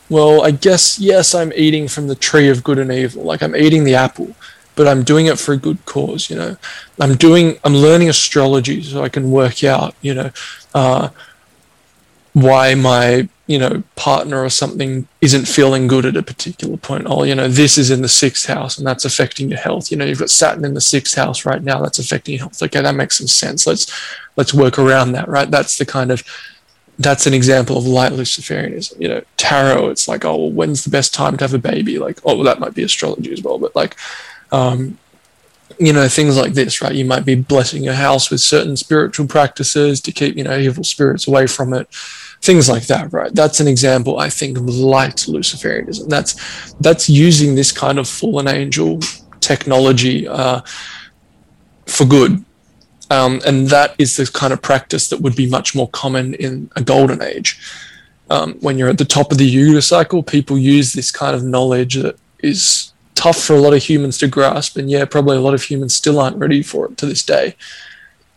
well, 0.10 0.44
I 0.44 0.52
guess, 0.52 0.98
yes, 1.00 1.36
I'm 1.36 1.54
eating 1.56 1.88
from 1.88 2.08
the 2.08 2.16
tree 2.16 2.50
of 2.50 2.64
good 2.64 2.80
and 2.80 2.92
evil. 2.92 3.24
Like 3.24 3.44
I'm 3.44 3.56
eating 3.56 3.84
the 3.84 3.94
apple, 3.94 4.34
but 4.76 4.88
I'm 4.88 5.04
doing 5.04 5.28
it 5.28 5.38
for 5.38 5.54
a 5.54 5.58
good 5.58 5.86
cause, 5.86 6.32
you 6.32 6.36
know. 6.36 6.58
I'm 7.00 7.16
doing, 7.16 7.60
I'm 7.64 7.76
learning 7.76 8.10
astrology 8.10 8.82
so 8.82 9.04
I 9.04 9.10
can 9.10 9.30
work 9.30 9.64
out, 9.64 9.94
you 10.02 10.16
know, 10.16 10.32
uh, 10.74 11.10
why 12.34 12.74
my, 12.74 13.30
you 13.50 13.58
know, 13.58 13.82
partner 13.96 14.44
or 14.44 14.50
something 14.50 15.08
isn't 15.22 15.48
feeling 15.48 15.88
good 15.88 16.06
at 16.06 16.16
a 16.16 16.22
particular 16.22 16.78
point. 16.78 17.08
Oh, 17.08 17.24
you 17.24 17.34
know, 17.34 17.48
this 17.48 17.80
is 17.80 17.90
in 17.90 18.04
the 18.04 18.08
sixth 18.08 18.46
house 18.46 18.78
and 18.78 18.86
that's 18.86 19.06
affecting 19.06 19.50
your 19.50 19.58
health. 19.58 19.90
You 19.90 19.98
know, 19.98 20.06
you've 20.06 20.20
got 20.20 20.30
Saturn 20.30 20.66
in 20.66 20.76
the 20.76 20.82
sixth 20.82 21.16
house 21.16 21.48
right 21.48 21.64
now. 21.64 21.82
That's 21.82 21.98
affecting 21.98 22.36
your 22.36 22.42
health. 22.42 22.62
Okay, 22.62 22.80
that 22.80 22.94
makes 22.94 23.18
some 23.18 23.26
sense. 23.26 23.66
Let's, 23.66 23.92
let's 24.36 24.54
work 24.54 24.78
around 24.78 25.14
that, 25.14 25.28
right? 25.28 25.50
That's 25.50 25.80
the 25.80 25.86
kind 25.88 26.12
of, 26.12 26.24
that's 27.00 27.26
an 27.26 27.34
example 27.34 27.76
of 27.80 27.88
light 27.88 28.12
Luciferianism. 28.12 29.02
You 29.02 29.08
know, 29.08 29.22
tarot, 29.38 29.90
it's 29.90 30.08
like, 30.08 30.26
oh, 30.26 30.36
well, 30.36 30.52
when's 30.52 30.84
the 30.84 30.92
best 30.92 31.16
time 31.16 31.36
to 31.38 31.44
have 31.44 31.56
a 31.56 31.58
baby? 31.58 31.98
Like, 31.98 32.20
oh, 32.26 32.36
well, 32.36 32.44
that 32.44 32.60
might 32.60 32.76
be 32.76 32.84
astrology 32.84 33.34
as 33.34 33.42
well. 33.42 33.58
But 33.58 33.76
like, 33.76 33.96
um, 34.52 35.00
you 35.80 35.92
know, 35.92 36.08
things 36.08 36.38
like 36.38 36.54
this, 36.54 36.84
right? 36.84 36.94
You 36.94 37.06
might 37.06 37.26
be 37.26 37.34
blessing 37.34 37.84
your 37.84 37.96
house 37.96 38.30
with 38.30 38.42
certain 38.42 38.78
spiritual 38.78 39.26
practices 39.26 40.02
to 40.02 40.12
keep, 40.12 40.38
you 40.38 40.44
know, 40.44 40.56
evil 40.56 40.84
spirits 40.84 41.28
away 41.28 41.48
from 41.48 41.74
it. 41.74 41.90
Things 42.41 42.70
like 42.70 42.88
that, 42.88 43.11
right? 43.11 43.34
That's 43.34 43.60
an 43.60 43.68
example, 43.68 44.18
I 44.18 44.30
think, 44.30 44.57
of 44.57 44.68
light 44.70 45.18
Luciferianism. 45.28 46.07
That's 46.07 46.74
that's 46.76 47.10
using 47.10 47.56
this 47.56 47.72
kind 47.72 47.99
of 47.99 48.07
fallen 48.07 48.48
angel 48.48 48.99
technology 49.41 50.28
uh, 50.28 50.61
for 51.86 52.06
good. 52.06 52.45
Um, 53.11 53.41
and 53.45 53.68
that 53.70 53.95
is 53.98 54.16
the 54.18 54.26
kind 54.26 54.53
of 54.53 54.61
practice 54.61 55.10
that 55.10 55.22
would 55.22 55.36
be 55.36 55.49
much 55.49 55.76
more 55.76 55.90
common 55.90 56.36
in 56.36 56.70
a 56.76 56.82
golden 56.82 57.22
age. 57.22 57.60
Um, 58.30 58.53
when 58.61 58.78
you're 58.78 58.90
at 58.90 58.99
the 58.99 59.06
top 59.06 59.32
of 59.32 59.40
the 59.40 59.45
Yuga 59.45 59.82
cycle, 59.82 60.22
people 60.22 60.57
use 60.57 60.94
this 60.94 61.11
kind 61.11 61.36
of 61.36 61.44
knowledge 61.44 61.95
that 61.95 62.18
is 62.40 62.94
tough 63.16 63.41
for 63.41 63.53
a 63.53 63.60
lot 63.60 63.74
of 63.74 63.84
humans 63.84 64.18
to 64.20 64.28
grasp. 64.28 64.78
And 64.78 64.90
yeah, 64.90 65.06
probably 65.06 65.38
a 65.38 65.41
lot 65.41 65.56
of 65.56 65.64
humans 65.64 65.95
still 65.95 66.20
aren't 66.20 66.38
ready 66.38 66.61
for 66.61 66.86
it 66.86 66.98
to 66.98 67.06
this 67.06 67.24
day. 67.24 67.56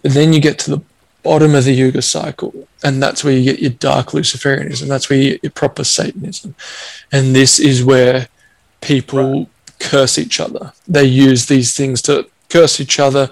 And 0.02 0.14
then 0.14 0.32
you 0.32 0.40
get 0.40 0.58
to 0.60 0.70
the 0.70 0.82
bottom 1.22 1.54
of 1.54 1.64
the 1.64 1.72
Yuga 1.72 2.02
cycle, 2.02 2.68
and 2.82 3.02
that's 3.02 3.22
where 3.24 3.32
you 3.32 3.44
get 3.44 3.60
your 3.60 3.70
dark 3.70 4.08
Luciferianism. 4.08 4.88
That's 4.88 5.08
where 5.08 5.18
you 5.18 5.30
get 5.32 5.44
your 5.44 5.52
proper 5.52 5.84
Satanism. 5.84 6.54
And 7.10 7.34
this 7.34 7.58
is 7.58 7.84
where 7.84 8.28
people 8.80 9.32
right. 9.32 9.48
curse 9.78 10.18
each 10.18 10.40
other. 10.40 10.72
They 10.88 11.04
use 11.04 11.46
these 11.46 11.76
things 11.76 12.02
to 12.02 12.28
curse 12.48 12.80
each 12.80 12.98
other 12.98 13.30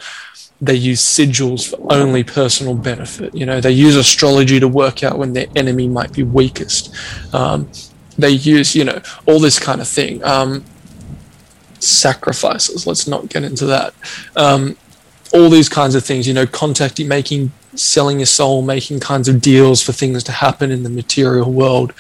they 0.61 0.75
use 0.75 1.01
sigils 1.01 1.71
for 1.71 1.93
only 1.93 2.23
personal 2.23 2.75
benefit. 2.75 3.35
You 3.35 3.47
know, 3.47 3.61
they 3.61 3.71
use 3.71 3.97
astrology 3.97 4.61
to 4.61 4.69
work 4.69 5.03
out 5.03 5.19
when 5.19 5.33
their 5.33 5.47
enemy 5.57 5.89
might 5.89 6.13
be 6.13 6.23
weakest. 6.23 6.95
Um, 7.33 7.71
they 8.19 8.31
use, 8.31 8.75
you 8.75 8.85
know, 8.85 9.01
all 9.27 9.41
this 9.41 9.59
kind 9.59 9.81
of 9.81 9.89
thing. 9.89 10.23
Um, 10.23 10.65
sacrifices. 11.79 12.87
Let's 12.87 13.07
not 13.07 13.31
get 13.31 13.43
into 13.43 13.65
that. 13.67 13.95
Um, 14.37 14.77
all 15.33 15.49
these 15.49 15.71
kinds 15.71 15.95
of 15.95 16.05
things. 16.05 16.29
You 16.29 16.35
know, 16.35 16.47
contacting, 16.47 17.09
making, 17.09 17.53
selling 17.81 18.19
your 18.19 18.27
soul, 18.27 18.63
making 18.63 19.01
kinds 19.01 19.29
of 19.29 19.41
deals 19.41 19.83
for 19.83 19.93
things 19.93 20.23
to 20.25 20.33
happen 20.33 20.71
in 20.71 20.83
the 20.83 20.91
material 20.91 21.51
world. 21.51 21.93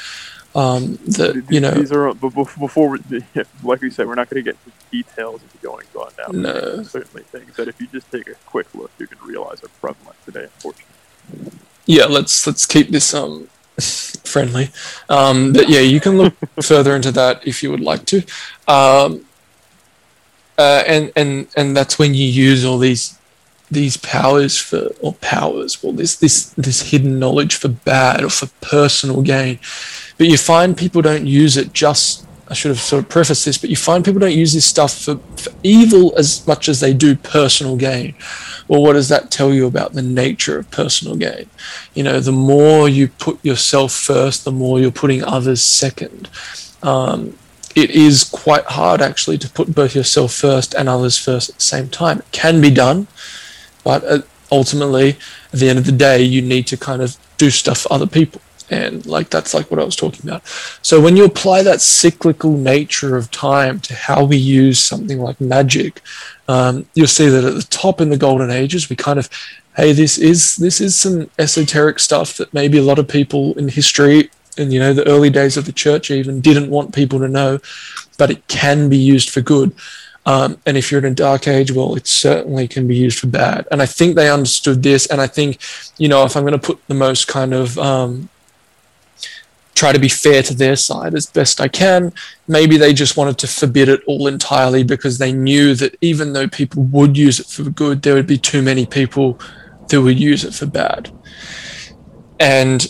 Um, 0.52 0.98
that 1.06 1.44
you 1.48 1.60
know 1.60 1.70
these 1.70 1.92
are 1.92 2.12
before 2.12 2.88
we, 2.88 3.24
like 3.62 3.80
we 3.80 3.88
said 3.88 4.08
we're 4.08 4.16
not 4.16 4.28
going 4.28 4.44
to 4.44 4.50
get 4.50 4.58
into 4.64 4.76
details 4.90 5.40
of 5.44 5.52
the 5.52 5.58
goings 5.58 5.94
on 5.94 6.10
now 6.18 6.50
no. 6.50 6.82
certainly 6.82 7.22
things 7.22 7.54
that 7.54 7.68
if 7.68 7.80
you 7.80 7.86
just 7.86 8.10
take 8.10 8.26
a 8.26 8.34
quick 8.46 8.66
look 8.74 8.90
you 8.98 9.06
can 9.06 9.16
realize 9.24 9.62
are 9.62 9.68
prevalent 9.80 10.16
today 10.24 10.42
unfortunately. 10.42 11.52
Yeah 11.86 12.06
let's 12.06 12.44
let's 12.48 12.66
keep 12.66 12.88
this 12.88 13.14
um 13.14 13.46
friendly. 13.78 14.70
Um 15.08 15.52
but 15.52 15.68
yeah 15.68 15.82
you 15.82 16.00
can 16.00 16.18
look 16.18 16.34
further 16.62 16.96
into 16.96 17.12
that 17.12 17.46
if 17.46 17.62
you 17.62 17.70
would 17.70 17.78
like 17.78 18.04
to. 18.06 18.24
Um 18.66 19.24
uh, 20.58 20.82
and 20.86 21.12
and 21.16 21.46
and 21.56 21.76
that's 21.76 21.98
when 21.98 22.12
you 22.12 22.26
use 22.26 22.64
all 22.64 22.76
these 22.76 23.19
these 23.70 23.96
powers 23.96 24.56
for 24.58 24.88
or 25.00 25.14
powers 25.14 25.82
well 25.82 25.92
this 25.92 26.16
this 26.16 26.50
this 26.50 26.90
hidden 26.90 27.18
knowledge 27.18 27.54
for 27.54 27.68
bad 27.68 28.22
or 28.22 28.30
for 28.30 28.48
personal 28.60 29.22
gain 29.22 29.58
but 30.18 30.26
you 30.26 30.36
find 30.36 30.76
people 30.76 31.02
don't 31.02 31.26
use 31.26 31.56
it 31.56 31.72
just 31.72 32.26
I 32.50 32.54
should 32.54 32.70
have 32.70 32.80
sort 32.80 33.04
of 33.04 33.08
prefaced 33.08 33.44
this, 33.44 33.58
but 33.58 33.70
you 33.70 33.76
find 33.76 34.04
people 34.04 34.18
don't 34.18 34.32
use 34.32 34.52
this 34.52 34.64
stuff 34.64 34.92
for, 34.98 35.18
for, 35.36 35.52
evil 35.62 36.12
as 36.18 36.44
much 36.48 36.68
as 36.68 36.80
they 36.80 36.92
do 36.92 37.14
personal 37.14 37.76
gain. 37.76 38.16
Well, 38.66 38.82
what 38.82 38.94
does 38.94 39.08
that 39.08 39.30
tell 39.30 39.54
you 39.54 39.68
about 39.68 39.92
the 39.92 40.02
nature 40.02 40.58
of 40.58 40.68
personal 40.72 41.14
gain? 41.14 41.48
You 41.94 42.02
know, 42.02 42.18
the 42.18 42.32
more 42.32 42.88
you 42.88 43.06
put 43.06 43.42
yourself 43.44 43.92
first, 43.92 44.44
the 44.44 44.50
more 44.50 44.80
you're 44.80 44.90
putting 44.90 45.22
others 45.22 45.62
second. 45.62 46.28
Um, 46.82 47.38
it 47.76 47.90
is 47.90 48.24
quite 48.24 48.64
hard 48.64 49.00
actually 49.00 49.38
to 49.38 49.48
put 49.48 49.72
both 49.72 49.94
yourself 49.94 50.32
first 50.32 50.74
and 50.74 50.88
others 50.88 51.16
first 51.16 51.50
at 51.50 51.54
the 51.56 51.62
same 51.62 51.88
time. 51.88 52.18
It 52.18 52.32
can 52.32 52.60
be 52.60 52.70
done, 52.70 53.06
but 53.84 54.04
uh, 54.04 54.18
ultimately, 54.50 55.16
at 55.52 55.58
the 55.60 55.68
end 55.68 55.78
of 55.78 55.86
the 55.86 55.92
day, 55.92 56.22
you 56.22 56.42
need 56.42 56.66
to 56.68 56.76
kind 56.76 57.02
of 57.02 57.16
do 57.38 57.50
stuff 57.50 57.82
for 57.82 57.92
other 57.92 58.06
people 58.06 58.40
and 58.70 59.04
like 59.04 59.30
that's 59.30 59.52
like 59.52 59.70
what 59.70 59.80
I 59.80 59.84
was 59.84 59.96
talking 59.96 60.28
about. 60.28 60.46
So 60.82 61.00
when 61.00 61.16
you 61.16 61.24
apply 61.24 61.62
that 61.64 61.80
cyclical 61.80 62.56
nature 62.56 63.16
of 63.16 63.30
time 63.30 63.80
to 63.80 63.94
how 63.94 64.24
we 64.24 64.36
use 64.36 64.78
something 64.78 65.18
like 65.18 65.40
magic, 65.40 66.00
um, 66.48 66.86
you'll 66.94 67.08
see 67.08 67.28
that 67.28 67.44
at 67.44 67.54
the 67.54 67.62
top 67.62 68.00
in 68.00 68.10
the 68.10 68.16
golden 68.16 68.50
ages, 68.50 68.88
we 68.88 68.96
kind 68.96 69.18
of, 69.18 69.28
hey, 69.76 69.92
this 69.92 70.18
is 70.18 70.56
this 70.56 70.80
is 70.80 70.98
some 70.98 71.30
esoteric 71.38 71.98
stuff 71.98 72.36
that 72.36 72.54
maybe 72.54 72.78
a 72.78 72.82
lot 72.82 72.98
of 72.98 73.08
people 73.08 73.54
in 73.58 73.68
history 73.68 74.30
and 74.58 74.72
you 74.72 74.80
know 74.80 74.92
the 74.92 75.06
early 75.08 75.30
days 75.30 75.56
of 75.56 75.64
the 75.64 75.72
church 75.72 76.10
even 76.10 76.40
didn't 76.40 76.70
want 76.70 76.94
people 76.94 77.18
to 77.18 77.28
know, 77.28 77.58
but 78.18 78.30
it 78.30 78.46
can 78.48 78.88
be 78.88 78.98
used 78.98 79.30
for 79.30 79.40
good. 79.40 79.74
Um, 80.26 80.58
and 80.66 80.76
if 80.76 80.90
you're 80.90 81.04
in 81.04 81.12
a 81.12 81.14
dark 81.14 81.48
age, 81.48 81.72
well, 81.72 81.96
it 81.96 82.06
certainly 82.06 82.68
can 82.68 82.86
be 82.86 82.96
used 82.96 83.18
for 83.18 83.26
bad. 83.26 83.66
And 83.70 83.80
I 83.80 83.86
think 83.86 84.16
they 84.16 84.30
understood 84.30 84.82
this. 84.82 85.06
And 85.06 85.20
I 85.20 85.26
think, 85.26 85.58
you 85.96 86.08
know, 86.08 86.24
if 86.24 86.36
I'm 86.36 86.44
going 86.44 86.58
to 86.58 86.66
put 86.66 86.86
the 86.88 86.94
most 86.94 87.26
kind 87.26 87.54
of 87.54 87.78
um, 87.78 88.28
try 89.80 89.92
to 89.92 89.98
be 89.98 90.10
fair 90.10 90.42
to 90.42 90.54
their 90.54 90.76
side 90.76 91.14
as 91.14 91.24
best 91.24 91.58
I 91.58 91.66
can. 91.68 92.12
Maybe 92.46 92.76
they 92.76 92.92
just 92.92 93.16
wanted 93.16 93.38
to 93.38 93.46
forbid 93.46 93.88
it 93.88 94.02
all 94.06 94.26
entirely 94.26 94.82
because 94.82 95.16
they 95.16 95.32
knew 95.32 95.74
that 95.76 95.96
even 96.02 96.34
though 96.34 96.48
people 96.48 96.82
would 96.84 97.16
use 97.16 97.40
it 97.40 97.46
for 97.46 97.62
good, 97.70 98.02
there 98.02 98.12
would 98.12 98.26
be 98.26 98.36
too 98.36 98.60
many 98.60 98.84
people 98.84 99.40
that 99.88 100.02
would 100.02 100.20
use 100.20 100.44
it 100.44 100.52
for 100.52 100.66
bad. 100.66 101.10
And 102.38 102.86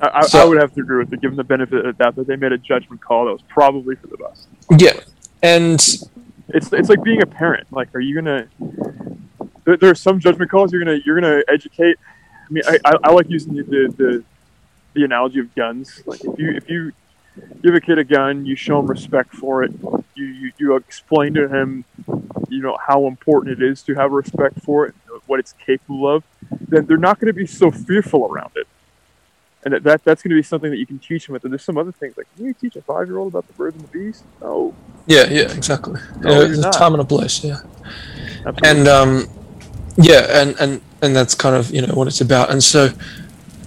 I, 0.00 0.26
so, 0.26 0.38
I 0.38 0.44
would 0.44 0.60
have 0.60 0.72
to 0.74 0.80
agree 0.80 0.98
with 0.98 1.12
it, 1.12 1.20
given 1.20 1.36
the 1.36 1.44
benefit 1.44 1.84
of 1.84 1.98
that, 1.98 2.14
that 2.14 2.26
they 2.28 2.36
made 2.36 2.52
a 2.52 2.58
judgment 2.58 3.02
call 3.02 3.24
that 3.24 3.32
was 3.32 3.42
probably 3.48 3.96
for 3.96 4.06
the 4.06 4.16
best. 4.18 4.46
Yeah, 4.78 5.00
and 5.42 5.84
it's 6.48 6.72
it's 6.72 6.88
like 6.88 7.02
being 7.02 7.22
a 7.22 7.26
parent. 7.26 7.66
Like, 7.70 7.94
are 7.94 8.00
you 8.00 8.14
gonna? 8.14 8.48
There, 9.64 9.76
there 9.76 9.90
are 9.90 9.96
some 9.96 10.20
judgment 10.20 10.50
calls 10.50 10.72
you're 10.72 10.84
gonna 10.84 10.98
you're 11.04 11.20
gonna 11.20 11.42
educate. 11.48 11.98
I 12.48 12.52
mean, 12.52 12.62
I, 12.66 12.78
I, 12.84 12.92
I 13.04 13.12
like 13.12 13.28
using 13.28 13.54
the, 13.56 13.64
the, 13.64 14.24
the 14.94 15.04
analogy 15.04 15.40
of 15.40 15.52
guns. 15.56 16.02
Like 16.06 16.20
if 16.24 16.38
you 16.38 16.50
if 16.50 16.70
you 16.70 16.92
give 17.62 17.74
a 17.74 17.80
kid 17.80 17.98
a 17.98 18.04
gun, 18.04 18.46
you 18.46 18.54
show 18.54 18.78
him 18.78 18.86
respect 18.86 19.34
for 19.34 19.64
it. 19.64 19.72
You 20.14 20.24
you, 20.24 20.52
you 20.58 20.76
explain 20.76 21.34
to 21.34 21.48
him, 21.48 21.84
you 22.48 22.62
know 22.62 22.76
how 22.86 23.06
important 23.06 23.60
it 23.60 23.68
is 23.68 23.82
to 23.82 23.94
have 23.94 24.12
respect 24.12 24.62
for 24.62 24.86
it, 24.86 24.94
what 25.26 25.40
it's 25.40 25.54
capable 25.64 26.08
of. 26.08 26.24
Then 26.68 26.86
they're 26.86 26.96
not 26.96 27.18
going 27.18 27.26
to 27.26 27.32
be 27.32 27.46
so 27.46 27.70
fearful 27.70 28.26
around 28.26 28.52
it. 28.56 28.66
And 29.66 29.74
that, 29.74 29.82
that 29.82 30.04
that's 30.04 30.22
going 30.22 30.30
to 30.30 30.36
be 30.36 30.44
something 30.44 30.70
that 30.70 30.76
you 30.76 30.86
can 30.86 31.00
teach 31.00 31.26
them. 31.26 31.32
With. 31.32 31.42
And 31.42 31.52
there's 31.52 31.64
some 31.64 31.76
other 31.76 31.90
things 31.90 32.16
like 32.16 32.28
can 32.36 32.46
you 32.46 32.54
teach 32.54 32.76
a 32.76 32.82
five 32.82 33.08
year 33.08 33.18
old 33.18 33.32
about 33.32 33.48
the 33.48 33.52
birds 33.54 33.74
and 33.74 33.84
the 33.84 33.88
bees? 33.88 34.22
No. 34.40 34.72
Yeah, 35.06 35.24
yeah, 35.28 35.52
exactly. 35.52 36.00
No, 36.20 36.30
yeah, 36.30 36.38
there's 36.38 36.64
a 36.64 36.70
time 36.70 36.92
and 36.94 37.02
a 37.02 37.04
place. 37.04 37.42
Yeah. 37.42 37.58
Absolutely. 38.46 38.68
And 38.68 38.86
um, 38.86 39.28
yeah, 39.96 40.40
and 40.40 40.56
and 40.60 40.80
and 41.02 41.16
that's 41.16 41.34
kind 41.34 41.56
of 41.56 41.72
you 41.72 41.84
know 41.84 41.92
what 41.94 42.06
it's 42.06 42.20
about. 42.20 42.50
And 42.50 42.62
so 42.62 42.90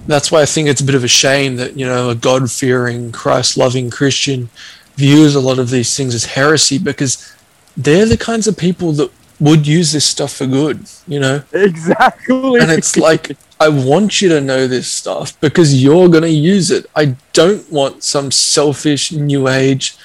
that's 0.07 0.31
why 0.31 0.41
I 0.41 0.45
think 0.45 0.69
it's 0.69 0.79
a 0.79 0.85
bit 0.85 0.95
of 0.95 1.03
a 1.03 1.09
shame 1.09 1.57
that 1.57 1.77
you 1.77 1.85
know 1.85 2.11
a 2.11 2.15
God 2.15 2.49
fearing, 2.49 3.11
Christ 3.11 3.57
loving 3.57 3.89
Christian 3.89 4.49
views 4.95 5.35
a 5.35 5.41
lot 5.41 5.59
of 5.59 5.69
these 5.69 5.97
things 5.97 6.15
as 6.15 6.23
heresy 6.23 6.77
because 6.77 7.35
they're 7.75 8.05
the 8.05 8.17
kinds 8.17 8.47
of 8.47 8.57
people 8.57 8.93
that 8.93 9.11
would 9.39 9.65
use 9.65 9.91
this 9.93 10.05
stuff 10.05 10.33
for 10.33 10.45
good, 10.45 10.89
you 11.07 11.19
know? 11.19 11.41
Exactly. 11.53 12.59
And 12.59 12.69
it's 12.69 12.97
like, 12.97 13.37
I 13.59 13.69
want 13.69 14.21
you 14.21 14.29
to 14.29 14.41
know 14.41 14.67
this 14.67 14.89
stuff 14.89 15.39
because 15.41 15.83
you're 15.83 16.07
going 16.07 16.23
to 16.23 16.29
use 16.29 16.71
it. 16.71 16.85
I 16.95 17.15
don't 17.33 17.69
want 17.71 18.03
some 18.03 18.31
selfish, 18.31 19.11
new 19.11 19.47
age, 19.47 19.97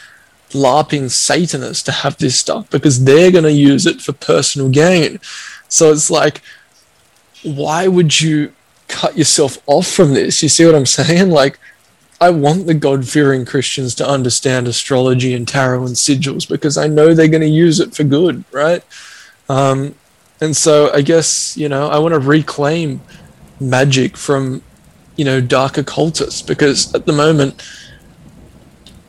LARPing 0.50 1.10
Satanist 1.10 1.86
to 1.86 1.92
have 1.92 2.18
this 2.18 2.38
stuff 2.38 2.68
because 2.70 3.04
they're 3.04 3.30
going 3.30 3.44
to 3.44 3.52
use 3.52 3.86
it 3.86 4.00
for 4.00 4.12
personal 4.12 4.68
gain. 4.68 5.20
So 5.68 5.92
it's 5.92 6.10
like, 6.10 6.42
why 7.42 7.86
would 7.86 8.20
you 8.20 8.52
cut 8.88 9.18
yourself 9.18 9.58
off 9.66 9.86
from 9.86 10.14
this. 10.14 10.42
You 10.42 10.48
see 10.48 10.64
what 10.64 10.74
I'm 10.74 10.86
saying? 11.00 11.30
Like, 11.30 11.58
I 12.20 12.30
want 12.30 12.66
the 12.66 12.74
God 12.74 13.06
fearing 13.08 13.44
Christians 13.44 13.94
to 13.96 14.08
understand 14.08 14.68
astrology 14.68 15.34
and 15.34 15.46
tarot 15.46 15.84
and 15.84 15.96
sigils 15.96 16.48
because 16.48 16.78
I 16.78 16.86
know 16.86 17.12
they're 17.12 17.28
going 17.28 17.40
to 17.40 17.48
use 17.48 17.80
it 17.80 17.94
for 17.94 18.04
good, 18.04 18.44
right? 18.52 18.82
Um, 19.48 19.94
and 20.40 20.56
so 20.56 20.92
I 20.92 21.02
guess, 21.02 21.56
you 21.56 21.68
know, 21.68 21.88
I 21.88 21.98
want 21.98 22.14
to 22.14 22.20
reclaim 22.20 23.00
magic 23.70 24.16
from, 24.16 24.62
you 25.16 25.24
know, 25.24 25.40
dark 25.40 25.78
occultists 25.78 26.42
because 26.42 26.94
at 26.94 27.06
the 27.06 27.12
moment, 27.12 27.62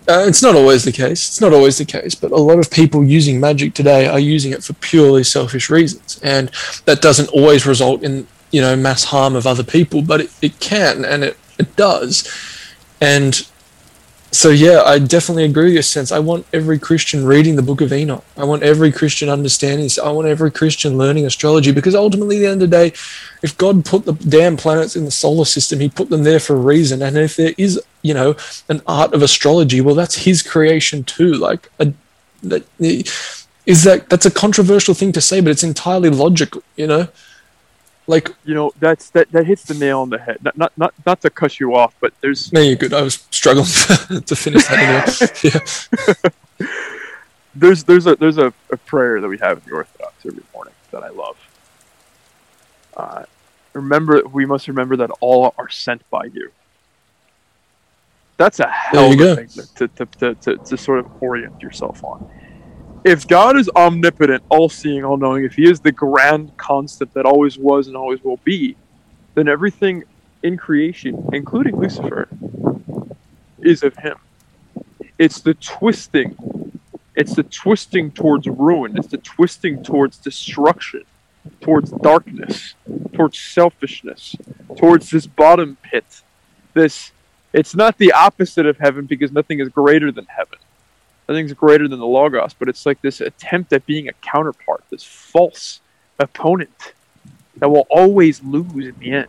uh, 0.08 0.26
it's 0.28 0.44
not 0.44 0.56
always 0.56 0.84
the 0.84 0.92
case. 0.92 1.28
It's 1.28 1.42
not 1.42 1.54
always 1.54 1.78
the 1.78 1.86
case, 1.86 2.14
but 2.14 2.32
a 2.32 2.38
lot 2.38 2.60
of 2.60 2.70
people 2.70 3.04
using 3.04 3.40
magic 3.40 3.74
today 3.74 4.08
are 4.08 4.20
using 4.20 4.52
it 4.52 4.64
for 4.64 4.74
purely 4.74 5.24
selfish 5.24 5.70
reasons. 5.70 6.20
And 6.24 6.52
that 6.86 7.02
doesn't 7.02 7.30
always 7.30 7.66
result 7.66 8.04
in 8.04 8.28
you 8.52 8.62
know 8.62 8.76
mass 8.76 9.06
harm 9.06 9.36
of 9.36 9.48
other 9.48 9.64
people, 9.64 10.02
but 10.02 10.22
it, 10.22 10.32
it 10.42 10.60
can 10.60 11.04
and 11.04 11.24
it, 11.24 11.38
it 11.58 11.76
does. 11.76 12.30
And 13.02 13.48
so 14.36 14.50
yeah, 14.50 14.82
I 14.84 15.00
definitely 15.00 15.46
agree 15.46 15.66
with 15.66 15.74
your 15.76 15.84
sense. 15.84 16.12
I 16.12 16.20
want 16.20 16.46
every 16.52 16.78
Christian 16.78 17.26
reading 17.26 17.56
the 17.56 17.62
Book 17.62 17.80
of 17.80 17.94
Enoch. 17.94 18.24
I 18.36 18.44
want 18.44 18.64
every 18.64 18.92
Christian 18.92 19.30
understanding. 19.30 19.86
This. 19.86 19.98
I 19.98 20.12
want 20.12 20.28
every 20.28 20.52
Christian 20.52 20.98
learning 20.98 21.26
astrology 21.26 21.72
because 21.72 21.96
ultimately, 21.96 22.38
at 22.38 22.40
the 22.40 22.48
end 22.48 22.62
of 22.62 22.70
the 22.70 22.78
day, 22.78 22.88
if 23.42 23.58
God 23.58 23.86
put 23.86 24.04
the 24.04 24.14
damn 24.14 24.58
planets 24.58 24.96
in 24.96 25.06
the 25.06 25.12
solar 25.12 25.46
system, 25.46 25.80
He 25.80 25.90
put 25.90 26.10
them 26.10 26.24
there 26.24 26.42
for 26.42 26.56
a 26.56 26.60
reason. 26.60 27.02
And 27.02 27.18
if 27.18 27.38
there 27.38 27.54
is, 27.58 27.82
you 28.02 28.14
know, 28.14 28.36
an 28.68 28.82
art 28.86 29.14
of 29.14 29.22
astrology, 29.22 29.80
well, 29.80 29.96
that's 29.96 30.26
His 30.26 30.44
creation 30.44 31.04
too. 31.06 31.34
Like, 31.34 31.72
a, 31.80 31.94
that 32.44 32.66
is 33.66 33.84
that 33.84 34.10
that's 34.10 34.26
a 34.26 34.32
controversial 34.32 34.94
thing 34.94 35.14
to 35.14 35.22
say, 35.22 35.40
but 35.40 35.52
it's 35.52 35.64
entirely 35.64 36.10
logical. 36.10 36.62
You 36.76 36.88
know, 36.88 37.08
like 38.08 38.30
you 38.46 38.54
know, 38.54 38.72
that's 38.80 39.10
that 39.12 39.32
that 39.32 39.46
hits 39.46 39.64
the 39.64 39.74
nail 39.74 40.02
on 40.02 40.10
the 40.10 40.20
head. 40.20 40.38
Not 40.44 40.58
not 40.58 40.72
not, 40.78 40.94
not 41.06 41.22
to 41.22 41.30
cut 41.30 41.60
you 41.60 41.76
off, 41.76 41.96
but 42.00 42.14
there's 42.22 42.52
no, 42.54 42.62
you're 42.62 42.76
good. 42.76 42.94
I 42.94 43.02
was 43.02 43.26
struggling 43.32 43.66
to 44.26 44.36
finish 44.36 44.68
that 44.68 45.28
anyway. 45.42 46.20
yeah. 46.68 46.68
there's 47.56 47.84
there's 47.84 48.06
a 48.08 48.16
there's 48.16 48.38
a, 48.38 48.54
a 48.72 48.78
prayer 48.78 49.22
that 49.22 49.28
we 49.28 49.38
have 49.40 49.58
in 49.60 49.64
the 49.70 49.76
Orthodox 49.76 50.14
every 50.26 50.44
morning 50.54 50.74
that 50.92 51.04
I 51.04 51.10
love. 51.10 51.38
Uh, 52.96 53.24
remember, 53.74 54.22
we 54.32 54.46
must 54.46 54.68
remember 54.68 54.96
that 54.98 55.10
all 55.20 55.54
are 55.58 55.70
sent 55.70 56.08
by 56.10 56.26
you. 56.26 56.52
That's 58.38 58.60
a 58.60 58.68
hell 58.68 59.14
of 59.14 59.20
a 59.20 59.36
thing 59.36 59.66
to, 59.76 59.88
to, 59.88 60.06
to, 60.06 60.36
to, 60.36 60.58
to 60.58 60.78
sort 60.78 61.00
of 61.00 61.24
orient 61.24 61.62
yourself 61.62 62.04
on. 62.04 62.30
If 63.06 63.28
God 63.28 63.56
is 63.56 63.70
omnipotent, 63.76 64.44
all 64.50 64.68
seeing, 64.68 65.06
all 65.06 65.16
knowing, 65.16 65.46
if 65.46 65.54
He 65.54 65.70
is 65.70 65.80
the 65.80 65.94
grand 65.94 66.58
constant 66.58 67.14
that 67.14 67.26
always 67.26 67.58
was 67.58 67.88
and 67.88 67.96
always 67.96 68.22
will 68.24 68.40
be, 68.44 68.76
then 69.36 69.48
everything 69.48 70.04
in 70.44 70.58
creation, 70.58 71.30
including 71.32 71.78
Lucifer, 71.78 72.28
is 73.62 73.84
of 73.84 73.96
Him. 73.96 74.18
It's 75.18 75.40
the 75.40 75.54
twisting 75.54 76.36
it's 77.16 77.34
the 77.34 77.44
twisting 77.44 78.12
towards 78.12 78.46
ruin. 78.48 78.98
It's 78.98 79.08
the 79.08 79.18
twisting 79.18 79.82
towards 79.84 80.18
destruction, 80.18 81.04
towards 81.62 81.92
darkness, 81.92 82.74
towards 83.14 83.40
selfishness, 83.40 84.36
towards 84.78 85.10
this 85.10 85.26
bottom 85.26 85.78
pit. 85.82 86.06
This 86.74 87.12
it's 87.54 87.74
not 87.74 87.98
the 87.98 88.12
opposite 88.12 88.66
of 88.66 88.78
heaven 88.78 89.06
because 89.06 89.32
nothing 89.32 89.62
is 89.62 89.70
greater 89.70 90.12
than 90.12 90.26
heaven. 90.26 90.60
Nothing's 91.28 91.54
greater 91.54 91.88
than 91.88 92.00
the 92.00 92.06
Logos, 92.06 92.54
but 92.54 92.70
it's 92.70 92.86
like 92.86 93.02
this 93.02 93.22
attempt 93.22 93.74
at 93.74 93.86
being 93.86 94.08
a 94.08 94.14
counterpart, 94.14 94.84
this 94.90 95.04
false 95.04 95.82
opponent 96.20 96.94
that 97.58 97.70
will 97.70 97.88
always 97.90 98.44
lose 98.44 98.88
in 98.88 98.96
the 99.00 99.12
end. 99.12 99.28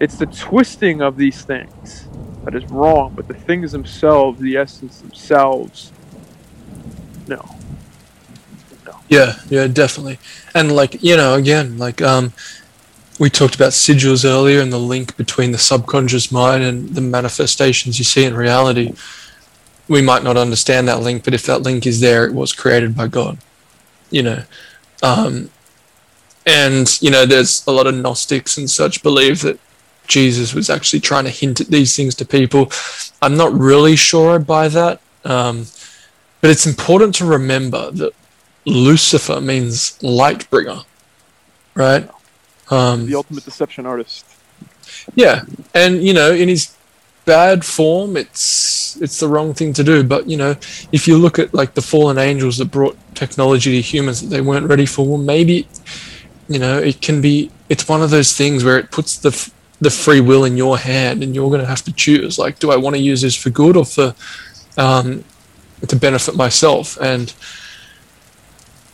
It's 0.00 0.16
the 0.16 0.26
twisting 0.26 1.02
of 1.02 1.16
these 1.16 1.42
things 1.42 2.08
that 2.44 2.54
is 2.54 2.64
wrong, 2.70 3.12
but 3.14 3.28
the 3.28 3.34
things 3.34 3.72
themselves, 3.72 4.40
the 4.40 4.56
essence 4.56 5.00
themselves, 5.00 5.92
no. 7.28 7.56
No. 8.84 8.98
Yeah, 9.08 9.34
yeah, 9.48 9.66
definitely. 9.68 10.18
And 10.54 10.74
like, 10.74 11.02
you 11.02 11.16
know, 11.16 11.34
again, 11.34 11.78
like 11.78 12.02
um 12.02 12.32
we 13.18 13.30
talked 13.30 13.54
about 13.54 13.72
sigils 13.72 14.24
earlier 14.24 14.60
and 14.60 14.72
the 14.72 14.78
link 14.78 15.16
between 15.16 15.52
the 15.52 15.58
subconscious 15.58 16.32
mind 16.32 16.64
and 16.64 16.88
the 16.94 17.00
manifestations 17.00 17.98
you 17.98 18.04
see 18.04 18.24
in 18.24 18.34
reality. 18.34 18.94
We 19.92 20.02
might 20.02 20.24
not 20.24 20.36
understand 20.36 20.88
that 20.88 21.02
link, 21.06 21.24
but 21.24 21.34
if 21.34 21.44
that 21.46 21.62
link 21.62 21.86
is 21.86 22.00
there, 22.00 22.24
it 22.24 22.34
was 22.34 22.52
created 22.52 22.96
by 22.96 23.06
God. 23.08 23.38
You 24.10 24.22
know. 24.26 24.40
Um 25.02 25.50
and, 26.44 26.86
you 27.00 27.10
know, 27.10 27.24
there's 27.24 27.64
a 27.66 27.72
lot 27.72 27.86
of 27.86 27.94
Gnostics 27.94 28.58
and 28.58 28.68
such 28.68 29.02
believe 29.02 29.42
that 29.42 29.60
Jesus 30.06 30.54
was 30.54 30.68
actually 30.68 31.00
trying 31.00 31.24
to 31.24 31.30
hint 31.30 31.60
at 31.60 31.68
these 31.68 31.94
things 31.94 32.14
to 32.16 32.24
people. 32.24 32.70
I'm 33.20 33.36
not 33.36 33.52
really 33.52 33.96
sure 33.96 34.34
I 34.34 34.38
buy 34.38 34.68
that. 34.68 35.00
Um, 35.24 35.66
but 36.40 36.50
it's 36.50 36.66
important 36.66 37.14
to 37.16 37.24
remember 37.24 37.90
that 37.92 38.12
Lucifer 38.64 39.40
means 39.40 40.02
light 40.02 40.50
bringer, 40.50 40.80
right? 41.74 42.10
Um, 42.70 43.06
the 43.06 43.14
ultimate 43.14 43.44
deception 43.44 43.86
artist. 43.86 44.26
Yeah, 45.14 45.44
and 45.74 46.02
you 46.02 46.12
know, 46.12 46.32
in 46.32 46.48
his 46.48 46.76
bad 47.24 47.64
form, 47.64 48.16
it's 48.16 49.00
it's 49.00 49.20
the 49.20 49.28
wrong 49.28 49.54
thing 49.54 49.72
to 49.74 49.84
do. 49.84 50.02
But 50.02 50.28
you 50.28 50.36
know, 50.36 50.56
if 50.92 51.06
you 51.06 51.18
look 51.18 51.38
at 51.38 51.54
like 51.54 51.74
the 51.74 51.82
fallen 51.82 52.18
angels 52.18 52.58
that 52.58 52.66
brought 52.66 52.96
technology 53.14 53.72
to 53.72 53.80
humans 53.80 54.20
that 54.22 54.28
they 54.28 54.40
weren't 54.40 54.68
ready 54.68 54.86
for, 54.86 55.06
well, 55.06 55.18
maybe 55.18 55.66
you 56.48 56.58
know, 56.58 56.78
it 56.78 57.00
can 57.00 57.20
be. 57.20 57.50
It's 57.68 57.88
one 57.88 58.02
of 58.02 58.10
those 58.10 58.36
things 58.36 58.64
where 58.64 58.78
it 58.78 58.90
puts 58.90 59.18
the 59.18 59.52
the 59.80 59.90
free 59.90 60.20
will 60.20 60.44
in 60.44 60.56
your 60.56 60.78
hand, 60.78 61.22
and 61.22 61.34
you're 61.34 61.48
going 61.48 61.60
to 61.60 61.66
have 61.66 61.82
to 61.82 61.92
choose. 61.92 62.38
Like, 62.38 62.58
do 62.58 62.70
I 62.70 62.76
want 62.76 62.94
to 62.96 63.02
use 63.02 63.22
this 63.22 63.34
for 63.34 63.50
good 63.50 63.76
or 63.76 63.84
for 63.84 64.14
um, 64.76 65.24
to 65.88 65.96
benefit 65.96 66.36
myself 66.36 66.96
and 67.00 67.34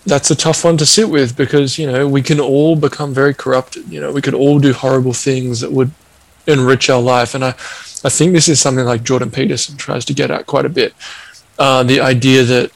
that's 0.07 0.31
a 0.31 0.37
tough 0.37 0.65
one 0.65 0.77
to 0.79 0.87
sit 0.87 1.09
with 1.09 1.37
because 1.37 1.79
you 1.79 1.87
know 1.87 2.09
we 2.09 2.23
can 2.23 2.41
all 2.41 2.75
become 2.75 3.13
very 3.13 3.35
corrupted 3.35 3.87
you 3.93 4.01
know 4.01 4.11
we 4.11 4.23
could 4.23 4.35
all 4.35 4.59
do 4.59 4.73
horrible 4.73 5.13
things 5.13 5.61
that 5.61 5.71
would 5.71 5.91
enrich 6.47 6.89
our 6.89 7.01
life 7.01 7.35
and 7.35 7.45
i 7.45 7.55
i 8.05 8.09
think 8.09 8.33
this 8.33 8.49
is 8.49 8.61
something 8.61 8.85
like 8.85 9.03
jordan 9.03 9.31
peterson 9.31 9.77
tries 9.77 10.05
to 10.05 10.15
get 10.15 10.31
at 10.31 10.47
quite 10.47 10.67
a 10.67 10.71
bit 10.71 10.95
uh, 11.59 11.83
the 11.83 12.01
idea 12.01 12.45
that 12.45 12.71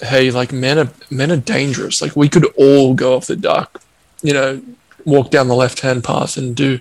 hey 0.00 0.30
like 0.30 0.52
men 0.52 0.78
are 0.78 0.90
men 1.10 1.30
are 1.30 1.36
dangerous 1.36 2.00
like 2.00 2.16
we 2.16 2.28
could 2.28 2.46
all 2.56 2.94
go 2.94 3.16
off 3.16 3.26
the 3.26 3.36
dark 3.36 3.80
you 4.22 4.32
know 4.32 4.60
walk 5.04 5.30
down 5.30 5.48
the 5.48 5.54
left 5.54 5.80
hand 5.80 6.02
path 6.02 6.36
and 6.36 6.56
do 6.56 6.80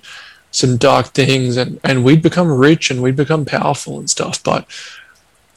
some 0.52 0.78
dark 0.78 1.08
things 1.08 1.58
and 1.58 1.80
and 1.84 2.04
we'd 2.04 2.22
become 2.22 2.50
rich 2.50 2.90
and 2.90 3.02
we'd 3.02 3.16
become 3.16 3.44
powerful 3.44 4.00
and 4.00 4.10
stuff 4.10 4.42
but 4.44 4.66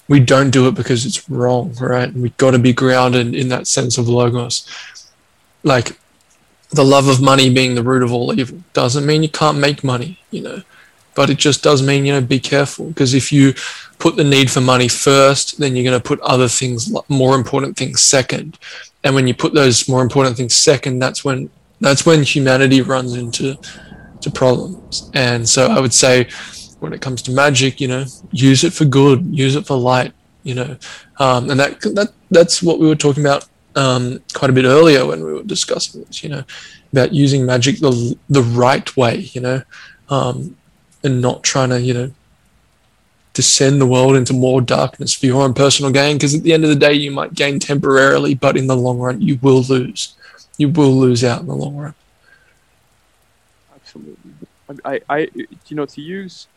we 0.08 0.20
don't 0.20 0.50
do 0.50 0.68
it 0.68 0.74
because 0.74 1.04
it's 1.04 1.28
wrong, 1.28 1.74
right? 1.80 2.12
We've 2.12 2.36
got 2.36 2.52
to 2.52 2.58
be 2.58 2.72
grounded 2.72 3.34
in 3.34 3.48
that 3.48 3.66
sense 3.66 3.98
of 3.98 4.08
logos. 4.08 4.66
Like 5.62 5.98
the 6.70 6.84
love 6.84 7.08
of 7.08 7.20
money 7.20 7.52
being 7.52 7.74
the 7.74 7.82
root 7.82 8.02
of 8.02 8.12
all 8.12 8.38
evil 8.38 8.62
doesn't 8.72 9.06
mean 9.06 9.22
you 9.22 9.28
can't 9.28 9.58
make 9.58 9.82
money, 9.82 10.20
you 10.30 10.42
know, 10.42 10.62
but 11.16 11.30
it 11.30 11.38
just 11.38 11.64
does 11.64 11.82
mean, 11.82 12.04
you 12.04 12.12
know, 12.12 12.20
be 12.20 12.38
careful 12.38 12.86
because 12.88 13.14
if 13.14 13.32
you 13.32 13.54
put 13.98 14.14
the 14.16 14.22
need 14.22 14.50
for 14.50 14.60
money 14.60 14.86
first, 14.86 15.58
then 15.58 15.74
you're 15.74 15.90
going 15.90 16.00
to 16.00 16.08
put 16.08 16.20
other 16.20 16.46
things, 16.46 16.92
more 17.08 17.34
important 17.34 17.76
things 17.76 18.02
second. 18.02 18.58
And 19.02 19.14
when 19.14 19.26
you 19.26 19.34
put 19.34 19.54
those 19.54 19.88
more 19.88 20.02
important 20.02 20.36
things 20.36 20.54
second, 20.54 21.00
that's 21.00 21.24
when, 21.24 21.50
that's 21.80 22.06
when 22.06 22.22
humanity 22.22 22.82
runs 22.82 23.14
into, 23.14 23.56
to 24.20 24.30
problems. 24.30 25.10
And 25.14 25.48
so 25.48 25.66
I 25.66 25.80
would 25.80 25.94
say, 25.94 26.28
when 26.80 26.92
it 26.92 27.00
comes 27.00 27.22
to 27.22 27.32
magic, 27.32 27.80
you 27.80 27.88
know, 27.88 28.04
use 28.32 28.62
it 28.62 28.72
for 28.72 28.84
good, 28.84 29.24
use 29.26 29.56
it 29.56 29.66
for 29.66 29.76
light, 29.76 30.12
you 30.42 30.54
know, 30.54 30.76
um, 31.18 31.50
and 31.50 31.58
that 31.58 31.80
that 31.80 32.12
that's 32.30 32.62
what 32.62 32.78
we 32.78 32.86
were 32.86 32.94
talking 32.94 33.24
about 33.24 33.48
um, 33.76 34.20
quite 34.34 34.50
a 34.50 34.52
bit 34.52 34.64
earlier 34.64 35.06
when 35.06 35.24
we 35.24 35.32
were 35.32 35.42
discussing 35.42 36.04
this, 36.04 36.22
you 36.22 36.28
know, 36.28 36.44
about 36.92 37.12
using 37.12 37.46
magic 37.46 37.78
the 37.78 38.16
the 38.28 38.42
right 38.42 38.94
way, 38.96 39.16
you 39.32 39.40
know, 39.40 39.62
um, 40.10 40.56
and 41.06 41.20
not 41.20 41.42
trying 41.42 41.70
to, 41.70 41.80
you 41.80 41.94
know, 41.94 42.10
descend 43.32 43.80
the 43.80 43.86
world 43.86 44.16
into 44.16 44.32
more 44.32 44.60
darkness 44.60 45.14
for 45.14 45.26
your 45.26 45.42
own 45.42 45.54
personal 45.54 45.92
gain. 45.92 46.16
Because 46.16 46.34
at 46.34 46.42
the 46.42 46.52
end 46.52 46.64
of 46.64 46.70
the 46.70 46.76
day, 46.76 46.92
you 46.92 47.10
might 47.10 47.34
gain 47.34 47.58
temporarily, 47.58 48.34
but 48.34 48.56
in 48.56 48.66
the 48.66 48.76
long 48.76 48.98
run, 48.98 49.20
you 49.20 49.38
will 49.42 49.62
lose. 49.62 50.14
You 50.58 50.70
will 50.70 50.92
lose 50.92 51.22
out 51.22 51.40
in 51.40 51.46
the 51.46 51.54
long 51.54 51.76
run. 51.76 51.94
Absolutely. 53.74 54.32
I, 54.84 55.00
I, 55.08 55.28
you 55.34 55.76
know, 55.76 55.86
to 55.86 56.00
use 56.00 56.48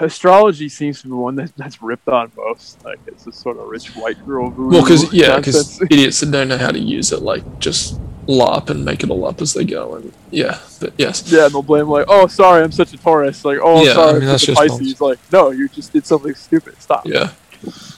astrology 0.00 0.68
seems 0.68 1.02
to 1.02 1.08
be 1.08 1.12
one 1.12 1.34
that, 1.36 1.52
that's 1.56 1.82
ripped 1.82 2.08
on 2.08 2.30
most. 2.36 2.82
Like 2.84 3.00
it's 3.06 3.26
a 3.26 3.32
sort 3.32 3.58
of 3.58 3.68
rich 3.68 3.88
white 3.96 4.24
girl 4.24 4.50
Well, 4.50 4.82
because 4.82 5.12
yeah, 5.12 5.36
because 5.38 5.80
idiots 5.82 6.20
that 6.20 6.30
don't 6.30 6.48
know 6.48 6.58
how 6.58 6.70
to 6.70 6.78
use 6.78 7.12
it, 7.12 7.22
like 7.22 7.58
just 7.58 8.00
LARP 8.26 8.70
and 8.70 8.84
make 8.84 9.02
it 9.02 9.10
all 9.10 9.26
up 9.26 9.40
as 9.40 9.54
they 9.54 9.64
go, 9.64 9.96
and 9.96 10.12
yeah, 10.30 10.58
but 10.80 10.92
yes, 10.98 11.30
yeah, 11.30 11.44
and 11.44 11.54
they'll 11.54 11.62
blame 11.62 11.88
like, 11.88 12.06
oh, 12.08 12.26
sorry, 12.26 12.62
I'm 12.62 12.72
such 12.72 12.92
a 12.94 12.96
Taurus, 12.96 13.44
like, 13.44 13.58
oh, 13.62 13.84
yeah, 13.84 13.94
sorry, 13.94 14.16
I 14.16 14.18
mean, 14.20 14.28
I'm 14.28 14.38
such 14.38 14.48
a 14.48 14.54
Pisces, 14.54 15.00
like, 15.00 15.18
no, 15.32 15.50
you 15.50 15.68
just 15.68 15.92
did 15.92 16.06
something 16.06 16.34
stupid. 16.34 16.80
Stop. 16.80 17.06
Yeah, 17.06 17.32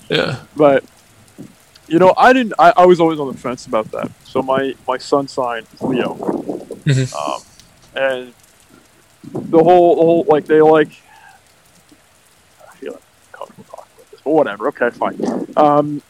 yeah, 0.08 0.42
but. 0.56 0.84
You 1.88 2.00
know, 2.00 2.12
I 2.16 2.32
didn't. 2.32 2.52
I, 2.58 2.72
I 2.78 2.84
was 2.84 2.98
always 2.98 3.20
on 3.20 3.28
the 3.28 3.38
fence 3.38 3.66
about 3.66 3.92
that. 3.92 4.10
So 4.24 4.42
my 4.42 4.74
my 4.88 4.98
sun 4.98 5.28
sign 5.28 5.62
is 5.72 5.80
Leo, 5.80 6.14
mm-hmm. 6.14 7.14
um, 7.14 7.42
and 7.94 8.34
the 9.32 9.62
whole, 9.62 9.94
the 9.94 10.02
whole 10.02 10.24
like 10.28 10.46
they 10.46 10.60
like 10.60 10.88
I 12.68 12.74
feel 12.74 12.94
like 12.94 13.02
comfortable 13.30 13.62
talking 13.70 13.92
about 13.94 14.10
this, 14.10 14.20
but 14.24 14.32
whatever. 14.32 14.66
Okay, 14.66 14.90
fine. 14.90 15.46
Um, 15.56 16.02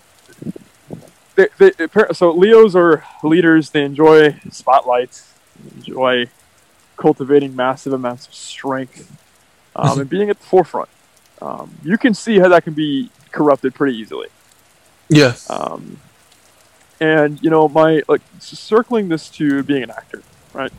they, 1.36 1.48
they, 1.58 1.72
so 2.12 2.32
Leos 2.32 2.74
are 2.74 3.04
leaders. 3.22 3.70
They 3.70 3.84
enjoy 3.84 4.38
spotlights, 4.50 5.34
enjoy 5.76 6.26
cultivating 6.96 7.54
massive 7.54 7.92
amounts 7.92 8.26
of 8.26 8.34
strength, 8.34 9.10
um, 9.74 10.00
and 10.00 10.10
being 10.10 10.30
at 10.30 10.40
the 10.40 10.46
forefront. 10.46 10.88
Um, 11.40 11.74
you 11.82 11.98
can 11.98 12.14
see 12.14 12.38
how 12.38 12.48
that 12.48 12.64
can 12.64 12.72
be 12.72 13.10
corrupted 13.30 13.74
pretty 13.74 13.96
easily. 13.96 14.28
Yeah. 15.08 15.34
Um, 15.48 15.98
and 17.00 17.40
you 17.42 17.50
know, 17.50 17.68
my 17.68 18.02
like 18.08 18.22
circling 18.38 19.08
this 19.08 19.28
to 19.30 19.62
being 19.62 19.82
an 19.82 19.90
actor, 19.90 20.22
right? 20.54 20.72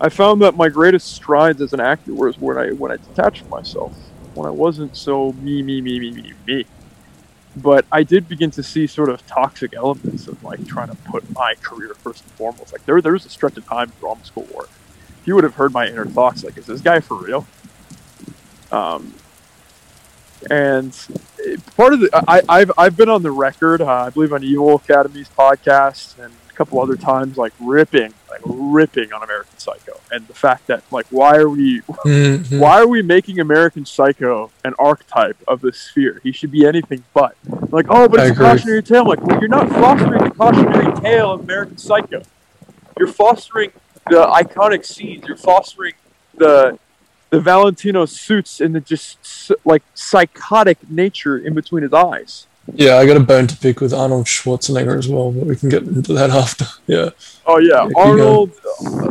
I 0.00 0.08
found 0.08 0.42
that 0.42 0.56
my 0.56 0.68
greatest 0.68 1.14
strides 1.14 1.60
as 1.62 1.72
an 1.72 1.80
actor 1.80 2.12
was 2.12 2.38
when 2.38 2.58
I 2.58 2.70
when 2.70 2.92
I 2.92 2.96
detached 2.96 3.48
myself 3.48 3.94
when 4.34 4.46
I 4.46 4.50
wasn't 4.50 4.96
so 4.96 5.32
me, 5.34 5.62
me, 5.62 5.80
me, 5.80 5.98
me, 5.98 6.10
me, 6.10 6.32
me. 6.46 6.66
But 7.54 7.84
I 7.92 8.02
did 8.02 8.28
begin 8.28 8.50
to 8.52 8.62
see 8.62 8.86
sort 8.86 9.10
of 9.10 9.26
toxic 9.26 9.74
elements 9.74 10.26
of 10.26 10.42
like 10.42 10.66
trying 10.66 10.88
to 10.88 10.96
put 10.96 11.30
my 11.34 11.54
career 11.62 11.94
first 11.94 12.24
and 12.24 12.32
foremost. 12.32 12.72
Like 12.72 12.84
there, 12.86 13.00
there 13.02 13.12
was 13.12 13.26
a 13.26 13.28
stretch 13.28 13.56
of 13.58 13.66
time 13.66 13.90
in 13.90 13.98
drama 14.00 14.24
school 14.24 14.44
where 14.44 14.66
you 15.24 15.34
would 15.34 15.44
have 15.44 15.54
heard 15.54 15.72
my 15.72 15.86
inner 15.86 16.06
thoughts, 16.06 16.42
like, 16.44 16.56
is 16.56 16.66
this 16.66 16.80
guy 16.80 17.00
for 17.00 17.16
real? 17.16 17.46
Um, 18.70 19.14
and 20.50 20.92
part 21.76 21.92
of 21.92 22.00
the 22.00 22.10
I, 22.26 22.40
I've 22.48 22.72
I've 22.76 22.96
been 22.96 23.08
on 23.08 23.22
the 23.22 23.30
record, 23.30 23.80
uh, 23.80 23.86
I 23.86 24.10
believe 24.10 24.32
on 24.32 24.42
Evil 24.42 24.74
Academy's 24.74 25.28
podcast 25.28 26.18
and 26.18 26.32
couple 26.62 26.80
other 26.80 26.94
times, 26.96 27.36
like 27.36 27.52
ripping, 27.60 28.14
like 28.30 28.40
ripping 28.44 29.12
on 29.12 29.20
American 29.22 29.58
Psycho, 29.58 29.98
and 30.12 30.28
the 30.28 30.34
fact 30.34 30.68
that 30.68 30.84
like 30.92 31.06
why 31.10 31.36
are 31.36 31.48
we 31.48 31.80
Mhm. 31.80 32.60
why 32.60 32.78
are 32.80 32.86
we 32.86 33.02
making 33.02 33.40
American 33.40 33.84
Psycho 33.84 34.52
an 34.64 34.74
archetype 34.78 35.36
of 35.48 35.60
the 35.60 35.72
sphere? 35.72 36.20
He 36.22 36.30
should 36.30 36.52
be 36.52 36.64
anything 36.64 37.02
but. 37.12 37.34
Like, 37.72 37.86
oh, 37.88 38.08
but 38.08 38.20
it's 38.20 38.38
a 38.38 38.40
cautionary 38.40 38.82
tale. 38.82 39.02
I'm 39.02 39.08
like, 39.08 39.22
well, 39.26 39.40
you're 39.40 39.48
not 39.48 39.68
fostering 39.70 40.22
the 40.22 40.30
cautionary 40.30 41.00
tale 41.00 41.32
of 41.32 41.40
American 41.40 41.78
Psycho. 41.78 42.22
You're 42.96 43.08
fostering 43.08 43.72
the 44.08 44.24
iconic 44.26 44.84
scenes. 44.84 45.24
You're 45.26 45.36
fostering 45.36 45.94
the 46.36 46.78
the 47.30 47.40
Valentino 47.40 48.04
suits 48.04 48.60
and 48.60 48.72
the 48.74 48.80
just 48.80 49.50
like 49.64 49.82
psychotic 49.94 50.78
nature 50.88 51.36
in 51.38 51.54
between 51.54 51.82
his 51.82 51.92
eyes. 51.92 52.46
Yeah, 52.74 52.96
I 52.96 53.06
got 53.06 53.16
a 53.16 53.20
bone 53.20 53.46
to 53.48 53.56
pick 53.56 53.80
with 53.80 53.92
Arnold 53.92 54.26
Schwarzenegger 54.26 54.96
as 54.96 55.08
well, 55.08 55.32
but 55.32 55.46
we 55.46 55.56
can 55.56 55.68
get 55.68 55.82
into 55.82 56.12
that 56.14 56.30
after. 56.42 56.64
Yeah. 56.86 57.10
Oh 57.44 57.58
yeah, 57.58 57.86
keep 57.88 57.96
Arnold, 57.96 58.52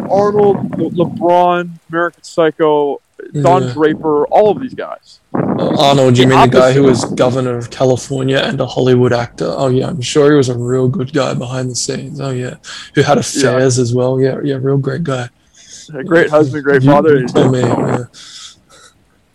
Arnold, 0.10 0.78
Le- 0.80 0.90
LeBron, 0.91 1.69
American 1.90 2.23
Psycho, 2.23 3.02
Don 3.41 3.64
Yeah. 3.64 3.73
Draper, 3.73 4.26
all 4.28 4.52
of 4.52 4.61
these 4.61 4.73
guys. 4.73 5.19
Uh, 5.36 5.76
Arnold, 5.80 6.18
you 6.18 6.26
The 6.28 6.36
mean 6.36 6.49
the 6.49 6.57
guy 6.60 6.72
who 6.72 6.84
was 6.84 7.03
governor 7.06 7.57
of 7.57 7.69
California 7.69 8.38
and 8.38 8.60
a 8.61 8.65
Hollywood 8.65 9.11
actor? 9.14 9.45
Oh 9.57 9.68
yeah, 9.68 9.88
I'm 9.88 10.02
sure 10.02 10.32
he 10.32 10.38
was 10.38 10.49
a 10.49 10.57
real 10.57 10.88
good 10.88 11.11
guy 11.14 11.34
behind 11.34 11.69
the 11.69 11.76
scenes. 11.76 12.22
Oh 12.22 12.32
yeah, 12.32 12.56
who 12.95 13.02
had 13.02 13.18
affairs 13.18 13.78
as 13.80 13.94
well. 13.94 14.19
Yeah, 14.19 14.40
yeah, 14.44 14.56
real 14.61 14.78
great 14.78 15.03
guy. 15.03 15.28
A 15.94 16.03
great 16.06 16.30
husband, 16.30 16.64
great 16.64 16.84
You- 16.84 16.91
father. 16.91 17.19
you 17.19 17.52
me. 17.52 17.60
Yeah. 17.60 18.06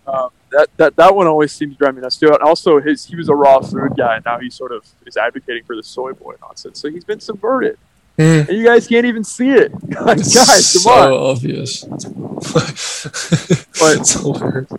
Um, 0.06 0.30
that, 0.52 0.68
that 0.76 0.96
that 0.96 1.14
one 1.14 1.26
always 1.26 1.52
seems 1.52 1.74
to 1.74 1.78
drive 1.78 1.94
me 1.94 2.00
nuts 2.02 2.16
too. 2.16 2.28
And 2.32 2.38
also, 2.42 2.80
his 2.80 3.04
he 3.04 3.16
was 3.16 3.28
a 3.28 3.34
raw 3.34 3.60
food 3.60 3.92
guy, 3.96 4.16
and 4.16 4.24
now 4.24 4.38
he 4.38 4.48
sort 4.50 4.72
of 4.72 4.84
is 5.06 5.16
advocating 5.16 5.64
for 5.64 5.76
the 5.76 5.82
soy 5.82 6.12
boy 6.12 6.34
nonsense. 6.40 6.80
So 6.80 6.88
he's 6.90 7.04
been 7.04 7.20
subverted, 7.20 7.78
Mm. 8.18 8.48
and 8.48 8.56
you 8.56 8.64
guys 8.64 8.86
can't 8.88 9.04
even 9.04 9.24
see 9.24 9.50
it. 9.50 9.72
guys, 9.90 10.34
It's 10.34 10.82
come 10.84 10.92
on! 10.92 11.08
so 11.10 11.24
obvious. 11.26 11.84
But- 13.78 13.98
it's 13.98 14.12
hilarious. 14.14 14.72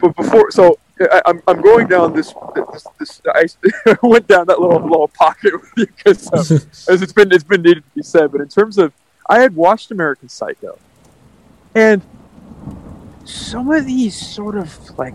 But 0.00 0.14
before, 0.16 0.50
so 0.52 0.78
I, 1.00 1.20
I'm 1.26 1.42
I'm 1.48 1.60
going 1.60 1.88
down 1.88 2.12
this 2.14 2.32
this, 2.54 2.86
this 2.98 3.22
I 3.26 3.96
went 4.06 4.28
down 4.28 4.46
that 4.46 4.60
little 4.60 4.80
little 4.80 5.08
pocket 5.08 5.52
with 5.60 5.72
you 5.76 5.86
because 5.86 6.32
um, 6.32 6.60
as 6.92 7.02
it's 7.02 7.12
been 7.12 7.32
it's 7.32 7.42
been 7.44 7.62
needed 7.62 7.82
to 7.84 7.90
be 7.96 8.02
said. 8.02 8.30
But 8.30 8.40
in 8.40 8.48
terms 8.48 8.78
of, 8.78 8.92
I 9.28 9.40
had 9.40 9.56
watched 9.56 9.90
American 9.90 10.28
Psycho, 10.28 10.78
and 11.74 12.00
some 13.28 13.70
of 13.70 13.84
these 13.84 14.16
sort 14.16 14.56
of 14.56 14.98
like 14.98 15.14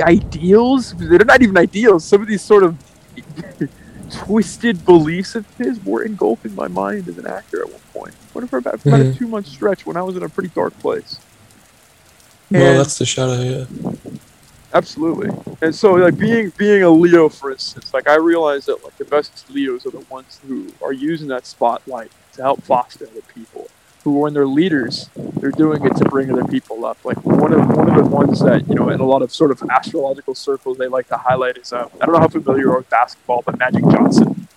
ideals, 0.00 0.94
they're 0.94 1.18
not 1.24 1.42
even 1.42 1.56
ideals. 1.58 2.04
Some 2.04 2.22
of 2.22 2.28
these 2.28 2.42
sort 2.42 2.62
of 2.62 2.76
twisted 4.10 4.84
beliefs 4.84 5.34
of 5.34 5.46
his 5.56 5.84
were 5.84 6.02
engulfing 6.02 6.54
my 6.54 6.68
mind 6.68 7.08
as 7.08 7.18
an 7.18 7.26
actor 7.26 7.62
at 7.62 7.70
one 7.70 7.80
point. 7.92 8.14
What 8.32 8.44
if 8.44 8.50
for 8.50 8.58
about, 8.58 8.84
about 8.86 9.00
a 9.00 9.12
two 9.12 9.28
month 9.28 9.46
stretch 9.46 9.84
when 9.84 9.96
I 9.96 10.02
was 10.02 10.16
in 10.16 10.22
a 10.22 10.28
pretty 10.28 10.50
dark 10.50 10.78
place. 10.78 11.20
Well, 12.50 12.78
that's 12.78 12.98
the 12.98 13.04
shadow. 13.04 13.42
Yeah. 13.42 14.10
Absolutely. 14.72 15.30
And 15.60 15.74
so 15.74 15.94
like 15.94 16.18
being 16.18 16.50
being 16.56 16.82
a 16.82 16.90
Leo 16.90 17.28
for 17.28 17.50
instance, 17.50 17.92
like 17.92 18.08
I 18.08 18.16
realize 18.16 18.66
that 18.66 18.82
like 18.84 18.96
the 18.96 19.04
best 19.04 19.50
Leos 19.50 19.84
are 19.86 19.90
the 19.90 20.04
ones 20.10 20.40
who 20.46 20.68
are 20.82 20.92
using 20.92 21.28
that 21.28 21.46
spotlight 21.46 22.10
to 22.34 22.42
help 22.42 22.62
foster 22.62 23.06
other 23.06 23.22
people. 23.34 23.68
Who 24.04 24.20
when 24.20 24.32
they're 24.32 24.46
leaders, 24.46 25.10
they're 25.16 25.50
doing 25.50 25.84
it 25.84 25.96
to 25.96 26.04
bring 26.04 26.30
other 26.30 26.44
people 26.44 26.84
up. 26.84 27.04
Like 27.04 27.24
one 27.24 27.52
of 27.52 27.68
one 27.76 27.90
of 27.90 27.96
the 27.96 28.08
ones 28.08 28.40
that, 28.40 28.68
you 28.68 28.74
know, 28.74 28.88
in 28.90 29.00
a 29.00 29.04
lot 29.04 29.22
of 29.22 29.32
sort 29.32 29.50
of 29.50 29.62
astrological 29.70 30.34
circles 30.34 30.78
they 30.78 30.88
like 30.88 31.08
to 31.08 31.16
highlight 31.16 31.58
is 31.58 31.72
uh, 31.72 31.88
I 32.00 32.06
don't 32.06 32.14
know 32.14 32.20
how 32.20 32.28
familiar 32.28 32.62
you 32.62 32.72
are 32.72 32.78
with 32.78 32.90
basketball, 32.90 33.42
but 33.44 33.58
Magic 33.58 33.82
Johnson. 33.82 34.48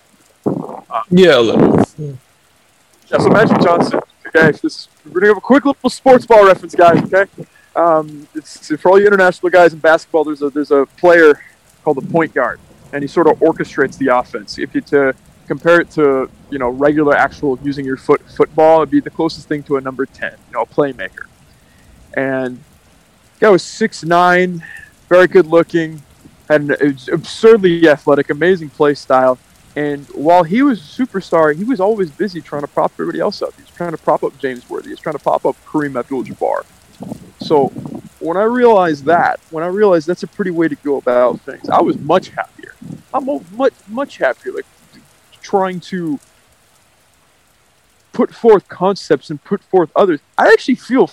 Yeah, 1.10 1.38
a 1.38 1.40
little. 1.40 1.84
Yeah. 1.98 3.18
So 3.18 3.28
Magic 3.28 3.60
Johnson. 3.60 4.00
Okay, 4.28 4.56
this 4.62 4.88
we're 5.04 5.20
gonna 5.20 5.26
have 5.26 5.36
a 5.36 5.40
quick 5.40 5.64
little 5.64 5.90
sports 5.90 6.24
ball 6.24 6.46
reference, 6.46 6.74
guys. 6.74 7.02
Okay, 7.12 7.30
um, 7.76 8.26
it's 8.34 8.74
for 8.76 8.90
all 8.90 9.00
you 9.00 9.06
international 9.06 9.50
guys 9.50 9.74
in 9.74 9.78
basketball. 9.78 10.24
There's 10.24 10.40
a 10.40 10.50
there's 10.50 10.70
a 10.70 10.86
player 10.96 11.38
called 11.84 11.98
the 11.98 12.10
point 12.10 12.32
guard, 12.32 12.60
and 12.92 13.02
he 13.02 13.08
sort 13.08 13.26
of 13.26 13.38
orchestrates 13.40 13.98
the 13.98 14.08
offense. 14.08 14.58
If 14.58 14.74
you 14.74 14.80
to 14.82 15.14
compare 15.52 15.80
it 15.82 15.90
to 15.90 16.30
you 16.50 16.58
know 16.58 16.70
regular 16.70 17.14
actual 17.14 17.58
using 17.62 17.84
your 17.84 17.98
foot 17.98 18.22
football, 18.38 18.78
it'd 18.78 18.90
be 18.90 19.00
the 19.00 19.16
closest 19.20 19.48
thing 19.48 19.62
to 19.64 19.76
a 19.76 19.80
number 19.88 20.06
ten, 20.06 20.32
you 20.48 20.52
know, 20.54 20.62
a 20.62 20.66
playmaker. 20.66 21.26
And 22.14 22.52
guy 23.38 23.50
was 23.50 23.62
six 23.62 24.02
nine, 24.02 24.64
very 25.10 25.28
good 25.28 25.46
looking, 25.46 26.02
had 26.48 26.62
an 26.62 26.96
absurdly 27.12 27.86
athletic, 27.86 28.30
amazing 28.30 28.70
play 28.70 28.94
style. 28.94 29.38
And 29.76 30.06
while 30.28 30.42
he 30.42 30.62
was 30.62 30.78
a 30.80 30.88
superstar, 31.00 31.54
he 31.54 31.64
was 31.64 31.80
always 31.80 32.10
busy 32.10 32.40
trying 32.40 32.62
to 32.62 32.68
prop 32.68 32.92
everybody 32.94 33.20
else 33.20 33.42
up. 33.42 33.54
He 33.56 33.62
was 33.62 33.70
trying 33.70 33.92
to 33.92 33.98
prop 33.98 34.22
up 34.22 34.38
James 34.38 34.68
Worthy. 34.68 34.88
He 34.88 34.92
was 34.92 35.00
trying 35.00 35.16
to 35.16 35.24
prop 35.28 35.46
up 35.46 35.56
Kareem 35.66 35.98
Abdul-Jabbar. 35.98 36.64
So 37.40 37.68
when 38.20 38.36
I 38.36 38.44
realized 38.44 39.04
that, 39.06 39.40
when 39.50 39.64
I 39.64 39.68
realized 39.68 40.06
that's 40.06 40.22
a 40.22 40.26
pretty 40.26 40.50
way 40.50 40.68
to 40.68 40.76
go 40.76 40.96
about 40.96 41.40
things, 41.40 41.68
I 41.70 41.80
was 41.80 41.96
much 41.98 42.28
happier. 42.28 42.74
I'm 43.14 43.24
much 43.56 43.74
much 43.88 44.18
happier, 44.18 44.52
like 44.52 44.66
trying 45.42 45.80
to 45.80 46.18
put 48.12 48.34
forth 48.34 48.68
concepts 48.68 49.30
and 49.30 49.42
put 49.42 49.62
forth 49.62 49.90
others. 49.96 50.20
I 50.36 50.48
actually 50.48 50.74
feel 50.76 51.10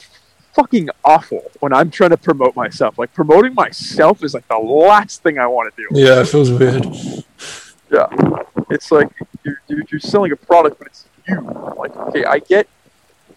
fucking 0.53 0.89
awful 1.05 1.51
when 1.59 1.73
I'm 1.73 1.89
trying 1.89 2.09
to 2.11 2.17
promote 2.17 2.55
myself. 2.55 2.97
Like 2.97 3.13
promoting 3.13 3.53
myself 3.53 4.23
is 4.23 4.33
like 4.33 4.47
the 4.47 4.57
last 4.57 5.23
thing 5.23 5.39
I 5.39 5.47
want 5.47 5.73
to 5.73 5.81
do. 5.81 5.99
Yeah, 5.99 6.21
it 6.21 6.27
feels 6.27 6.51
weird. 6.51 6.85
Yeah, 7.91 8.07
it's 8.69 8.91
like 8.91 9.09
you're, 9.43 9.61
you're, 9.67 9.83
you're 9.89 9.99
selling 9.99 10.31
a 10.31 10.35
product, 10.35 10.77
but 10.77 10.87
it's 10.87 11.05
you. 11.27 11.41
Like, 11.77 11.95
okay, 11.95 12.25
I 12.25 12.39
get 12.39 12.67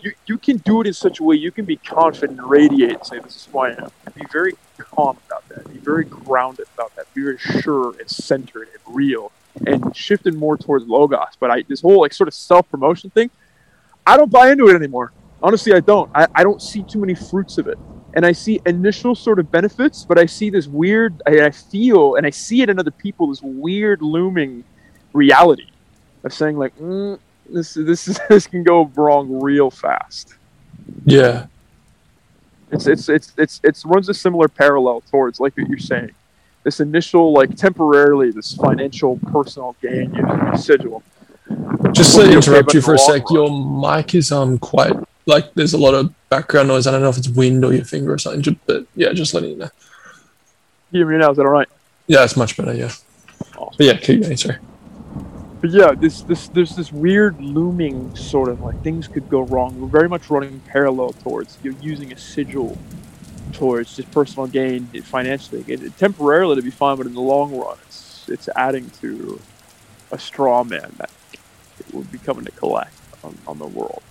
you. 0.01 0.13
You 0.27 0.39
can 0.39 0.59
do 0.59 0.81
it 0.81 0.87
in 0.87 0.93
such 0.93 1.21
a 1.21 1.23
way 1.23 1.37
you 1.37 1.51
can 1.51 1.65
be 1.65 1.77
confident 1.77 2.39
and 2.39 2.51
radiate 2.51 2.95
and 2.95 3.07
say, 3.07 3.19
"This 3.19 3.37
is 3.37 3.49
who 3.51 3.61
I 3.61 3.71
am." 3.71 3.91
Be 4.15 4.27
very 4.31 4.55
calm 4.79 5.17
about 5.27 5.49
that. 5.49 5.73
Be 5.73 5.79
very 5.79 6.05
grounded 6.05 6.67
about 6.75 6.95
that. 6.97 7.13
Be 7.15 7.23
very 7.23 7.39
sure 7.39 7.95
and 7.99 8.11
centered 8.11 8.69
and 8.69 8.95
real, 8.95 9.33
and 9.67 9.95
shifted 9.97 10.35
more 10.35 10.57
towards 10.57 10.87
logos. 10.87 11.37
But 11.39 11.51
I 11.51 11.63
this 11.63 11.81
whole 11.81 12.01
like 12.01 12.13
sort 12.13 12.29
of 12.29 12.35
self 12.35 12.69
promotion 12.71 13.11
thing, 13.11 13.31
I 14.07 14.17
don't 14.17 14.31
buy 14.31 14.51
into 14.51 14.69
it 14.69 14.77
anymore. 14.77 15.13
Honestly, 15.43 15.73
I 15.73 15.81
don't. 15.81 16.11
I, 16.15 16.27
I 16.35 16.43
don't 16.43 16.63
see 16.63 16.83
too 16.83 17.01
many 17.01 17.15
fruits 17.15 17.59
of 17.59 17.67
it 17.67 17.79
and 18.15 18.27
I 18.27 18.33
see 18.33 18.61
initial 18.67 19.15
sort 19.15 19.39
of 19.39 19.51
benefits, 19.51 20.05
but 20.05 20.19
I 20.19 20.27
see 20.27 20.51
this 20.51 20.67
weird, 20.67 21.23
I, 21.27 21.47
I 21.47 21.51
feel, 21.51 22.17
and 22.17 22.27
I 22.27 22.31
see 22.31 22.63
it 22.63 22.69
in 22.69 22.79
other 22.79 22.91
people, 22.91 23.29
this 23.29 23.43
weird 23.43 24.03
looming 24.03 24.65
reality 25.13 25.69
of 26.25 26.33
saying 26.33 26.59
like, 26.59 26.77
mm, 26.79 27.19
this 27.49 27.75
this 27.75 28.09
is, 28.09 28.21
this 28.29 28.47
can 28.47 28.63
go 28.63 28.91
wrong 28.95 29.41
real 29.41 29.71
fast. 29.71 30.35
Yeah. 31.05 31.47
It's 32.71 32.87
it's 32.87 33.09
it's 33.09 33.33
it's 33.37 33.61
it's 33.63 33.85
runs 33.85 34.09
a 34.09 34.15
similar 34.15 34.49
parallel 34.49 35.03
towards 35.03 35.41
like 35.41 35.57
what 35.57 35.69
you're 35.69 35.79
saying. 35.79 36.13
This 36.65 36.81
initial 36.81 37.33
like 37.33 37.57
temporarily 37.57 38.31
this 38.31 38.55
financial 38.55 39.19
personal 39.31 39.75
gain 39.83 40.15
you 40.15 40.23
residual. 40.25 41.03
Just 41.93 42.15
to 42.15 42.31
interrupt 42.33 42.73
you 42.73 42.81
for 42.81 42.95
a 42.95 42.99
sec, 42.99 43.23
your 43.31 43.51
mic 43.51 44.15
is 44.15 44.31
um 44.31 44.59
quite 44.59 44.93
like 45.27 45.53
there's 45.55 45.75
a 45.75 45.79
lot 45.79 45.95
of 45.95 46.13
background 46.29 46.69
noise. 46.69 46.87
I 46.87 46.93
don't 46.93 47.03
know 47.03 47.09
if 47.09 47.19
it's 47.19 47.29
wind 47.29 47.65
or 47.65 47.73
your 47.73 47.85
finger 47.85 48.13
or 48.13 48.19
something, 48.19 48.59
but 48.67 48.87
yeah, 48.95 49.13
just 49.13 49.35
letting 49.35 49.51
you 49.51 49.57
know. 49.57 49.71
You 50.93 51.01
hear 51.01 51.07
me 51.07 51.19
now? 51.19 51.31
Is 51.31 51.37
that 51.39 51.47
all 51.47 51.53
right? 51.53 51.69
Yeah, 52.07 52.25
it's 52.25 52.37
much 52.37 52.57
better. 52.57 52.75
Yeah, 52.75 52.91
Awesome. 53.57 53.75
but 53.79 53.87
yeah, 53.87 53.97
keep 53.97 54.23
going. 54.23 54.37
Sorry. 54.37 54.59
But 55.61 55.71
yeah, 55.71 55.93
this 55.93 56.23
this 56.23 56.49
there's 56.49 56.75
this 56.77 56.93
weird 56.93 57.41
looming 57.41 58.15
sort 58.17 58.49
of 58.49 58.61
like 58.61 58.81
things 58.83 59.09
could 59.09 59.29
go 59.29 59.43
wrong. 59.43 59.81
We're 59.81 59.89
very 59.89 60.09
much 60.09 60.29
running 60.31 60.61
parallel 60.67 61.13
towards 61.13 61.59
you 61.63 61.73
know, 61.73 61.79
using 61.81 62.13
a 62.13 62.19
sigil 62.19 62.77
towards 63.53 63.97
just 63.97 64.11
personal 64.11 64.47
gain 64.47 64.87
financially. 65.03 65.65
It, 65.67 65.97
temporarily 65.99 66.57
to 66.57 66.63
be 66.63 66.71
fine, 66.71 66.97
but 66.97 67.07
in 67.07 67.15
the 67.15 67.21
long 67.21 67.57
run, 67.57 67.77
it's 67.87 68.29
it's 68.29 68.49
adding 68.57 68.91
to 69.01 69.41
a 70.11 70.19
straw 70.19 70.63
man 70.65 70.93
that 70.99 71.11
it 71.79 71.95
will 71.95 72.05
be 72.05 72.19
coming 72.19 72.45
to 72.45 72.53
collect 72.53 72.95
on, 73.25 73.37
on 73.47 73.59
the 73.59 73.67
world. 73.67 74.03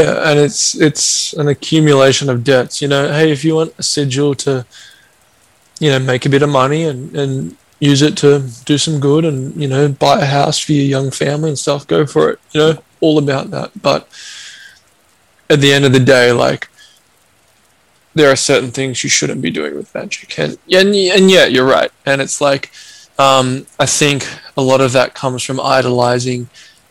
Yeah, 0.00 0.30
and 0.30 0.38
it's 0.38 0.80
it's 0.80 1.34
an 1.34 1.48
accumulation 1.48 2.30
of 2.30 2.42
debts. 2.42 2.80
You 2.80 2.88
know, 2.88 3.12
hey, 3.12 3.30
if 3.30 3.44
you 3.44 3.54
want 3.54 3.74
a 3.78 3.82
sigil 3.82 4.34
to, 4.36 4.64
you 5.78 5.90
know, 5.90 5.98
make 5.98 6.24
a 6.24 6.30
bit 6.30 6.42
of 6.42 6.48
money 6.48 6.84
and 6.84 7.14
and 7.14 7.56
use 7.80 8.02
it 8.02 8.16
to 8.18 8.48
do 8.66 8.76
some 8.76 9.00
good 9.00 9.24
and 9.24 9.56
you 9.56 9.66
know 9.66 9.88
buy 9.88 10.20
a 10.20 10.26
house 10.26 10.58
for 10.58 10.72
your 10.72 10.84
young 10.84 11.10
family 11.10 11.50
and 11.50 11.58
stuff, 11.58 11.86
go 11.86 12.06
for 12.06 12.30
it. 12.30 12.38
You 12.52 12.60
know, 12.60 12.82
all 13.00 13.18
about 13.18 13.50
that. 13.50 13.70
But 13.80 14.08
at 15.50 15.60
the 15.60 15.72
end 15.72 15.84
of 15.84 15.92
the 15.92 16.00
day, 16.00 16.32
like 16.32 16.68
there 18.14 18.30
are 18.30 18.36
certain 18.36 18.70
things 18.70 19.04
you 19.04 19.10
shouldn't 19.10 19.42
be 19.42 19.50
doing 19.50 19.74
with 19.76 19.94
magic, 19.94 20.38
and 20.38 20.58
and 20.70 20.94
and 20.94 21.30
yeah, 21.30 21.46
you're 21.46 21.66
right. 21.66 21.90
And 22.06 22.20
it's 22.20 22.40
like, 22.40 22.70
um, 23.18 23.66
I 23.78 23.86
think 23.86 24.26
a 24.56 24.62
lot 24.62 24.80
of 24.80 24.92
that 24.92 25.14
comes 25.14 25.42
from 25.42 25.60
idolizing 25.60 26.48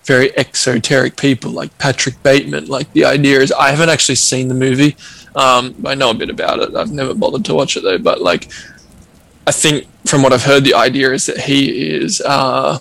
very 0.10 0.36
exoteric 0.36 1.16
people 1.18 1.52
like 1.52 1.78
Patrick 1.78 2.22
Bateman. 2.24 2.66
Like 2.66 2.92
the 2.94 3.06
idea 3.06 3.42
is, 3.42 3.52
I 3.52 3.70
haven't 3.70 3.90
actually 3.90 4.16
seen 4.16 4.48
the 4.48 4.56
movie. 4.56 4.96
Um, 5.36 5.76
I 5.86 5.94
know 5.94 6.10
a 6.10 6.16
bit 6.16 6.32
about 6.32 6.60
it. 6.60 6.74
I've 6.76 6.92
never 6.92 7.14
bothered 7.14 7.46
to 7.46 7.54
watch 7.54 7.78
it 7.78 7.84
though, 7.84 8.00
but 8.00 8.20
like, 8.20 8.52
I 9.46 9.52
think 9.52 9.86
from 10.08 10.24
what 10.24 10.34
I've 10.34 10.46
heard, 10.46 10.64
the 10.64 10.74
idea 10.74 11.12
is 11.12 11.28
that 11.28 11.42
he 11.42 11.92
is 11.92 12.22
uh, 12.22 12.80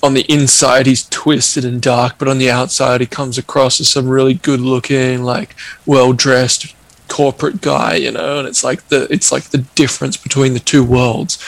on 0.00 0.14
the 0.14 0.24
inside 0.32 0.86
he's 0.86 1.08
twisted 1.08 1.64
and 1.64 1.82
dark, 1.82 2.18
but 2.18 2.28
on 2.28 2.38
the 2.38 2.52
outside 2.52 3.00
he 3.00 3.06
comes 3.08 3.36
across 3.36 3.80
as 3.80 3.88
some 3.88 4.08
really 4.08 4.34
good-looking, 4.34 5.24
like 5.24 5.56
well-dressed 5.86 6.75
corporate 7.08 7.60
guy, 7.60 7.96
you 7.96 8.10
know. 8.10 8.38
And 8.38 8.48
it's 8.48 8.64
like 8.64 8.88
the 8.88 9.06
it's 9.10 9.32
like 9.32 9.44
the 9.44 9.58
difference 9.74 10.16
between 10.16 10.54
the 10.54 10.60
two 10.60 10.84
worlds. 10.84 11.42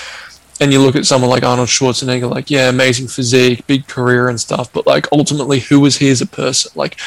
And 0.61 0.73
you 0.73 0.81
look 0.81 0.97
at 0.97 1.07
someone 1.07 1.31
like 1.31 1.45
Arnold 1.45 1.69
Schwarzenegger, 1.69 2.29
like 2.29 2.51
yeah, 2.51 2.69
amazing 2.69 3.07
physique, 3.09 3.67
big 3.67 3.87
career 3.87 4.29
and 4.29 4.41
stuff, 4.41 4.73
but 4.73 4.87
like 4.87 5.07
ultimately, 5.13 5.61
who 5.61 5.81
was 5.81 5.99
he 5.99 6.11
as 6.11 6.21
a 6.21 6.27
person? 6.27 6.73
Like 6.75 6.99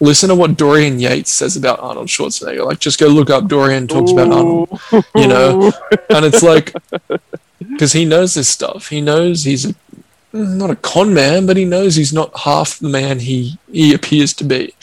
listen 0.00 0.28
to 0.28 0.34
what 0.34 0.56
Dorian 0.56 1.00
Yates 1.00 1.32
says 1.32 1.56
about 1.56 1.80
Arnold 1.80 2.08
Schwarzenegger. 2.08 2.64
Like, 2.64 2.78
just 2.78 3.00
go 3.00 3.06
look 3.06 3.30
up 3.30 3.46
Dorian 3.46 3.86
talks 3.88 4.10
Ooh. 4.10 4.14
about 4.18 4.32
Arnold, 4.32 4.80
you 5.14 5.26
know? 5.26 5.72
and 6.10 6.24
it's 6.24 6.42
like, 6.42 6.72
because 7.58 7.92
he 7.92 8.04
knows 8.04 8.34
this 8.34 8.48
stuff. 8.48 8.88
He 8.88 9.00
knows 9.00 9.44
he's 9.44 9.66
a, 9.66 9.74
not 10.32 10.70
a 10.70 10.76
con 10.76 11.14
man, 11.14 11.46
but 11.46 11.56
he 11.56 11.64
knows 11.64 11.96
he's 11.96 12.12
not 12.12 12.36
half 12.38 12.78
the 12.78 12.88
man 12.88 13.18
he, 13.20 13.58
he 13.70 13.94
appears 13.94 14.32
to 14.34 14.44
be. 14.44 14.74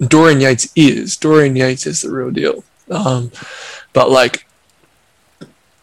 Dorian 0.00 0.40
Yates 0.40 0.68
is. 0.76 1.16
Dorian 1.16 1.56
Yates 1.56 1.86
is 1.86 2.02
the 2.02 2.10
real 2.10 2.30
deal. 2.30 2.64
Um, 2.90 3.30
but 3.92 4.10
like, 4.10 4.46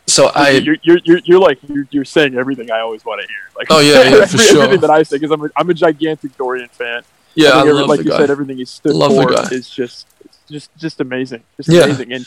so 0.08 0.32
I 0.36 0.50
you're 0.52 0.78
you're 0.84 1.00
you're, 1.04 1.20
you're 1.26 1.40
like 1.40 1.60
you're, 1.68 1.88
you're 1.92 2.06
saying 2.06 2.36
everything 2.36 2.72
I 2.72 2.80
always 2.80 3.04
want 3.04 3.22
to 3.22 3.28
hear. 3.28 3.38
Like 3.58 3.68
oh 3.70 3.80
yeah, 3.80 4.18
yeah 4.18 4.26
for 4.26 4.38
sure. 4.38 4.64
Everything 4.64 4.82
that 4.82 4.90
I 4.92 5.04
say 5.04 5.18
because 5.18 5.32
I'm 5.32 5.44
a, 5.44 5.50
I'm 5.58 5.70
a 5.70 5.74
gigantic 5.74 6.38
Dorian 6.38 6.70
fan. 6.70 7.04
Yeah, 7.34 7.50
I, 7.50 7.60
I 7.60 7.64
love 7.72 7.90
like 7.90 8.00
you 8.04 8.12
guy. 8.12 8.18
said, 8.18 8.30
everything 8.30 8.58
he 8.58 8.66
stood 8.66 8.94
love 8.94 9.12
for 9.12 9.54
is 9.54 9.70
just 9.70 10.08
just 10.50 10.76
just 10.78 11.02
amazing, 11.02 11.44
just 11.58 11.70
Yeah. 11.70 11.84
amazing. 11.84 12.14
And 12.14 12.26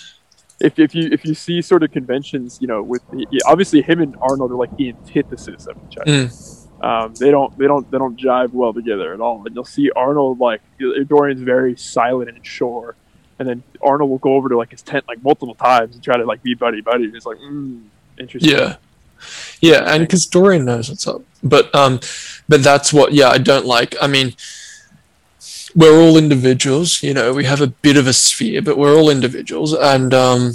if 0.61 0.79
if 0.79 0.95
you 0.95 1.09
if 1.13 1.25
you 1.25 1.35
see 1.35 1.63
sort 1.63 1.83
of 1.83 1.93
conventions, 1.93 2.59
you 2.61 2.67
know, 2.67 2.83
with 2.83 3.03
obviously 3.47 3.81
him 3.81 4.01
and 4.01 4.17
Arnold 4.21 4.51
are 4.51 4.57
like 4.57 4.77
the 4.77 4.89
antithesis 4.91 5.67
of 5.67 5.77
each 5.89 5.99
other. 5.99 6.11
Mm. 6.11 6.58
Um, 6.81 7.15
they 7.15 7.31
don't 7.31 7.57
they 7.59 7.67
don't 7.67 7.91
they 7.91 7.99
don't 7.99 8.19
jive 8.19 8.53
well 8.53 8.73
together 8.73 9.13
at 9.13 9.21
all. 9.21 9.45
And 9.45 9.55
you'll 9.55 9.65
see 9.65 9.91
Arnold 9.91 10.39
like 10.39 10.61
Dorian's 11.09 11.41
very 11.41 11.77
silent 11.77 12.31
and 12.31 12.45
sure, 12.47 12.95
and 13.39 13.49
then 13.49 13.63
Arnold 13.83 14.11
will 14.11 14.19
go 14.19 14.35
over 14.35 14.49
to 14.49 14.57
like 14.57 14.71
his 14.71 14.83
tent 14.83 15.07
like 15.09 15.23
multiple 15.23 15.55
times 15.55 15.95
and 15.95 16.05
try 16.05 16.17
to 16.17 16.25
like 16.25 16.43
be 16.43 16.55
buddy 16.55 16.81
buddy. 16.81 17.05
It's 17.07 17.27
like 17.27 17.39
mm, 17.39 17.83
interesting. 18.17 18.53
Yeah, 18.53 18.77
yeah, 19.61 19.93
and 19.93 20.05
because 20.05 20.27
Dorian 20.27 20.65
knows 20.65 20.89
what's 20.89 21.07
up, 21.07 21.23
but 21.43 21.75
um, 21.75 22.01
but 22.49 22.63
that's 22.63 22.93
what 22.93 23.13
yeah 23.13 23.29
I 23.29 23.39
don't 23.39 23.67
like. 23.67 23.97
I 24.01 24.07
mean, 24.07 24.35
we're 25.75 26.01
all 26.01 26.17
individuals, 26.17 27.03
you 27.03 27.13
know. 27.13 27.33
We 27.33 27.45
have 27.45 27.61
a 27.61 27.67
bit 27.67 27.97
of 27.97 28.07
a 28.07 28.13
sphere, 28.13 28.63
but 28.63 28.79
we're 28.79 28.97
all 28.97 29.11
individuals, 29.11 29.73
and 29.73 30.15
um, 30.15 30.53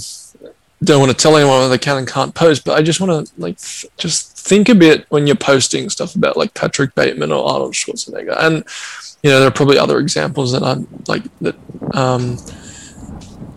don't 0.83 0.99
want 0.99 1.11
to 1.11 1.17
tell 1.17 1.37
anyone 1.37 1.69
they 1.69 1.77
can 1.77 1.97
and 1.97 2.07
can't 2.07 2.33
post. 2.35 2.65
But 2.65 2.77
I 2.77 2.81
just 2.81 2.99
want 2.99 3.27
to 3.27 3.33
like 3.37 3.57
just 3.97 4.37
think 4.37 4.69
a 4.69 4.75
bit 4.75 5.05
when 5.09 5.27
you're 5.27 5.35
posting 5.35 5.89
stuff 5.89 6.15
about 6.15 6.37
like 6.37 6.53
Patrick 6.53 6.93
Bateman 6.95 7.31
or 7.31 7.47
Arnold 7.47 7.73
Schwarzenegger, 7.73 8.35
and 8.39 8.63
you 9.23 9.29
know 9.29 9.39
there 9.39 9.47
are 9.47 9.51
probably 9.51 9.77
other 9.77 9.99
examples 9.99 10.51
that 10.51 10.63
I'm 10.63 10.87
like 11.07 11.23
that 11.39 11.55
um, 11.93 12.37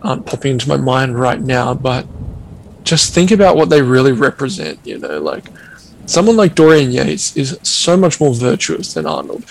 aren't 0.02 0.26
popping 0.26 0.52
into 0.52 0.68
my 0.68 0.76
mind 0.76 1.18
right 1.18 1.40
now, 1.40 1.74
but 1.74 2.06
just 2.84 3.12
think 3.12 3.30
about 3.30 3.56
what 3.56 3.68
they 3.68 3.82
really 3.82 4.12
represent. 4.12 4.78
You 4.84 4.98
know, 4.98 5.18
like 5.20 5.46
someone 6.06 6.36
like 6.36 6.54
Dorian 6.54 6.92
Yates 6.92 7.36
is 7.36 7.58
so 7.62 7.96
much 7.96 8.20
more 8.20 8.34
virtuous 8.34 8.94
than 8.94 9.06
Arnold. 9.06 9.44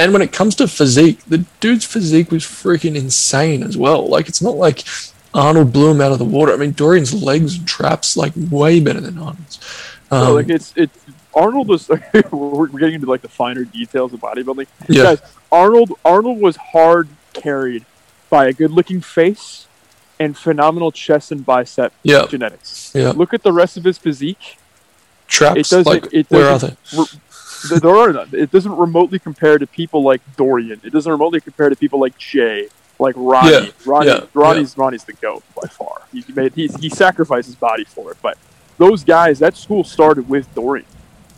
And 0.00 0.12
when 0.12 0.22
it 0.22 0.32
comes 0.32 0.54
to 0.56 0.68
physique, 0.68 1.24
the 1.24 1.38
dude's 1.58 1.84
physique 1.84 2.30
was 2.30 2.44
freaking 2.44 2.94
insane 2.94 3.64
as 3.64 3.76
well. 3.76 4.06
Like 4.06 4.28
it's 4.28 4.40
not 4.40 4.54
like 4.54 4.84
Arnold 5.34 5.72
blew 5.72 5.90
him 5.90 6.00
out 6.00 6.12
of 6.12 6.18
the 6.18 6.24
water. 6.24 6.52
I 6.52 6.56
mean, 6.56 6.72
Dorian's 6.72 7.14
legs 7.14 7.56
and 7.58 7.66
traps 7.68 8.16
like 8.16 8.32
way 8.50 8.80
better 8.80 9.00
than 9.00 9.18
Arnold's. 9.18 9.58
Um, 10.10 10.24
No, 10.24 10.34
like 10.34 10.48
it's 10.48 10.72
it's 10.76 10.98
Arnold 11.34 11.68
was 11.68 11.88
we're 12.32 12.66
getting 12.68 12.94
into 12.96 13.06
like 13.06 13.22
the 13.22 13.28
finer 13.28 13.64
details 13.64 14.12
of 14.12 14.20
bodybuilding. 14.20 14.66
Yeah. 14.88 15.02
Guys, 15.04 15.20
Arnold 15.52 15.92
Arnold 16.04 16.40
was 16.40 16.56
hard 16.56 17.08
carried 17.34 17.84
by 18.30 18.46
a 18.46 18.52
good 18.52 18.70
looking 18.70 19.00
face 19.00 19.66
and 20.20 20.36
phenomenal 20.36 20.90
chest 20.90 21.30
and 21.30 21.44
bicep 21.46 21.92
yeah, 22.02 22.26
genetics. 22.26 22.92
yeah. 22.94 23.10
Look 23.10 23.32
at 23.34 23.42
the 23.42 23.52
rest 23.52 23.76
of 23.76 23.84
his 23.84 23.98
physique. 23.98 24.58
Traps. 25.28 25.58
It 25.58 25.68
doesn't- 25.68 25.86
like 25.86 26.12
it 26.12 26.26
where 26.30 26.48
are 26.48 26.58
they? 26.58 26.76
There- 26.92 27.04
there 27.80 27.96
are 27.96 28.12
none. 28.12 28.28
It 28.32 28.50
doesn't 28.52 28.76
remotely 28.76 29.18
compare 29.18 29.58
to 29.58 29.66
people 29.66 30.02
like 30.04 30.22
Dorian. 30.36 30.80
It 30.84 30.92
doesn't 30.92 31.10
remotely 31.10 31.40
compare 31.40 31.68
to 31.68 31.74
people 31.76 31.98
like 32.00 32.16
Jay, 32.16 32.68
like 32.98 33.14
Ronnie. 33.16 33.50
Yeah, 33.50 33.66
Ronnie, 33.86 34.06
yeah, 34.08 34.20
Ronnie's 34.34 34.76
Ronnie's 34.76 35.04
the 35.04 35.12
goat 35.14 35.42
by 35.60 35.68
far. 35.68 36.02
He 36.12 36.24
made 36.34 36.54
he, 36.54 36.68
he 36.80 36.88
sacrificed 36.88 37.46
his 37.46 37.56
body 37.56 37.84
for 37.84 38.10
it. 38.12 38.18
But 38.22 38.38
those 38.78 39.04
guys, 39.04 39.38
that 39.40 39.56
school 39.56 39.84
started 39.84 40.28
with 40.28 40.52
Dorian. 40.54 40.86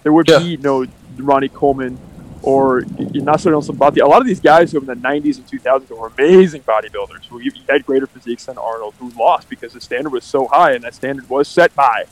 There 0.02 0.12
would 0.12 0.28
Yeah. 0.28 0.38
be 0.38 0.56
no 0.56 0.86
Ronnie 1.18 1.48
Coleman 1.48 1.98
or 2.42 2.84
Nasser 2.98 3.52
El 3.52 3.60
Sonbaty. 3.62 4.00
A 4.00 4.06
lot 4.06 4.22
of 4.22 4.26
these 4.26 4.40
guys 4.40 4.72
who 4.72 4.78
in 4.80 4.86
the 4.86 4.94
90s 4.94 5.36
and 5.36 5.46
2000s 5.46 5.90
were 5.90 6.10
amazing 6.16 6.62
bodybuilders 6.62 7.26
who 7.26 7.38
had 7.68 7.84
greater 7.84 8.06
physiques 8.06 8.46
than 8.46 8.56
Arnold, 8.56 8.94
who 8.98 9.10
lost 9.10 9.50
because 9.50 9.74
the 9.74 9.80
standard 9.80 10.10
was 10.10 10.24
so 10.24 10.46
high, 10.46 10.72
and 10.72 10.82
that 10.84 10.94
standard 10.94 11.28
was 11.28 11.46
set 11.48 11.74
by 11.74 12.04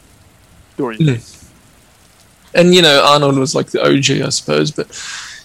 Dorian. 0.77 1.01
Mm. 1.03 1.45
and 2.55 2.75
you 2.75 2.83
know 2.83 3.03
Arnold 3.05 3.39
was 3.39 3.55
like 3.55 3.69
the 3.71 3.81
OG, 3.83 4.21
I 4.23 4.29
suppose. 4.29 4.71
But 4.71 4.89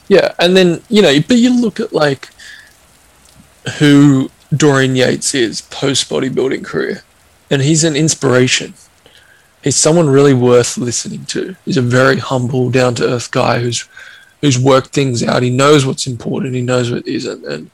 yeah, 0.09 0.33
and 0.39 0.55
then 0.57 0.81
you 0.89 1.01
know, 1.01 1.13
but 1.27 1.37
you 1.37 1.49
look 1.61 1.79
at 1.79 1.93
like 1.93 2.29
who 3.79 4.29
Dorian 4.55 4.95
Yates 4.95 5.33
is 5.33 5.61
post 5.61 6.09
bodybuilding 6.09 6.63
career, 6.63 7.03
and 7.49 7.61
he's 7.61 7.83
an 7.83 7.95
inspiration. 7.95 8.73
He's 9.63 9.75
someone 9.75 10.09
really 10.09 10.33
worth 10.33 10.77
listening 10.77 11.25
to. 11.25 11.55
He's 11.63 11.77
a 11.77 11.81
very 11.81 12.17
humble, 12.17 12.69
down 12.69 12.95
to 12.95 13.07
earth 13.07 13.31
guy 13.31 13.59
who's 13.59 13.87
who's 14.41 14.59
worked 14.59 14.89
things 14.89 15.23
out. 15.23 15.41
He 15.41 15.49
knows 15.49 15.85
what's 15.85 16.05
important. 16.05 16.55
He 16.55 16.61
knows 16.61 16.91
what 16.91 17.07
isn't, 17.07 17.45
and 17.45 17.71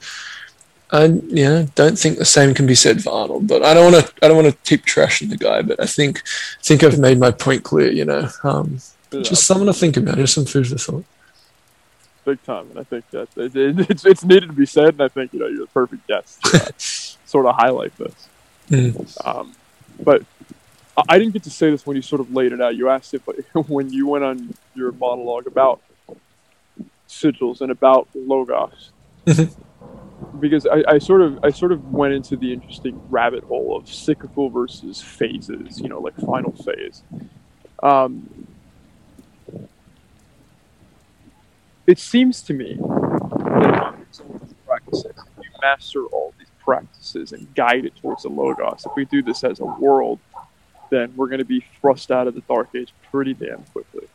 I 0.92 1.06
you 1.06 1.44
know 1.44 1.68
don't 1.76 1.98
think 1.98 2.18
the 2.18 2.26
same 2.26 2.54
can 2.54 2.68
be 2.68 2.76
said 2.76 3.04
for 3.04 3.12
Arnold. 3.12 3.48
But 3.48 3.64
I 3.64 3.74
don't 3.74 3.92
want 3.92 4.06
to 4.06 4.14
I 4.22 4.28
don't 4.28 4.38
want 4.38 4.50
to 4.50 4.70
keep 4.70 4.86
trashing 4.86 5.30
the 5.30 5.38
guy. 5.38 5.62
But 5.62 5.82
I 5.82 5.86
think 5.86 6.20
I 6.20 6.64
think 6.64 6.84
I've 6.84 7.00
made 7.00 7.20
my 7.20 7.32
point 7.32 7.64
clear. 7.64 7.92
You 7.92 8.06
know. 8.06 8.30
Um, 8.44 8.80
just 9.12 9.48
something 9.48 9.66
to 9.66 9.74
think 9.74 9.98
about. 9.98 10.18
Just 10.18 10.36
some 10.36 10.46
food 10.46 10.68
for 10.68 10.78
thought. 10.78 11.06
Big 12.32 12.44
time, 12.44 12.66
and 12.70 12.80
I 12.80 12.84
think 12.84 13.10
that 13.12 13.28
it, 13.38 13.56
it, 13.56 13.90
it's 13.90 14.06
it's 14.06 14.24
needed 14.24 14.48
to 14.48 14.54
be 14.54 14.66
said, 14.66 14.90
and 14.96 15.02
I 15.02 15.08
think 15.08 15.34
you 15.34 15.40
know 15.40 15.48
you're 15.48 15.66
the 15.68 15.68
perfect 15.68 16.08
guest 16.08 16.42
to 16.44 16.64
uh, 16.64 16.70
sort 16.78 17.46
of 17.46 17.56
highlight 17.56 17.96
this. 17.98 18.28
Mm. 18.70 19.28
Um, 19.28 19.54
but 20.04 20.24
I- 21.10 21.18
didn't 21.18 21.34
get 21.34 21.44
to 21.44 21.50
say 21.50 21.72
this 21.72 21.86
when 21.88 21.96
you 21.96 22.02
sort 22.02 22.22
of 22.22 22.34
laid 22.34 22.52
it 22.52 22.62
out. 22.62 22.76
You 22.76 22.90
asked 22.90 23.14
it, 23.14 23.24
but 23.26 23.36
when 23.70 23.92
you 23.92 24.08
went 24.08 24.24
on 24.24 24.54
your 24.76 24.92
monologue 24.92 25.48
about 25.48 25.82
sigils 27.08 27.62
and 27.62 27.72
about 27.72 28.08
logos, 28.14 28.92
Mhm. 29.26 29.52
because 30.40 30.66
I, 30.68 30.84
I 30.88 30.98
sort 31.00 31.22
of 31.22 31.40
I 31.44 31.50
sort 31.52 31.72
of 31.72 31.92
went 31.92 32.14
into 32.14 32.36
the 32.38 32.54
interesting 32.54 33.02
rabbit 33.10 33.44
hole 33.46 33.76
of 33.76 33.88
cyclical 33.92 34.50
versus 34.50 35.02
phases. 35.02 35.80
You 35.80 35.90
know, 35.90 36.00
like 36.00 36.16
final 36.18 36.52
phase. 36.52 37.02
Um, 37.82 38.30
it 41.90 41.98
seems 41.98 42.44
to 42.44 42.54
me 42.54 42.76
that 42.76 43.96
practices, 44.68 45.06
if 45.06 45.44
you 45.44 45.50
master 45.60 46.06
all 46.06 46.36
these 46.38 46.48
practices 46.64 47.32
and 47.32 47.52
guide 47.56 47.84
it 47.84 47.96
towards 47.96 48.22
the 48.24 48.30
logos, 48.30 48.86
if 48.86 48.92
we 48.96 49.06
do 49.06 49.24
this 49.24 49.44
as 49.44 49.60
a 49.60 49.66
world, 49.66 50.20
then 50.92 51.12
we're 51.16 51.28
going 51.28 51.40
to 51.40 51.46
be 51.46 51.66
thrust 51.82 52.12
out 52.12 52.28
of 52.28 52.36
the 52.36 52.42
dark 52.42 52.70
age 52.76 52.94
pretty 53.12 53.34
damn 53.34 53.64
quickly. 53.74 54.08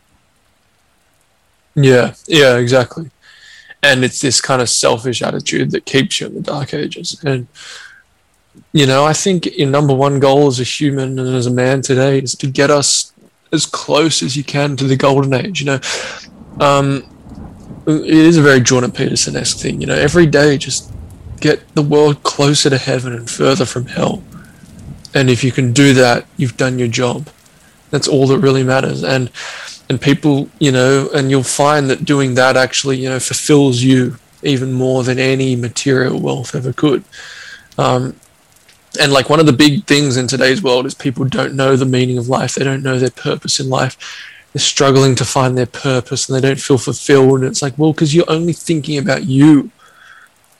Yeah, 1.74 2.14
yeah, 2.28 2.58
exactly. 2.58 3.10
And 3.82 4.04
it's 4.04 4.20
this 4.20 4.40
kind 4.40 4.62
of 4.62 4.68
selfish 4.70 5.20
attitude 5.20 5.72
that 5.72 5.84
keeps 5.84 6.20
you 6.20 6.28
in 6.28 6.34
the 6.34 6.42
dark 6.42 6.74
ages. 6.74 7.20
And 7.24 7.48
you 8.72 8.86
know, 8.86 9.04
I 9.04 9.14
think 9.14 9.46
your 9.58 9.68
number 9.68 9.92
one 9.92 10.20
goal 10.20 10.46
as 10.46 10.60
a 10.60 10.64
human 10.64 11.18
and 11.18 11.34
as 11.34 11.46
a 11.46 11.50
man 11.50 11.82
today 11.82 12.20
is 12.20 12.36
to 12.36 12.46
get 12.46 12.70
us 12.70 13.12
as 13.52 13.66
close 13.66 14.22
as 14.22 14.36
you 14.36 14.44
can 14.44 14.76
to 14.76 14.84
the 14.84 14.96
golden 14.96 15.34
age. 15.34 15.60
You 15.60 15.66
know, 15.66 15.80
um, 16.60 17.04
it 17.86 18.06
is 18.06 18.36
a 18.36 18.42
very 18.42 18.60
Jordan 18.60 18.92
Peterson 18.92 19.36
esque 19.36 19.58
thing. 19.58 19.80
You 19.80 19.86
know, 19.86 19.94
every 19.94 20.26
day 20.26 20.56
just 20.58 20.92
get 21.40 21.74
the 21.74 21.82
world 21.82 22.22
closer 22.22 22.70
to 22.70 22.78
heaven 22.78 23.12
and 23.12 23.28
further 23.28 23.64
from 23.64 23.86
hell. 23.86 24.22
And 25.14 25.30
if 25.30 25.44
you 25.44 25.52
can 25.52 25.72
do 25.72 25.94
that, 25.94 26.26
you've 26.36 26.56
done 26.56 26.78
your 26.78 26.88
job. 26.88 27.28
That's 27.90 28.08
all 28.08 28.26
that 28.28 28.38
really 28.38 28.64
matters. 28.64 29.04
And 29.04 29.30
and 29.88 30.00
people, 30.00 30.48
you 30.58 30.72
know, 30.72 31.10
and 31.14 31.30
you'll 31.30 31.42
find 31.42 31.90
that 31.90 32.04
doing 32.04 32.34
that 32.34 32.56
actually, 32.56 32.96
you 32.96 33.08
know, 33.08 33.20
fulfills 33.20 33.82
you 33.82 34.16
even 34.42 34.72
more 34.72 35.02
than 35.02 35.18
any 35.18 35.56
material 35.56 36.20
wealth 36.20 36.54
ever 36.54 36.72
could. 36.72 37.04
Um, 37.76 38.16
and 39.00 39.12
like 39.12 39.28
one 39.28 39.40
of 39.40 39.46
the 39.46 39.52
big 39.52 39.84
things 39.84 40.16
in 40.16 40.26
today's 40.26 40.62
world 40.62 40.86
is 40.86 40.94
people 40.94 41.24
don't 41.24 41.54
know 41.54 41.76
the 41.76 41.84
meaning 41.84 42.18
of 42.18 42.28
life. 42.28 42.54
They 42.54 42.64
don't 42.64 42.82
know 42.82 42.98
their 42.98 43.10
purpose 43.10 43.60
in 43.60 43.68
life. 43.68 43.96
They're 44.54 44.60
struggling 44.60 45.16
to 45.16 45.24
find 45.24 45.58
their 45.58 45.66
purpose 45.66 46.28
and 46.28 46.36
they 46.36 46.48
don't 46.48 46.60
feel 46.60 46.78
fulfilled. 46.78 47.40
And 47.40 47.48
it's 47.48 47.60
like, 47.60 47.76
well, 47.76 47.92
because 47.92 48.14
you're 48.14 48.30
only 48.30 48.52
thinking 48.52 48.98
about 48.98 49.24
you. 49.24 49.70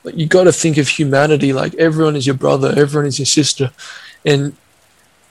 Like 0.03 0.17
you 0.17 0.27
got 0.27 0.43
to 0.43 0.51
think 0.51 0.77
of 0.77 0.87
humanity 0.87 1.53
like 1.53 1.73
everyone 1.75 2.15
is 2.15 2.27
your 2.27 2.35
brother, 2.35 2.73
everyone 2.77 3.07
is 3.07 3.17
your 3.17 3.25
sister, 3.25 3.71
and 4.25 4.55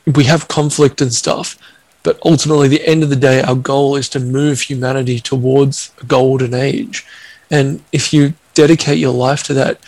we 0.06 0.24
have 0.24 0.48
conflict 0.48 1.00
and 1.00 1.12
stuff. 1.12 1.58
But 2.02 2.18
ultimately, 2.24 2.68
the 2.68 2.86
end 2.86 3.02
of 3.02 3.10
the 3.10 3.16
day, 3.16 3.42
our 3.42 3.54
goal 3.54 3.96
is 3.96 4.08
to 4.10 4.20
move 4.20 4.62
humanity 4.62 5.20
towards 5.20 5.90
a 6.00 6.04
golden 6.06 6.52
age. 6.52 7.06
And 7.50 7.82
if 7.92 8.12
you 8.12 8.34
dedicate 8.52 8.98
your 8.98 9.12
life 9.12 9.42
to 9.44 9.54
that, 9.54 9.78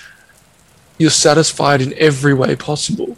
you're 0.99 1.11
satisfied 1.11 1.83
in 1.83 1.95
every 1.99 2.33
way 2.33 2.57
possible. 2.57 3.17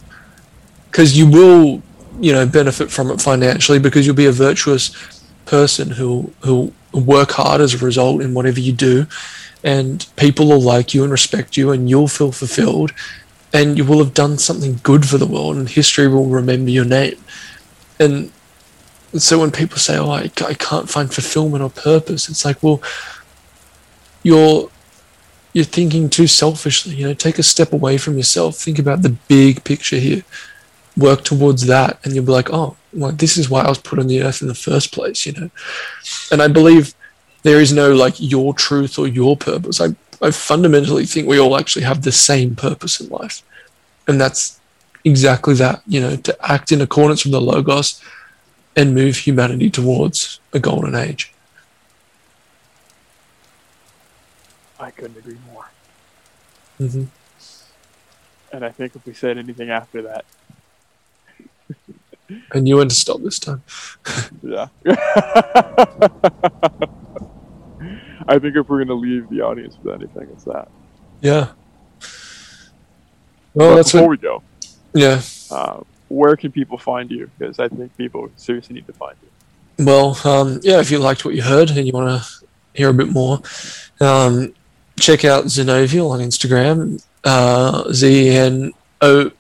Because 0.91 1.17
you 1.17 1.29
will, 1.29 1.83
you 2.21 2.33
know, 2.33 2.47
benefit 2.47 2.91
from 2.91 3.11
it 3.11 3.21
financially 3.21 3.79
because 3.79 4.05
you'll 4.07 4.17
be 4.17 4.27
a 4.27 4.33
virtuous 4.33 5.18
person 5.49 5.91
who 5.91 6.33
who 6.41 6.73
work 6.93 7.33
hard 7.33 7.61
as 7.61 7.75
a 7.75 7.85
result 7.85 8.23
in 8.23 8.35
whatever 8.35 8.61
you 8.61 8.73
do, 8.73 9.07
and 9.65 10.07
people 10.17 10.47
will 10.49 10.61
like 10.61 10.95
you 10.95 11.03
and 11.03 11.13
respect 11.13 11.57
you, 11.57 11.71
and 11.73 11.91
you'll 11.91 12.09
feel 12.09 12.33
fulfilled, 12.33 12.93
and 13.53 13.77
you 13.79 13.85
will 13.85 13.99
have 13.99 14.15
done 14.15 14.39
something 14.39 14.81
good 14.83 15.09
for 15.09 15.19
the 15.19 15.27
world, 15.27 15.57
and 15.57 15.69
history 15.69 16.09
will 16.09 16.27
remember 16.27 16.71
your 16.71 16.85
name. 16.85 17.19
And 17.99 18.31
so 19.17 19.39
when 19.41 19.51
people 19.51 19.79
say, 19.79 19.97
"Oh, 19.99 20.11
I, 20.11 20.31
I 20.47 20.55
can't 20.55 20.91
find 20.91 21.13
fulfillment 21.13 21.63
or 21.63 21.71
purpose," 21.71 22.29
it's 22.29 22.45
like, 22.45 22.63
well, 22.63 22.83
you're 24.23 24.71
you're 25.53 25.65
thinking 25.65 26.11
too 26.11 26.27
selfishly. 26.27 26.95
You 26.95 27.09
know, 27.09 27.15
take 27.15 27.39
a 27.39 27.43
step 27.43 27.73
away 27.73 27.99
from 27.99 28.17
yourself. 28.17 28.57
Think 28.57 28.79
about 28.79 29.03
the 29.03 29.17
big 29.29 29.65
picture 29.65 29.97
here. 29.97 30.23
Work 30.99 31.23
towards 31.25 31.67
that, 31.67 31.99
and 32.03 32.15
you'll 32.15 32.25
be 32.25 32.33
like, 32.33 32.51
"Oh, 32.53 32.77
well, 32.93 33.13
this 33.13 33.37
is 33.37 33.49
why 33.49 33.63
I 33.63 33.69
was 33.69 33.79
put 33.79 33.99
on 33.99 34.09
the 34.09 34.23
earth 34.23 34.43
in 34.43 34.49
the 34.49 34.55
first 34.55 34.93
place." 34.93 35.25
You 35.27 35.33
know, 35.33 35.51
and 36.33 36.43
I 36.43 36.49
believe 36.49 36.95
there 37.43 37.61
is 37.61 37.73
no 37.73 37.95
like 37.95 38.15
your 38.19 38.53
truth 38.55 38.99
or 38.99 39.07
your 39.07 39.37
purpose. 39.37 39.81
I 39.81 39.89
I 40.21 40.31
fundamentally 40.33 41.07
think 41.07 41.29
we 41.29 41.39
all 41.39 41.57
actually 41.57 41.85
have 41.85 42.03
the 42.03 42.13
same 42.13 42.57
purpose 42.57 43.01
in 43.01 43.09
life, 43.09 43.43
and 44.09 44.21
that's 44.21 44.61
exactly 45.05 45.55
that. 45.55 45.83
You 45.87 46.01
know, 46.01 46.17
to 46.17 46.37
act 46.55 46.73
in 46.73 46.81
accordance 46.81 47.25
with 47.25 47.33
the 47.33 47.41
logos 47.41 48.03
and 48.77 48.95
move 48.95 49.17
humanity 49.17 49.71
towards 49.71 50.41
a 50.53 50.61
golden 50.61 50.95
age. 50.95 51.33
I 54.79 54.91
couldn't 54.91 55.19
agree 55.19 55.39
more. 55.53 55.71
hmm 56.79 57.05
And 58.53 58.65
I 58.65 58.71
think 58.71 58.95
if 58.97 59.05
we 59.05 59.13
said 59.13 59.37
anything 59.39 59.71
after 59.71 60.01
that, 60.03 60.25
I 62.53 62.59
knew 62.61 62.77
when 62.77 62.89
to 62.89 62.95
stop 62.95 63.21
this 63.23 63.39
time. 63.39 63.63
yeah. 64.43 64.69
I 68.31 68.39
think 68.39 68.57
if 68.57 68.69
we're 68.69 68.85
going 68.85 68.89
to 68.89 68.95
leave 68.95 69.29
the 69.31 69.41
audience 69.41 69.77
with 69.83 69.95
anything, 69.95 70.29
it's 70.33 70.45
that. 70.45 70.69
Yeah. 71.21 71.49
Well, 73.55 73.71
but 73.71 73.77
that's 73.77 73.93
before 73.93 74.09
what. 74.09 74.11
we 74.11 74.17
go, 74.19 74.43
Yeah. 74.95 75.23
uh, 75.51 75.81
where 76.09 76.37
can 76.37 76.53
people 76.53 76.77
find 76.79 77.11
you? 77.11 77.31
Because 77.39 77.59
I 77.59 77.69
think 77.69 77.97
people 77.97 78.31
seriously 78.37 78.75
need 78.75 78.87
to 78.87 78.93
find 78.93 79.17
you. 79.23 79.85
Well, 79.85 80.19
um, 80.25 80.61
yeah. 80.63 80.81
If 80.81 80.91
you 80.91 80.99
liked 80.99 81.25
what 81.25 81.35
you 81.35 81.43
heard 81.43 81.71
and 81.71 81.87
you 81.87 81.93
want 81.93 82.23
to 82.23 82.29
hear 82.75 82.89
a 82.91 82.95
bit 82.95 83.09
more, 83.11 83.41
um, 84.01 84.53
check 84.99 85.25
out 85.25 85.45
Zenoviel 85.47 86.11
on 86.11 86.21
Instagram. 86.21 87.03
Uh, 87.25 87.91
Z 87.93 88.29
N 88.31 88.73
O. 89.01 89.31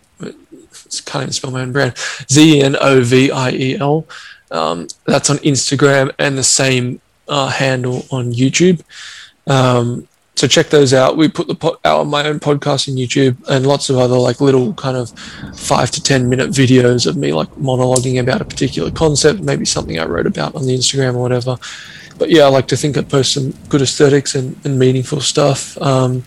Can't 1.06 1.23
even 1.23 1.32
spell 1.32 1.51
my 1.51 1.62
own 1.62 1.73
brand. 1.73 1.97
Z 2.31 2.60
N 2.60 2.77
O 2.81 3.02
V 3.02 3.31
I 3.31 3.51
E 3.51 3.77
L. 3.78 4.06
Um, 4.51 4.89
that's 5.05 5.31
on 5.31 5.36
Instagram 5.39 6.12
and 6.19 6.39
the 6.39 6.43
same 6.43 7.01
uh, 7.28 7.48
handle 7.48 8.06
on 8.10 8.32
YouTube. 8.32 8.82
Um, 9.47 10.09
so 10.36 10.47
check 10.47 10.69
those 10.69 10.94
out. 10.94 11.16
We 11.16 11.28
put 11.28 11.48
the 11.48 11.56
po- 11.56 11.81
out 11.85 12.01
on 12.01 12.09
my 12.09 12.24
own 12.28 12.39
podcast 12.39 12.89
on 12.89 12.94
YouTube 12.94 13.36
and 13.48 13.66
lots 13.66 13.90
of 13.90 13.98
other 13.98 14.16
like 14.16 14.40
little 14.40 14.73
kind 14.74 14.97
of 14.97 15.10
five 15.56 15.90
to 15.90 16.02
ten 16.02 16.28
minute 16.28 16.51
videos 16.51 17.06
of 17.06 17.16
me 17.16 17.32
like 17.32 17.48
monologuing 17.56 18.20
about 18.20 18.40
a 18.40 18.44
particular 18.44 18.90
concept, 18.90 19.40
maybe 19.40 19.65
something 19.65 19.98
I 19.98 20.05
wrote 20.05 20.27
about 20.27 20.55
on 20.55 20.65
the 20.65 20.77
Instagram 20.77 21.16
or 21.16 21.23
whatever. 21.23 21.59
But 22.19 22.31
yeah, 22.31 22.44
I 22.44 22.48
like 22.48 22.69
to 22.69 22.77
think 22.77 22.97
I 22.97 23.02
post 23.02 23.35
some 23.35 23.52
good 23.69 23.82
aesthetics 23.82 24.36
and, 24.36 24.56
and 24.65 24.78
meaningful 24.78 25.20
stuff. 25.20 25.77
Um, 25.82 26.24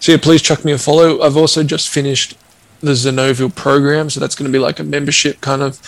so 0.00 0.12
yeah, 0.12 0.18
please 0.20 0.42
chuck 0.42 0.64
me 0.64 0.72
a 0.72 0.78
follow. 0.78 1.22
I've 1.22 1.36
also 1.36 1.62
just 1.62 1.88
finished 1.88 2.36
the 2.82 2.92
Zenoviel 2.92 3.54
program, 3.54 4.10
so 4.10 4.20
that's 4.20 4.34
going 4.34 4.50
to 4.50 4.56
be 4.56 4.62
like 4.62 4.78
a 4.78 4.84
membership 4.84 5.40
kind 5.40 5.62
of 5.62 5.80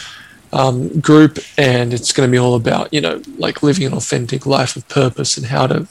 um, 0.52 1.00
group, 1.00 1.38
and 1.58 1.92
it's 1.92 2.12
going 2.12 2.28
to 2.28 2.30
be 2.30 2.38
all 2.38 2.54
about 2.54 2.92
you 2.92 3.00
know 3.00 3.20
like 3.36 3.62
living 3.62 3.86
an 3.86 3.92
authentic 3.92 4.46
life 4.46 4.76
of 4.76 4.88
purpose 4.88 5.36
and 5.36 5.46
how 5.46 5.66
to 5.66 5.86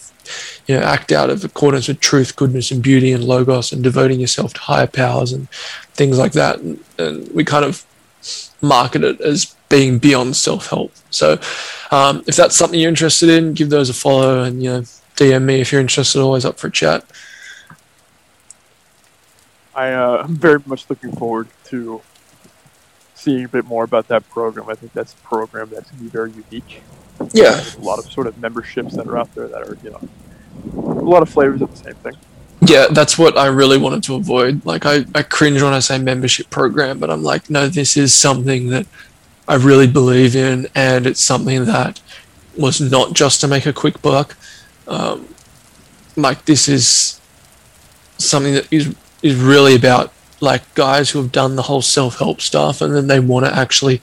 you 0.67 0.75
know 0.75 0.81
act 0.81 1.11
out 1.11 1.29
of 1.29 1.43
accordance 1.43 1.87
with 1.87 1.99
truth, 1.99 2.35
goodness, 2.35 2.71
and 2.71 2.81
beauty, 2.81 3.11
and 3.11 3.23
logos, 3.23 3.71
and 3.71 3.83
devoting 3.83 4.19
yourself 4.19 4.53
to 4.53 4.61
higher 4.61 4.87
powers 4.87 5.33
and 5.33 5.49
things 5.95 6.17
like 6.17 6.31
that. 6.31 6.59
And, 6.59 6.83
and 6.97 7.29
we 7.33 7.43
kind 7.43 7.65
of 7.65 7.85
market 8.61 9.03
it 9.03 9.19
as 9.19 9.55
being 9.69 9.99
beyond 9.99 10.35
self 10.35 10.69
help. 10.69 10.93
So 11.09 11.39
um, 11.91 12.23
if 12.27 12.35
that's 12.35 12.55
something 12.55 12.79
you're 12.79 12.89
interested 12.89 13.29
in, 13.29 13.53
give 13.53 13.69
those 13.69 13.89
a 13.89 13.93
follow 13.93 14.43
and 14.43 14.63
you 14.63 14.69
know 14.69 14.81
DM 15.15 15.43
me 15.43 15.61
if 15.61 15.71
you're 15.71 15.81
interested. 15.81 16.21
Always 16.21 16.45
up 16.45 16.57
for 16.57 16.67
a 16.67 16.71
chat. 16.71 17.05
I, 19.75 19.91
uh, 19.91 20.23
I'm 20.23 20.35
very 20.35 20.61
much 20.65 20.89
looking 20.89 21.11
forward 21.13 21.47
to 21.65 22.01
seeing 23.15 23.45
a 23.45 23.47
bit 23.47 23.65
more 23.65 23.83
about 23.83 24.07
that 24.09 24.29
program. 24.29 24.69
I 24.69 24.75
think 24.75 24.93
that's 24.93 25.13
a 25.13 25.17
program 25.17 25.69
that's 25.69 25.89
going 25.89 25.97
to 25.97 26.03
be 26.03 26.09
very 26.09 26.31
unique. 26.31 26.81
Yeah, 27.31 27.51
There's 27.51 27.75
a 27.75 27.81
lot 27.81 27.99
of 27.99 28.11
sort 28.11 28.27
of 28.27 28.37
memberships 28.39 28.95
that 28.95 29.07
are 29.07 29.17
out 29.17 29.33
there 29.33 29.47
that 29.47 29.61
are, 29.61 29.77
you 29.83 29.91
know, 29.91 30.09
a 30.75 31.05
lot 31.05 31.21
of 31.21 31.29
flavors 31.29 31.61
of 31.61 31.71
the 31.71 31.77
same 31.77 31.95
thing. 31.95 32.13
yeah, 32.61 32.87
that's 32.91 33.17
what 33.17 33.37
I 33.37 33.47
really 33.47 33.77
wanted 33.77 34.03
to 34.03 34.15
avoid. 34.15 34.65
Like 34.65 34.85
I, 34.85 35.05
I 35.15 35.23
cringe 35.23 35.61
when 35.61 35.73
I 35.73 35.79
say 35.79 35.97
membership 35.97 36.49
program, 36.49 36.99
but 36.99 37.09
I'm 37.09 37.23
like, 37.23 37.49
no, 37.49 37.67
this 37.67 37.97
is 37.97 38.13
something 38.13 38.69
that 38.69 38.85
I 39.47 39.55
really 39.55 39.87
believe 39.87 40.35
in, 40.35 40.67
and 40.75 41.05
it's 41.07 41.21
something 41.21 41.65
that 41.65 42.01
was 42.57 42.79
not 42.79 43.13
just 43.13 43.41
to 43.41 43.47
make 43.47 43.65
a 43.65 43.73
quick 43.73 44.01
buck. 44.01 44.35
Um, 44.87 45.27
like 46.15 46.45
this 46.45 46.67
is 46.67 47.19
something 48.17 48.53
that 48.53 48.71
is 48.71 48.95
is 49.23 49.35
really 49.35 49.75
about 49.75 50.13
like 50.41 50.75
guys 50.75 51.09
who 51.09 51.21
have 51.21 51.31
done 51.31 51.55
the 51.55 51.63
whole 51.63 51.81
self 51.81 52.19
help 52.19 52.41
stuff, 52.41 52.81
and 52.81 52.95
then 52.95 53.07
they 53.07 53.19
want 53.19 53.45
to 53.45 53.55
actually 53.55 54.01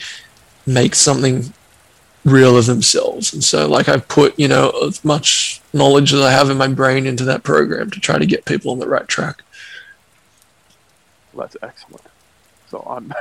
make 0.67 0.95
something 0.95 1.53
real 2.25 2.57
of 2.57 2.67
themselves. 2.67 3.33
And 3.33 3.45
so, 3.45 3.69
like, 3.69 3.89
I've 3.89 4.09
put 4.09 4.39
you 4.39 4.49
know 4.49 4.71
as 4.83 5.05
much 5.05 5.61
knowledge 5.73 6.13
as 6.13 6.21
I 6.21 6.33
have 6.33 6.51
in 6.51 6.57
my 6.57 6.69
brain 6.69 7.07
into 7.07 7.25
that 7.25 7.45
program 7.45 7.91
to 7.91 8.01
try 8.01 8.19
to 8.19 8.27
get 8.27 8.45
people 8.45 8.73
on 8.73 8.79
the 8.79 8.89
right 8.89 9.07
track. 9.07 9.43
That's 11.37 11.57
excellent. 11.63 12.05
So 12.69 12.85
I'm, 12.89 13.13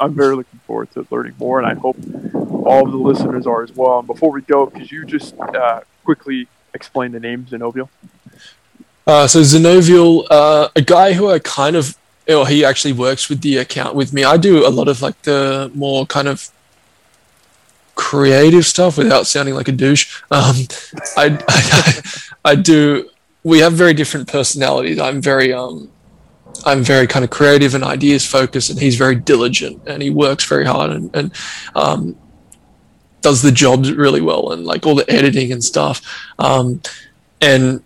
I'm, 0.00 0.14
very 0.14 0.34
looking 0.34 0.60
forward 0.66 0.90
to 0.92 1.06
learning 1.10 1.34
more, 1.38 1.60
and 1.60 1.66
I 1.66 1.74
hope 1.74 1.96
all 2.34 2.84
of 2.86 2.90
the 2.90 2.98
listeners 2.98 3.46
are 3.46 3.62
as 3.62 3.72
well. 3.72 3.98
And 3.98 4.06
before 4.06 4.30
we 4.30 4.42
go, 4.42 4.66
could 4.66 4.90
you 4.90 5.04
just 5.04 5.38
uh, 5.38 5.82
quickly 6.04 6.48
explain 6.72 7.12
the 7.12 7.20
name 7.20 7.44
Zenoviel? 7.44 7.88
Uh, 9.06 9.26
so 9.26 9.40
Zenoviel, 9.40 10.26
uh, 10.30 10.68
a 10.74 10.82
guy 10.82 11.12
who 11.12 11.30
I 11.30 11.38
kind 11.38 11.76
of, 11.76 11.96
or 12.28 12.46
he 12.46 12.64
actually 12.64 12.92
works 12.92 13.28
with 13.28 13.42
the 13.42 13.58
account 13.58 13.94
with 13.94 14.12
me. 14.12 14.24
I 14.24 14.36
do 14.36 14.66
a 14.66 14.70
lot 14.70 14.88
of 14.88 15.02
like 15.02 15.20
the 15.22 15.70
more 15.74 16.06
kind 16.06 16.28
of 16.28 16.50
creative 17.94 18.64
stuff 18.66 18.96
without 18.96 19.26
sounding 19.26 19.54
like 19.54 19.68
a 19.68 19.72
douche. 19.72 20.22
Um, 20.30 20.56
I, 21.16 21.38
I, 21.48 22.02
I 22.52 22.54
do. 22.54 23.10
We 23.42 23.58
have 23.58 23.74
very 23.74 23.92
different 23.92 24.26
personalities. 24.26 24.98
I'm 24.98 25.20
very 25.20 25.52
um, 25.52 25.90
I'm 26.64 26.82
very 26.82 27.06
kind 27.06 27.24
of 27.24 27.30
creative 27.30 27.74
and 27.74 27.84
ideas 27.84 28.24
focused, 28.24 28.70
and 28.70 28.78
he's 28.78 28.96
very 28.96 29.16
diligent 29.16 29.82
and 29.86 30.02
he 30.02 30.10
works 30.10 30.44
very 30.44 30.64
hard 30.64 30.90
and, 30.90 31.14
and 31.14 31.32
um, 31.74 32.16
does 33.20 33.42
the 33.42 33.52
jobs 33.52 33.92
really 33.92 34.20
well 34.20 34.52
and 34.52 34.64
like 34.64 34.86
all 34.86 34.94
the 34.94 35.10
editing 35.10 35.52
and 35.52 35.62
stuff. 35.62 36.00
Um, 36.38 36.80
and 37.40 37.82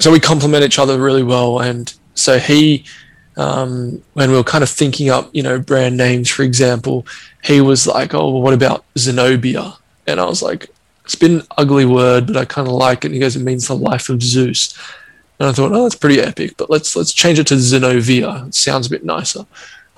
so 0.00 0.10
we 0.10 0.18
complement 0.18 0.64
each 0.64 0.78
other 0.78 0.98
really 0.98 1.22
well. 1.22 1.60
And 1.60 1.92
so 2.14 2.38
he, 2.38 2.84
um, 3.36 4.02
when 4.14 4.30
we 4.30 4.36
were 4.36 4.42
kind 4.42 4.64
of 4.64 4.70
thinking 4.70 5.10
up, 5.10 5.30
you 5.32 5.42
know, 5.42 5.58
brand 5.58 5.96
names, 5.96 6.28
for 6.30 6.42
example, 6.42 7.06
he 7.44 7.60
was 7.60 7.86
like, 7.86 8.14
"Oh, 8.14 8.30
well, 8.30 8.42
what 8.42 8.54
about 8.54 8.84
Zenobia?" 8.98 9.74
And 10.06 10.18
I 10.18 10.24
was 10.24 10.42
like, 10.42 10.68
"It's 11.04 11.14
been 11.14 11.40
an 11.40 11.46
ugly 11.58 11.84
word, 11.84 12.26
but 12.26 12.36
I 12.36 12.44
kind 12.44 12.66
of 12.66 12.74
like 12.74 13.04
it." 13.04 13.08
And 13.08 13.14
he 13.14 13.20
goes, 13.20 13.36
"It 13.36 13.42
means 13.42 13.68
the 13.68 13.76
life 13.76 14.08
of 14.08 14.22
Zeus." 14.22 14.74
And 15.38 15.48
I 15.48 15.52
thought, 15.52 15.72
"Oh, 15.72 15.84
that's 15.84 15.94
pretty 15.94 16.20
epic, 16.20 16.54
but 16.56 16.70
let's 16.70 16.96
let's 16.96 17.12
change 17.12 17.38
it 17.38 17.46
to 17.48 17.54
Zenovia. 17.54 18.48
It 18.48 18.54
sounds 18.54 18.86
a 18.86 18.90
bit 18.90 19.04
nicer." 19.04 19.46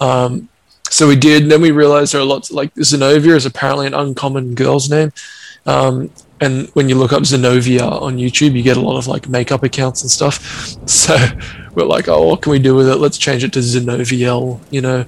Um, 0.01 0.49
so 0.91 1.09
we 1.09 1.17
did. 1.17 1.43
And 1.45 1.51
then 1.51 1.63
we 1.63 1.71
realized 1.71 2.13
there 2.13 2.21
are 2.21 2.25
lots 2.25 2.51
like 2.51 2.75
Zenovia 2.75 3.37
is 3.37 3.47
apparently 3.47 3.87
an 3.87 3.95
uncommon 3.95 4.55
girl's 4.55 4.91
name. 4.91 5.13
Um, 5.65 6.11
and 6.43 6.69
when 6.71 6.89
you 6.89 6.97
look 6.97 7.13
up 7.13 7.23
Zenovia 7.23 7.83
on 8.03 8.19
YouTube, 8.19 8.55
you 8.55 8.63
get 8.63 8.77
a 8.77 8.81
lot 8.81 8.99
of 8.99 9.07
like 9.07 9.29
makeup 9.29 9.63
accounts 9.63 10.03
and 10.03 10.11
stuff. 10.11 10.77
So 10.89 11.17
we're 11.75 11.87
like, 11.87 12.09
oh, 12.09 12.27
what 12.29 12.43
can 12.43 12.53
we 12.53 12.59
do 12.59 12.75
with 12.75 12.89
it? 12.89 12.97
Let's 12.97 13.19
change 13.19 13.45
it 13.45 13.53
to 13.55 13.61
Zenoviel. 13.61 14.61
You 14.71 14.83
know, 14.83 15.07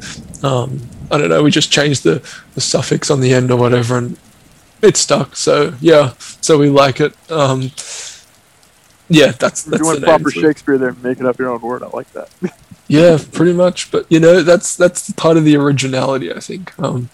um, 0.48 0.80
I 1.10 1.18
don't 1.18 1.28
know. 1.30 1.42
We 1.42 1.50
just 1.50 1.72
changed 1.72 2.04
the, 2.04 2.22
the 2.54 2.60
suffix 2.60 3.10
on 3.10 3.20
the 3.20 3.34
end 3.34 3.50
or 3.50 3.58
whatever, 3.58 3.98
and 3.98 4.18
it 4.82 4.96
stuck. 4.96 5.36
So 5.36 5.74
yeah, 5.80 6.14
so 6.18 6.58
we 6.58 6.70
like 6.70 7.00
it. 7.00 7.14
Um, 7.30 7.72
Yeah, 9.08 9.32
that's 9.32 9.64
that's 9.64 9.82
doing 9.82 10.00
the 10.00 10.00
proper 10.00 10.24
name 10.24 10.24
for 10.24 10.30
it. 10.30 10.34
Shakespeare 10.34 10.78
there, 10.78 10.94
making 11.02 11.26
up 11.26 11.38
your 11.38 11.50
own 11.50 11.60
word. 11.60 11.82
I 11.82 11.88
like 11.88 12.10
that. 12.12 12.30
Yeah, 12.86 13.18
pretty 13.32 13.54
much. 13.54 13.90
But 13.90 14.06
you 14.10 14.20
know, 14.20 14.42
that's 14.42 14.76
that's 14.76 15.10
part 15.14 15.38
of 15.38 15.44
the 15.44 15.56
originality, 15.56 16.32
I 16.32 16.40
think. 16.40 16.78
Um, 16.78 17.08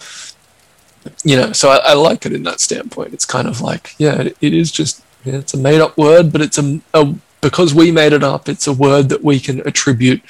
you 1.23 1.35
know, 1.35 1.51
so 1.51 1.69
I, 1.69 1.91
I 1.91 1.93
like 1.93 2.25
it 2.25 2.33
in 2.33 2.43
that 2.43 2.59
standpoint. 2.59 3.13
It's 3.13 3.25
kind 3.25 3.47
of 3.47 3.61
like, 3.61 3.95
yeah, 3.97 4.21
it, 4.21 4.37
it 4.41 4.53
is 4.53 4.71
just 4.71 5.03
yeah, 5.23 5.35
it's 5.35 5.53
a 5.53 5.57
made 5.57 5.81
up 5.81 5.97
word, 5.97 6.31
but 6.31 6.41
it's 6.41 6.57
a, 6.57 6.81
a 6.93 7.13
because 7.41 7.73
we 7.73 7.91
made 7.91 8.13
it 8.13 8.23
up. 8.23 8.47
It's 8.47 8.67
a 8.67 8.73
word 8.73 9.09
that 9.09 9.23
we 9.23 9.39
can 9.39 9.61
attribute 9.67 10.21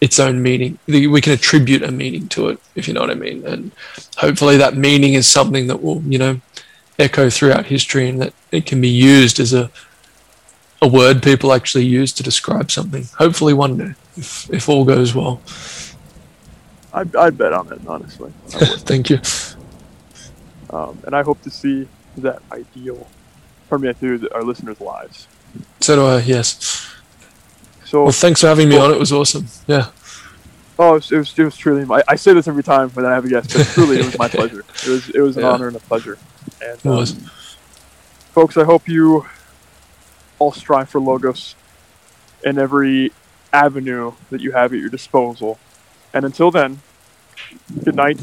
its 0.00 0.18
own 0.18 0.42
meaning. 0.42 0.78
We 0.86 1.20
can 1.20 1.32
attribute 1.32 1.82
a 1.82 1.90
meaning 1.90 2.28
to 2.28 2.48
it, 2.48 2.60
if 2.74 2.88
you 2.88 2.94
know 2.94 3.00
what 3.00 3.10
I 3.10 3.14
mean. 3.14 3.44
And 3.46 3.72
hopefully, 4.16 4.56
that 4.56 4.76
meaning 4.76 5.14
is 5.14 5.26
something 5.26 5.66
that 5.66 5.82
will, 5.82 6.02
you 6.02 6.18
know, 6.18 6.40
echo 6.98 7.30
throughout 7.30 7.66
history, 7.66 8.08
and 8.08 8.20
that 8.20 8.32
it 8.50 8.66
can 8.66 8.80
be 8.80 8.88
used 8.88 9.40
as 9.40 9.52
a 9.52 9.70
a 10.82 10.88
word 10.88 11.22
people 11.22 11.52
actually 11.52 11.84
use 11.84 12.12
to 12.14 12.22
describe 12.22 12.70
something. 12.70 13.04
Hopefully, 13.18 13.52
one 13.54 13.76
day, 13.76 13.94
if 14.16 14.48
if 14.52 14.68
all 14.68 14.84
goes 14.84 15.14
well. 15.14 15.40
I'd, 16.92 17.14
I'd 17.16 17.38
bet 17.38 17.52
on 17.52 17.72
it, 17.72 17.80
honestly. 17.86 18.32
Thank 18.48 19.10
you. 19.10 19.20
um, 20.70 20.98
and 21.06 21.14
I 21.14 21.22
hope 21.22 21.40
to 21.42 21.50
see 21.50 21.86
that 22.18 22.42
ideal 22.52 23.06
permeate 23.68 23.96
through 23.98 24.18
the, 24.18 24.34
our 24.34 24.42
listeners' 24.42 24.80
lives. 24.80 25.26
So 25.80 25.96
do 25.96 26.04
I. 26.06 26.20
Yes. 26.20 26.86
So, 27.84 28.04
Well, 28.04 28.12
thanks 28.12 28.40
for 28.40 28.46
having 28.48 28.68
me 28.68 28.76
on. 28.76 28.90
It 28.92 28.98
was 28.98 29.12
awesome. 29.12 29.46
Yeah. 29.66 29.90
oh, 30.78 30.90
it 30.90 30.94
was, 30.94 31.12
it 31.12 31.18
was, 31.18 31.38
it 31.38 31.44
was 31.44 31.56
truly. 31.56 31.84
My, 31.84 32.02
I 32.08 32.16
say 32.16 32.32
this 32.34 32.46
every 32.48 32.62
time 32.62 32.88
when 32.90 33.04
I 33.04 33.12
have 33.14 33.24
a 33.24 33.28
guest, 33.28 33.52
but 33.56 33.66
truly, 33.68 33.98
it 33.98 34.04
was 34.06 34.18
my 34.18 34.28
pleasure. 34.28 34.60
It 34.60 34.88
was 34.88 35.08
it 35.10 35.20
was 35.20 35.36
an 35.36 35.42
Yeah. 35.44 35.50
honor 35.50 35.68
and 35.68 35.76
a 35.76 35.80
pleasure. 35.80 36.18
And 36.62 36.78
It 36.78 36.84
was. 36.84 37.12
um, 37.14 37.30
folks, 38.32 38.56
I 38.56 38.64
hope 38.64 38.88
you 38.88 39.26
all 40.38 40.52
strive 40.52 40.88
for 40.88 41.00
logos 41.00 41.54
in 42.44 42.58
every 42.58 43.12
avenue 43.52 44.12
that 44.30 44.40
you 44.40 44.52
have 44.52 44.72
at 44.72 44.78
your 44.78 44.88
disposal. 44.88 45.58
And 46.12 46.24
until 46.24 46.50
then, 46.50 46.80
good 47.84 47.94
night 47.94 48.20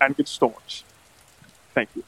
and 0.00 0.16
good 0.16 0.28
storms. 0.28 0.84
Thank 1.74 1.90
you. 1.94 2.04